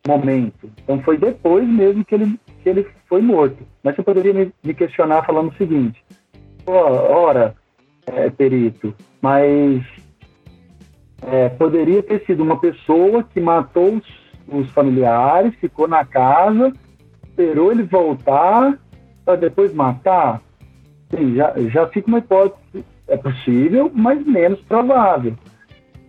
momento. 0.07 0.71
Então, 0.85 1.03
foi 1.03 1.19
depois 1.19 1.69
mesmo 1.69 2.05
que 2.05 2.15
ele, 2.15 2.39
que 2.63 2.69
ele 2.69 2.87
foi 3.09 3.21
morto. 3.21 3.59
Mas 3.83 3.97
você 3.97 4.03
poderia 4.05 4.33
me, 4.33 4.53
me 4.63 4.75
questionar 4.75 5.27
falando 5.27 5.51
o 5.51 5.57
seguinte: 5.57 6.01
ora, 6.65 7.57
é, 8.07 8.31
perito, 8.31 8.95
mas 9.21 9.83
é, 11.23 11.49
poderia 11.49 12.03
ter 12.03 12.25
sido 12.25 12.43
uma 12.43 12.59
pessoa 12.59 13.23
que 13.25 13.41
matou 13.41 13.95
os, 13.97 14.05
os 14.49 14.71
familiares, 14.71 15.55
ficou 15.57 15.89
na 15.89 16.05
casa, 16.05 16.73
esperou 17.25 17.73
ele 17.73 17.83
voltar 17.83 18.79
para 19.25 19.37
depois 19.37 19.75
matar. 19.75 20.41
Sim, 21.11 21.35
já, 21.35 21.55
já 21.69 21.87
fica 21.89 22.09
uma 22.09 22.19
hipótese, 22.19 22.85
é 23.07 23.17
possível, 23.17 23.91
mas 23.95 24.25
menos 24.25 24.61
provável. 24.63 25.35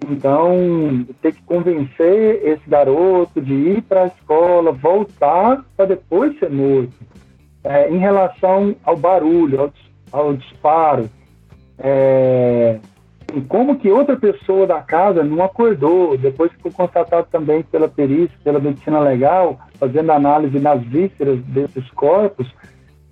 Então, 0.10 1.06
ter 1.22 1.34
que 1.34 1.44
convencer 1.44 2.42
esse 2.46 2.70
garoto 2.70 3.42
de 3.42 3.54
ir 3.54 3.82
para 3.84 4.04
a 4.04 4.08
escola, 4.08 4.72
voltar 4.72 5.64
para 5.76 5.86
depois 5.86 6.38
ser 6.40 6.50
morto. 6.50 6.94
É, 7.64 7.90
em 7.90 7.98
relação 7.98 8.76
ao 8.84 8.96
barulho, 8.96 9.62
ao, 9.62 9.74
ao 10.12 10.34
disparo, 10.34 11.10
é, 11.78 12.80
como 13.48 13.78
que 13.78 13.90
outra 13.92 14.18
pessoa 14.18 14.66
da 14.66 14.82
casa 14.82 15.24
não 15.24 15.44
acordou, 15.44 16.18
depois 16.18 16.52
ficou 16.52 16.72
constatado 16.72 17.28
também 17.32 17.64
pela 17.64 17.88
perícia, 17.88 18.38
pela 18.44 18.60
medicina 18.60 19.00
legal, 19.00 19.60
fazendo 19.80 20.12
análise 20.12 20.60
nas 20.60 20.82
vísceras 20.82 21.40
desses 21.44 21.90
corpos, 21.92 22.48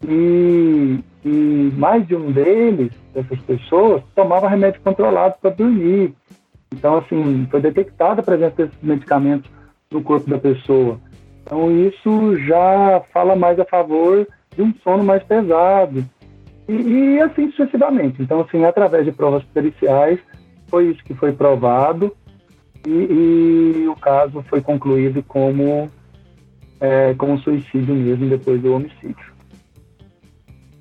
e, 0.08 1.00
e 1.26 1.72
mais 1.76 2.08
de 2.08 2.16
um 2.16 2.32
deles, 2.32 2.92
dessas 3.14 3.40
pessoas, 3.42 4.04
tomava 4.16 4.48
remédio 4.48 4.82
controlado 4.82 5.36
para 5.42 5.52
dormir. 5.52 6.14
Então, 6.74 6.98
assim, 6.98 7.48
foi 7.50 7.62
detectada 7.62 8.22
a 8.22 8.24
presença 8.24 8.56
desses 8.56 8.82
medicamentos 8.82 9.50
no 9.92 10.04
corpo 10.04 10.30
da 10.30 10.38
pessoa. 10.38 11.00
Então, 11.42 11.72
isso 11.72 12.38
já 12.46 13.02
fala 13.14 13.36
mais 13.36 13.60
a 13.60 13.66
favor 13.66 14.28
de 14.56 14.62
um 14.62 14.74
sono 14.84 15.04
mais 15.04 15.24
pesado, 15.24 16.04
e, 16.68 16.74
e, 16.74 17.22
assim 17.22 17.50
sucessivamente. 17.52 18.22
Então, 18.22 18.42
assim, 18.42 18.64
através 18.66 19.06
de 19.06 19.12
provas 19.12 19.44
periciais, 19.54 20.20
foi 20.68 20.92
isso 20.92 21.04
que 21.04 21.14
foi 21.14 21.32
provado 21.32 22.16
e, 22.86 23.84
e 23.84 23.88
o 23.88 23.96
caso 23.96 24.44
foi 24.50 24.62
concluído 24.62 25.24
como, 25.24 25.90
é, 26.80 27.14
como 27.16 27.40
suicídio 27.40 27.96
mesmo 27.96 28.30
depois 28.30 28.62
do 28.62 28.74
homicídio. 28.74 29.34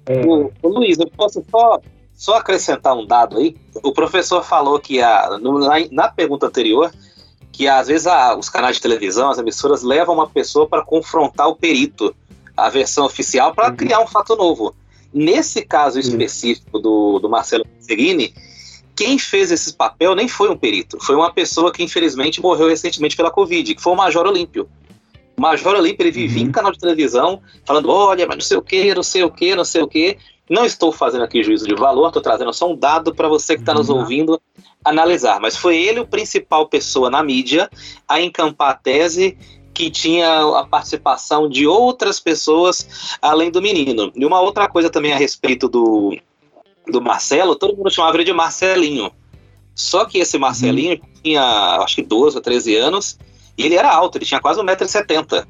É... 0.06 0.24
O, 0.24 0.52
o 0.62 0.68
Luiz, 0.68 0.98
eu 0.98 1.10
posso 1.16 1.44
só, 1.50 1.80
só 2.12 2.36
acrescentar 2.36 2.96
um 2.96 3.06
dado 3.06 3.38
aí? 3.38 3.56
O 3.82 3.92
professor 3.92 4.42
falou 4.44 4.78
que 4.78 5.00
a, 5.00 5.38
no, 5.38 5.58
na, 5.58 5.74
na 5.90 6.08
pergunta 6.08 6.46
anterior 6.46 6.90
que 7.56 7.66
às 7.66 7.88
vezes 7.88 8.06
a, 8.06 8.36
os 8.36 8.50
canais 8.50 8.76
de 8.76 8.82
televisão, 8.82 9.30
as 9.30 9.38
emissoras 9.38 9.82
levam 9.82 10.14
uma 10.14 10.28
pessoa 10.28 10.68
para 10.68 10.84
confrontar 10.84 11.48
o 11.48 11.56
perito, 11.56 12.14
a 12.54 12.68
versão 12.68 13.06
oficial, 13.06 13.54
para 13.54 13.70
uhum. 13.70 13.76
criar 13.76 14.00
um 14.00 14.06
fato 14.06 14.36
novo. 14.36 14.74
Nesse 15.12 15.62
caso 15.62 15.98
específico 15.98 16.78
do, 16.78 17.18
do 17.18 17.28
Marcelo 17.28 17.64
Seguini, 17.78 18.34
quem 18.94 19.18
fez 19.18 19.52
esse 19.52 19.74
papel 19.74 20.14
nem 20.14 20.26
foi 20.26 20.50
um 20.50 20.56
perito, 20.56 20.98
foi 21.00 21.14
uma 21.14 21.30
pessoa 21.30 21.70
que 21.70 21.82
infelizmente 21.82 22.40
morreu 22.40 22.68
recentemente 22.68 23.14
pela 23.16 23.30
Covid, 23.30 23.74
que 23.74 23.82
foi 23.82 23.92
o 23.92 23.96
Major 23.96 24.26
Olímpio. 24.26 24.68
O 25.36 25.40
Major 25.40 25.74
Olímpio, 25.74 26.02
ele 26.02 26.10
vivia 26.10 26.42
uhum. 26.42 26.48
em 26.48 26.52
canal 26.52 26.72
de 26.72 26.78
televisão, 26.78 27.42
falando, 27.64 27.90
olha, 27.90 28.26
mas 28.26 28.36
não 28.36 28.42
sei 28.42 28.56
o 28.56 28.62
que, 28.62 28.94
não 28.94 29.02
sei 29.02 29.22
o 29.22 29.30
que, 29.30 29.54
não 29.54 29.64
sei 29.64 29.82
o 29.82 29.86
que. 29.86 30.16
Não 30.48 30.64
estou 30.64 30.92
fazendo 30.92 31.24
aqui 31.24 31.42
juízo 31.42 31.66
de 31.66 31.74
valor, 31.74 32.06
estou 32.06 32.22
trazendo 32.22 32.52
só 32.52 32.72
um 32.72 32.76
dado 32.76 33.14
para 33.14 33.28
você 33.28 33.54
que 33.54 33.60
está 33.60 33.74
nos 33.74 33.90
uhum. 33.90 33.98
ouvindo 33.98 34.40
analisar. 34.82 35.40
Mas 35.40 35.56
foi 35.56 35.76
ele 35.76 36.00
o 36.00 36.06
principal 36.06 36.66
pessoa 36.66 37.10
na 37.10 37.22
mídia 37.22 37.68
a 38.08 38.20
encampar 38.20 38.70
a 38.70 38.74
tese 38.74 39.36
que 39.76 39.90
tinha 39.90 40.58
a 40.58 40.66
participação 40.66 41.50
de 41.50 41.66
outras 41.66 42.18
pessoas 42.18 42.88
além 43.20 43.50
do 43.50 43.60
menino. 43.60 44.10
E 44.16 44.24
uma 44.24 44.40
outra 44.40 44.66
coisa 44.66 44.88
também 44.88 45.12
a 45.12 45.18
respeito 45.18 45.68
do, 45.68 46.16
do 46.86 47.02
Marcelo, 47.02 47.54
todo 47.54 47.76
mundo 47.76 47.90
chamava 47.90 48.16
ele 48.16 48.24
de 48.24 48.32
Marcelinho. 48.32 49.12
Só 49.74 50.06
que 50.06 50.16
esse 50.16 50.38
Marcelinho 50.38 50.92
uhum. 50.92 51.08
tinha, 51.22 51.76
acho 51.82 51.96
que 51.96 52.02
12 52.02 52.36
ou 52.36 52.42
13 52.42 52.74
anos, 52.74 53.18
e 53.58 53.66
ele 53.66 53.74
era 53.74 53.92
alto, 53.92 54.16
ele 54.16 54.24
tinha 54.24 54.40
quase 54.40 54.58
1,70m. 54.62 55.46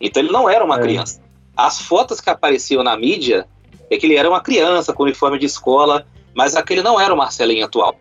Então 0.00 0.22
ele 0.22 0.32
não 0.32 0.48
era 0.48 0.64
uma 0.64 0.76
é. 0.76 0.80
criança. 0.80 1.20
As 1.54 1.78
fotos 1.78 2.18
que 2.18 2.30
apareciam 2.30 2.82
na 2.82 2.96
mídia 2.96 3.46
é 3.90 3.98
que 3.98 4.06
ele 4.06 4.16
era 4.16 4.26
uma 4.26 4.40
criança 4.40 4.94
com 4.94 5.02
uniforme 5.02 5.38
de 5.38 5.44
escola, 5.44 6.06
mas 6.34 6.56
aquele 6.56 6.80
não 6.80 6.98
era 6.98 7.12
o 7.12 7.16
Marcelinho 7.16 7.66
atual. 7.66 7.94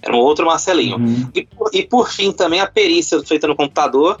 Era 0.00 0.14
um 0.14 0.20
outro 0.20 0.46
Marcelinho. 0.46 0.98
Uhum. 0.98 1.28
E, 1.34 1.48
e, 1.72 1.82
por 1.82 2.12
fim, 2.12 2.30
também 2.30 2.60
a 2.60 2.66
perícia 2.68 3.20
feita 3.24 3.48
no 3.48 3.56
computador 3.56 4.20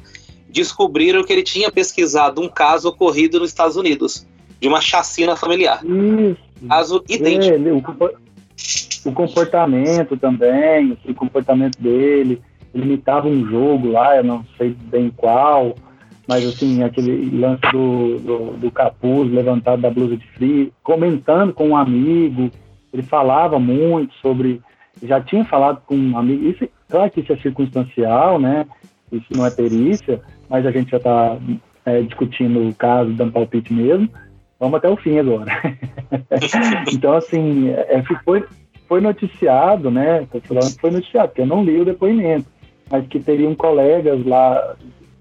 descobriram 0.56 1.22
que 1.22 1.32
ele 1.32 1.42
tinha 1.42 1.70
pesquisado 1.70 2.40
um 2.40 2.48
caso 2.48 2.88
ocorrido 2.88 3.38
nos 3.38 3.50
Estados 3.50 3.76
Unidos, 3.76 4.26
de 4.58 4.66
uma 4.66 4.80
chacina 4.80 5.36
familiar. 5.36 5.84
Isso. 5.84 6.38
Caso 6.66 7.04
idêntico. 7.06 7.54
Ele, 7.54 7.70
o, 9.04 9.12
comportamento 9.12 10.16
também, 10.16 10.96
o 11.04 11.14
comportamento 11.14 11.78
dele, 11.78 12.40
ele 12.74 12.84
imitava 12.84 13.28
um 13.28 13.46
jogo 13.46 13.90
lá, 13.90 14.16
eu 14.16 14.24
não 14.24 14.44
sei 14.56 14.70
bem 14.70 15.12
qual, 15.14 15.74
mas 16.26 16.46
assim, 16.46 16.82
aquele 16.82 17.38
lance 17.38 17.60
do, 17.70 18.18
do, 18.18 18.38
do, 18.56 18.70
capuz 18.70 19.30
levantado 19.30 19.82
da 19.82 19.90
blusa 19.90 20.16
de 20.16 20.26
frio, 20.28 20.72
comentando 20.82 21.52
com 21.52 21.68
um 21.68 21.76
amigo, 21.76 22.50
ele 22.92 23.02
falava 23.02 23.58
muito 23.58 24.14
sobre, 24.22 24.62
já 25.02 25.20
tinha 25.20 25.44
falado 25.44 25.82
com 25.86 25.94
um 25.94 26.16
amigo, 26.16 26.48
isso, 26.48 26.66
claro 26.88 27.10
que 27.10 27.20
isso 27.20 27.32
é 27.32 27.36
circunstancial, 27.36 28.40
né, 28.40 28.66
isso 29.12 29.26
não 29.30 29.44
é 29.44 29.50
perícia, 29.50 30.20
mas 30.48 30.66
a 30.66 30.70
gente 30.70 30.90
já 30.90 30.96
está 30.96 31.36
é, 31.84 32.02
discutindo 32.02 32.68
o 32.68 32.74
caso, 32.74 33.12
dando 33.12 33.32
palpite 33.32 33.72
mesmo, 33.72 34.08
vamos 34.58 34.76
até 34.76 34.88
o 34.88 34.96
fim 34.96 35.18
agora. 35.18 35.50
então, 36.92 37.14
assim, 37.14 37.70
é, 37.70 38.02
foi, 38.24 38.44
foi 38.88 39.00
noticiado, 39.00 39.90
né, 39.90 40.26
tô 40.30 40.40
falando 40.40 40.74
que 40.74 40.80
foi 40.80 40.90
noticiado, 40.90 41.28
porque 41.28 41.42
eu 41.42 41.46
não 41.46 41.64
li 41.64 41.80
o 41.80 41.84
depoimento, 41.84 42.46
mas 42.90 43.06
que 43.06 43.20
teriam 43.20 43.54
colegas 43.54 44.24
lá, 44.24 44.76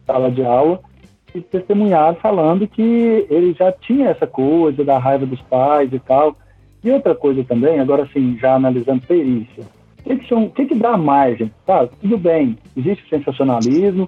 sala 0.06 0.32
de 0.32 0.44
aula, 0.44 0.80
que 1.28 1.42
testemunharam 1.42 2.16
falando 2.16 2.68
que 2.68 3.28
ele 3.30 3.54
já 3.54 3.72
tinha 3.72 4.10
essa 4.10 4.26
coisa 4.26 4.84
da 4.86 4.98
raiva 4.98 5.26
dos 5.26 5.42
pais 5.42 5.92
e 5.92 6.00
tal. 6.00 6.38
E 6.84 6.92
outra 6.92 7.16
coisa 7.16 7.44
também, 7.44 7.80
agora 7.80 8.04
assim, 8.04 8.38
já 8.40 8.56
analisando 8.56 9.06
perícia, 9.06 9.64
o 10.00 10.04
que, 10.04 10.16
que, 10.18 10.34
o 10.34 10.50
que, 10.52 10.66
que 10.68 10.76
dá 10.76 10.96
margem? 10.96 11.52
Tá, 11.66 11.88
tudo 11.88 12.18
bem, 12.18 12.58
existe 12.78 13.10
sensacionalismo 13.10 14.08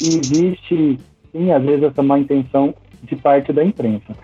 e 0.00 0.08
existe, 0.08 0.98
sim, 1.32 1.50
às 1.52 1.62
vezes, 1.62 1.84
essa 1.84 2.02
má 2.02 2.18
intenção 2.18 2.74
de 3.02 3.16
parte 3.16 3.52
da 3.52 3.64
imprensa. 3.64 4.14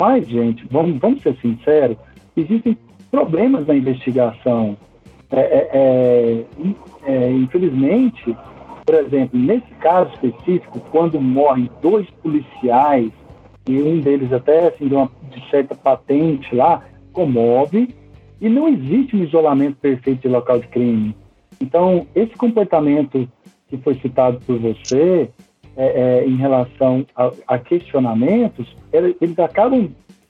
Mas, 0.00 0.26
gente, 0.26 0.66
vamos, 0.70 0.98
vamos 0.98 1.22
ser 1.22 1.36
sinceros, 1.40 1.96
existem 2.36 2.76
problemas 3.10 3.66
na 3.66 3.74
investigação. 3.74 4.76
É, 5.30 5.40
é, 5.40 6.44
é, 7.06 7.12
é 7.12 7.30
infelizmente, 7.32 8.36
por 8.84 8.94
exemplo, 8.94 9.38
nesse 9.38 9.70
caso 9.80 10.10
específico, 10.14 10.80
quando 10.90 11.20
morrem 11.20 11.70
dois 11.82 12.08
policiais, 12.22 13.10
e 13.68 13.80
um 13.80 14.00
deles 14.00 14.32
até 14.32 14.68
assim, 14.68 14.88
de, 14.88 14.94
uma, 14.94 15.10
de 15.30 15.50
certa 15.50 15.74
patente 15.74 16.54
lá, 16.54 16.82
comove, 17.12 17.94
e 18.40 18.48
não 18.48 18.66
existe 18.66 19.14
um 19.14 19.22
isolamento 19.22 19.76
perfeito 19.76 20.22
de 20.22 20.28
local 20.28 20.58
de 20.58 20.66
crime. 20.68 21.14
Então, 21.60 22.06
esse 22.14 22.34
comportamento 22.36 23.28
que 23.70 23.78
foi 23.78 23.94
citado 23.94 24.40
por 24.44 24.58
você, 24.58 25.30
é, 25.76 25.86
é, 25.86 26.26
em 26.26 26.36
relação 26.36 27.06
a, 27.16 27.30
a 27.46 27.58
questionamentos, 27.58 28.76
eles 28.92 29.38
acabam 29.38 29.88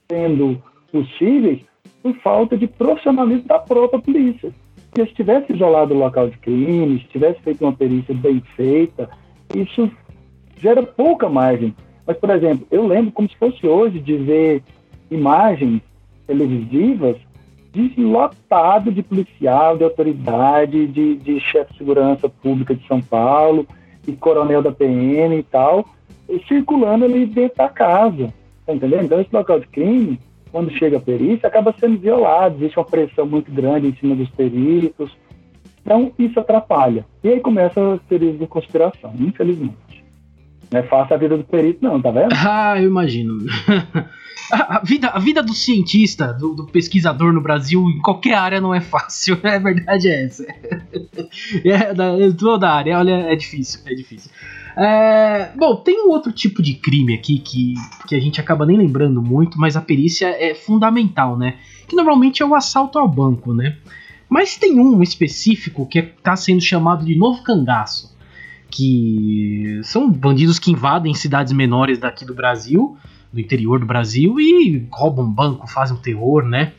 sendo 0.08 0.62
possíveis 0.92 1.60
por 2.02 2.14
falta 2.16 2.56
de 2.56 2.66
profissionalismo 2.66 3.48
da 3.48 3.58
própria 3.58 4.00
polícia. 4.00 4.52
Se 4.94 5.06
tivesse 5.14 5.52
isolado 5.52 5.94
o 5.94 5.98
local 5.98 6.28
de 6.28 6.36
crime, 6.38 7.00
se 7.00 7.08
tivesse 7.08 7.40
feito 7.40 7.64
uma 7.64 7.72
perícia 7.72 8.14
bem 8.14 8.42
feita, 8.54 9.08
isso 9.54 9.90
gera 10.58 10.82
pouca 10.82 11.28
margem. 11.28 11.74
Mas, 12.06 12.16
por 12.18 12.30
exemplo, 12.30 12.66
eu 12.70 12.86
lembro 12.86 13.12
como 13.12 13.28
se 13.28 13.36
fosse 13.36 13.66
hoje 13.66 13.98
de 13.98 14.16
ver 14.16 14.62
imagens 15.10 15.80
televisivas 16.26 17.16
deslotado 17.72 18.90
de 18.92 19.02
policial, 19.02 19.76
de 19.76 19.84
autoridade, 19.84 20.86
de, 20.86 21.16
de 21.16 21.40
chefe 21.40 21.72
de 21.72 21.78
segurança 21.78 22.28
pública 22.28 22.74
de 22.74 22.86
São 22.86 23.00
Paulo, 23.00 23.66
e 24.06 24.12
coronel 24.12 24.62
da 24.62 24.72
PM 24.72 25.36
e 25.36 25.42
tal, 25.42 25.84
circulando 26.48 27.04
ali 27.04 27.26
dentro 27.26 27.58
da 27.58 27.68
casa. 27.68 28.32
Tá 28.66 28.74
entendendo? 28.74 29.04
Então, 29.04 29.20
esse 29.20 29.34
local 29.34 29.60
de 29.60 29.66
crime 29.68 30.18
quando 30.50 30.70
chega 30.70 30.96
a 30.96 31.00
perícia, 31.00 31.46
acaba 31.46 31.74
sendo 31.78 31.98
violado, 31.98 32.56
existe 32.56 32.78
uma 32.78 32.84
pressão 32.84 33.26
muito 33.26 33.50
grande 33.50 33.88
em 33.88 33.94
cima 33.94 34.14
dos 34.14 34.28
peritos. 34.30 35.16
Então, 35.82 36.12
isso 36.18 36.38
atrapalha. 36.38 37.06
E 37.22 37.28
aí 37.28 37.40
começa 37.40 37.94
as 37.94 38.02
teorias 38.02 38.38
de 38.38 38.46
conspiração, 38.46 39.12
infelizmente. 39.18 39.76
Não 40.72 40.80
é 40.80 40.82
fácil 40.84 41.14
a 41.14 41.18
vida 41.18 41.36
do 41.36 41.44
perito, 41.44 41.82
não, 41.82 42.00
tá 42.00 42.10
vendo? 42.10 42.32
Ah, 42.46 42.80
eu 42.80 42.88
imagino. 42.88 43.38
A 44.52 44.80
vida, 44.84 45.08
a 45.10 45.18
vida 45.20 45.44
do 45.44 45.54
cientista, 45.54 46.32
do, 46.32 46.54
do, 46.54 46.66
pesquisador 46.66 47.32
no 47.32 47.40
Brasil, 47.40 47.88
em 47.88 48.00
qualquer 48.00 48.34
área, 48.34 48.60
não 48.60 48.74
é 48.74 48.80
fácil. 48.80 49.38
A 49.44 49.58
verdade 49.58 50.08
é 50.08 50.24
essa. 50.24 50.44
É, 51.64 51.94
da, 51.94 52.14
toda 52.36 52.68
área, 52.68 52.98
olha, 52.98 53.12
é 53.12 53.36
difícil, 53.36 53.80
é 53.86 53.94
difícil. 53.94 54.28
É, 54.76 55.52
bom, 55.56 55.76
tem 55.76 56.04
um 56.04 56.10
outro 56.10 56.32
tipo 56.32 56.62
de 56.62 56.74
crime 56.74 57.14
aqui 57.14 57.38
que, 57.38 57.74
que 58.08 58.16
a 58.16 58.20
gente 58.20 58.40
acaba 58.40 58.66
nem 58.66 58.76
lembrando 58.76 59.22
muito, 59.22 59.56
mas 59.58 59.76
a 59.76 59.80
perícia 59.80 60.26
é 60.28 60.52
fundamental, 60.52 61.38
né? 61.38 61.58
Que 61.86 61.94
normalmente 61.94 62.42
é 62.42 62.46
o 62.46 62.54
assalto 62.54 62.98
ao 62.98 63.08
banco, 63.08 63.54
né? 63.54 63.76
Mas 64.28 64.56
tem 64.56 64.80
um 64.80 65.02
específico 65.02 65.86
que 65.86 65.98
está 65.98 66.34
sendo 66.34 66.60
chamado 66.60 67.04
de 67.04 67.16
novo 67.16 67.42
cangaço, 67.42 68.16
que 68.70 69.80
são 69.82 70.10
bandidos 70.10 70.58
que 70.58 70.70
invadem 70.70 71.14
cidades 71.14 71.52
menores 71.52 71.98
daqui 71.98 72.24
do 72.24 72.34
Brasil, 72.34 72.96
do 73.32 73.40
interior 73.40 73.80
do 73.80 73.86
Brasil, 73.86 74.38
e 74.38 74.86
roubam 74.90 75.30
banco, 75.30 75.66
fazem 75.66 75.96
um 75.96 76.00
terror, 76.00 76.44
né? 76.44 76.72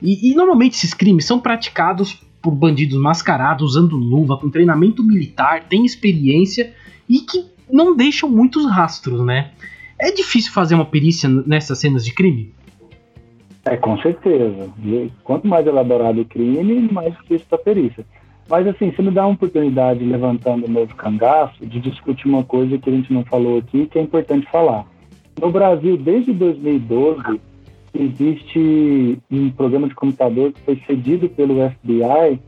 E, 0.00 0.30
e 0.30 0.34
normalmente 0.34 0.74
esses 0.74 0.94
crimes 0.94 1.24
são 1.24 1.40
praticados 1.40 2.20
por 2.40 2.52
bandidos 2.52 2.98
mascarados, 3.00 3.70
usando 3.70 3.96
luva, 3.96 4.36
com 4.36 4.50
treinamento 4.50 5.02
militar, 5.02 5.64
têm 5.64 5.86
experiência 5.86 6.74
e 7.08 7.20
que 7.20 7.46
não 7.70 7.96
deixam 7.96 8.28
muitos 8.28 8.70
rastros, 8.70 9.24
né? 9.24 9.52
É 9.98 10.10
difícil 10.10 10.52
fazer 10.52 10.74
uma 10.74 10.84
perícia 10.84 11.28
nessas 11.28 11.78
cenas 11.78 12.04
de 12.04 12.12
crime? 12.12 12.52
É, 13.64 13.76
com 13.76 13.96
certeza. 13.98 14.68
E 14.84 15.10
quanto 15.22 15.46
mais 15.46 15.66
elaborado 15.66 16.20
o 16.20 16.24
crime, 16.24 16.86
mais 16.92 17.14
difícil 17.14 17.46
a 17.50 17.56
perícia. 17.56 18.04
Mas 18.48 18.66
assim, 18.66 18.92
se 18.92 19.02
me 19.02 19.10
dá 19.10 19.26
uma 19.26 19.34
oportunidade, 19.34 20.04
levantando 20.04 20.66
o 20.66 20.70
novo 20.70 20.94
cangaço, 20.94 21.64
de 21.64 21.80
discutir 21.80 22.26
uma 22.26 22.44
coisa 22.44 22.78
que 22.78 22.90
a 22.90 22.92
gente 22.92 23.12
não 23.12 23.24
falou 23.24 23.58
aqui, 23.58 23.86
que 23.86 23.98
é 23.98 24.02
importante 24.02 24.46
falar. 24.50 24.86
No 25.40 25.50
Brasil, 25.50 25.96
desde 25.96 26.32
2012, 26.32 27.40
existe 27.94 29.18
um 29.30 29.50
programa 29.50 29.88
de 29.88 29.94
computador 29.94 30.52
que 30.52 30.60
foi 30.60 30.82
cedido 30.86 31.28
pelo 31.28 31.56
FBI, 31.70 32.40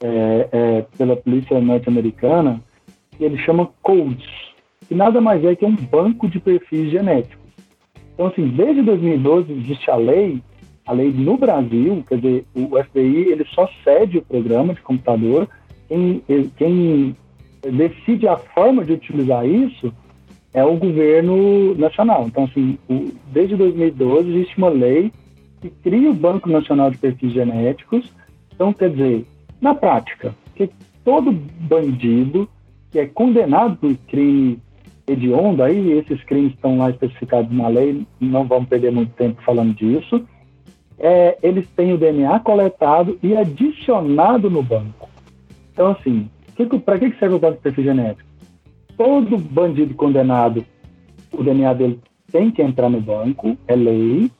é, 0.00 0.48
é, 0.52 0.86
pela 0.96 1.16
polícia 1.16 1.60
norte-americana, 1.60 2.60
que 3.16 3.24
ele 3.24 3.38
chama 3.38 3.68
Codes, 3.82 4.28
que 4.88 4.94
nada 4.94 5.20
mais 5.20 5.44
é 5.44 5.54
que 5.54 5.64
um 5.64 5.74
banco 5.76 6.28
de 6.28 6.38
perfis 6.40 6.90
genéticos. 6.90 7.42
Então, 8.14 8.26
assim, 8.26 8.46
desde 8.48 8.82
2012 8.82 9.52
existe 9.52 9.90
a 9.90 9.96
lei, 9.96 10.42
a 10.92 10.94
lei 10.94 11.10
no 11.10 11.36
Brasil, 11.36 12.04
quer 12.06 12.16
dizer, 12.16 12.44
o 12.54 12.82
FBI 12.82 13.32
ele 13.32 13.44
só 13.54 13.68
cede 13.82 14.18
o 14.18 14.22
programa 14.22 14.74
de 14.74 14.80
computador, 14.82 15.48
quem, 15.88 16.22
quem 16.56 17.16
decide 17.62 18.28
a 18.28 18.36
forma 18.36 18.84
de 18.84 18.92
utilizar 18.92 19.46
isso 19.46 19.92
é 20.54 20.64
o 20.64 20.76
governo 20.76 21.74
nacional. 21.74 22.26
Então, 22.26 22.44
assim, 22.44 22.78
o, 22.88 23.10
desde 23.32 23.56
2012 23.56 24.30
existe 24.30 24.58
uma 24.58 24.68
lei 24.68 25.10
que 25.60 25.70
cria 25.70 26.10
o 26.10 26.14
Banco 26.14 26.48
Nacional 26.48 26.90
de 26.90 26.98
Perfis 26.98 27.32
Genéticos. 27.32 28.12
Então, 28.54 28.72
quer 28.72 28.90
dizer, 28.90 29.24
na 29.60 29.74
prática, 29.74 30.34
que 30.54 30.68
todo 31.04 31.32
bandido 31.32 32.48
que 32.90 32.98
é 32.98 33.06
condenado 33.06 33.76
por 33.76 33.94
crime 34.08 34.58
hediondo, 35.06 35.62
aí 35.62 35.92
esses 35.92 36.22
crimes 36.24 36.52
estão 36.52 36.78
lá 36.78 36.90
especificados 36.90 37.50
na 37.50 37.68
lei, 37.68 38.06
não 38.20 38.44
vamos 38.46 38.68
perder 38.68 38.92
muito 38.92 39.12
tempo 39.14 39.42
falando 39.42 39.74
disso, 39.74 40.24
é, 41.02 41.36
eles 41.42 41.68
têm 41.70 41.92
o 41.92 41.98
DNA 41.98 42.38
coletado 42.40 43.18
e 43.20 43.36
adicionado 43.36 44.48
no 44.48 44.62
banco. 44.62 45.10
Então, 45.72 45.88
assim, 45.88 46.30
para 46.84 46.98
que, 46.98 47.10
serve 47.18 47.34
o 47.34 47.38
banco 47.40 47.56
de 47.56 47.62
perfil 47.62 47.84
genético? 47.84 48.28
Todo 48.96 49.36
bandido 49.36 49.94
condenado, 49.94 50.64
o 51.32 51.42
DNA 51.42 51.74
dele 51.74 52.00
tem 52.30 52.52
que 52.52 52.62
entrar 52.62 52.88
no 52.88 53.00
banco, 53.00 53.58
é 53.66 53.74
lei, 53.74 54.30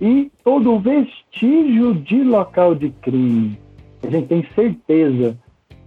e 0.00 0.30
todo 0.44 0.78
vestígio 0.78 1.94
de 1.94 2.22
local 2.22 2.74
de 2.74 2.90
crime. 2.90 3.58
A 4.04 4.10
gente 4.10 4.28
tem 4.28 4.46
certeza 4.54 5.36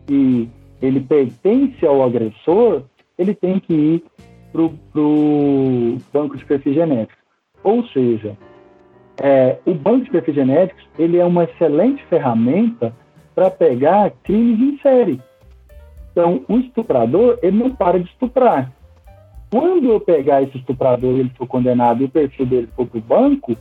que 0.06 0.50
ele 0.82 1.00
pertence 1.00 1.86
ao 1.86 2.04
agressor, 2.04 2.84
ele 3.18 3.34
tem 3.34 3.60
que 3.60 3.74
ir 3.74 4.04
para 4.52 4.62
o 5.02 5.98
banco 6.14 6.38
de 6.38 6.46
perfis 6.46 6.76
genéticos. 6.76 7.24
Ou 7.64 7.86
seja, 7.88 8.38
é, 9.22 9.58
o 9.66 9.74
banco 9.74 10.06
de 10.06 10.12
perfis 10.12 10.36
genéticos 10.36 10.84
ele 10.98 11.18
é 11.18 11.26
uma 11.26 11.46
excelente 11.46 12.04
ferramenta 12.06 12.94
para 13.34 13.50
pegar 13.50 14.12
crimes 14.24 14.60
em 14.60 14.78
série. 14.80 15.22
Então, 16.12 16.44
o 16.48 16.58
estuprador 16.58 17.38
ele 17.42 17.58
não 17.58 17.72
para 17.72 18.00
de 18.00 18.10
estuprar. 18.10 18.72
Quando 19.52 19.92
eu 19.92 20.00
pegar 20.00 20.42
esse 20.42 20.58
estuprador 20.58 21.20
ele 21.20 21.32
for 21.38 21.48
condenado 21.48 22.02
e 22.02 22.06
o 22.06 22.10
perfil 22.10 22.46
dele 22.46 22.70
for 22.76 22.86
para 22.86 22.98
o 22.98 23.02
banco, 23.02 23.56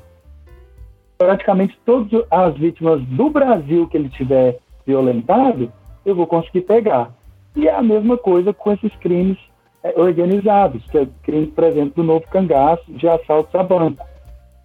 praticamente 1.19 1.79
todas 1.85 2.25
as 2.31 2.57
vítimas 2.57 3.03
do 3.03 3.31
Brasil 3.31 3.89
que 3.89 3.97
ele 3.97 4.09
tiver 4.09 4.59
violentado, 4.87 5.73
eu 6.05 6.15
vou 6.15 6.27
conseguir 6.27 6.63
pegar. 6.63 7.13
E 7.57 7.69
é 7.69 7.75
a 7.75 7.83
mesma 7.83 8.17
coisa 8.17 8.53
com 8.53 8.73
esses 8.73 8.95
crimes 8.97 9.39
é, 9.83 9.99
organizados, 10.01 10.85
que 10.91 10.99
é 10.99 11.09
crime, 11.23 11.47
por 11.47 11.65
exemplo, 11.65 11.93
do 11.97 12.03
novo 12.03 12.27
cangaço 12.29 12.85
de 12.93 13.09
assaltos 13.09 13.55
a 13.55 13.63
banco. 13.63 14.05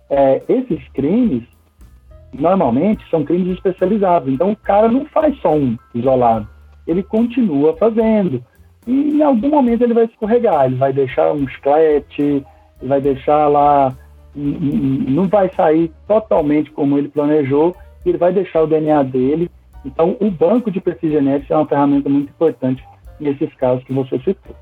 É, 0.09 0.41
esses 0.49 0.87
crimes, 0.93 1.43
normalmente, 2.33 3.07
são 3.09 3.23
crimes 3.23 3.55
especializados. 3.55 4.31
Então, 4.31 4.51
o 4.51 4.55
cara 4.55 4.87
não 4.87 5.05
faz 5.05 5.37
só 5.41 5.53
um 5.53 5.77
isolado. 5.93 6.47
Ele 6.87 7.03
continua 7.03 7.75
fazendo. 7.77 8.43
E 8.87 8.91
em 8.91 9.21
algum 9.21 9.49
momento 9.49 9.83
ele 9.83 9.93
vai 9.93 10.05
escorregar. 10.05 10.65
Ele 10.65 10.75
vai 10.75 10.91
deixar 10.91 11.31
um 11.31 11.47
chiclete, 11.47 12.43
vai 12.81 12.99
deixar 12.99 13.47
lá 13.47 13.95
não 14.35 15.27
vai 15.27 15.53
sair 15.53 15.91
totalmente 16.07 16.71
como 16.71 16.97
ele 16.97 17.09
planejou, 17.09 17.75
ele 18.05 18.17
vai 18.17 18.31
deixar 18.31 18.63
o 18.63 18.67
DNA 18.67 19.03
dele. 19.03 19.49
Então, 19.85 20.15
o 20.19 20.29
banco 20.29 20.69
de 20.69 20.79
perfil 20.79 21.11
genético 21.11 21.53
é 21.53 21.55
uma 21.55 21.67
ferramenta 21.67 22.09
muito 22.09 22.29
importante 22.29 22.83
nesses 23.19 23.53
casos 23.55 23.83
que 23.83 23.93
você 23.93 24.17
citou. 24.19 24.55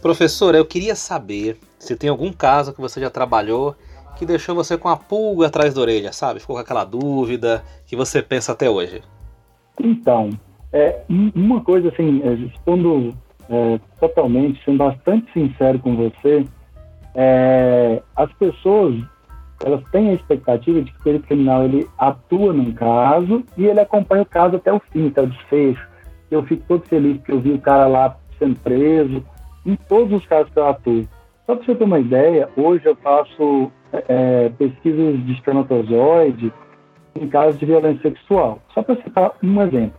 Professor, 0.00 0.54
eu 0.54 0.64
queria 0.64 0.94
saber 0.94 1.56
se 1.78 1.96
tem 1.96 2.10
algum 2.10 2.32
caso 2.32 2.72
que 2.72 2.80
você 2.80 3.00
já 3.00 3.10
trabalhou 3.10 3.74
que 4.16 4.26
deixou 4.26 4.54
você 4.54 4.76
com 4.76 4.88
a 4.88 4.96
pulga 4.96 5.46
atrás 5.46 5.74
da 5.74 5.80
orelha, 5.80 6.12
sabe? 6.12 6.40
Ficou 6.40 6.56
com 6.56 6.62
aquela 6.62 6.84
dúvida 6.84 7.62
que 7.86 7.96
você 7.96 8.22
pensa 8.22 8.52
até 8.52 8.68
hoje. 8.68 9.02
Então, 9.80 10.30
é, 10.72 11.02
uma 11.08 11.60
coisa 11.62 11.88
assim, 11.88 12.22
é, 12.22 12.34
respondo 12.34 13.14
é, 13.48 13.78
totalmente, 14.00 14.62
sendo 14.64 14.78
bastante 14.78 15.32
sincero 15.32 15.78
com 15.78 15.96
você, 15.96 16.44
é, 17.14 18.02
as 18.16 18.32
pessoas 18.34 19.02
elas 19.64 19.82
têm 19.90 20.10
a 20.10 20.14
expectativa 20.14 20.82
de 20.82 20.90
que 20.90 20.98
o 20.98 21.02
perito 21.02 21.26
criminal 21.26 21.64
ele 21.64 21.88
atua 21.96 22.52
num 22.52 22.72
caso 22.72 23.44
e 23.56 23.66
ele 23.66 23.80
acompanha 23.80 24.22
o 24.22 24.26
caso 24.26 24.56
até 24.56 24.72
o 24.72 24.80
fim, 24.92 25.08
até 25.08 25.22
o 25.22 25.26
desfecho. 25.26 25.86
Eu 26.30 26.42
fico 26.42 26.64
todo 26.66 26.86
feliz 26.86 27.20
que 27.22 27.32
eu 27.32 27.40
vi 27.40 27.52
o 27.52 27.60
cara 27.60 27.86
lá 27.86 28.16
sendo 28.38 28.58
preso, 28.60 29.24
em 29.64 29.76
todos 29.76 30.12
os 30.12 30.26
casos 30.26 30.52
que 30.52 30.58
eu 30.58 30.66
atuo. 30.66 31.08
Só 31.46 31.54
para 31.54 31.64
você 31.64 31.74
ter 31.74 31.84
uma 31.84 31.98
ideia, 31.98 32.48
hoje 32.56 32.84
eu 32.84 32.96
faço 32.96 33.70
é, 34.08 34.48
pesquisas 34.50 35.24
de 35.24 35.32
espermatozoide 35.32 36.52
em 37.20 37.28
casos 37.28 37.58
de 37.58 37.66
violência 37.66 38.10
sexual. 38.10 38.60
Só 38.72 38.82
para 38.82 38.96
citar 39.02 39.32
um 39.42 39.62
exemplo. 39.62 39.98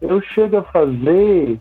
Eu 0.00 0.20
chego 0.20 0.58
a 0.58 0.62
fazer, 0.62 1.58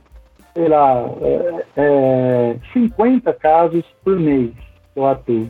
sei 0.54 0.68
lá, 0.68 1.10
é, 1.22 1.66
é, 1.78 2.56
50 2.74 3.34
casos 3.34 3.84
por 4.04 4.20
mês 4.20 4.52
eu 4.96 5.06
atuo. 5.06 5.50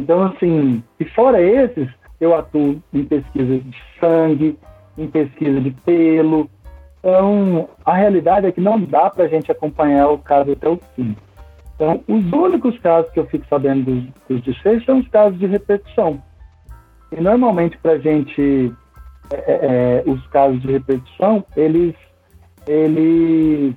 Então, 0.00 0.24
assim, 0.24 0.82
e 0.98 1.04
fora 1.04 1.40
esses, 1.40 1.88
eu 2.20 2.34
atuo 2.34 2.82
em 2.92 3.04
pesquisa 3.04 3.58
de 3.58 3.76
sangue, 4.00 4.58
em 4.96 5.06
pesquisa 5.08 5.60
de 5.60 5.70
pelo. 5.70 6.50
Então, 6.98 7.68
a 7.84 7.94
realidade 7.94 8.46
é 8.46 8.52
que 8.52 8.60
não 8.60 8.80
dá 8.80 9.10
para 9.10 9.24
a 9.24 9.28
gente 9.28 9.52
acompanhar 9.52 10.08
o 10.08 10.18
caso 10.18 10.52
até 10.52 10.68
o 10.68 10.78
fim. 10.94 11.14
Então, 11.76 12.02
os 12.08 12.32
únicos 12.32 12.78
casos 12.78 13.10
que 13.12 13.20
eu 13.20 13.26
fico 13.26 13.46
sabendo 13.48 13.84
dos, 13.84 14.04
dos 14.28 14.42
desfechos 14.42 14.84
são 14.86 14.98
os 14.98 15.08
casos 15.08 15.38
de 15.38 15.46
repetição. 15.46 16.20
E 17.12 17.20
normalmente, 17.20 17.76
para 17.78 17.92
a 17.92 17.98
gente, 17.98 18.72
é, 19.30 19.36
é, 19.36 19.58
é, 19.62 20.02
os 20.06 20.26
casos 20.28 20.60
de 20.62 20.72
repetição, 20.72 21.44
eles, 21.54 21.94
eles 22.66 23.74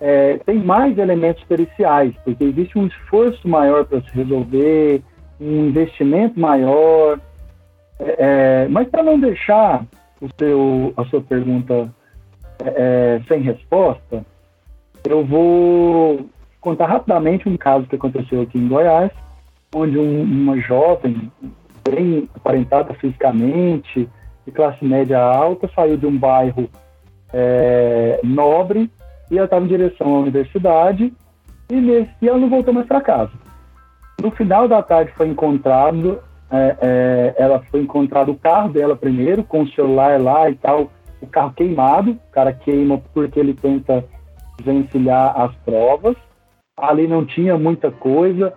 é, 0.00 0.38
tem 0.38 0.58
mais 0.58 0.98
elementos 0.98 1.42
periciais, 1.44 2.12
porque 2.24 2.42
existe 2.42 2.76
um 2.76 2.88
esforço 2.88 3.48
maior 3.48 3.84
para 3.84 4.00
se 4.00 4.10
resolver, 4.12 5.00
um 5.40 5.68
investimento 5.68 6.38
maior. 6.38 7.20
É, 8.00 8.64
é 8.64 8.68
mas 8.68 8.88
para 8.88 9.04
não 9.04 9.18
deixar 9.18 9.86
o 10.20 10.28
seu, 10.36 10.92
a 10.96 11.04
sua 11.04 11.20
pergunta 11.20 11.88
sem 13.28 13.40
resposta, 13.40 14.26
eu 15.08 15.24
vou 15.24 16.28
contar 16.60 16.86
rapidamente 16.86 17.48
um 17.48 17.56
caso 17.56 17.86
que 17.86 17.96
aconteceu 17.96 18.42
aqui 18.42 18.58
em 18.58 18.68
Goiás, 18.68 19.10
onde 19.74 19.98
um, 19.98 20.22
uma 20.22 20.58
jovem, 20.58 21.30
bem 21.88 22.28
aparentada 22.34 22.94
fisicamente, 22.94 24.08
de 24.46 24.52
classe 24.52 24.84
média 24.84 25.20
alta, 25.20 25.70
saiu 25.74 25.96
de 25.96 26.06
um 26.06 26.16
bairro 26.16 26.68
é, 27.32 28.20
nobre 28.24 28.90
e 29.30 29.36
ela 29.36 29.44
estava 29.44 29.64
em 29.64 29.68
direção 29.68 30.14
à 30.14 30.20
universidade 30.20 31.12
e, 31.70 31.74
nesse, 31.74 32.10
e 32.22 32.28
ela 32.28 32.38
não 32.38 32.48
voltou 32.48 32.72
mais 32.72 32.86
para 32.86 33.00
casa. 33.00 33.32
No 34.20 34.30
final 34.30 34.66
da 34.66 34.82
tarde 34.82 35.12
foi 35.12 35.28
encontrado, 35.28 36.18
é, 36.50 36.76
é, 36.80 37.34
ela 37.36 37.62
foi 37.70 37.82
encontrado 37.82 38.32
o 38.32 38.38
carro 38.38 38.70
dela 38.70 38.96
primeiro, 38.96 39.44
com 39.44 39.62
o 39.62 39.68
celular 39.72 40.20
lá 40.20 40.48
e 40.50 40.54
tal, 40.54 40.90
o 41.20 41.26
carro 41.26 41.52
queimado, 41.52 42.12
o 42.12 42.32
cara 42.32 42.52
queima 42.52 42.98
porque 43.12 43.38
ele 43.38 43.54
tenta 43.54 44.04
vencilhar 44.62 45.38
as 45.38 45.54
provas. 45.56 46.16
Ali 46.78 47.06
não 47.06 47.24
tinha 47.24 47.58
muita 47.58 47.90
coisa. 47.90 48.54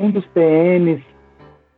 Um 0.00 0.10
dos 0.10 0.24
PMs 0.26 1.02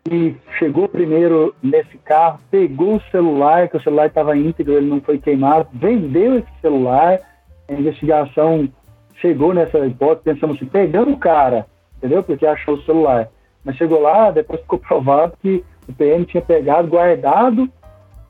que 0.05 0.37
chegou 0.59 0.87
primeiro 0.87 1.55
nesse 1.63 1.97
carro, 1.99 2.39
pegou 2.51 2.97
o 2.97 3.03
celular, 3.11 3.69
que 3.69 3.77
o 3.77 3.83
celular 3.83 4.07
estava 4.07 4.37
íntegro, 4.37 4.75
ele 4.75 4.87
não 4.87 5.01
foi 5.01 5.19
queimado, 5.19 5.67
vendeu 5.73 6.39
esse 6.39 6.61
celular, 6.61 7.19
a 7.67 7.73
investigação 7.73 8.69
chegou 9.17 9.55
nessa 9.55 9.79
hipótese, 9.87 10.35
pensamos 10.35 10.57
assim, 10.57 10.67
pegando 10.67 11.13
o 11.13 11.17
cara, 11.17 11.67
entendeu? 11.97 12.23
Porque 12.23 12.47
achou 12.47 12.75
o 12.75 12.83
celular. 12.83 13.29
Mas 13.65 13.77
chegou 13.77 14.01
lá, 14.01 14.31
depois 14.31 14.61
ficou 14.61 14.79
provado 14.87 15.33
que 15.41 15.65
o 15.89 15.93
PM 15.95 16.27
tinha 16.27 16.43
pegado, 16.43 16.89
guardado 16.89 17.63
o 17.63 17.71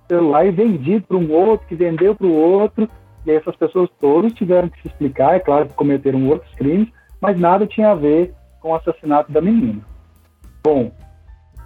celular 0.09 0.47
e 0.47 0.53
vendido 0.53 1.05
para 1.07 1.17
um 1.17 1.33
outro, 1.33 1.67
que 1.67 1.75
vendeu 1.75 2.15
para 2.15 2.27
o 2.27 2.37
outro. 2.37 2.89
E 3.27 3.31
essas 3.33 3.57
pessoas 3.57 3.91
todas 4.01 4.33
tiveram 4.35 4.69
que 4.69 4.81
se 4.83 4.89
explicar, 4.89 5.35
é 5.35 5.41
claro 5.41 5.67
que 5.67 5.75
cometeram 5.75 6.29
outros 6.29 6.55
crimes, 6.55 6.89
mas 7.25 7.41
nada 7.41 7.67
tinha 7.67 7.93
a 7.93 7.95
ver 7.95 8.35
com 8.61 8.69
o 8.69 8.75
assassinato 8.75 9.33
da 9.33 9.41
menina. 9.41 9.81
Bom, 10.63 10.93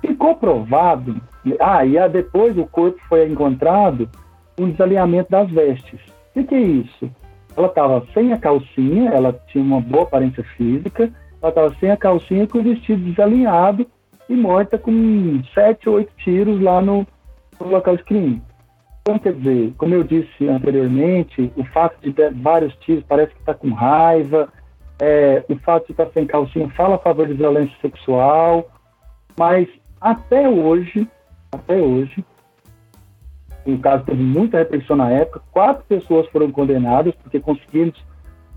ficou 0.00 0.36
provado. 0.36 1.20
Ah, 1.58 1.84
e 1.84 2.08
depois 2.10 2.56
o 2.56 2.64
corpo 2.64 2.96
foi 3.08 3.28
encontrado 3.28 4.08
um 4.56 4.70
desalinhamento 4.70 5.32
das 5.32 5.50
vestes. 5.50 5.98
O 6.30 6.34
que, 6.34 6.44
que 6.44 6.54
é 6.54 6.60
isso? 6.60 7.10
Ela 7.56 7.66
estava 7.66 8.06
sem 8.14 8.32
a 8.32 8.38
calcinha, 8.38 9.10
ela 9.10 9.32
tinha 9.48 9.64
uma 9.64 9.80
boa 9.80 10.04
aparência 10.04 10.44
física, 10.56 11.10
ela 11.42 11.48
estava 11.48 11.74
sem 11.80 11.90
a 11.90 11.96
calcinha 11.96 12.46
com 12.46 12.58
o 12.58 12.62
vestido 12.62 13.02
desalinhado 13.10 13.84
e 14.28 14.36
morta 14.36 14.78
com 14.78 15.42
sete 15.52 15.88
ou 15.88 15.96
oito 15.96 16.12
tiros 16.18 16.60
lá 16.60 16.80
no, 16.80 17.04
no 17.58 17.68
local 17.68 17.96
de 17.96 18.04
crime. 18.04 18.40
Então, 19.00 19.18
quer 19.18 19.32
dizer, 19.32 19.74
como 19.76 19.92
eu 19.92 20.04
disse 20.04 20.48
anteriormente, 20.48 21.50
o 21.56 21.64
fato 21.64 22.00
de 22.00 22.12
ter 22.12 22.32
vários 22.32 22.76
tiros 22.76 23.02
parece 23.08 23.34
que 23.34 23.40
está 23.40 23.54
com 23.54 23.72
raiva, 23.72 24.52
é, 25.00 25.44
o 25.48 25.56
fato 25.58 25.86
de 25.86 25.92
estar 25.92 26.08
sem 26.12 26.26
calcinha 26.26 26.68
fala 26.70 26.96
a 26.96 26.98
favor 26.98 27.26
de 27.26 27.34
violência 27.34 27.76
sexual, 27.80 28.68
mas 29.38 29.68
até 30.00 30.48
hoje, 30.48 31.08
até 31.52 31.76
hoje, 31.76 32.24
o 33.64 33.78
caso 33.78 34.04
teve 34.04 34.22
muita 34.22 34.58
repressão 34.58 34.96
na 34.96 35.10
época, 35.10 35.42
quatro 35.52 35.84
pessoas 35.84 36.26
foram 36.28 36.50
condenadas 36.50 37.14
porque 37.16 37.38
conseguimos 37.38 37.94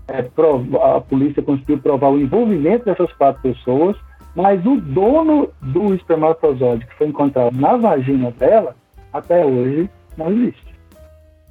é, 0.08 0.22
provar, 0.22 0.96
a 0.96 1.00
polícia 1.00 1.42
conseguiu 1.42 1.78
provar 1.78 2.08
o 2.10 2.18
envolvimento 2.18 2.84
dessas 2.84 3.12
quatro 3.12 3.42
pessoas, 3.42 3.96
mas 4.34 4.64
o 4.64 4.80
dono 4.80 5.50
do 5.60 5.94
espermatozoide 5.94 6.86
que 6.86 6.94
foi 6.94 7.08
encontrado 7.08 7.54
na 7.54 7.76
vagina 7.76 8.30
dela, 8.32 8.74
até 9.12 9.44
hoje, 9.44 9.88
não 10.16 10.30
existe. 10.30 10.74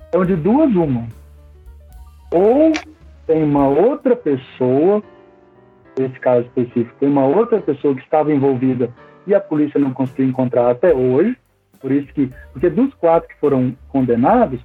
Então, 0.09 0.25
de 0.25 0.35
duas, 0.35 0.73
uma. 0.75 1.07
Ou 2.33 2.71
tem 3.25 3.43
uma 3.43 3.67
outra 3.67 4.15
pessoa, 4.15 5.01
nesse 5.97 6.19
caso 6.19 6.41
específico, 6.41 6.95
tem 6.99 7.09
uma 7.09 7.25
outra 7.25 7.59
pessoa 7.59 7.95
que 7.95 8.01
estava 8.01 8.33
envolvida 8.33 8.89
e 9.27 9.35
a 9.35 9.39
polícia 9.39 9.79
não 9.79 9.93
conseguiu 9.93 10.25
encontrar 10.25 10.69
até 10.69 10.93
hoje, 10.93 11.37
por 11.79 11.91
isso 11.91 12.13
que, 12.13 12.29
porque 12.51 12.69
dos 12.69 12.93
quatro 12.95 13.27
que 13.29 13.39
foram 13.39 13.75
condenados, 13.89 14.59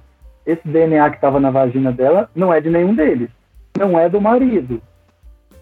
esse 0.45 0.67
DNA 0.67 1.09
que 1.09 1.17
estava 1.17 1.39
na 1.39 1.51
vagina 1.51 1.91
dela 1.91 2.29
não 2.35 2.53
é 2.53 2.61
de 2.61 2.69
nenhum 2.69 2.95
deles, 2.95 3.29
não 3.77 3.99
é 3.99 4.07
do 4.07 4.21
marido. 4.21 4.81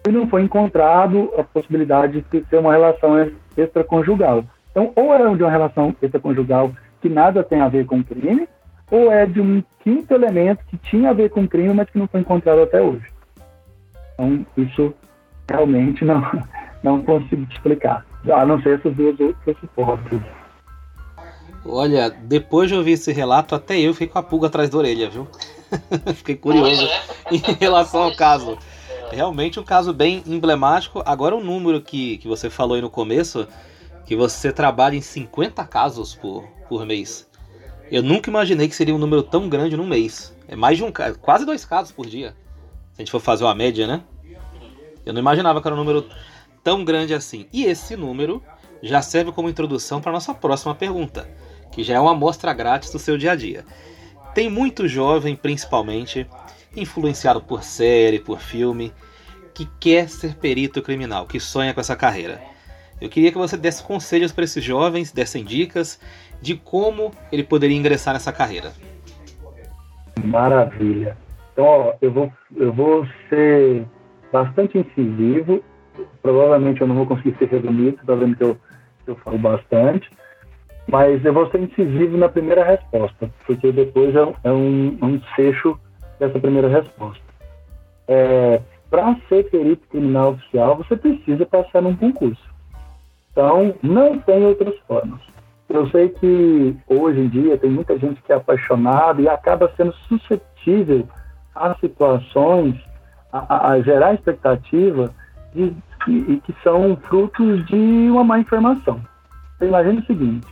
E 0.08 0.12
não 0.12 0.28
foi 0.28 0.44
encontrado 0.44 1.32
a 1.38 1.44
possibilidade 1.44 2.24
de 2.32 2.42
ter 2.42 2.58
uma 2.58 2.74
relação 2.74 3.32
extraconjugal. 3.58 4.44
Então, 4.70 4.92
ou 4.96 5.14
é 5.14 5.36
de 5.36 5.42
uma 5.42 5.50
relação 5.50 5.96
extraconjugal 6.02 6.72
que 7.02 7.10
nada 7.10 7.44
tem 7.44 7.62
a 7.62 7.68
ver 7.68 7.86
com 7.86 8.04
crime, 8.04 8.48
ou 8.92 9.12
é 9.12 9.26
de 9.26 9.42
um 9.42 9.64
quinto 9.84 10.14
elemento 10.14 10.64
que 10.68 10.78
tinha 10.78 11.10
a 11.10 11.14
ver 11.14 11.30
com 11.30 11.48
crime, 11.48 11.74
mas 11.74 11.90
que 11.90 11.98
não 11.98 12.08
foi 12.08 12.22
encontrado 12.22 12.62
até 12.62 12.82
hoje. 12.82 13.06
Então, 14.14 14.46
isso 14.58 14.94
realmente 15.50 16.04
não, 16.06 16.22
não 16.84 17.02
consigo 17.04 17.46
te 17.46 17.56
explicar, 17.56 18.06
a 18.34 18.46
não 18.46 18.62
ser 18.62 18.80
essas 18.80 18.96
duas 18.96 19.20
outras 19.20 19.56
hipóteses. 19.64 20.22
Olha, 21.68 22.12
depois 22.12 22.70
de 22.70 22.76
ouvir 22.76 22.92
esse 22.92 23.12
relato, 23.12 23.56
até 23.56 23.80
eu 23.80 23.92
fiquei 23.94 24.08
com 24.08 24.20
a 24.20 24.24
pulga 24.24 24.48
atrás 24.48 24.70
da 24.70 24.78
orelha, 24.78 25.10
viu? 25.10 25.28
Fiquei 26.14 26.36
curioso 26.36 26.88
em 27.32 27.38
relação 27.60 28.04
ao 28.04 28.16
caso. 28.16 28.58
Realmente 29.12 29.60
um 29.60 29.64
caso 29.64 29.92
bem 29.92 30.22
emblemático. 30.28 31.02
Agora 31.04 31.36
o 31.36 31.44
número 31.44 31.82
que, 31.82 32.20
que 32.20 32.28
você 32.28 32.52
falou 32.52 32.76
aí 32.76 32.82
no 32.82 32.90
começo, 32.90 33.48
que 34.06 34.16
você 34.16 34.52
trabalha 34.52 34.96
em 34.96 35.02
50 35.02 35.66
casos 35.66 36.14
por, 36.14 36.44
por 36.70 36.86
mês. 36.86 37.25
Eu 37.92 38.02
nunca 38.02 38.30
imaginei 38.30 38.68
que 38.68 38.76
seria 38.76 38.96
um 38.96 38.98
número 38.98 39.22
tão 39.22 39.48
grande 39.48 39.78
num 39.78 39.88
mês. 39.88 40.36
É 40.48 40.56
mais 40.56 40.78
de 40.78 40.84
um 40.84 40.92
quase 41.22 41.46
dois 41.46 41.64
casos 41.66 41.92
por 41.92 42.08
dia. 42.08 42.36
Se 42.94 43.02
a 43.02 43.02
gente 43.02 43.12
for 43.12 43.20
fazer 43.20 43.44
uma 43.44 43.54
média, 43.54 43.86
né? 43.86 44.02
Eu 45.06 45.14
não 45.14 45.22
imaginava 45.22 45.62
que 45.62 45.68
era 45.68 45.76
um 45.76 45.80
número 45.80 46.10
tão 46.64 46.84
grande 46.84 47.14
assim. 47.14 47.48
E 47.54 47.66
esse 47.66 47.96
número 47.96 48.42
já 48.82 49.02
serve 49.02 49.32
como 49.32 49.50
introdução 49.50 50.02
para 50.02 50.12
nossa 50.12 50.34
próxima 50.34 50.74
pergunta, 50.74 51.30
que 51.72 51.84
já 51.84 51.96
é 51.96 52.00
uma 52.00 52.12
amostra 52.12 52.54
grátis 52.54 52.90
do 52.92 53.00
seu 53.00 53.18
dia 53.18 53.34
a 53.34 53.36
dia. 53.36 53.66
Tem 54.34 54.50
muito 54.50 54.88
jovem, 54.88 55.36
principalmente, 55.36 56.28
influenciado 56.76 57.40
por 57.40 57.64
série, 57.64 58.20
por 58.20 58.40
filme, 58.40 58.92
que 59.54 59.68
quer 59.80 60.10
ser 60.10 60.36
perito 60.36 60.82
criminal, 60.82 61.26
que 61.26 61.40
sonha 61.40 61.74
com 61.74 61.80
essa 61.80 61.96
carreira. 61.96 62.42
Eu 63.00 63.10
queria 63.10 63.32
que 63.32 63.38
você 63.38 63.58
desse 63.58 63.84
conselhos 63.84 64.32
para 64.32 64.44
esses 64.44 64.64
jovens, 64.64 65.12
dessem 65.12 65.44
dicas 65.44 66.00
de 66.42 66.56
como 66.56 67.12
ele 67.32 67.44
poderia 67.44 67.78
ingressar 67.78 68.14
nessa 68.14 68.32
carreira. 68.32 68.72
Maravilha. 70.24 71.18
Então, 71.54 71.66
ó, 71.66 71.94
eu 72.02 72.12
vou, 72.12 72.34
eu 72.56 72.74
vou 72.74 73.08
ser 73.30 73.86
bastante 74.32 74.78
incisivo. 74.78 75.64
Provavelmente 76.22 76.82
eu 76.82 76.88
não 76.88 76.96
vou 76.96 77.08
conseguir 77.08 77.36
ser 77.38 77.48
resumido, 77.48 77.98
está 78.02 78.16
vendo 78.16 78.36
que 78.36 78.44
eu, 78.44 78.58
eu 79.08 79.16
falo 79.18 79.38
bastante. 79.38 80.10
Mas 80.88 81.24
eu 81.26 81.34
vou 81.34 81.50
ser 81.50 81.62
incisivo 81.62 82.18
na 82.18 82.30
primeira 82.30 82.64
resposta, 82.64 83.30
porque 83.46 83.72
depois 83.72 84.16
é, 84.16 84.34
é 84.44 84.52
um, 84.52 84.98
um 85.02 85.20
fecho 85.36 85.80
dessa 86.20 86.40
primeira 86.40 86.68
resposta. 86.68 87.24
É, 88.08 88.62
Para 88.90 89.16
ser 89.28 89.50
perito 89.50 89.88
criminal 89.88 90.34
oficial, 90.34 90.78
você 90.78 90.96
precisa 90.96 91.46
passar 91.46 91.82
num 91.82 91.96
concurso. 91.96 92.44
Então, 93.32 93.74
não 93.82 94.20
tem 94.20 94.46
outras 94.46 94.78
formas. 94.88 95.20
Eu 95.76 95.90
sei 95.90 96.08
que 96.08 96.78
hoje 96.88 97.20
em 97.20 97.28
dia 97.28 97.58
tem 97.58 97.70
muita 97.70 97.98
gente 98.00 98.22
que 98.22 98.32
é 98.32 98.36
apaixonada 98.36 99.22
e 99.22 99.28
acaba 99.28 99.70
sendo 99.76 99.94
suscetível 100.08 101.06
a 101.54 101.76
situações, 101.76 102.76
a, 103.32 103.72
a 103.72 103.82
gerar 103.82 104.14
expectativa 104.14 105.14
e 105.54 105.74
que 106.06 106.56
são 106.64 106.96
frutos 106.96 107.66
de 107.66 107.76
uma 108.10 108.24
má 108.24 108.40
informação. 108.40 109.02
Você 109.58 109.66
imagina 109.66 110.00
o 110.00 110.06
seguinte: 110.06 110.48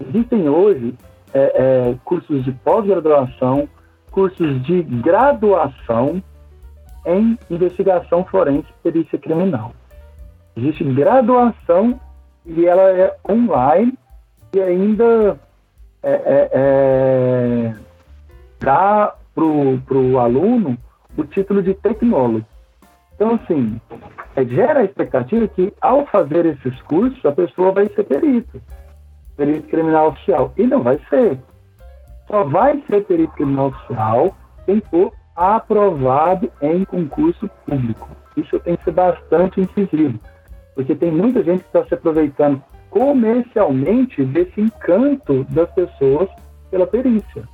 existem 0.00 0.48
hoje 0.48 0.94
é, 1.32 1.38
é, 1.38 1.94
cursos 2.04 2.44
de 2.44 2.50
pós-graduação, 2.50 3.68
cursos 4.10 4.62
de 4.64 4.82
graduação 4.82 6.20
em 7.04 7.38
investigação 7.48 8.24
forense 8.24 8.66
e 8.68 8.82
perícia 8.82 9.18
criminal. 9.18 9.72
Existe 10.56 10.82
graduação 10.82 12.00
e 12.44 12.66
ela 12.66 12.82
é 12.82 13.16
online 13.30 13.96
e 14.54 14.60
ainda 14.60 15.38
é, 16.02 16.12
é, 16.12 16.50
é, 16.52 17.74
dá 18.60 19.14
para 19.34 19.44
o 19.44 20.18
aluno 20.18 20.78
o 21.16 21.24
título 21.24 21.62
de 21.62 21.74
tecnólogo. 21.74 22.44
Então, 23.14 23.34
assim, 23.34 23.80
é, 24.34 24.44
gera 24.44 24.80
a 24.80 24.84
expectativa 24.84 25.48
que, 25.48 25.72
ao 25.80 26.06
fazer 26.06 26.46
esses 26.46 26.80
cursos, 26.82 27.24
a 27.24 27.32
pessoa 27.32 27.72
vai 27.72 27.88
ser 27.88 28.04
perito, 28.04 28.60
perito 29.36 29.68
criminal 29.68 30.08
oficial. 30.08 30.52
E 30.56 30.66
não 30.66 30.82
vai 30.82 31.00
ser. 31.08 31.38
Só 32.28 32.44
vai 32.44 32.82
ser 32.86 33.04
perito 33.04 33.32
criminal 33.32 33.68
oficial 33.68 34.36
quem 34.64 34.82
for 34.90 35.12
aprovado 35.34 36.50
em 36.60 36.84
concurso 36.84 37.48
público. 37.66 38.08
Isso 38.36 38.60
tem 38.60 38.76
que 38.76 38.84
ser 38.84 38.92
bastante 38.92 39.60
incisivo, 39.60 40.18
porque 40.74 40.94
tem 40.94 41.10
muita 41.10 41.42
gente 41.42 41.60
que 41.60 41.66
está 41.68 41.84
se 41.86 41.94
aproveitando 41.94 42.62
comercialmente 42.96 44.24
desse 44.24 44.58
encanto 44.58 45.44
das 45.50 45.70
pessoas 45.72 46.30
pela 46.70 46.86
perícia. 46.86 47.46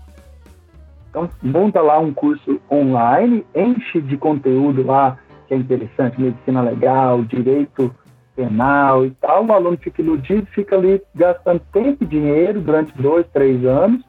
Então, 1.10 1.28
monta 1.42 1.80
lá 1.80 1.98
um 1.98 2.14
curso 2.14 2.60
online, 2.70 3.44
enche 3.52 4.00
de 4.00 4.16
conteúdo 4.16 4.86
lá 4.86 5.18
que 5.48 5.54
é 5.54 5.56
interessante, 5.56 6.20
medicina 6.20 6.62
legal, 6.62 7.24
direito 7.24 7.92
penal 8.36 9.04
e 9.04 9.10
tal. 9.20 9.44
O 9.44 9.52
aluno 9.52 9.76
fica 9.76 10.00
iludido, 10.00 10.46
fica 10.54 10.76
ali 10.76 11.02
gastando 11.12 11.60
tempo 11.72 12.04
e 12.04 12.06
dinheiro 12.06 12.60
durante 12.60 12.96
dois, 12.96 13.26
três 13.32 13.64
anos, 13.64 14.00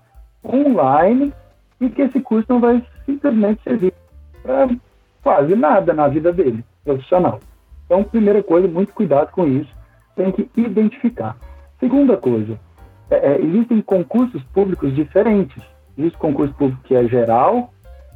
online, 0.46 1.34
e 1.82 1.90
que 1.90 2.04
esse 2.04 2.22
curso 2.22 2.46
não 2.48 2.60
vai 2.60 2.86
simplesmente 3.08 3.60
servir 3.64 3.92
para 4.44 4.70
quase 5.24 5.56
nada 5.56 5.94
na 5.94 6.08
vida 6.08 6.32
dele, 6.32 6.64
profissional. 6.86 7.40
Então, 7.86 8.04
primeira 8.04 8.44
coisa, 8.44 8.68
muito 8.68 8.94
cuidado 8.94 9.32
com 9.32 9.48
isso 9.48 9.83
tem 10.16 10.32
que 10.32 10.50
identificar. 10.56 11.36
Segunda 11.80 12.18
coisa, 12.18 12.60
é, 13.10 13.34
é, 13.34 13.42
existem 13.42 13.82
concursos 13.82 14.42
públicos 14.46 14.94
diferentes. 14.96 15.62
Existe 15.98 16.18
concurso 16.18 16.54
público 16.56 16.82
que 16.84 16.96
é 16.96 17.04
geral, 17.08 17.72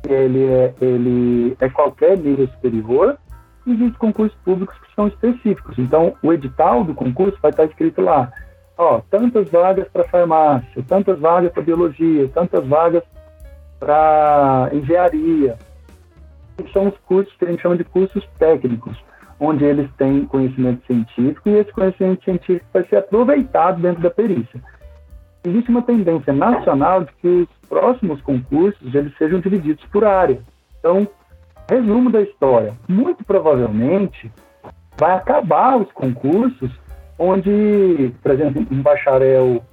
ele 0.08 0.46
é, 0.46 0.74
ele 0.82 1.56
é 1.60 1.70
qualquer 1.70 2.18
nível 2.18 2.48
superior, 2.48 3.18
e 3.66 3.74
existe 3.74 3.98
concursos 3.98 4.38
públicos 4.44 4.78
que 4.80 4.96
são 4.96 5.08
específicos. 5.08 5.78
Então, 5.78 6.16
o 6.24 6.32
edital 6.32 6.84
do 6.84 6.96
concurso 6.96 7.38
vai 7.42 7.52
estar 7.52 7.66
escrito 7.66 8.02
lá, 8.02 8.32
ó, 8.78 9.02
tantas 9.10 9.50
vagas 9.50 9.88
para 9.90 10.06
farmácia, 10.06 10.84
tantas 10.88 11.20
vagas 11.20 11.52
para 11.52 11.64
biologia, 11.64 12.30
tantas 12.30 12.66
vagas 12.66 13.04
para 13.80 14.70
engenharia. 14.74 15.58
São 16.74 16.88
os 16.88 16.98
cursos 17.00 17.36
que 17.36 17.46
a 17.46 17.50
gente 17.50 17.62
chama 17.62 17.78
de 17.78 17.84
cursos 17.84 18.26
técnicos 18.40 18.98
onde 19.40 19.64
eles 19.64 19.90
têm 19.98 20.26
conhecimento 20.26 20.86
científico 20.86 21.50
e 21.50 21.58
esse 21.58 21.72
conhecimento 21.72 22.24
científico 22.24 22.66
vai 22.74 22.84
ser 22.88 22.98
aproveitado 22.98 23.82
dentro 23.82 24.02
da 24.02 24.10
perícia. 24.10 24.62
Existe 25.46 25.70
uma 25.70 25.82
tendência 25.82 26.34
nacional 26.34 27.04
de 27.04 27.12
que 27.22 27.28
os 27.28 27.70
próximos 27.70 28.22
concursos 28.22 28.94
eles 28.94 29.16
sejam 29.18 29.40
divididos 29.40 29.86
por 29.86 30.04
área. 30.04 30.40
Então, 30.80 31.08
resumo 31.70 32.10
da 32.10 32.22
história, 32.22 32.74
muito 32.88 33.24
provavelmente 33.24 34.32
vai 34.98 35.14
acabar 35.14 35.78
os 35.78 35.92
concursos 35.92 36.72
onde, 37.20 38.14
por 38.22 38.32
exemplo, 38.32 38.66
um 38.72 38.82
bacharel 38.82 39.64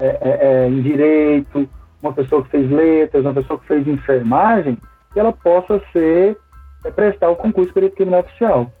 é, 0.00 0.06
é, 0.06 0.38
é, 0.40 0.68
em 0.68 0.80
direito, 0.80 1.68
uma 2.02 2.12
pessoa 2.12 2.42
que 2.44 2.50
fez 2.50 2.70
letras, 2.70 3.24
uma 3.24 3.34
pessoa 3.34 3.58
que 3.58 3.66
fez 3.66 3.86
enfermagem, 3.86 4.78
que 5.12 5.18
ela 5.18 5.32
possa 5.32 5.80
ser 5.92 6.36
é, 6.84 6.90
prestar 6.90 7.30
o 7.30 7.36
concurso 7.36 7.72
perito 7.72 7.96
criminal 7.96 8.20
oficial. 8.20 8.72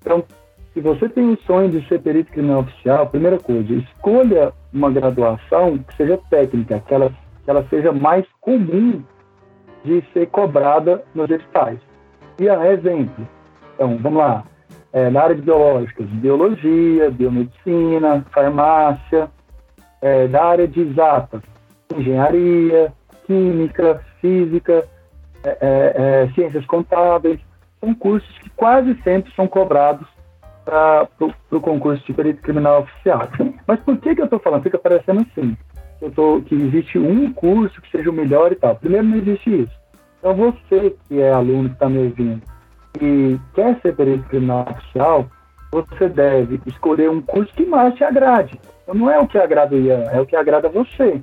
Então, 0.00 0.24
se 0.72 0.80
você 0.80 1.08
tem 1.08 1.32
o 1.32 1.38
sonho 1.42 1.70
de 1.70 1.86
ser 1.88 2.00
perito 2.00 2.32
criminal 2.32 2.60
oficial, 2.60 3.06
primeira 3.08 3.38
coisa, 3.38 3.72
escolha 3.74 4.52
uma 4.72 4.90
graduação 4.90 5.78
que 5.78 5.96
seja 5.96 6.18
técnica, 6.30 6.80
que 6.86 6.94
ela, 6.94 7.10
que 7.44 7.50
ela 7.50 7.66
seja 7.68 7.92
mais 7.92 8.24
comum 8.40 9.02
de 9.84 10.02
ser 10.12 10.26
cobrada 10.28 11.02
nos 11.14 11.28
editais. 11.30 11.78
E 12.38 12.48
a 12.48 12.72
exemplo, 12.72 13.26
então, 13.74 13.98
vamos 13.98 14.18
lá, 14.18 14.44
é, 14.92 15.10
na 15.10 15.22
área 15.22 15.34
de 15.34 15.42
biológicas, 15.42 16.06
biologia, 16.06 17.10
biomedicina, 17.10 18.24
farmácia, 18.32 19.28
é, 20.00 20.26
da 20.28 20.44
área 20.44 20.68
de 20.68 20.80
exatas, 20.80 21.42
engenharia, 21.96 22.92
química, 23.26 24.04
física, 24.20 24.86
é, 25.44 25.48
é, 25.60 26.24
é 26.24 26.32
ciências 26.34 26.64
contábeis, 26.66 27.40
são 27.80 27.94
cursos 27.94 28.38
que 28.38 28.49
quase 28.60 28.94
sempre 29.02 29.34
são 29.34 29.48
cobrados 29.48 30.06
para 30.66 31.08
o 31.50 31.60
concurso 31.62 32.04
de 32.04 32.12
perito 32.12 32.42
criminal 32.42 32.82
oficial. 32.82 33.22
Mas 33.66 33.80
por 33.80 33.96
que, 33.96 34.14
que 34.14 34.20
eu 34.20 34.26
estou 34.26 34.38
falando? 34.38 34.64
Fica 34.64 34.78
parecendo 34.78 35.22
assim. 35.22 35.56
Eu 35.98 36.10
tô, 36.10 36.42
que 36.42 36.54
existe 36.54 36.98
um 36.98 37.32
curso 37.32 37.80
que 37.80 37.90
seja 37.90 38.10
o 38.10 38.12
melhor 38.12 38.52
e 38.52 38.56
tal. 38.56 38.76
Primeiro, 38.76 39.06
não 39.06 39.16
existe 39.16 39.62
isso. 39.62 39.72
Então, 40.18 40.34
você 40.34 40.94
que 41.08 41.18
é 41.18 41.32
aluno 41.32 41.70
que 41.70 41.74
está 41.74 41.88
me 41.88 41.98
ouvindo 42.00 42.42
e 43.00 43.40
quer 43.54 43.80
ser 43.80 43.96
perito 43.96 44.28
criminal 44.28 44.66
oficial, 44.70 45.26
você 45.72 46.10
deve 46.10 46.60
escolher 46.66 47.08
um 47.08 47.22
curso 47.22 47.54
que 47.54 47.64
mais 47.64 47.94
te 47.94 48.04
agrade. 48.04 48.60
Então, 48.82 48.94
não 48.94 49.10
é 49.10 49.18
o 49.18 49.26
que 49.26 49.38
agrada 49.38 49.74
o 49.74 49.78
Ian, 49.78 50.04
é 50.12 50.20
o 50.20 50.26
que 50.26 50.36
agrada 50.36 50.68
você. 50.68 51.22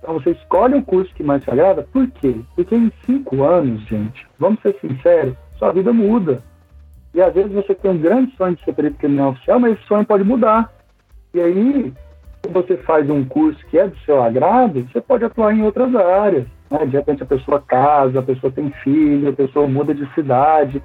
Então, 0.00 0.14
você 0.14 0.30
escolhe 0.32 0.74
um 0.74 0.82
curso 0.82 1.14
que 1.14 1.22
mais 1.22 1.44
te 1.44 1.50
agrada. 1.52 1.86
Por 1.92 2.08
quê? 2.10 2.34
Porque 2.56 2.74
em 2.74 2.90
cinco 3.06 3.44
anos, 3.44 3.80
gente, 3.82 4.26
vamos 4.40 4.60
ser 4.60 4.76
sinceros, 4.80 5.36
sua 5.58 5.72
vida 5.72 5.92
muda. 5.92 6.42
E 7.14 7.20
às 7.20 7.34
vezes 7.34 7.52
você 7.52 7.74
tem 7.74 7.90
um 7.90 7.98
grande 7.98 8.34
sonho 8.36 8.56
de 8.56 8.64
ser 8.64 8.72
perito 8.72 8.98
criminal 8.98 9.30
oficial, 9.30 9.58
mas 9.58 9.72
esse 9.72 9.86
sonho 9.86 10.04
pode 10.04 10.24
mudar. 10.24 10.72
E 11.34 11.40
aí 11.40 11.92
Se 12.44 12.52
você 12.52 12.76
faz 12.78 13.10
um 13.10 13.24
curso 13.24 13.58
que 13.66 13.78
é 13.78 13.88
do 13.88 13.98
seu 14.00 14.22
agrado, 14.22 14.86
você 14.90 15.00
pode 15.00 15.24
atuar 15.24 15.52
em 15.52 15.62
outras 15.62 15.94
áreas. 15.94 16.46
Né? 16.70 16.86
De 16.86 16.96
repente 16.96 17.22
a 17.22 17.26
pessoa 17.26 17.60
casa, 17.60 18.20
a 18.20 18.22
pessoa 18.22 18.52
tem 18.52 18.70
filho, 18.82 19.30
a 19.30 19.32
pessoa 19.32 19.66
muda 19.66 19.94
de 19.94 20.06
cidade. 20.14 20.82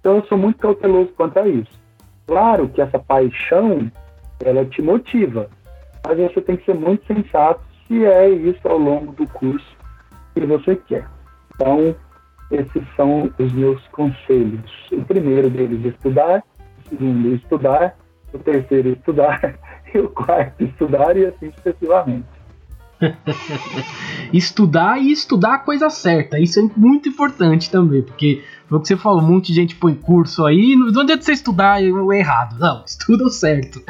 Então 0.00 0.16
eu 0.16 0.24
sou 0.24 0.36
muito 0.36 0.58
cauteloso 0.58 1.12
quanto 1.16 1.38
a 1.38 1.46
isso. 1.46 1.78
Claro 2.26 2.68
que 2.68 2.80
essa 2.80 2.98
paixão, 2.98 3.90
ela 4.44 4.64
te 4.64 4.82
motiva, 4.82 5.48
mas 6.06 6.18
você 6.18 6.40
tem 6.40 6.56
que 6.56 6.64
ser 6.64 6.74
muito 6.74 7.04
sensato 7.06 7.60
se 7.86 8.04
é 8.04 8.28
isso 8.28 8.66
ao 8.66 8.78
longo 8.78 9.12
do 9.12 9.26
curso 9.28 9.76
que 10.34 10.40
você 10.40 10.76
quer. 10.76 11.06
Então, 11.54 11.94
esses 12.50 12.82
são 12.96 13.30
os 13.38 13.52
meus 13.52 13.86
conselhos. 13.88 14.70
O 14.92 15.04
primeiro 15.04 15.48
deles, 15.48 15.84
estudar. 15.84 16.42
O 16.84 16.88
segundo, 16.88 17.34
estudar. 17.34 17.96
O 18.32 18.38
terceiro, 18.38 18.90
estudar. 18.90 19.58
E 19.92 19.98
o 19.98 20.08
quarto, 20.08 20.62
estudar 20.62 21.16
e 21.16 21.26
assim 21.26 21.50
sucessivamente. 21.50 22.24
estudar 24.32 25.02
e 25.02 25.10
estudar 25.10 25.54
a 25.54 25.58
coisa 25.58 25.90
certa. 25.90 26.38
Isso 26.38 26.60
é 26.60 26.62
muito 26.76 27.08
importante 27.08 27.70
também, 27.70 28.02
porque 28.02 28.42
foi 28.68 28.78
o 28.78 28.80
que 28.80 28.88
você 28.88 28.96
falou, 28.96 29.20
um 29.20 29.26
monte 29.26 29.48
de 29.48 29.54
gente 29.54 29.74
põe 29.74 29.94
curso 29.94 30.46
aí, 30.46 30.76
não 30.76 30.88
adianta 30.88 31.22
você 31.22 31.32
estudar 31.32 31.82
o 31.82 32.12
errado. 32.12 32.56
Não, 32.58 32.84
estuda 32.86 33.24
o 33.24 33.30
certo. 33.30 33.82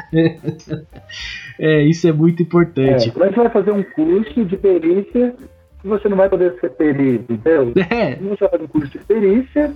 é, 1.59 1.83
isso 1.83 2.07
é 2.07 2.11
muito 2.11 2.41
importante. 2.41 3.09
É, 3.09 3.11
que 3.11 3.19
você 3.19 3.31
vai 3.31 3.49
fazer 3.49 3.71
um 3.71 3.83
curso 3.83 4.43
de 4.45 4.57
perícia 4.57 5.35
você 5.83 6.09
não 6.09 6.17
vai 6.17 6.29
poder 6.29 6.57
ser 6.59 6.69
perito, 6.71 7.33
entendeu? 7.33 7.73
É. 7.89 8.15
Você 8.15 8.37
vai 8.39 8.49
fazer 8.49 8.63
um 8.63 8.67
curso 8.67 8.91
de 8.91 8.99
perícia 8.99 9.73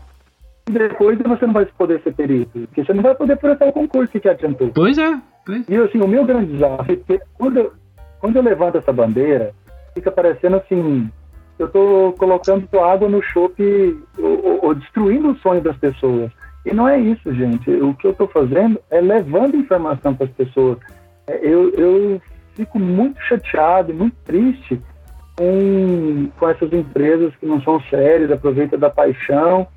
e 0.67 0.71
depois 0.71 1.17
você 1.17 1.45
não 1.45 1.53
vai 1.53 1.65
poder 1.65 2.01
ser 2.01 2.13
perito. 2.13 2.59
Porque 2.59 2.83
você 2.83 2.93
não 2.93 3.03
vai 3.03 3.15
poder 3.15 3.37
prestar 3.37 3.67
o 3.67 3.73
concurso 3.73 4.19
que 4.19 4.29
adiantou. 4.29 4.71
Pois 4.73 4.97
é. 4.97 5.19
Pois. 5.45 5.67
E 5.69 5.75
assim, 5.75 5.99
o 6.01 6.07
meu 6.07 6.25
grande 6.25 6.53
desafio, 6.53 6.97
porque 6.97 7.21
quando 7.37 7.57
eu, 7.57 7.73
quando 8.19 8.35
eu 8.35 8.41
levanto 8.41 8.77
essa 8.77 8.91
bandeira, 8.91 9.53
fica 9.93 10.11
parecendo 10.11 10.55
assim, 10.57 11.09
eu 11.59 11.67
estou 11.67 12.13
colocando 12.13 12.67
água 12.79 13.07
no 13.07 13.21
chope 13.21 13.97
ou, 14.17 14.65
ou, 14.65 14.75
destruindo 14.75 15.31
o 15.31 15.37
sonho 15.37 15.61
das 15.61 15.77
pessoas. 15.77 16.31
E 16.65 16.73
não 16.73 16.87
é 16.87 16.99
isso, 16.99 17.33
gente. 17.33 17.69
O 17.69 17.93
que 17.93 18.07
eu 18.07 18.11
estou 18.11 18.27
fazendo 18.27 18.79
é 18.89 18.99
levando 18.99 19.55
informação 19.55 20.15
para 20.15 20.25
as 20.25 20.31
pessoas. 20.31 20.79
É, 21.27 21.39
eu, 21.43 21.69
eu 21.75 22.21
fico 22.55 22.79
muito 22.79 23.21
chateado, 23.21 23.93
muito 23.93 24.15
triste 24.25 24.81
com, 25.35 26.29
com 26.37 26.49
essas 26.49 26.71
empresas 26.71 27.35
que 27.35 27.45
não 27.45 27.61
são 27.61 27.79
sérias, 27.81 28.31
aproveitam 28.31 28.79
da 28.79 28.89
paixão. 28.89 29.67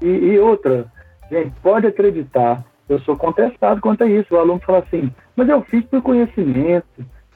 E, 0.00 0.06
e, 0.06 0.38
outra, 0.38 0.86
gente, 1.30 1.52
pode 1.62 1.86
acreditar, 1.86 2.64
eu 2.88 2.98
sou 3.00 3.16
contestado 3.16 3.80
quanto 3.80 4.04
a 4.04 4.06
isso. 4.06 4.34
O 4.34 4.38
aluno 4.38 4.60
fala 4.60 4.78
assim, 4.78 5.12
mas 5.36 5.48
eu 5.48 5.62
fiz 5.62 5.84
por 5.86 6.02
conhecimento, 6.02 6.86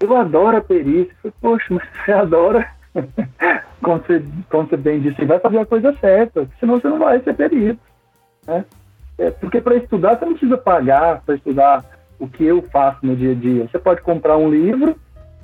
eu 0.00 0.16
adoro 0.16 0.56
a 0.56 0.60
perícia. 0.60 1.14
Eu 1.22 1.32
Poxa, 1.40 1.66
mas 1.70 1.82
você 2.04 2.12
adora, 2.12 2.68
como, 3.82 3.98
você, 3.98 4.24
como 4.50 4.68
você 4.68 4.76
bem 4.76 5.00
disse, 5.00 5.24
vai 5.24 5.38
fazer 5.38 5.58
a 5.58 5.66
coisa 5.66 5.92
certa, 6.00 6.48
senão 6.60 6.80
você 6.80 6.88
não 6.88 6.98
vai 6.98 7.20
ser 7.20 7.34
perito. 7.34 7.80
Né? 8.46 8.64
É, 9.18 9.30
porque 9.30 9.60
para 9.60 9.76
estudar, 9.76 10.16
você 10.16 10.24
não 10.24 10.32
precisa 10.32 10.56
pagar 10.58 11.22
para 11.22 11.36
estudar 11.36 11.84
o 12.18 12.28
que 12.28 12.44
eu 12.44 12.62
faço 12.62 13.04
no 13.04 13.14
dia 13.14 13.32
a 13.32 13.34
dia. 13.34 13.68
Você 13.68 13.78
pode 13.78 14.00
comprar 14.02 14.36
um 14.36 14.50
livro 14.50 14.96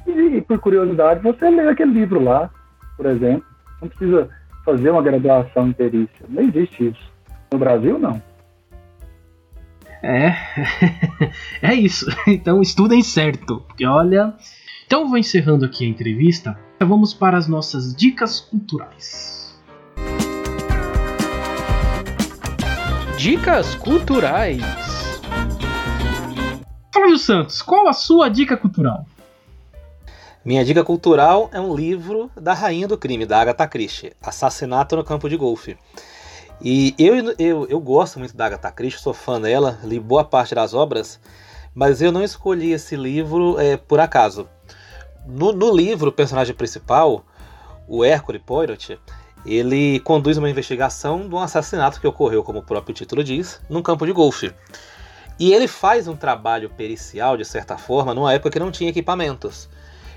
e, 0.06 0.40
por 0.40 0.58
curiosidade, 0.58 1.22
você 1.22 1.48
lê 1.48 1.68
aquele 1.68 1.92
livro 1.92 2.22
lá, 2.22 2.50
por 2.96 3.06
exemplo. 3.06 3.44
Não 3.80 3.88
precisa 3.88 4.28
fazer 4.64 4.90
uma 4.90 5.02
graduação 5.02 5.68
em 5.68 5.72
perícia. 5.72 6.26
Não 6.28 6.42
existe 6.42 6.88
isso. 6.88 7.12
No 7.52 7.58
Brasil, 7.58 7.98
não. 7.98 8.22
É, 10.02 10.34
é 11.62 11.74
isso. 11.74 12.06
Então 12.26 12.62
estudem 12.62 13.02
certo, 13.02 13.62
porque 13.66 13.86
olha. 13.86 14.34
Então 14.86 15.08
vou 15.08 15.18
encerrando 15.18 15.64
aqui 15.64 15.84
a 15.84 15.88
entrevista. 15.88 16.58
Vamos 16.80 17.12
para 17.12 17.36
as 17.36 17.46
nossas 17.46 17.94
dicas 17.94 18.40
culturais. 18.40 19.60
Dicas 23.16 23.74
culturais. 23.74 24.62
Flávio 26.92 27.18
Santos, 27.18 27.60
qual 27.60 27.86
a 27.86 27.92
sua 27.92 28.28
dica 28.28 28.56
cultural? 28.56 29.04
Minha 30.42 30.64
dica 30.64 30.82
cultural 30.82 31.50
é 31.52 31.60
um 31.60 31.74
livro 31.74 32.30
da 32.34 32.54
Rainha 32.54 32.88
do 32.88 32.96
Crime, 32.96 33.26
da 33.26 33.38
Agatha 33.38 33.68
Christie, 33.68 34.14
Assassinato 34.22 34.96
no 34.96 35.04
Campo 35.04 35.28
de 35.28 35.36
Golfe. 35.36 35.76
E 36.62 36.94
eu, 36.98 37.34
eu, 37.38 37.66
eu 37.68 37.78
gosto 37.78 38.18
muito 38.18 38.34
da 38.34 38.46
Agatha 38.46 38.72
Christie, 38.72 39.02
sou 39.02 39.12
fã 39.12 39.38
dela, 39.38 39.78
li 39.84 40.00
boa 40.00 40.24
parte 40.24 40.54
das 40.54 40.72
obras, 40.72 41.20
mas 41.74 42.00
eu 42.00 42.10
não 42.10 42.24
escolhi 42.24 42.72
esse 42.72 42.96
livro 42.96 43.60
é, 43.60 43.76
por 43.76 44.00
acaso. 44.00 44.48
No, 45.26 45.52
no, 45.52 45.70
livro, 45.76 46.08
o 46.08 46.12
personagem 46.12 46.54
principal, 46.54 47.22
o 47.86 48.02
Hercule 48.02 48.38
Poirot, 48.38 48.98
ele 49.44 50.00
conduz 50.00 50.38
uma 50.38 50.48
investigação 50.48 51.28
de 51.28 51.34
um 51.34 51.38
assassinato 51.38 52.00
que 52.00 52.06
ocorreu, 52.06 52.42
como 52.42 52.60
o 52.60 52.64
próprio 52.64 52.94
título 52.94 53.22
diz, 53.22 53.60
num 53.68 53.82
campo 53.82 54.06
de 54.06 54.12
golfe. 54.12 54.54
E 55.38 55.52
ele 55.52 55.68
faz 55.68 56.08
um 56.08 56.16
trabalho 56.16 56.70
pericial, 56.70 57.36
de 57.36 57.44
certa 57.44 57.76
forma, 57.76 58.14
numa 58.14 58.32
época 58.32 58.50
que 58.50 58.58
não 58.58 58.70
tinha 58.70 58.88
equipamentos. 58.88 59.68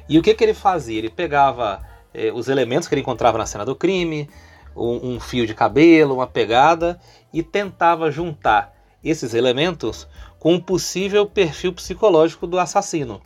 E 0.08 0.20
o 0.20 0.22
que, 0.22 0.34
que 0.34 0.44
ele 0.44 0.54
fazia? 0.54 0.98
Ele 0.98 1.10
pegava 1.10 1.82
eh, 2.14 2.32
os 2.34 2.48
elementos 2.48 2.88
que 2.88 2.94
ele 2.94 3.02
encontrava 3.02 3.38
na 3.38 3.46
cena 3.46 3.66
do 3.66 3.76
crime, 3.76 4.30
um, 4.76 5.14
um 5.14 5.20
fio 5.20 5.48
de 5.48 5.54
cabelo, 5.54 6.16
uma 6.16 6.28
pegada, 6.28 7.00
e 7.32 7.42
tentava 7.42 8.12
juntar 8.12 8.74
esses 9.04 9.34
elementos 9.34 10.08
com 10.40 10.54
um 10.54 10.60
possível 10.60 11.26
perfil 11.26 11.74
psicológico 11.74 12.46
do 12.46 12.60
assassino. 12.60 13.22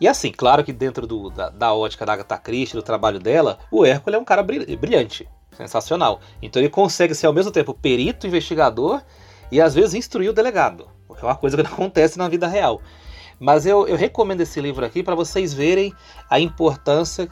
E 0.00 0.08
assim, 0.08 0.32
claro 0.32 0.64
que 0.64 0.72
dentro 0.72 1.06
do, 1.06 1.30
da, 1.30 1.48
da, 1.48 1.72
ótica 1.72 2.04
da 2.04 2.14
Agatha 2.14 2.36
Christie, 2.36 2.76
do 2.76 2.82
trabalho 2.82 3.20
dela, 3.20 3.58
o 3.70 3.84
Hércules 3.84 4.18
é 4.18 4.20
um 4.20 4.24
cara 4.24 4.42
brilhante, 4.42 5.28
sensacional. 5.56 6.20
Então 6.42 6.60
ele 6.60 6.68
consegue 6.68 7.14
ser 7.14 7.26
ao 7.26 7.32
mesmo 7.32 7.52
tempo 7.52 7.72
perito, 7.72 8.26
investigador 8.26 9.00
e 9.50 9.60
às 9.60 9.74
vezes 9.74 9.94
instruir 9.94 10.30
o 10.30 10.32
delegado, 10.32 10.88
que 11.08 11.24
é 11.24 11.28
uma 11.28 11.36
coisa 11.36 11.56
que 11.56 11.62
não 11.62 11.72
acontece 11.72 12.18
na 12.18 12.28
vida 12.28 12.48
real. 12.48 12.82
Mas 13.42 13.66
eu, 13.66 13.88
eu 13.88 13.96
recomendo 13.96 14.40
esse 14.42 14.60
livro 14.60 14.86
aqui 14.86 15.02
para 15.02 15.16
vocês 15.16 15.52
verem 15.52 15.92
a 16.30 16.38
importância, 16.38 17.28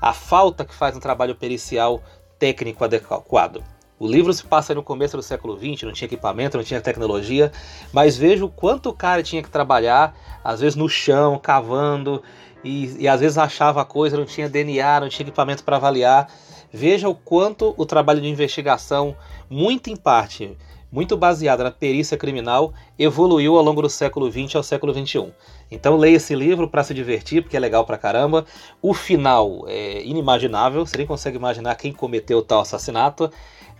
a 0.00 0.14
falta 0.14 0.64
que 0.64 0.74
faz 0.74 0.96
um 0.96 0.98
trabalho 0.98 1.34
pericial 1.34 2.02
técnico 2.38 2.82
adequado. 2.82 3.62
O 3.98 4.06
livro 4.08 4.32
se 4.32 4.42
passa 4.46 4.74
no 4.74 4.82
começo 4.82 5.14
do 5.14 5.22
século 5.22 5.54
XX, 5.58 5.82
não 5.82 5.92
tinha 5.92 6.06
equipamento, 6.06 6.56
não 6.56 6.64
tinha 6.64 6.80
tecnologia, 6.80 7.52
mas 7.92 8.16
vejo 8.16 8.46
o 8.46 8.48
quanto 8.48 8.88
o 8.88 8.94
cara 8.94 9.22
tinha 9.22 9.42
que 9.42 9.50
trabalhar, 9.50 10.16
às 10.42 10.60
vezes 10.60 10.74
no 10.74 10.88
chão, 10.88 11.38
cavando, 11.38 12.22
e, 12.64 13.02
e 13.02 13.06
às 13.06 13.20
vezes 13.20 13.36
achava 13.36 13.84
coisa, 13.84 14.16
não 14.16 14.24
tinha 14.24 14.48
DNA, 14.48 15.00
não 15.00 15.10
tinha 15.10 15.26
equipamento 15.26 15.62
para 15.64 15.76
avaliar. 15.76 16.32
Veja 16.72 17.10
o 17.10 17.14
quanto 17.14 17.74
o 17.76 17.84
trabalho 17.84 18.22
de 18.22 18.28
investigação, 18.28 19.14
muito 19.50 19.90
em 19.90 19.96
parte, 19.96 20.56
muito 20.92 21.16
baseada 21.16 21.64
na 21.64 21.70
perícia 21.70 22.18
criminal, 22.18 22.74
evoluiu 22.98 23.56
ao 23.56 23.64
longo 23.64 23.80
do 23.80 23.88
século 23.88 24.30
XX 24.30 24.56
ao 24.56 24.62
século 24.62 24.92
XXI. 24.92 25.32
Então 25.70 25.96
leia 25.96 26.16
esse 26.16 26.34
livro 26.34 26.68
para 26.68 26.84
se 26.84 26.92
divertir, 26.92 27.42
porque 27.42 27.56
é 27.56 27.60
legal 27.60 27.86
pra 27.86 27.96
caramba. 27.96 28.44
O 28.82 28.92
final 28.92 29.64
é 29.66 30.04
inimaginável, 30.04 30.84
você 30.84 30.98
nem 30.98 31.06
consegue 31.06 31.38
imaginar 31.38 31.74
quem 31.76 31.92
cometeu 31.92 32.42
tal 32.42 32.60
assassinato, 32.60 33.30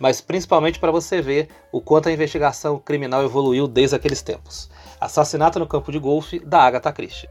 mas 0.01 0.23
principalmente 0.23 0.81
para 0.81 0.91
você 0.91 1.21
ver 1.21 1.49
o 1.71 1.83
quanto 1.83 2.09
a 2.09 2.13
investigação 2.13 2.79
criminal 2.79 3.23
evoluiu 3.23 3.69
desde 3.69 3.95
aqueles 3.95 4.23
tempos. 4.23 4.71
Assassinato 4.99 5.59
no 5.59 5.67
campo 5.67 5.93
de 5.93 5.99
golfe 5.99 6.39
da 6.39 6.63
Agatha 6.63 6.91
Christie. 6.91 7.29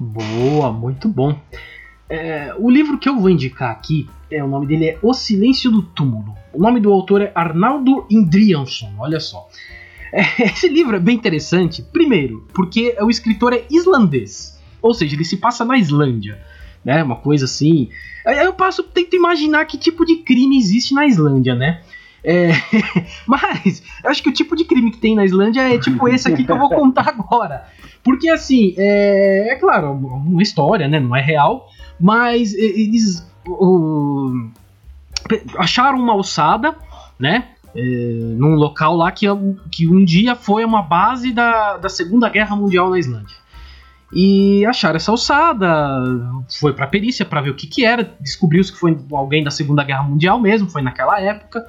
Boa, 0.00 0.72
muito 0.72 1.08
bom. 1.08 1.38
É, 2.12 2.54
o 2.58 2.68
livro 2.68 2.98
que 2.98 3.08
eu 3.08 3.18
vou 3.18 3.30
indicar 3.30 3.70
aqui, 3.70 4.06
é, 4.30 4.44
o 4.44 4.46
nome 4.46 4.66
dele 4.66 4.84
é 4.84 4.98
O 5.00 5.14
Silêncio 5.14 5.70
do 5.70 5.80
Túmulo. 5.80 6.36
O 6.52 6.60
nome 6.60 6.78
do 6.78 6.92
autor 6.92 7.22
é 7.22 7.32
Arnaldo 7.34 8.06
Indrianson, 8.10 8.92
olha 8.98 9.18
só. 9.18 9.48
É, 10.12 10.20
esse 10.44 10.68
livro 10.68 10.94
é 10.94 11.00
bem 11.00 11.16
interessante, 11.16 11.80
primeiro, 11.80 12.46
porque 12.52 12.94
o 13.00 13.08
escritor 13.08 13.54
é 13.54 13.64
islandês, 13.70 14.60
ou 14.82 14.92
seja, 14.92 15.16
ele 15.16 15.24
se 15.24 15.38
passa 15.38 15.64
na 15.64 15.78
Islândia, 15.78 16.38
né? 16.84 17.02
Uma 17.02 17.16
coisa 17.16 17.46
assim. 17.46 17.88
Eu 18.26 18.52
passo, 18.52 18.82
tento 18.82 19.16
imaginar 19.16 19.64
que 19.64 19.78
tipo 19.78 20.04
de 20.04 20.16
crime 20.16 20.58
existe 20.58 20.92
na 20.92 21.06
Islândia, 21.06 21.54
né? 21.54 21.80
É, 22.22 22.50
mas 23.26 23.82
eu 24.04 24.10
acho 24.10 24.22
que 24.22 24.28
o 24.28 24.34
tipo 24.34 24.54
de 24.54 24.66
crime 24.66 24.90
que 24.90 24.98
tem 24.98 25.14
na 25.14 25.24
Islândia 25.24 25.62
é 25.62 25.78
tipo 25.78 26.06
esse 26.06 26.30
aqui 26.30 26.44
que 26.44 26.52
eu 26.52 26.58
vou 26.58 26.68
contar 26.68 27.08
agora. 27.08 27.64
Porque 28.04 28.28
assim, 28.28 28.74
é, 28.76 29.48
é 29.52 29.54
claro, 29.56 29.92
uma 29.92 30.42
história, 30.42 30.86
né? 30.88 31.00
Não 31.00 31.16
é 31.16 31.22
real, 31.22 31.70
mas 31.98 32.54
eles 32.54 33.26
acharam 35.58 35.98
uma 35.98 36.12
alçada, 36.12 36.76
né? 37.18 37.48
É, 37.74 37.80
num 38.36 38.54
local 38.54 38.96
lá 38.96 39.10
que, 39.10 39.26
que 39.70 39.88
um 39.88 40.04
dia 40.04 40.34
foi 40.36 40.62
uma 40.64 40.82
base 40.82 41.32
da, 41.32 41.78
da 41.78 41.88
Segunda 41.88 42.28
Guerra 42.28 42.54
Mundial 42.54 42.90
na 42.90 42.98
Islândia. 42.98 43.36
E 44.12 44.64
acharam 44.66 44.96
essa 44.96 45.10
alçada, 45.10 45.66
foi 46.60 46.74
pra 46.74 46.86
perícia 46.86 47.24
para 47.24 47.40
ver 47.40 47.50
o 47.50 47.54
que, 47.54 47.66
que 47.66 47.84
era, 47.84 48.14
descobriu-se 48.20 48.70
que 48.70 48.78
foi 48.78 48.98
alguém 49.12 49.42
da 49.42 49.50
Segunda 49.50 49.82
Guerra 49.82 50.02
Mundial 50.02 50.38
mesmo, 50.38 50.68
foi 50.68 50.82
naquela 50.82 51.18
época. 51.18 51.66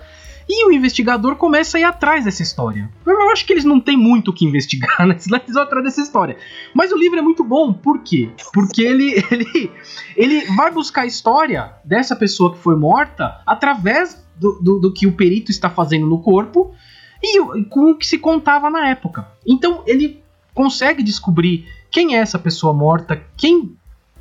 E 0.47 0.67
o 0.67 0.73
investigador 0.73 1.37
começa 1.37 1.77
a 1.77 1.79
ir 1.79 1.83
atrás 1.85 2.25
dessa 2.25 2.43
história. 2.43 2.89
Eu 3.05 3.31
acho 3.31 3.45
que 3.45 3.53
eles 3.53 3.63
não 3.63 3.79
têm 3.79 3.95
muito 3.95 4.29
o 4.29 4.33
que 4.33 4.45
investigar, 4.45 4.99
né? 5.07 5.15
Eles 5.15 5.53
vão 5.53 5.63
atrás 5.63 5.85
dessa 5.85 6.01
história. 6.01 6.37
Mas 6.73 6.91
o 6.91 6.97
livro 6.97 7.17
é 7.17 7.21
muito 7.21 7.45
bom, 7.45 7.71
por 7.71 7.99
quê? 7.99 8.29
Porque 8.53 8.81
ele, 8.81 9.23
ele, 9.31 9.71
ele 10.17 10.45
vai 10.55 10.69
buscar 10.69 11.03
a 11.03 11.05
história 11.05 11.71
dessa 11.85 12.13
pessoa 12.13 12.53
que 12.53 12.59
foi 12.59 12.75
morta 12.75 13.41
através 13.45 14.21
do, 14.35 14.59
do, 14.61 14.79
do 14.79 14.93
que 14.93 15.07
o 15.07 15.13
perito 15.13 15.49
está 15.49 15.69
fazendo 15.69 16.05
no 16.05 16.19
corpo 16.21 16.73
e 17.23 17.39
com 17.69 17.91
o 17.91 17.97
que 17.97 18.05
se 18.05 18.17
contava 18.17 18.69
na 18.69 18.89
época. 18.89 19.27
Então 19.47 19.81
ele 19.87 20.21
consegue 20.53 21.01
descobrir 21.01 21.67
quem 21.93 22.15
é 22.15 22.19
essa 22.19 22.39
pessoa 22.39 22.73
morta, 22.73 23.23
quem 23.37 23.77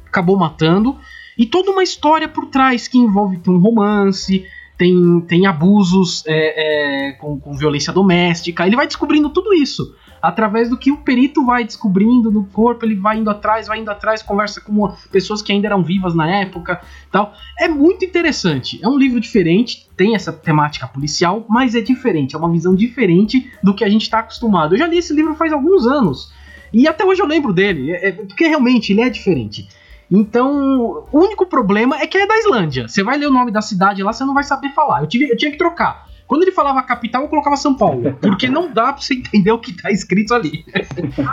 acabou 0.07 0.37
matando 0.37 0.99
e 1.39 1.47
toda 1.47 1.71
uma 1.71 1.83
história 1.83 2.29
por 2.29 2.47
trás 2.47 2.87
que 2.87 2.99
envolve 2.99 3.41
um 3.49 3.57
romance, 3.59 4.47
tem, 4.77 5.21
tem 5.23 5.47
abusos 5.47 6.23
é, 6.27 7.09
é, 7.09 7.13
com, 7.13 7.41
com 7.41 7.55
violência 7.55 7.91
doméstica. 7.91 8.67
Ele 8.67 8.77
vai 8.77 8.87
descobrindo 8.87 9.31
tudo 9.31 9.55
isso 9.55 9.97
através 10.21 10.69
do 10.69 10.77
que 10.77 10.93
o 10.93 10.99
perito 10.99 11.45
vai 11.45 11.65
descobrindo 11.65 12.31
no 12.31 12.45
corpo, 12.45 12.85
ele 12.85 12.95
vai 12.95 13.19
indo 13.19 13.29
atrás, 13.29 13.67
vai 13.67 13.81
indo 13.81 13.91
atrás, 13.91 14.23
conversa 14.23 14.61
com 14.61 14.89
pessoas 15.11 15.43
que 15.43 15.51
ainda 15.51 15.67
eram 15.67 15.83
vivas 15.83 16.15
na 16.15 16.31
época, 16.43 16.81
tal. 17.11 17.33
É 17.59 17.67
muito 17.67 18.05
interessante. 18.05 18.79
É 18.83 18.89
um 18.89 18.97
livro 18.97 19.19
diferente, 19.19 19.89
tem 19.97 20.15
essa 20.15 20.33
temática 20.33 20.87
policial, 20.87 21.45
mas 21.49 21.75
é 21.75 21.81
diferente, 21.81 22.37
é 22.37 22.39
uma 22.39 22.53
visão 22.53 22.75
diferente 22.75 23.51
do 23.65 23.75
que 23.75 23.83
a 23.83 23.89
gente 23.89 24.03
está 24.03 24.21
acostumado. 24.21 24.75
Eu 24.75 24.79
já 24.79 24.87
li 24.87 24.99
esse 24.99 25.13
livro 25.13 25.35
faz 25.35 25.53
alguns 25.53 25.87
anos 25.87 26.33
e 26.73 26.89
até 26.89 27.05
hoje 27.05 27.21
eu 27.21 27.27
lembro 27.27 27.53
dele, 27.53 27.91
é, 27.91 28.09
é, 28.09 28.13
porque 28.13 28.47
realmente 28.47 28.93
ele 28.93 29.03
é 29.03 29.11
diferente. 29.11 29.69
Então, 30.11 31.07
o 31.11 31.19
único 31.19 31.47
problema 31.47 31.99
é 31.99 32.07
que 32.07 32.19
é 32.19 32.27
da 32.27 32.37
Islândia. 32.39 32.87
Você 32.87 33.03
vai 33.03 33.17
ler 33.17 33.27
o 33.27 33.33
nome 33.33 33.51
da 33.51 33.63
cidade 33.63 34.03
lá, 34.03 34.13
você 34.13 34.25
não 34.25 34.35
vai 34.35 34.45
saber 34.45 34.71
falar. 34.75 35.01
Eu, 35.01 35.07
tive, 35.07 35.31
eu 35.31 35.37
tinha 35.37 35.51
que 35.51 35.57
trocar. 35.57 36.07
Quando 36.27 36.43
ele 36.43 36.53
falava 36.53 36.83
capital, 36.83 37.23
eu 37.23 37.29
colocava 37.29 37.57
São 37.57 37.75
Paulo. 37.75 38.17
Porque 38.21 38.49
não 38.49 38.73
dá 38.73 38.93
pra 38.93 39.03
você 39.03 39.15
entender 39.15 39.51
o 39.51 39.59
que 39.59 39.73
tá 39.73 39.91
escrito 39.91 40.35
ali. 40.35 40.65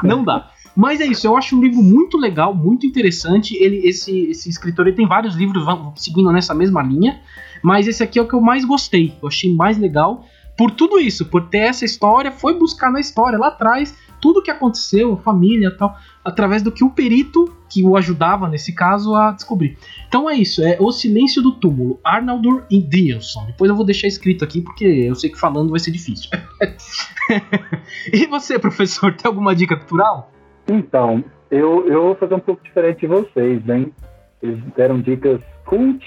não 0.04 0.24
dá. 0.24 0.50
Mas 0.76 1.02
é 1.02 1.06
isso, 1.06 1.28
eu 1.28 1.36
acho 1.36 1.58
um 1.58 1.62
livro 1.62 1.82
muito 1.82 2.18
legal, 2.18 2.56
muito 2.56 2.86
interessante. 2.86 3.54
Ele, 3.62 3.86
esse, 3.86 4.30
esse 4.30 4.50
escritor 4.50 4.88
ele 4.88 4.96
tem 4.96 5.08
vários 5.08 5.36
livros 5.36 5.66
seguindo 5.98 6.32
nessa 6.32 6.54
mesma 6.54 6.82
linha, 6.82 7.20
mas 7.62 7.88
esse 7.88 8.02
aqui 8.02 8.18
é 8.18 8.22
o 8.22 8.28
que 8.28 8.34
eu 8.34 8.40
mais 8.40 8.64
gostei. 8.64 9.14
Eu 9.22 9.28
achei 9.28 9.54
mais 9.54 9.78
legal 9.78 10.26
por 10.58 10.72
tudo 10.72 11.00
isso, 11.00 11.26
por 11.26 11.48
ter 11.48 11.70
essa 11.70 11.86
história, 11.86 12.32
foi 12.32 12.58
buscar 12.58 12.92
na 12.92 13.00
história 13.00 13.40
lá 13.40 13.48
atrás 13.48 13.96
tudo 14.20 14.40
o 14.40 14.44
que 14.44 14.52
aconteceu, 14.52 15.18
família 15.18 15.76
tal, 15.76 15.96
através 16.24 16.62
do 16.62 16.72
que 16.72 16.84
o 16.84 16.90
perito 16.90 17.54
que 17.70 17.84
o 17.84 17.96
ajudava 17.96 18.48
nesse 18.48 18.74
caso 18.74 19.16
a 19.16 19.32
descobrir. 19.32 19.78
Então 20.08 20.30
é 20.30 20.36
isso, 20.36 20.64
é 20.64 20.78
O 20.80 20.92
Silêncio 20.92 21.42
do 21.42 21.52
Túmulo, 21.52 22.00
Arnaldur 22.04 22.64
Indrielson. 22.70 23.46
Depois 23.48 23.70
eu 23.70 23.76
vou 23.76 23.86
deixar 23.86 24.08
escrito 24.08 24.44
aqui 24.44 24.62
porque 24.62 24.86
eu 24.86 25.16
sei 25.16 25.30
que 25.30 25.40
falando 25.40 25.70
vai 25.70 25.80
ser 25.80 25.92
difícil. 25.92 26.30
e 28.12 28.26
você, 28.28 28.58
professor, 28.58 29.14
tem 29.16 29.30
alguma 29.30 29.56
dica 29.56 29.76
cultural? 29.76 30.32
Então, 30.68 31.24
eu, 31.50 31.88
eu 31.88 32.02
vou 32.04 32.16
fazer 32.16 32.36
um 32.36 32.40
pouco 32.40 32.64
diferente 32.64 33.02
de 33.02 33.08
vocês, 33.08 33.68
hein? 33.70 33.94
Eles 34.42 34.64
deram 34.76 35.02
dicas 35.02 35.42
cult 35.66 36.04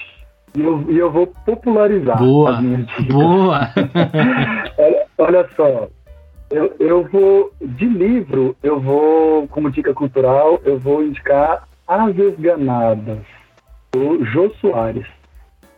e 0.55 0.61
eu, 0.61 0.91
e 0.91 0.97
eu 0.97 1.11
vou 1.11 1.27
popularizar 1.45 2.17
boa, 2.17 2.51
as 2.51 2.61
minhas 2.61 2.87
dicas. 2.87 3.05
Boa! 3.07 3.59
olha, 4.77 5.05
olha 5.17 5.49
só, 5.55 5.89
eu, 6.53 6.75
eu 6.79 7.03
vou, 7.05 7.51
de 7.59 7.85
livro, 7.85 8.55
eu 8.61 8.79
vou, 8.79 9.47
como 9.47 9.71
dica 9.71 9.91
cultural, 9.93 10.61
eu 10.63 10.77
vou 10.77 11.03
indicar 11.03 11.67
As 11.87 12.15
Esganadas, 12.15 13.25
do 13.91 14.23
Jô 14.25 14.51
Soares. 14.61 15.07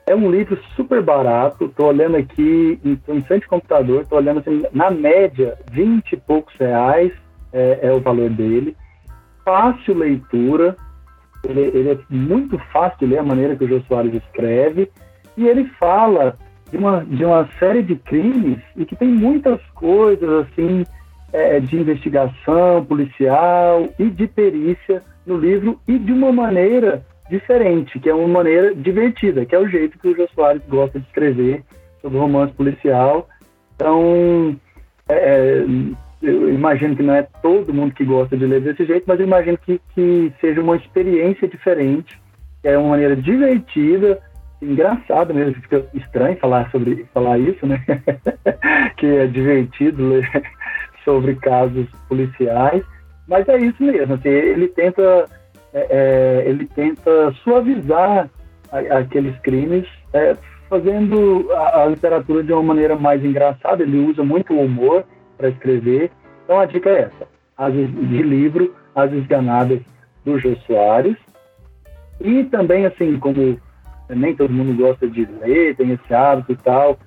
É 0.05 0.13
um 0.13 0.29
livro 0.29 0.59
super 0.75 1.01
barato, 1.01 1.69
tô 1.69 1.87
olhando 1.87 2.17
aqui, 2.17 2.79
em 2.83 3.21
frente 3.21 3.43
ao 3.43 3.51
computador, 3.51 4.05
tô 4.05 4.17
olhando 4.17 4.41
assim, 4.41 4.63
na 4.73 4.91
média, 4.91 5.57
20 5.71 6.11
e 6.11 6.17
poucos 6.17 6.53
reais 6.55 7.11
é, 7.53 7.79
é 7.83 7.93
o 7.93 8.01
valor 8.01 8.29
dele. 8.29 8.75
Fácil 9.45 9.97
leitura, 9.97 10.75
ele, 11.43 11.61
ele, 11.61 11.91
é 11.91 11.97
muito 12.09 12.59
fácil 12.73 12.99
de 12.99 13.05
ler 13.05 13.19
a 13.19 13.23
maneira 13.23 13.55
que 13.55 13.63
o 13.63 13.67
Jô 13.67 13.81
Soares 13.87 14.13
escreve, 14.13 14.91
e 15.37 15.47
ele 15.47 15.65
fala 15.79 16.37
de 16.71 16.77
uma, 16.77 17.05
de 17.05 17.23
uma 17.23 17.47
série 17.59 17.83
de 17.83 17.95
crimes 17.95 18.59
e 18.75 18.85
que 18.85 18.95
tem 18.95 19.07
muitas 19.07 19.61
coisas 19.73 20.47
assim 20.47 20.83
é, 21.31 21.59
de 21.59 21.77
investigação 21.77 22.85
policial 22.85 23.87
e 23.99 24.09
de 24.09 24.27
perícia 24.27 25.03
no 25.25 25.37
livro 25.37 25.79
e 25.87 25.97
de 25.97 26.11
uma 26.11 26.31
maneira 26.31 27.05
diferente, 27.29 27.99
que 27.99 28.09
é 28.09 28.13
uma 28.13 28.27
maneira 28.27 28.73
divertida, 28.73 29.45
que 29.45 29.55
é 29.55 29.59
o 29.59 29.67
jeito 29.67 29.97
que 29.97 30.07
o 30.07 30.15
Jô 30.15 30.27
Soares 30.33 30.61
gosta 30.67 30.99
de 30.99 31.05
escrever 31.05 31.63
sobre 32.01 32.19
romance 32.19 32.53
policial. 32.53 33.27
Então, 33.75 34.55
é, 35.09 35.15
é, 35.15 35.65
eu 36.21 36.53
imagino 36.53 36.95
que 36.95 37.03
não 37.03 37.15
é 37.15 37.27
todo 37.41 37.73
mundo 37.73 37.93
que 37.93 38.05
gosta 38.05 38.37
de 38.37 38.45
ler 38.45 38.61
desse 38.61 38.85
jeito, 38.85 39.05
mas 39.07 39.19
eu 39.19 39.25
imagino 39.25 39.57
que, 39.57 39.81
que 39.93 40.31
seja 40.39 40.61
uma 40.61 40.75
experiência 40.75 41.47
diferente, 41.47 42.19
que 42.61 42.67
é 42.67 42.77
uma 42.77 42.89
maneira 42.89 43.15
divertida 43.15 44.21
engraçado 44.61 45.33
mesmo, 45.33 45.61
fica 45.61 45.85
estranho 45.93 46.37
falar 46.37 46.69
sobre 46.71 47.05
falar 47.13 47.37
isso, 47.37 47.65
né? 47.65 47.83
que 48.97 49.05
é 49.05 49.27
divertido 49.27 50.09
ler 50.09 50.29
sobre 51.03 51.35
casos 51.35 51.87
policiais, 52.07 52.83
mas 53.27 53.47
é 53.47 53.57
isso 53.57 53.83
mesmo. 53.83 54.15
Assim, 54.15 54.29
ele 54.29 54.67
tenta 54.69 55.27
é, 55.75 55.87
é, 55.89 56.49
ele 56.49 56.65
tenta 56.67 57.33
suavizar 57.43 58.29
a, 58.71 58.97
aqueles 58.97 59.37
crimes, 59.39 59.85
é, 60.13 60.33
fazendo 60.69 61.51
a, 61.51 61.83
a, 61.83 61.85
literatura 61.87 62.41
de 62.41 62.53
uma 62.53 62.63
maneira 62.63 62.95
mais 62.95 63.23
engraçada. 63.23 63.83
Ele 63.83 63.99
usa 63.99 64.23
muito 64.23 64.53
o 64.53 64.61
humor 64.61 65.03
para 65.37 65.49
escrever. 65.49 66.11
Então 66.45 66.57
a 66.57 66.65
dica 66.65 66.89
é 66.89 67.01
essa: 67.01 67.27
as, 67.57 67.73
de 67.73 68.23
livro 68.23 68.73
As 68.95 69.11
Esganadas 69.11 69.81
do 70.23 70.39
Jô 70.39 70.55
Soares. 70.65 71.17
E 72.21 72.45
também, 72.45 72.85
assim, 72.85 73.19
como 73.19 73.59
nem 74.09 74.35
todo 74.35 74.53
mundo 74.53 74.75
gosta 74.75 75.07
de 75.07 75.25
ler, 75.25 75.75
tem 75.75 75.91
esse 75.91 76.13
hábito 76.13 76.51
e 76.51 76.55
tal. 76.57 76.99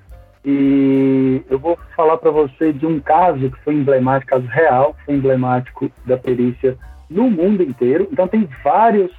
E 0.45 1.43
eu 1.51 1.59
vou 1.59 1.79
falar 1.95 2.16
para 2.16 2.31
você 2.31 2.73
de 2.73 2.87
um 2.87 2.99
caso 3.01 3.51
que 3.51 3.61
foi 3.62 3.75
emblemático, 3.75 4.31
caso 4.31 4.47
real, 4.47 4.95
que 4.95 5.05
foi 5.05 5.15
emblemático 5.15 5.91
da 6.07 6.16
perícia 6.16 6.77
no 7.11 7.31
mundo 7.31 7.62
inteiro. 7.62 8.09
Então 8.11 8.27
tem 8.27 8.49
vários, 8.62 9.12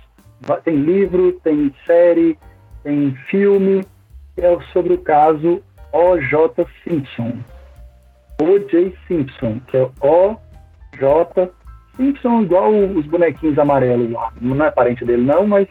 tem 0.63 0.75
livro, 0.75 1.33
tem 1.43 1.73
série, 1.85 2.37
tem 2.83 3.15
filme, 3.29 3.83
é 4.37 4.57
sobre 4.71 4.93
o 4.93 4.97
caso 4.97 5.61
O.J. 5.91 6.65
Simpson. 6.83 7.33
O.J. 8.41 8.95
Simpson, 9.07 9.59
que 9.67 9.77
é 9.77 9.89
O.J. 10.01 11.51
Simpson, 11.95 12.43
igual 12.43 12.71
os 12.71 13.05
bonequinhos 13.05 13.59
amarelos 13.59 14.11
lá. 14.11 14.31
Não 14.39 14.65
é 14.65 14.71
parente 14.71 15.03
dele, 15.03 15.23
não, 15.23 15.45
mas 15.45 15.67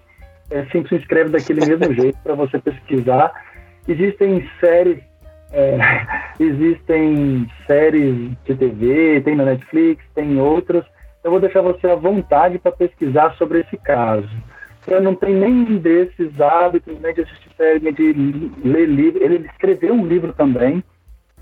é, 0.50 0.64
sempre 0.66 0.88
se 0.88 0.94
inscreve 0.96 1.30
daquele 1.30 1.64
mesmo 1.64 1.94
jeito 1.94 2.18
para 2.22 2.34
você 2.34 2.58
pesquisar. 2.58 3.32
Existem 3.86 4.48
séries, 4.60 5.02
é, 5.52 5.78
existem 6.40 7.46
séries 7.66 8.30
de 8.44 8.54
TV, 8.54 9.20
tem 9.22 9.36
na 9.36 9.44
Netflix, 9.44 10.04
tem 10.14 10.40
outras. 10.40 10.84
Eu 11.22 11.30
vou 11.30 11.40
deixar 11.40 11.62
você 11.62 11.86
à 11.86 11.94
vontade 11.94 12.58
para 12.58 12.72
pesquisar 12.72 13.34
sobre 13.36 13.60
esse 13.60 13.76
caso. 13.76 14.28
Eu 14.86 15.02
não 15.02 15.14
tenho 15.14 15.38
nem 15.38 15.76
desses 15.76 16.40
hábitos, 16.40 16.98
nem 17.00 17.12
de 17.12 17.20
assistir 17.20 17.50
série, 17.56 17.80
nem 17.80 17.92
de 17.92 18.12
ler 18.64 18.86
livro. 18.86 19.22
Ele 19.22 19.46
escreveu 19.46 19.92
um 19.92 20.06
livro 20.06 20.32
também, 20.32 20.82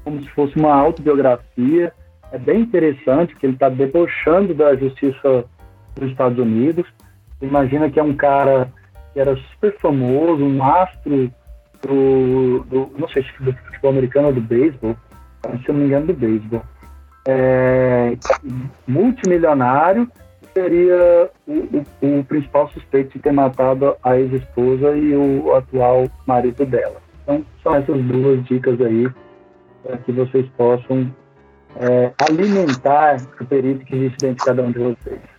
como 0.02 0.20
se 0.22 0.28
fosse 0.30 0.56
uma 0.56 0.74
autobiografia. 0.74 1.92
É 2.32 2.38
bem 2.38 2.62
interessante 2.62 3.36
que 3.36 3.46
ele 3.46 3.52
está 3.52 3.68
debochando 3.68 4.52
da 4.52 4.74
justiça 4.74 5.44
dos 5.94 6.10
Estados 6.10 6.38
Unidos. 6.38 6.86
Imagina 7.40 7.88
que 7.88 8.00
é 8.00 8.02
um 8.02 8.16
cara 8.16 8.68
que 9.16 9.20
era 9.20 9.34
super 9.34 9.74
famoso, 9.78 10.44
um 10.44 10.62
astro 10.62 11.32
do, 11.80 12.60
do 12.64 12.90
não 12.98 13.08
sei 13.08 13.22
se 13.22 13.42
do 13.42 13.50
futebol 13.50 13.92
americano 13.92 14.26
ou 14.26 14.34
do 14.34 14.42
beisebol, 14.42 14.94
se 15.42 15.68
eu 15.68 15.72
não 15.72 15.80
me 15.80 15.86
engano 15.86 16.08
do 16.08 16.12
beisebol, 16.12 16.62
é, 17.26 18.14
multimilionário, 18.86 20.06
seria 20.52 21.30
o, 21.46 21.52
o, 22.02 22.18
o, 22.18 22.24
principal 22.24 22.68
suspeito 22.68 23.14
de 23.14 23.20
ter 23.20 23.32
matado 23.32 23.96
a 24.02 24.18
ex-esposa 24.18 24.94
e 24.94 25.16
o 25.16 25.54
atual 25.54 26.10
marido 26.26 26.66
dela. 26.66 27.00
Então, 27.22 27.42
são 27.62 27.74
essas 27.74 28.02
duas 28.02 28.44
dicas 28.44 28.78
aí 28.82 29.08
para 29.82 29.96
que 29.96 30.12
vocês 30.12 30.46
possam 30.58 31.10
é, 31.76 32.12
alimentar 32.28 33.16
o 33.40 33.46
perito 33.46 33.82
que 33.86 33.96
existe 33.96 34.18
dentro 34.18 34.36
de 34.36 34.44
cada 34.44 34.62
um 34.62 34.72
de 34.72 34.78
vocês. 34.78 35.35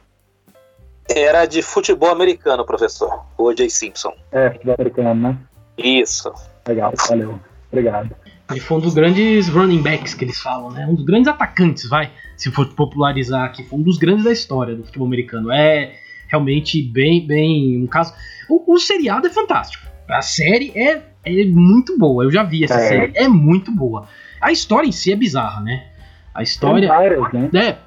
Era 1.09 1.45
de 1.45 1.61
futebol 1.61 2.09
americano, 2.09 2.65
professor. 2.65 3.25
O 3.37 3.45
O.J. 3.45 3.69
Simpson. 3.69 4.13
É, 4.31 4.51
futebol 4.51 4.75
americano, 4.77 5.15
né? 5.15 5.37
Isso. 5.77 6.33
Legal, 6.67 6.93
valeu. 7.07 7.39
Obrigado. 7.71 8.15
Ele 8.49 8.59
foi 8.59 8.77
um 8.77 8.79
dos 8.79 8.93
grandes 8.93 9.49
running 9.49 9.81
backs 9.81 10.13
que 10.13 10.23
eles 10.23 10.39
falam, 10.39 10.71
né? 10.71 10.85
Um 10.87 10.95
dos 10.95 11.03
grandes 11.03 11.27
atacantes, 11.27 11.87
vai. 11.89 12.11
Se 12.37 12.49
for 12.51 12.65
popularizar 12.73 13.43
aqui, 13.43 13.63
foi 13.63 13.79
um 13.79 13.81
dos 13.81 13.97
grandes 13.97 14.23
da 14.23 14.31
história 14.31 14.75
do 14.75 14.83
futebol 14.85 15.07
americano. 15.07 15.51
É 15.51 15.95
realmente 16.27 16.81
bem, 16.81 17.25
bem. 17.25 17.81
Um 17.81 17.87
caso. 17.87 18.13
O, 18.49 18.73
o 18.73 18.79
seriado 18.79 19.27
é 19.27 19.29
fantástico. 19.29 19.85
A 20.09 20.21
série 20.21 20.71
é, 20.75 21.01
é 21.25 21.45
muito 21.45 21.97
boa. 21.97 22.23
Eu 22.23 22.31
já 22.31 22.43
vi 22.43 22.63
essa 22.63 22.79
é. 22.79 22.87
série, 22.87 23.11
é 23.15 23.27
muito 23.27 23.71
boa. 23.71 24.07
A 24.39 24.51
história 24.51 24.87
em 24.87 24.91
si 24.91 25.11
é 25.11 25.15
bizarra, 25.15 25.61
né? 25.61 25.87
A 26.33 26.41
história. 26.41 26.87
Várias, 26.87 27.33
né? 27.33 27.77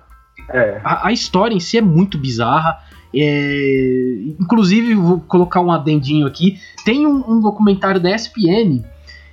É. 0.53 0.59
é. 0.59 0.81
A, 0.85 1.09
a, 1.09 1.13
história 1.13 1.55
em 1.55 1.61
si 1.61 1.79
é 1.79 1.83
muito 1.83 2.19
bizarra. 2.19 2.79
É, 3.15 4.35
inclusive, 4.39 4.95
vou 4.95 5.20
colocar 5.20 5.61
um 5.61 5.70
adendinho 5.70 6.27
aqui. 6.27 6.59
Tem 6.85 7.07
um, 7.07 7.24
um 7.28 7.41
documentário 7.41 8.01
da 8.01 8.15
ESPN 8.15 8.85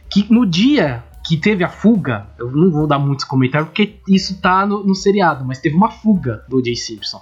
que 0.10 0.26
no 0.32 0.46
dia 0.46 1.04
que 1.28 1.36
teve 1.36 1.64
a 1.64 1.68
fuga, 1.70 2.26
eu 2.40 2.50
não 2.50 2.72
vou 2.72 2.88
dar 2.88 2.98
muitos 2.98 3.26
comentários 3.26 3.70
porque 3.70 3.96
isso 4.08 4.40
tá 4.40 4.66
no, 4.66 4.84
no 4.86 4.96
seriado, 4.96 5.44
mas 5.44 5.60
teve 5.60 5.76
uma 5.76 5.92
fuga 5.92 6.46
do 6.48 6.64
Jay 6.64 6.76
Simpson. 6.76 7.22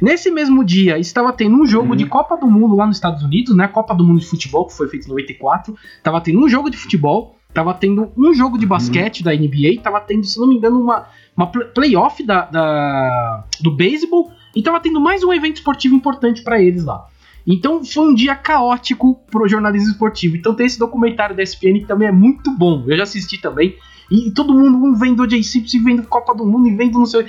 Nesse 0.00 0.30
mesmo 0.30 0.64
dia, 0.64 0.98
estava 0.98 1.32
tendo 1.32 1.56
um 1.56 1.66
jogo 1.66 1.90
uhum. 1.90 1.96
de 1.96 2.06
Copa 2.06 2.36
do 2.36 2.46
Mundo 2.46 2.74
lá 2.74 2.86
nos 2.86 2.96
Estados 2.96 3.22
Unidos, 3.22 3.54
né? 3.54 3.68
Copa 3.68 3.94
do 3.94 4.04
Mundo 4.04 4.20
de 4.20 4.26
futebol, 4.26 4.66
que 4.66 4.74
foi 4.74 4.88
feito 4.88 5.06
em 5.06 5.10
94. 5.10 5.76
Tava 6.02 6.20
tendo 6.20 6.40
um 6.40 6.48
jogo 6.48 6.70
de 6.70 6.76
futebol, 6.76 7.36
tava 7.54 7.74
tendo 7.74 8.12
um 8.16 8.32
jogo 8.32 8.58
de 8.58 8.66
basquete 8.66 9.20
uhum. 9.20 9.24
da 9.24 9.32
NBA, 9.32 9.80
tava 9.82 10.00
tendo, 10.00 10.24
se 10.24 10.40
não 10.40 10.48
me 10.48 10.56
engano, 10.56 10.80
uma, 10.80 11.06
uma 11.36 11.46
playoff 11.46 12.20
da, 12.24 12.46
da, 12.46 13.44
do 13.60 13.70
beisebol, 13.70 14.32
e 14.54 14.62
tava 14.62 14.80
tendo 14.80 15.00
mais 15.00 15.22
um 15.22 15.32
evento 15.32 15.56
esportivo 15.56 15.94
importante 15.94 16.42
para 16.42 16.60
eles 16.60 16.84
lá. 16.84 17.06
Então 17.46 17.84
foi 17.84 18.04
um 18.04 18.14
dia 18.14 18.34
caótico 18.34 19.20
pro 19.30 19.48
jornalismo 19.48 19.90
esportivo. 19.90 20.36
Então 20.36 20.54
tem 20.54 20.66
esse 20.66 20.78
documentário 20.78 21.34
da 21.34 21.42
ESPN 21.42 21.80
que 21.80 21.86
também 21.86 22.08
é 22.08 22.12
muito 22.12 22.50
bom. 22.56 22.84
Eu 22.86 22.96
já 22.96 23.02
assisti 23.02 23.38
também. 23.38 23.76
E, 24.10 24.30
todo 24.30 24.52
mundo 24.52 24.76
um 24.76 24.94
vendo 24.94 25.22
o 25.22 25.30
Jay 25.30 25.42
Simpson, 25.42 25.82
vendo 25.82 26.02
Copa 26.02 26.34
do 26.34 26.44
Mundo 26.44 26.68
e 26.68 26.76
vendo 26.76 26.98
não 26.98 27.06
sei. 27.06 27.26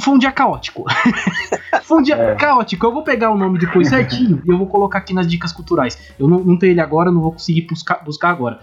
Foi 0.00 0.14
um 0.14 0.18
dia 0.18 0.32
caótico. 0.32 0.84
foi 1.84 1.98
um 2.00 2.02
dia 2.02 2.16
é. 2.16 2.34
caótico. 2.34 2.84
Eu 2.84 2.92
vou 2.92 3.04
pegar 3.04 3.30
o 3.30 3.38
nome 3.38 3.58
depois 3.58 3.88
certinho 3.88 4.42
e 4.44 4.50
eu 4.50 4.58
vou 4.58 4.66
colocar 4.66 4.98
aqui 4.98 5.14
nas 5.14 5.26
dicas 5.26 5.52
culturais. 5.52 5.96
Eu 6.18 6.28
não, 6.28 6.40
não 6.40 6.58
tenho 6.58 6.72
ele 6.72 6.80
agora, 6.80 7.12
não 7.12 7.20
vou 7.20 7.32
conseguir 7.32 7.62
buscar, 7.62 8.02
buscar 8.04 8.30
agora. 8.30 8.60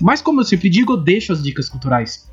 Mas 0.00 0.22
como 0.22 0.40
eu 0.40 0.44
sempre 0.44 0.68
digo, 0.68 0.92
eu 0.92 0.96
deixo 0.96 1.32
as 1.32 1.42
dicas 1.42 1.68
culturais 1.68 2.30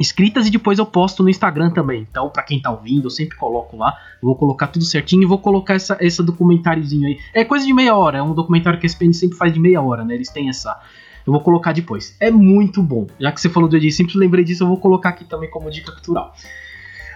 escritas 0.00 0.46
e 0.46 0.50
depois 0.50 0.78
eu 0.78 0.86
posto 0.86 1.22
no 1.22 1.28
Instagram 1.28 1.70
também. 1.70 2.06
Então, 2.08 2.28
para 2.28 2.42
quem 2.42 2.60
tá 2.60 2.70
ouvindo, 2.70 3.06
eu 3.06 3.10
sempre 3.10 3.36
coloco 3.36 3.76
lá. 3.76 3.96
Vou 4.20 4.34
colocar 4.36 4.66
tudo 4.66 4.84
certinho 4.84 5.22
e 5.22 5.26
vou 5.26 5.38
colocar 5.38 5.74
essa, 5.74 5.96
essa 6.00 6.22
documentáriozinho 6.22 7.06
aí. 7.06 7.18
É 7.32 7.44
coisa 7.44 7.64
de 7.64 7.72
meia 7.72 7.96
hora, 7.96 8.18
é 8.18 8.22
um 8.22 8.34
documentário 8.34 8.78
que 8.78 8.86
a 8.86 8.88
SPN 8.88 9.12
sempre 9.12 9.36
faz 9.36 9.52
de 9.52 9.60
meia 9.60 9.80
hora, 9.80 10.04
né? 10.04 10.14
Eles 10.14 10.28
têm 10.28 10.48
essa. 10.48 10.80
Eu 11.26 11.32
vou 11.32 11.40
colocar 11.40 11.72
depois. 11.72 12.16
É 12.20 12.30
muito 12.30 12.82
bom. 12.82 13.06
Já 13.18 13.32
que 13.32 13.40
você 13.40 13.48
falou 13.48 13.68
do 13.68 13.76
Edi 13.76 13.90
Simples, 13.90 14.16
lembrei 14.16 14.44
disso, 14.44 14.64
eu 14.64 14.68
vou 14.68 14.76
colocar 14.76 15.10
aqui 15.10 15.24
também 15.24 15.50
como 15.50 15.70
dica 15.70 15.92
cultural. 15.92 16.34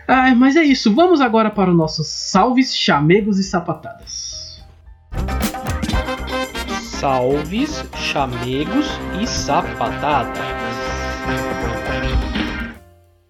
Ah, 0.07 0.35
mas 0.35 0.57
é 0.57 0.63
isso. 0.63 0.95
Vamos 0.95 1.21
agora 1.21 1.51
para 1.51 1.71
o 1.71 1.75
nosso 1.75 2.03
salves, 2.03 2.75
chamegos 2.75 3.39
e 3.39 3.45
sapatadas. 3.45 4.65
Salves, 6.81 7.85
chamegos 7.95 8.87
e 9.21 9.27
sapatadas. 9.27 10.58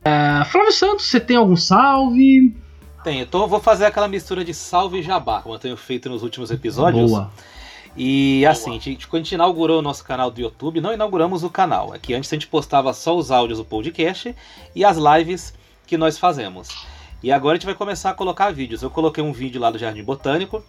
Uh, 0.09 0.45
Flávio 0.47 0.73
Santos, 0.73 1.07
você 1.07 1.21
tem 1.21 1.37
algum 1.37 1.57
salve? 1.57 2.57
Tenho. 3.05 3.23
Então 3.23 3.43
eu 3.43 3.49
vou 3.49 3.61
fazer 3.61 3.87
aquela 3.87 4.09
mistura 4.09 4.45
de 4.45 4.55
salve 4.55 4.99
e 4.99 5.03
jabá, 5.03 5.43
como 5.43 5.55
eu 5.55 5.59
tenho 5.59 5.77
feito 5.77 6.09
nos 6.09 6.23
últimos 6.23 6.51
episódios. 6.51 7.11
Boa. 7.11 7.31
E 7.97 8.47
assim, 8.47 8.77
a 8.77 8.79
gente, 8.79 9.09
quando 9.09 9.23
a 9.23 9.25
gente 9.25 9.35
inaugurou 9.35 9.81
o 9.81 9.83
nosso 9.83 10.05
canal 10.05 10.31
do 10.31 10.41
YouTube, 10.41 10.81
não 10.81 10.93
inauguramos 10.93 11.43
o 11.43 11.51
canal. 11.51 11.95
É 11.95 11.99
que 11.99 12.15
antes 12.15 12.33
a 12.33 12.37
gente 12.37 12.47
postava 12.47 12.93
só 12.93 13.17
os 13.17 13.31
áudios 13.31 13.59
do 13.59 13.65
podcast 13.65 14.35
e 14.75 14.85
as 14.85 14.97
lives 14.97 15.53
que 15.87 15.97
nós 15.97 16.19
fazemos. 16.19 16.69
E 17.23 17.33
agora 17.33 17.55
a 17.55 17.57
gente 17.57 17.67
vai 17.67 17.75
começar 17.75 18.11
a 18.11 18.15
colocar 18.15 18.53
vídeos. 18.53 18.83
Eu 18.83 18.91
coloquei 18.91 19.23
um 19.23 19.33
vídeo 19.33 19.61
lá 19.61 19.71
do 19.71 19.79
Jardim 19.79 20.05
Botânico. 20.05 20.63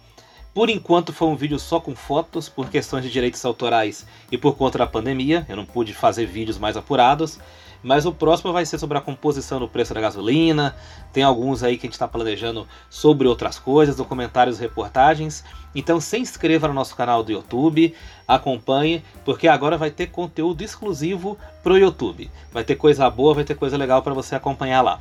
Por 0.52 0.68
enquanto 0.68 1.12
foi 1.12 1.28
um 1.28 1.36
vídeo 1.36 1.58
só 1.60 1.78
com 1.78 1.94
fotos, 1.94 2.48
por 2.48 2.68
questões 2.68 3.04
de 3.04 3.10
direitos 3.10 3.44
autorais 3.44 4.04
e 4.32 4.36
por 4.36 4.56
conta 4.56 4.78
da 4.78 4.86
pandemia. 4.86 5.46
Eu 5.48 5.56
não 5.56 5.64
pude 5.64 5.94
fazer 5.94 6.26
vídeos 6.26 6.58
mais 6.58 6.76
apurados. 6.76 7.38
Mas 7.82 8.04
o 8.04 8.12
próximo 8.12 8.52
vai 8.52 8.66
ser 8.66 8.78
sobre 8.78 8.98
a 8.98 9.00
composição 9.00 9.58
do 9.58 9.68
preço 9.68 9.94
da 9.94 10.00
gasolina. 10.00 10.76
Tem 11.12 11.22
alguns 11.22 11.62
aí 11.62 11.78
que 11.78 11.86
a 11.86 11.88
gente 11.88 11.94
está 11.94 12.06
planejando 12.06 12.68
sobre 12.90 13.26
outras 13.26 13.58
coisas, 13.58 13.96
documentários, 13.96 14.58
reportagens. 14.58 15.44
Então 15.74 16.00
se 16.00 16.18
inscreva 16.18 16.68
no 16.68 16.74
nosso 16.74 16.94
canal 16.94 17.22
do 17.22 17.32
YouTube, 17.32 17.94
acompanhe, 18.28 19.02
porque 19.24 19.48
agora 19.48 19.78
vai 19.78 19.90
ter 19.90 20.08
conteúdo 20.08 20.62
exclusivo 20.62 21.38
pro 21.62 21.78
YouTube. 21.78 22.30
Vai 22.52 22.64
ter 22.64 22.74
coisa 22.74 23.08
boa, 23.08 23.34
vai 23.34 23.44
ter 23.44 23.54
coisa 23.54 23.78
legal 23.78 24.02
para 24.02 24.12
você 24.12 24.34
acompanhar 24.34 24.82
lá. 24.82 25.00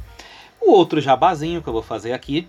O 0.62 0.72
outro 0.72 1.02
jabazinho 1.02 1.62
que 1.62 1.68
eu 1.68 1.74
vou 1.74 1.84
fazer 1.84 2.14
aqui 2.14 2.48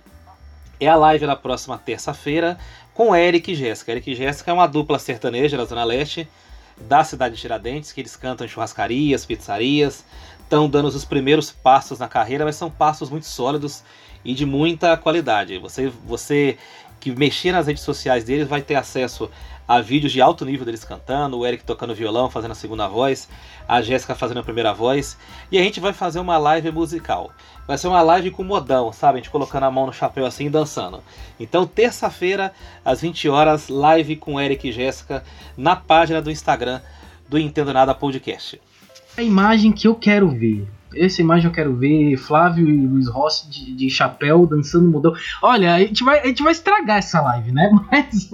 é 0.79 0.89
a 0.89 0.97
live 0.97 1.27
da 1.27 1.37
próxima 1.37 1.77
terça-feira 1.77 2.59
com 3.01 3.17
Eric 3.17 3.53
e 3.53 3.55
Jéssica. 3.55 3.93
Eric 3.93 4.11
e 4.11 4.15
Jéssica 4.15 4.51
é 4.51 4.53
uma 4.53 4.67
dupla 4.67 4.99
sertaneja 4.99 5.57
da 5.57 5.65
Zona 5.65 5.85
Leste 5.85 6.29
da 6.77 7.03
cidade 7.03 7.35
de 7.35 7.41
Tiradentes, 7.41 7.93
que 7.93 8.01
eles 8.03 8.15
cantam 8.15 8.45
em 8.45 8.49
churrascarias, 8.51 9.25
pizzarias, 9.25 10.05
estão 10.43 10.69
dando 10.69 10.89
os 10.89 11.03
primeiros 11.07 11.51
passos 11.51 11.99
na 11.99 12.07
carreira, 12.07 12.45
mas 12.45 12.57
são 12.57 12.71
passos 12.71 13.09
muito 13.09 13.25
sólidos 13.25 13.83
e 14.23 14.35
de 14.35 14.45
muita 14.45 14.99
qualidade. 14.99 15.57
Você, 15.57 15.91
você 16.05 16.59
que 17.01 17.11
mexer 17.11 17.53
nas 17.53 17.67
redes 17.67 17.83
sociais 17.83 18.23
deles 18.23 18.47
vai 18.47 18.61
ter 18.61 18.75
acesso 18.75 19.31
a 19.71 19.81
vídeos 19.81 20.11
de 20.11 20.21
alto 20.21 20.45
nível 20.45 20.67
deles 20.67 20.83
cantando, 20.83 21.39
o 21.39 21.47
Eric 21.47 21.63
tocando 21.63 21.95
violão, 21.95 22.29
fazendo 22.29 22.51
a 22.51 22.57
segunda 22.57 22.89
voz, 22.89 23.29
a 23.69 23.81
Jéssica 23.81 24.17
fazendo 24.17 24.41
a 24.41 24.43
primeira 24.43 24.75
voz, 24.75 25.17
e 25.49 25.57
a 25.57 25.63
gente 25.63 25.79
vai 25.79 25.93
fazer 25.93 26.19
uma 26.19 26.37
live 26.39 26.73
musical. 26.73 27.31
Vai 27.69 27.79
ser 27.79 27.87
uma 27.87 28.03
live 28.03 28.33
com 28.33 28.43
modão, 28.43 28.93
sabe? 28.93 29.19
A 29.19 29.23
gente 29.23 29.31
colocando 29.31 29.63
a 29.63 29.71
mão 29.71 29.87
no 29.87 29.93
chapéu 29.93 30.27
assim 30.27 30.47
e 30.47 30.51
dançando. 30.51 31.01
Então, 31.39 31.69
terça-feira, 31.69 32.53
às 32.85 33.01
20 33.01 33.29
horas, 33.29 33.69
live 33.69 34.17
com 34.17 34.41
Eric 34.41 34.69
e 34.69 34.73
Jéssica 34.73 35.23
na 35.57 35.77
página 35.77 36.21
do 36.21 36.33
Instagram 36.33 36.81
do 37.29 37.39
Entendo 37.39 37.73
Nada 37.73 37.95
Podcast. 37.95 38.61
A 39.17 39.23
imagem 39.23 39.71
que 39.71 39.87
eu 39.87 39.95
quero 39.95 40.31
ver. 40.31 40.67
Essa 40.97 41.21
imagem 41.21 41.47
eu 41.47 41.55
quero 41.55 41.77
ver 41.77 42.17
Flávio 42.17 42.69
e 42.69 42.87
Luiz 42.89 43.09
Rossi 43.09 43.49
de, 43.49 43.73
de 43.73 43.89
chapéu 43.89 44.49
dançando 44.49 44.91
modão. 44.91 45.15
Olha, 45.41 45.75
a 45.75 45.79
gente, 45.79 46.03
vai, 46.03 46.19
a 46.19 46.27
gente 46.27 46.43
vai 46.43 46.51
estragar 46.51 46.99
essa 46.99 47.21
live, 47.21 47.53
né? 47.53 47.71
Mas. 47.89 48.29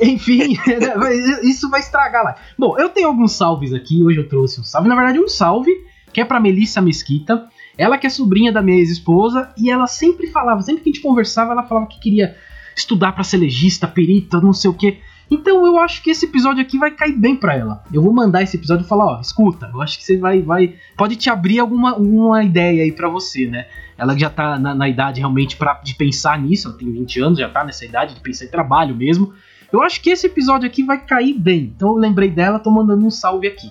Enfim, 0.00 0.56
isso 1.42 1.68
vai 1.68 1.80
estragar 1.80 2.24
lá. 2.24 2.36
Bom, 2.58 2.78
eu 2.78 2.88
tenho 2.88 3.08
alguns 3.08 3.32
salves 3.32 3.72
aqui. 3.72 4.02
Hoje 4.02 4.18
eu 4.18 4.28
trouxe 4.28 4.60
um 4.60 4.64
salve. 4.64 4.88
Na 4.88 4.94
verdade, 4.94 5.18
um 5.18 5.28
salve 5.28 5.70
que 6.12 6.20
é 6.20 6.24
para 6.24 6.40
Melissa 6.40 6.80
Mesquita. 6.80 7.48
Ela 7.76 7.96
que 7.96 8.06
é 8.06 8.10
sobrinha 8.10 8.52
da 8.52 8.62
minha 8.62 8.78
ex-esposa 8.78 9.52
e 9.56 9.70
ela 9.70 9.86
sempre 9.86 10.26
falava, 10.26 10.60
sempre 10.62 10.82
que 10.82 10.90
a 10.90 10.92
gente 10.92 11.02
conversava, 11.02 11.52
ela 11.52 11.62
falava 11.62 11.86
que 11.86 12.00
queria 12.00 12.36
estudar 12.76 13.12
para 13.12 13.24
ser 13.24 13.38
legista, 13.38 13.86
perita, 13.88 14.40
não 14.40 14.52
sei 14.52 14.70
o 14.70 14.74
que. 14.74 14.98
Então 15.30 15.64
eu 15.64 15.78
acho 15.78 16.02
que 16.02 16.10
esse 16.10 16.26
episódio 16.26 16.60
aqui 16.60 16.76
vai 16.76 16.90
cair 16.90 17.16
bem 17.16 17.36
para 17.36 17.54
ela. 17.54 17.84
Eu 17.92 18.02
vou 18.02 18.12
mandar 18.12 18.42
esse 18.42 18.56
episódio 18.56 18.84
e 18.84 18.88
falar, 18.88 19.18
ó, 19.18 19.20
escuta, 19.20 19.70
eu 19.72 19.80
acho 19.80 19.96
que 19.96 20.04
você 20.04 20.18
vai, 20.18 20.42
vai, 20.42 20.74
pode 20.96 21.14
te 21.14 21.30
abrir 21.30 21.60
alguma 21.60 21.94
uma 21.94 22.42
ideia 22.42 22.82
aí 22.82 22.90
para 22.90 23.08
você, 23.08 23.46
né? 23.46 23.66
Ela 23.96 24.18
já 24.18 24.28
tá 24.28 24.58
na, 24.58 24.74
na 24.74 24.88
idade 24.88 25.20
realmente 25.20 25.56
pra, 25.56 25.74
de 25.84 25.94
pensar 25.94 26.38
nisso, 26.38 26.68
ela 26.68 26.76
tem 26.76 26.90
20 26.90 27.20
anos, 27.20 27.38
já 27.38 27.48
tá 27.48 27.62
nessa 27.62 27.84
idade 27.84 28.14
de 28.14 28.20
pensar 28.20 28.46
em 28.46 28.48
trabalho 28.48 28.96
mesmo. 28.96 29.32
Eu 29.72 29.82
acho 29.82 30.00
que 30.02 30.10
esse 30.10 30.26
episódio 30.26 30.66
aqui 30.66 30.82
vai 30.82 30.98
cair 30.98 31.34
bem. 31.34 31.72
Então 31.74 31.90
eu 31.90 31.96
lembrei 31.96 32.30
dela, 32.30 32.58
tô 32.58 32.70
mandando 32.70 33.04
um 33.04 33.10
salve 33.10 33.46
aqui. 33.46 33.70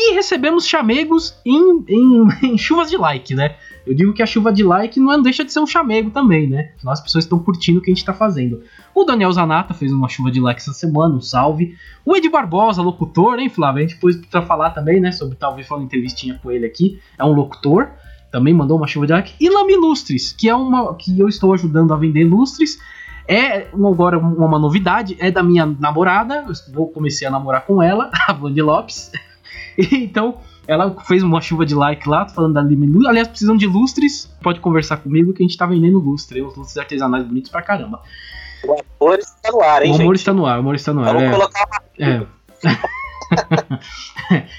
E 0.00 0.14
recebemos 0.14 0.64
chamegos 0.64 1.34
em, 1.44 1.84
em, 1.88 2.28
em, 2.52 2.56
chuvas 2.56 2.88
de 2.88 2.96
like, 2.96 3.34
né? 3.34 3.56
Eu 3.84 3.94
digo 3.94 4.12
que 4.12 4.22
a 4.22 4.26
chuva 4.26 4.52
de 4.52 4.62
like 4.62 5.00
não 5.00 5.20
deixa 5.20 5.44
de 5.44 5.52
ser 5.52 5.58
um 5.58 5.66
chamego 5.66 6.10
também, 6.10 6.46
né? 6.46 6.72
Afinal, 6.76 6.92
as 6.92 7.00
pessoas 7.00 7.24
estão 7.24 7.38
curtindo 7.38 7.80
o 7.80 7.82
que 7.82 7.90
a 7.90 7.94
gente 7.94 8.02
está 8.02 8.14
fazendo. 8.14 8.62
O 8.94 9.02
Daniel 9.02 9.32
Zanata 9.32 9.74
fez 9.74 9.92
uma 9.92 10.08
chuva 10.08 10.30
de 10.30 10.40
like 10.40 10.60
essa 10.60 10.72
semana, 10.72 11.16
um 11.16 11.20
salve. 11.20 11.74
O 12.04 12.14
Ed 12.14 12.28
Barbosa, 12.28 12.80
locutor, 12.80 13.40
hein, 13.40 13.48
Flávio? 13.48 13.82
A 13.82 13.88
gente 13.88 13.98
pôs 13.98 14.14
pra 14.26 14.42
falar 14.42 14.70
também, 14.70 15.00
né? 15.00 15.10
Sobre 15.10 15.34
talvez 15.36 15.66
falar 15.66 15.80
uma 15.80 15.86
entrevistinha 15.86 16.38
com 16.40 16.50
ele 16.50 16.64
aqui. 16.64 17.00
É 17.18 17.24
um 17.24 17.32
locutor, 17.32 17.90
também 18.30 18.54
mandou 18.54 18.76
uma 18.76 18.86
chuva 18.86 19.06
de 19.06 19.12
like. 19.14 19.34
E 19.40 19.48
Lami 19.48 19.74
Lustres, 19.74 20.32
que 20.32 20.48
é 20.48 20.54
uma 20.54 20.94
que 20.94 21.18
eu 21.18 21.28
estou 21.28 21.52
ajudando 21.54 21.92
a 21.92 21.96
vender 21.96 22.22
lustres. 22.24 22.78
É 23.28 23.68
agora 23.74 24.18
uma 24.18 24.58
novidade, 24.58 25.14
é 25.20 25.30
da 25.30 25.42
minha 25.42 25.66
namorada. 25.66 26.46
Eu 26.72 26.86
comecei 26.86 27.28
a 27.28 27.30
namorar 27.30 27.66
com 27.66 27.82
ela, 27.82 28.10
a 28.26 28.32
Vandy 28.32 28.62
Lopes. 28.62 29.12
então, 29.76 30.38
ela 30.66 30.96
fez 31.04 31.22
uma 31.22 31.40
chuva 31.42 31.66
de 31.66 31.74
like 31.74 32.08
lá, 32.08 32.26
falando 32.26 32.54
da 32.54 32.62
Lime 32.62 33.06
Aliás, 33.06 33.28
precisando 33.28 33.58
de 33.58 33.66
lustres, 33.66 34.34
pode 34.42 34.60
conversar 34.60 34.96
comigo 34.96 35.34
que 35.34 35.42
a 35.42 35.46
gente 35.46 35.58
tá 35.58 35.66
vendendo 35.66 35.98
lustre, 35.98 36.42
uns 36.42 36.56
lustres 36.56 36.78
artesanais 36.78 37.24
bonitos 37.24 37.50
pra 37.50 37.60
caramba. 37.60 38.00
O 38.64 38.72
amor 38.72 39.18
está 39.18 39.52
no 39.52 39.60
ar, 39.62 39.82
hein, 39.82 39.92
O 39.92 39.94
amor 39.94 40.04
gente? 40.06 40.16
está 40.16 40.32
no 40.32 40.46
ar, 40.46 40.56
o 40.56 40.60
amor 40.60 40.74
está 40.74 40.94
no 40.94 41.04
ar. 41.04 41.14
Vamos 41.14 41.22
é. 41.22 41.30
colocar. 41.30 41.82
É. 41.98 42.26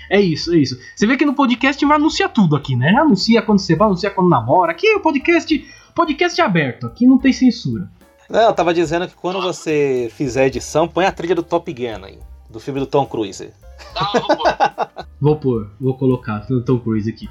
é 0.18 0.22
isso, 0.22 0.54
é 0.54 0.58
isso. 0.58 0.80
Você 0.96 1.08
vê 1.08 1.18
que 1.18 1.26
no 1.26 1.34
podcast 1.34 1.84
vai 1.84 1.98
anunciar 1.98 2.30
tudo 2.30 2.56
aqui, 2.56 2.76
né? 2.76 2.96
Anuncia 2.98 3.42
quando 3.42 3.60
você 3.60 3.76
vai, 3.76 3.88
anuncia 3.88 4.12
quando 4.12 4.30
namora. 4.30 4.72
Aqui 4.72 4.88
é 4.88 4.96
o 4.96 5.02
podcast, 5.02 5.68
podcast 5.96 6.40
aberto, 6.40 6.86
aqui 6.88 7.06
não 7.06 7.18
tem 7.18 7.34
censura. 7.34 7.90
Não, 8.30 8.42
eu 8.42 8.54
tava 8.54 8.74
dizendo 8.74 9.08
que 9.08 9.16
quando 9.16 9.42
você 9.42 10.10
fizer 10.14 10.46
edição, 10.46 10.88
põe 10.88 11.06
a 11.06 11.12
trilha 11.12 11.34
do 11.34 11.42
Top 11.42 11.72
Gun 11.74 12.06
aí, 12.06 12.20
do 12.50 12.60
filme 12.60 12.80
do 12.80 12.86
Tom 12.86 13.06
Cruise. 13.06 13.52
vou 15.20 15.36
pôr, 15.36 15.72
vou 15.82 15.98
colocar 15.98 16.40
do 16.48 16.64
Tom 16.64 16.80
Cruise 16.80 17.10
aqui. 17.10 17.28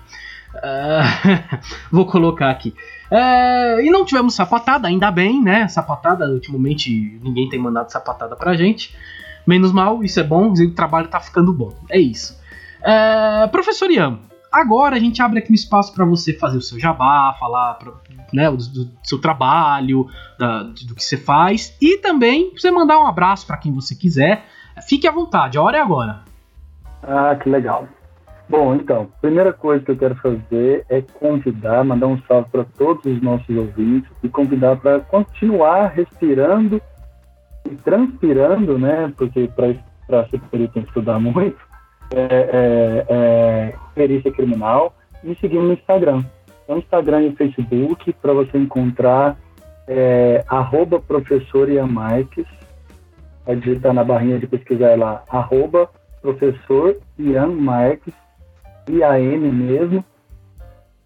Uh, 0.57 1.59
vou 1.93 2.05
colocar 2.05 2.51
aqui. 2.51 2.75
Uh, 3.13 3.81
e 3.81 3.91
não 3.91 4.05
tivemos 4.05 4.35
sapatada, 4.35 4.89
ainda 4.89 5.11
bem, 5.11 5.41
né? 5.41 5.69
Sapatada, 5.69 6.29
ultimamente 6.29 7.19
ninguém 7.23 7.49
tem 7.49 7.61
mandado 7.61 7.91
sapatada 7.91 8.35
pra 8.35 8.55
gente. 8.55 8.97
Menos 9.47 9.73
mal, 9.73 10.03
isso 10.03 10.19
é 10.19 10.25
bom, 10.25 10.53
o 10.53 10.75
trabalho 10.75 11.09
tá 11.09 11.21
ficando 11.21 11.53
bom. 11.53 11.73
É 11.89 11.99
isso. 11.99 12.39
É, 12.83 13.47
professor 13.49 13.91
Ian, 13.91 14.19
agora 14.53 14.97
a 14.97 14.99
gente 14.99 15.21
abre 15.23 15.39
aqui 15.39 15.53
um 15.53 15.55
espaço 15.55 15.93
para 15.93 16.05
você 16.05 16.33
fazer 16.33 16.59
o 16.59 16.63
seu 16.63 16.79
jabá, 16.79 17.35
falar 17.39 17.75
pra, 17.75 17.93
né, 18.33 18.51
do, 18.51 18.57
do, 18.57 18.91
seu 19.03 19.21
trabalho, 19.21 20.07
da, 20.39 20.63
do 20.63 20.95
que 20.95 21.03
você 21.05 21.17
faz 21.17 21.77
e 21.81 21.99
também 21.99 22.53
você 22.57 22.71
mandar 22.71 22.99
um 22.99 23.07
abraço 23.07 23.47
para 23.47 23.57
quem 23.57 23.73
você 23.73 23.95
quiser. 23.95 24.45
Fique 24.89 25.09
à 25.09 25.13
vontade, 25.13 25.59
a 25.59 25.63
hora 25.63 25.79
é 25.79 25.81
agora. 25.81 26.21
Ah, 27.03 27.37
que 27.37 27.49
legal. 27.49 27.89
Bom, 28.49 28.75
então, 28.75 29.11
primeira 29.21 29.53
coisa 29.53 29.85
que 29.85 29.91
eu 29.91 29.97
quero 29.97 30.15
fazer 30.17 30.85
é 30.89 31.03
convidar, 31.03 31.85
mandar 31.85 32.07
um 32.07 32.19
salve 32.23 32.49
para 32.51 32.65
todos 32.65 33.05
os 33.05 33.21
nossos 33.21 33.55
ouvintes 33.55 34.11
e 34.23 34.29
convidar 34.29 34.77
para 34.77 35.01
continuar 35.01 35.89
respirando 35.89 36.81
e 37.71 37.75
transpirando, 37.77 38.79
né? 38.79 39.13
Porque 39.17 39.51
para 39.55 40.29
ser 40.29 40.41
perito 40.51 40.73
tem 40.73 40.83
que 40.83 40.89
estudar 40.89 41.19
muito. 41.21 41.68
É, 42.15 42.21
é, 42.21 43.07
é, 43.09 43.75
perícia 43.95 44.33
criminal 44.33 44.95
me 45.23 45.37
seguir 45.37 45.59
no 45.59 45.73
Instagram. 45.73 46.25
No 46.69 46.79
Instagram 46.79 47.23
e 47.23 47.37
Facebook 47.37 48.13
para 48.15 48.33
você 48.33 48.57
encontrar 48.57 49.37
é, 49.87 50.45
arroba 50.49 51.01
professor 51.01 51.69
Marques. 51.87 52.47
Vai 53.47 53.57
digitar 53.57 53.93
na 53.93 54.05
barrinha 54.05 54.39
de 54.39 54.47
pesquisar 54.47 54.99
lá, 54.99 55.23
arroba 55.29 55.89
professor 56.21 56.97
Ian 57.19 57.49
Marques 57.49 58.15
IAM 58.89 59.53
mesmo, 59.53 60.05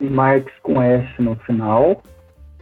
e 0.01 0.09
Marx 0.09 0.51
com 0.63 0.81
S 0.81 1.09
no 1.21 1.37
final. 1.37 2.03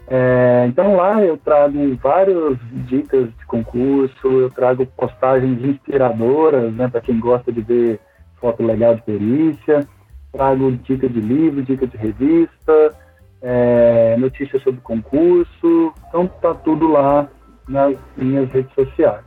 É, 0.09 0.65
então 0.67 0.97
lá 0.97 1.23
eu 1.23 1.37
trago 1.37 1.95
várias 1.97 2.59
dicas 2.87 3.29
de 3.29 3.47
concurso, 3.47 4.27
eu 4.27 4.51
trago 4.51 4.85
postagens 4.85 5.63
inspiradoras, 5.65 6.73
né, 6.75 6.89
para 6.89 7.01
quem 7.01 7.21
gosta 7.21 7.53
de 7.53 7.61
ver 7.61 8.01
foto 8.41 8.63
legal 8.63 8.95
de 8.95 9.03
perícia, 9.03 9.87
trago 10.33 10.73
dicas 10.73 11.13
de 11.13 11.21
livro, 11.21 11.63
dicas 11.63 11.91
de 11.91 11.97
revista, 11.97 12.95
é, 13.43 14.17
notícias 14.19 14.63
sobre 14.63 14.81
concurso, 14.81 15.93
então 16.09 16.27
tá 16.27 16.55
tudo 16.55 16.89
lá 16.89 17.29
nas 17.69 17.97
minhas 18.17 18.51
redes 18.51 18.73
sociais. 18.75 19.25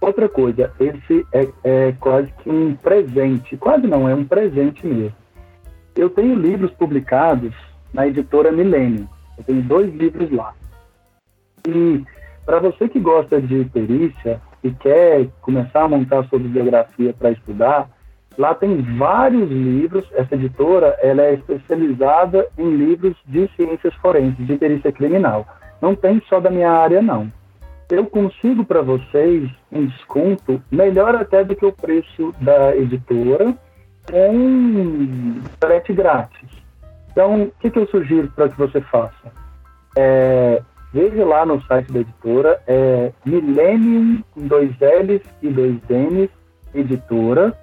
Outra 0.00 0.28
coisa, 0.28 0.72
esse 0.80 1.26
é, 1.32 1.48
é 1.62 1.92
quase 2.00 2.32
que 2.42 2.48
um 2.48 2.74
presente, 2.74 3.56
quase 3.56 3.86
não, 3.86 4.08
é 4.08 4.14
um 4.14 4.24
presente 4.24 4.86
mesmo. 4.86 5.14
Eu 5.94 6.08
tenho 6.08 6.34
livros 6.34 6.70
publicados 6.72 7.54
na 7.92 8.06
editora 8.06 8.50
Milênio. 8.50 9.08
Eu 9.36 9.44
tenho 9.44 9.62
dois 9.62 9.92
livros 9.94 10.30
lá. 10.30 10.54
E 11.66 12.02
para 12.46 12.60
você 12.60 12.88
que 12.88 12.98
gosta 12.98 13.40
de 13.40 13.64
perícia 13.66 14.40
e 14.62 14.70
quer 14.70 15.28
começar 15.42 15.82
a 15.82 15.88
montar 15.88 16.24
sua 16.24 16.38
bibliografia 16.38 17.12
para 17.12 17.32
estudar, 17.32 17.90
lá 18.38 18.54
tem 18.54 18.80
vários 18.96 19.50
livros. 19.50 20.04
Essa 20.14 20.34
editora 20.34 20.96
ela 21.00 21.22
é 21.22 21.34
especializada 21.34 22.48
em 22.56 22.76
livros 22.76 23.16
de 23.26 23.48
ciências 23.56 23.94
forenses, 23.96 24.46
de 24.46 24.56
perícia 24.56 24.92
criminal. 24.92 25.46
Não 25.80 25.94
tem 25.94 26.22
só 26.28 26.40
da 26.40 26.50
minha 26.50 26.70
área, 26.70 27.00
não. 27.00 27.30
Eu 27.90 28.06
consigo 28.06 28.64
para 28.64 28.82
vocês 28.82 29.50
um 29.72 29.86
desconto 29.86 30.62
melhor 30.70 31.16
até 31.16 31.42
do 31.42 31.56
que 31.56 31.66
o 31.66 31.72
preço 31.72 32.32
da 32.40 32.76
editora 32.76 33.54
com 34.08 35.40
frete 35.60 35.92
grátis. 35.92 36.48
Então, 37.10 37.42
o 37.42 37.52
que, 37.60 37.70
que 37.70 37.78
eu 37.78 37.86
sugiro 37.88 38.28
para 38.28 38.48
que 38.48 38.56
você 38.56 38.80
faça? 38.82 39.32
É, 39.96 40.62
veja 40.92 41.24
lá 41.24 41.44
no 41.44 41.60
site 41.62 41.92
da 41.92 42.00
editora, 42.00 42.62
é 42.66 43.12
Millennium 43.24 44.22
com 44.32 44.46
dois 44.46 44.70
L's 44.80 45.22
e 45.42 45.48
dois 45.48 45.76
N's, 45.88 46.30
editora. 46.72 47.58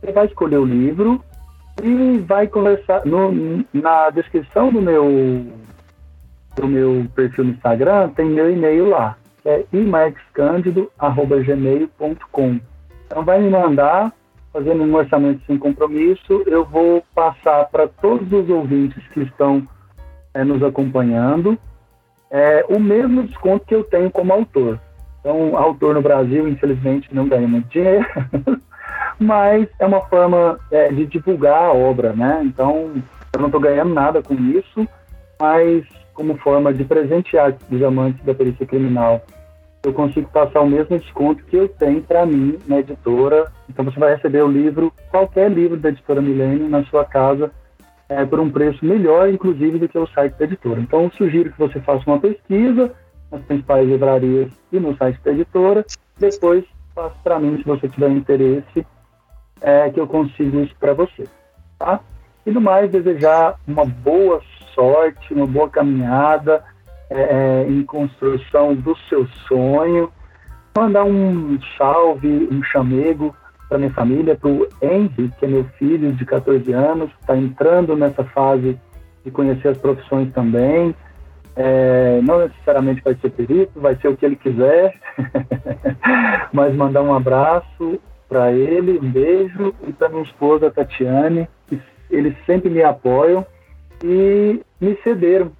Você 0.00 0.12
vai 0.12 0.26
escolher 0.26 0.58
o 0.58 0.64
livro 0.64 1.20
e 1.82 2.18
vai 2.18 2.46
conversar 2.46 3.04
no, 3.06 3.64
na 3.72 4.10
descrição 4.10 4.70
do 4.72 4.80
meu 4.80 5.46
do 6.56 6.66
meu 6.66 7.06
perfil 7.14 7.44
no 7.44 7.52
Instagram 7.52 8.08
tem 8.10 8.26
meu 8.26 8.50
e-mail 8.50 8.88
lá, 8.88 9.16
que 9.42 9.48
é 9.48 9.64
imarxcandido@gmail.com. 9.72 12.60
Então 13.06 13.24
vai 13.24 13.40
me 13.40 13.48
mandar 13.48 14.12
fazendo 14.52 14.82
um 14.82 14.94
orçamento 14.94 15.40
sem 15.46 15.56
compromisso, 15.56 16.42
eu 16.46 16.64
vou 16.64 17.04
passar 17.14 17.64
para 17.66 17.86
todos 17.86 18.32
os 18.32 18.50
ouvintes 18.50 19.06
que 19.08 19.20
estão 19.20 19.66
é, 20.34 20.42
nos 20.42 20.60
acompanhando 20.62 21.56
é, 22.30 22.64
o 22.68 22.78
mesmo 22.78 23.24
desconto 23.24 23.66
que 23.66 23.74
eu 23.74 23.84
tenho 23.84 24.10
como 24.10 24.32
autor. 24.32 24.80
Então, 25.20 25.56
autor 25.56 25.94
no 25.94 26.02
Brasil, 26.02 26.48
infelizmente, 26.48 27.14
não 27.14 27.28
ganha 27.28 27.46
muito 27.46 27.68
dinheiro, 27.68 28.06
mas 29.20 29.68
é 29.78 29.86
uma 29.86 30.00
forma 30.02 30.58
é, 30.70 30.88
de 30.88 31.06
divulgar 31.06 31.62
a 31.62 31.72
obra, 31.72 32.12
né? 32.12 32.42
Então, 32.44 32.92
eu 33.32 33.40
não 33.40 33.46
estou 33.46 33.60
ganhando 33.60 33.94
nada 33.94 34.22
com 34.22 34.34
isso, 34.34 34.88
mas 35.40 35.84
como 36.14 36.36
forma 36.38 36.72
de 36.72 36.84
presentear 36.84 37.54
os 37.70 37.82
amantes 37.82 38.24
da 38.24 38.34
perícia 38.34 38.66
criminal 38.66 39.22
eu 39.82 39.94
consigo 39.94 40.28
passar 40.28 40.60
o 40.60 40.68
mesmo 40.68 40.98
desconto 40.98 41.42
que 41.44 41.56
eu 41.56 41.68
tenho 41.68 42.02
para 42.02 42.26
mim 42.26 42.58
na 42.66 42.80
editora. 42.80 43.50
Então 43.68 43.84
você 43.84 43.98
vai 43.98 44.14
receber 44.14 44.42
o 44.42 44.50
livro, 44.50 44.92
qualquer 45.10 45.50
livro 45.50 45.78
da 45.78 45.88
editora 45.88 46.20
Milênio, 46.20 46.68
na 46.68 46.84
sua 46.84 47.04
casa, 47.04 47.50
é, 48.08 48.24
por 48.24 48.40
um 48.40 48.50
preço 48.50 48.84
melhor, 48.84 49.30
inclusive, 49.30 49.78
do 49.78 49.88
que 49.88 49.98
o 49.98 50.06
site 50.08 50.36
da 50.38 50.44
editora. 50.44 50.80
Então 50.80 51.04
eu 51.04 51.10
sugiro 51.12 51.50
que 51.50 51.58
você 51.58 51.80
faça 51.80 52.04
uma 52.06 52.18
pesquisa 52.18 52.92
nas 53.30 53.42
principais 53.44 53.88
livrarias 53.88 54.52
e 54.70 54.78
no 54.78 54.94
site 54.96 55.18
da 55.24 55.32
editora. 55.32 55.84
Depois 56.18 56.64
passe 56.94 57.16
para 57.22 57.38
mim 57.38 57.56
se 57.56 57.64
você 57.64 57.88
tiver 57.88 58.10
interesse, 58.10 58.86
é, 59.60 59.90
que 59.90 60.00
eu 60.00 60.06
consigo 60.06 60.60
isso 60.60 60.74
para 60.78 60.94
você. 60.94 61.24
Tá? 61.78 62.00
E 62.44 62.50
do 62.50 62.60
mais, 62.60 62.90
desejar 62.90 63.56
uma 63.66 63.84
boa 63.84 64.40
sorte, 64.74 65.34
uma 65.34 65.46
boa 65.46 65.68
caminhada 65.68 66.64
é, 67.10 67.66
em 67.68 67.82
construção 67.84 68.74
do 68.74 68.96
seu 69.08 69.26
sonho. 69.48 70.10
Mandar 70.76 71.04
um 71.04 71.58
salve, 71.76 72.48
um 72.50 72.62
chamego 72.62 73.34
para 73.68 73.78
minha 73.78 73.92
família, 73.92 74.36
para 74.36 74.50
o 74.50 74.66
Henry, 74.82 75.30
que 75.38 75.44
é 75.44 75.48
meu 75.48 75.64
filho 75.78 76.12
de 76.12 76.24
14 76.24 76.72
anos, 76.72 77.10
está 77.20 77.36
entrando 77.36 77.96
nessa 77.96 78.24
fase 78.24 78.78
de 79.24 79.30
conhecer 79.30 79.68
as 79.68 79.78
profissões 79.78 80.32
também. 80.32 80.94
É, 81.56 82.20
não 82.22 82.38
necessariamente 82.38 83.02
vai 83.02 83.14
ser 83.16 83.30
perito, 83.30 83.80
vai 83.80 83.94
ser 83.96 84.08
o 84.08 84.16
que 84.16 84.24
ele 84.24 84.36
quiser, 84.36 84.94
mas 86.52 86.74
mandar 86.74 87.02
um 87.02 87.12
abraço 87.12 88.00
para 88.30 88.52
ele, 88.52 89.00
um 89.02 89.10
beijo, 89.10 89.74
e 89.88 89.92
para 89.92 90.08
minha 90.08 90.22
esposa 90.22 90.70
Tatiane, 90.70 91.48
que 91.66 91.82
eles 92.08 92.34
sempre 92.46 92.70
me 92.70 92.80
apoiam 92.80 93.44
e 94.04 94.60
me 94.80 94.96
cederam 95.02 95.50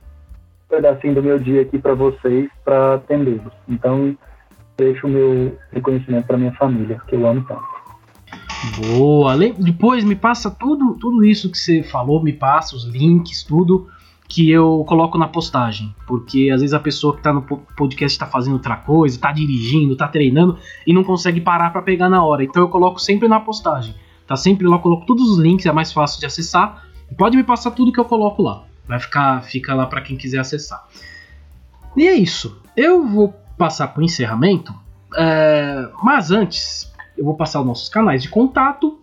pedacinho 0.68 1.16
do 1.16 1.22
meu 1.22 1.36
dia 1.36 1.62
aqui 1.62 1.78
para 1.78 1.94
vocês, 1.94 2.48
para 2.64 2.94
atendê-los. 2.94 3.52
Então, 3.68 4.16
deixo 4.78 5.08
o 5.08 5.10
meu 5.10 5.58
reconhecimento 5.72 6.28
para 6.28 6.38
minha 6.38 6.52
família, 6.52 7.02
que 7.08 7.16
eu 7.16 7.26
amo 7.26 7.44
tanto. 7.46 7.80
Boa! 8.96 9.36
Depois 9.58 10.04
me 10.04 10.14
passa 10.14 10.48
tudo, 10.48 10.96
tudo 11.00 11.24
isso 11.24 11.50
que 11.50 11.58
você 11.58 11.82
falou, 11.82 12.22
me 12.22 12.32
passa 12.32 12.76
os 12.76 12.84
links, 12.84 13.42
tudo 13.42 13.88
que 14.30 14.48
eu 14.48 14.84
coloco 14.86 15.18
na 15.18 15.26
postagem. 15.26 15.92
Porque 16.06 16.50
às 16.54 16.60
vezes 16.60 16.72
a 16.72 16.78
pessoa 16.78 17.16
que 17.16 17.22
tá 17.22 17.32
no 17.32 17.42
podcast 17.42 18.14
está 18.14 18.26
fazendo 18.26 18.52
outra 18.54 18.76
coisa, 18.76 19.18
tá 19.18 19.32
dirigindo, 19.32 19.96
tá 19.96 20.06
treinando 20.06 20.56
e 20.86 20.94
não 20.94 21.02
consegue 21.02 21.40
parar 21.40 21.70
para 21.70 21.82
pegar 21.82 22.08
na 22.08 22.24
hora. 22.24 22.44
Então 22.44 22.62
eu 22.62 22.68
coloco 22.68 23.00
sempre 23.00 23.26
na 23.26 23.40
postagem. 23.40 23.92
Tá 24.28 24.36
sempre 24.36 24.68
lá, 24.68 24.78
coloco 24.78 25.04
todos 25.04 25.28
os 25.28 25.40
links, 25.40 25.66
é 25.66 25.72
mais 25.72 25.92
fácil 25.92 26.20
de 26.20 26.26
acessar. 26.26 26.86
Pode 27.18 27.36
me 27.36 27.42
passar 27.42 27.72
tudo 27.72 27.92
que 27.92 27.98
eu 27.98 28.04
coloco 28.04 28.40
lá. 28.40 28.62
Vai 28.86 29.00
ficar 29.00 29.42
fica 29.42 29.74
lá 29.74 29.86
para 29.86 30.00
quem 30.00 30.16
quiser 30.16 30.38
acessar. 30.38 30.86
E 31.96 32.06
é 32.06 32.14
isso. 32.14 32.56
Eu 32.76 33.04
vou 33.04 33.34
passar 33.58 33.88
para 33.88 34.00
o 34.00 34.04
encerramento, 34.04 34.72
é, 35.16 35.88
mas 36.04 36.30
antes 36.30 36.88
eu 37.18 37.24
vou 37.24 37.34
passar 37.34 37.58
os 37.60 37.66
nossos 37.66 37.88
canais 37.88 38.22
de 38.22 38.28
contato, 38.28 38.96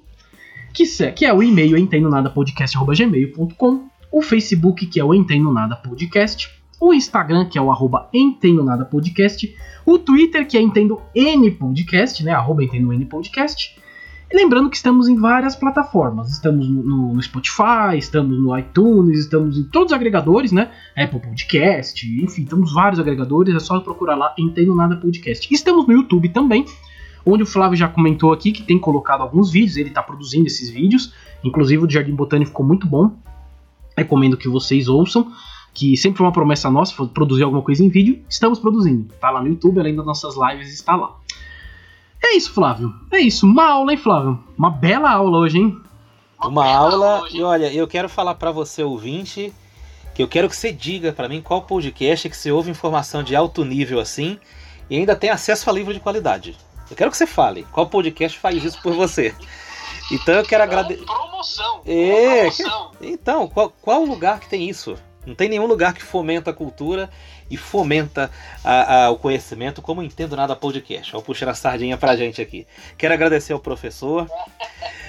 que, 0.73 0.85
que 1.11 1.25
é 1.25 1.33
o 1.33 1.43
e-mail 1.43 1.77
entendonadapodcast.gmail.com, 1.77 3.89
o 4.18 4.22
Facebook, 4.22 4.88
que 4.88 4.99
é 4.99 5.03
o 5.03 5.14
Entendo 5.14 5.53
Nada 5.53 5.76
Podcast, 5.76 6.49
o 6.81 6.91
Instagram, 6.91 7.45
que 7.45 7.56
é 7.56 7.61
o 7.61 7.72
arroba 7.72 8.10
Entendo 8.11 8.64
Nada 8.64 8.84
Podcast, 8.84 9.56
o 9.85 9.99
Twitter, 9.99 10.48
que 10.48 10.57
é 10.57 10.61
Entendo 10.61 10.99
N 11.14 11.52
Podcast, 11.52 12.23
né? 12.23 12.31
Arroba 12.31 12.64
Entendo 12.64 12.91
N 12.91 13.06
Podcast, 13.06 13.80
e 14.31 14.35
lembrando 14.35 14.72
que 14.72 14.76
estamos 14.76 15.07
em 15.07 15.15
várias 15.15 15.56
plataformas. 15.56 16.31
Estamos 16.31 16.68
no, 16.68 17.14
no, 17.14 17.22
Spotify, 17.22 17.95
estamos 17.95 18.39
no 18.39 18.57
iTunes, 18.57 19.19
estamos 19.19 19.56
em 19.56 19.64
todos 19.65 19.91
os 19.91 19.95
agregadores, 19.95 20.52
né? 20.52 20.72
Apple 20.98 21.19
Podcast, 21.19 22.06
enfim, 22.23 22.44
temos 22.44 22.73
vários 22.73 22.99
agregadores. 22.99 23.53
É 23.53 23.60
só 23.60 23.80
procurar 23.80 24.15
lá 24.15 24.34
Entendo 24.35 24.76
Nada 24.76 24.98
Podcast. 24.98 25.48
Estamos 25.53 25.88
no 25.88 25.94
YouTube 25.94 26.27
também, 26.30 26.65
onde 27.23 27.44
o 27.44 27.45
Flávio 27.45 27.77
já 27.77 27.88
comentou 27.88 28.34
aqui 28.34 28.52
que 28.52 28.64
tem 28.64 28.80
colocado 28.80 29.22
alguns 29.22 29.52
vídeos. 29.52 29.77
Ele 29.77 29.89
está 29.89 30.02
produzindo 30.02 30.48
esses 30.48 30.72
vídeos. 30.72 31.14
Inclusive 31.44 31.84
o 31.84 31.88
de 31.88 31.94
Jardim 31.94 32.15
Botânico 32.15 32.49
ficou 32.49 32.65
muito 32.65 32.88
bom. 32.88 33.15
Recomendo 33.97 34.37
que 34.37 34.47
vocês 34.47 34.87
ouçam. 34.87 35.31
Que 35.73 35.97
sempre 35.97 36.17
foi 36.17 36.25
uma 36.25 36.31
promessa 36.31 36.69
nossa, 36.71 36.93
produzir 37.07 37.43
alguma 37.43 37.61
coisa 37.61 37.83
em 37.83 37.89
vídeo. 37.89 38.23
Estamos 38.29 38.59
produzindo. 38.59 39.13
Está 39.13 39.29
lá 39.29 39.41
no 39.41 39.47
YouTube, 39.47 39.79
além 39.79 39.95
das 39.95 40.05
nossas 40.05 40.35
lives, 40.35 40.73
está 40.73 40.95
lá. 40.95 41.15
É 42.23 42.35
isso, 42.35 42.51
Flávio. 42.51 42.93
É 43.11 43.19
isso. 43.19 43.45
Uma 43.45 43.65
aula, 43.69 43.91
hein, 43.91 43.97
Flávio? 43.97 44.39
Uma 44.57 44.69
bela 44.69 45.11
aula 45.11 45.37
hoje, 45.37 45.59
hein? 45.59 45.79
Uma 46.43 46.65
aula. 46.65 47.27
E 47.31 47.41
olha, 47.41 47.71
eu 47.73 47.87
quero 47.87 48.09
falar 48.09 48.35
para 48.35 48.51
você, 48.51 48.83
ouvinte, 48.83 49.53
que 50.15 50.21
eu 50.21 50.27
quero 50.27 50.49
que 50.49 50.55
você 50.55 50.71
diga 50.71 51.13
para 51.13 51.29
mim 51.29 51.41
qual 51.41 51.61
podcast 51.61 52.27
que 52.29 52.37
você 52.37 52.51
ouve 52.51 52.71
informação 52.71 53.23
de 53.23 53.35
alto 53.35 53.63
nível 53.63 53.99
assim 53.99 54.39
e 54.89 54.97
ainda 54.97 55.15
tem 55.15 55.29
acesso 55.29 55.69
a 55.69 55.73
livro 55.73 55.93
de 55.93 55.99
qualidade. 55.99 56.55
Eu 56.89 56.95
quero 56.95 57.11
que 57.11 57.17
você 57.17 57.27
fale 57.27 57.65
qual 57.71 57.87
podcast 57.87 58.37
faz 58.39 58.63
isso 58.63 58.81
por 58.81 58.93
você. 58.93 59.35
Então 60.11 60.35
eu 60.35 60.43
quero 60.43 60.63
agradecer. 60.63 61.05
Promoção! 61.05 61.81
É, 61.85 62.49
promoção. 62.49 62.91
então, 63.01 63.47
qual, 63.47 63.73
qual 63.81 64.03
lugar 64.03 64.39
que 64.39 64.49
tem 64.49 64.69
isso? 64.69 64.97
Não 65.25 65.35
tem 65.35 65.49
nenhum 65.49 65.65
lugar 65.65 65.93
que 65.93 66.01
fomenta 66.01 66.51
a 66.51 66.53
cultura 66.53 67.09
e 67.51 67.57
fomenta 67.57 68.31
a, 68.63 69.05
a, 69.05 69.09
o 69.11 69.17
conhecimento 69.17 69.81
como 69.81 70.01
Entendo 70.01 70.38
Nada 70.38 70.55
Podcast. 70.55 71.11
Vou 71.11 71.21
puxar 71.21 71.49
a 71.49 71.53
sardinha 71.53 71.97
pra 71.97 72.15
gente 72.15 72.41
aqui. 72.41 72.65
Quero 72.97 73.13
agradecer 73.13 73.51
ao 73.51 73.59
professor 73.59 74.25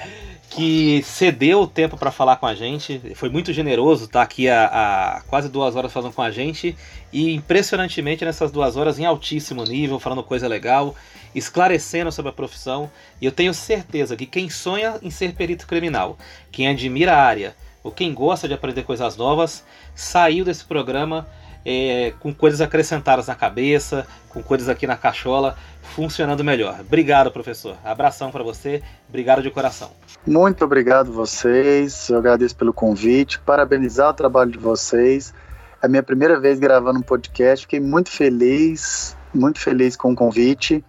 que 0.58 1.04
cedeu 1.04 1.60
o 1.60 1.66
tempo 1.68 1.96
para 1.96 2.10
falar 2.10 2.34
com 2.34 2.46
a 2.46 2.52
gente. 2.52 3.00
Foi 3.14 3.28
muito 3.28 3.52
generoso 3.52 4.06
estar 4.06 4.18
tá 4.18 4.24
aqui 4.24 4.48
há, 4.48 5.22
quase 5.28 5.48
duas 5.48 5.76
horas 5.76 5.92
falando 5.92 6.12
com 6.12 6.20
a 6.20 6.32
gente. 6.32 6.76
E 7.12 7.32
impressionantemente 7.32 8.24
nessas 8.24 8.50
duas 8.50 8.76
horas 8.76 8.98
em 8.98 9.04
altíssimo 9.04 9.62
nível, 9.62 10.00
falando 10.00 10.20
coisa 10.24 10.48
legal, 10.48 10.96
esclarecendo 11.32 12.10
sobre 12.10 12.30
a 12.30 12.32
profissão. 12.32 12.90
E 13.20 13.26
eu 13.26 13.30
tenho 13.30 13.54
certeza 13.54 14.16
que 14.16 14.26
quem 14.26 14.50
sonha 14.50 14.98
em 15.00 15.10
ser 15.10 15.32
perito 15.34 15.64
criminal, 15.64 16.18
quem 16.50 16.66
admira 16.66 17.12
a 17.12 17.22
área, 17.22 17.54
ou 17.84 17.92
quem 17.92 18.12
gosta 18.12 18.48
de 18.48 18.54
aprender 18.54 18.82
coisas 18.82 19.16
novas, 19.16 19.64
saiu 19.94 20.44
desse 20.44 20.64
programa 20.64 21.24
é, 21.70 22.14
com 22.18 22.32
coisas 22.32 22.62
acrescentadas 22.62 23.26
na 23.26 23.34
cabeça, 23.34 24.06
com 24.30 24.42
coisas 24.42 24.70
aqui 24.70 24.86
na 24.86 24.96
cachola, 24.96 25.54
funcionando 25.94 26.42
melhor. 26.42 26.80
Obrigado, 26.80 27.30
professor. 27.30 27.76
Abração 27.84 28.30
para 28.30 28.42
você. 28.42 28.82
Obrigado 29.06 29.42
de 29.42 29.50
coração. 29.50 29.90
Muito 30.26 30.64
obrigado 30.64 31.12
vocês. 31.12 32.08
Eu 32.08 32.16
agradeço 32.16 32.56
pelo 32.56 32.72
convite. 32.72 33.38
Parabenizar 33.40 34.08
o 34.08 34.14
trabalho 34.14 34.50
de 34.50 34.56
vocês. 34.56 35.34
É 35.82 35.84
a 35.84 35.88
minha 35.90 36.02
primeira 36.02 36.40
vez 36.40 36.58
gravando 36.58 37.00
um 37.00 37.02
podcast. 37.02 37.66
Fiquei 37.66 37.80
muito 37.80 38.10
feliz, 38.10 39.14
muito 39.34 39.60
feliz 39.60 39.94
com 39.94 40.12
o 40.12 40.16
convite. 40.16 40.82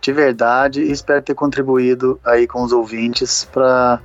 De 0.00 0.12
verdade, 0.12 0.82
e 0.82 0.90
espero 0.90 1.22
ter 1.22 1.34
contribuído 1.34 2.18
aí 2.24 2.48
com 2.48 2.64
os 2.64 2.72
ouvintes 2.72 3.44
para, 3.44 4.00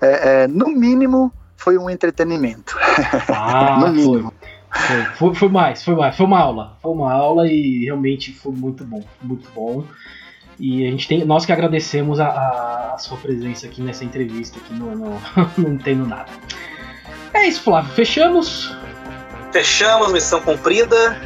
é, 0.00 0.42
é, 0.42 0.48
no 0.48 0.66
mínimo, 0.66 1.32
foi 1.56 1.78
um 1.78 1.88
entretenimento. 1.88 2.76
Ah, 3.28 3.78
no 3.86 3.92
mínimo. 3.92 4.32
Foi, 4.40 4.51
foi, 5.16 5.34
foi, 5.34 5.48
mais, 5.48 5.84
foi 5.84 5.94
mais, 5.94 6.16
foi 6.16 6.26
uma 6.26 6.38
aula. 6.38 6.76
Foi 6.80 6.92
uma 6.92 7.12
aula 7.12 7.46
e 7.46 7.84
realmente 7.84 8.32
foi 8.32 8.52
muito 8.52 8.84
bom, 8.84 9.02
muito 9.22 9.48
bom. 9.54 9.84
E 10.58 10.86
a 10.86 10.90
gente 10.90 11.08
tem, 11.08 11.24
nós 11.24 11.44
que 11.44 11.52
agradecemos 11.52 12.20
a, 12.20 12.26
a, 12.26 12.94
a 12.94 12.98
sua 12.98 13.16
presença 13.18 13.66
aqui 13.66 13.82
nessa 13.82 14.04
entrevista 14.04 14.58
aqui 14.58 14.74
no, 14.74 14.94
no 14.94 15.20
Não 15.58 15.74
Entendo 15.74 16.06
Nada. 16.06 16.30
É 17.34 17.46
isso, 17.46 17.62
Flávio, 17.62 17.92
fechamos? 17.92 18.74
Fechamos, 19.52 20.12
missão 20.12 20.40
cumprida. 20.40 21.20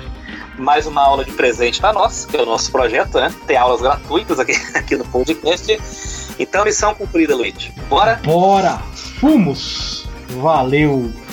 Mais 0.58 0.86
uma 0.86 1.02
aula 1.02 1.24
de 1.24 1.32
presente 1.32 1.80
para 1.80 1.92
nós, 1.92 2.24
que 2.24 2.36
é 2.36 2.42
o 2.42 2.46
nosso 2.46 2.72
projeto, 2.72 3.18
né? 3.18 3.32
Tem 3.46 3.56
aulas 3.56 3.82
gratuitas 3.82 4.40
aqui, 4.40 4.52
aqui 4.74 4.96
no 4.96 5.04
podcast. 5.04 5.78
Então, 6.38 6.64
missão 6.64 6.94
cumprida, 6.94 7.36
Luiz. 7.36 7.70
Bora? 7.88 8.20
Bora! 8.24 8.78
Fumos! 9.20 10.08
Valeu! 10.40 11.25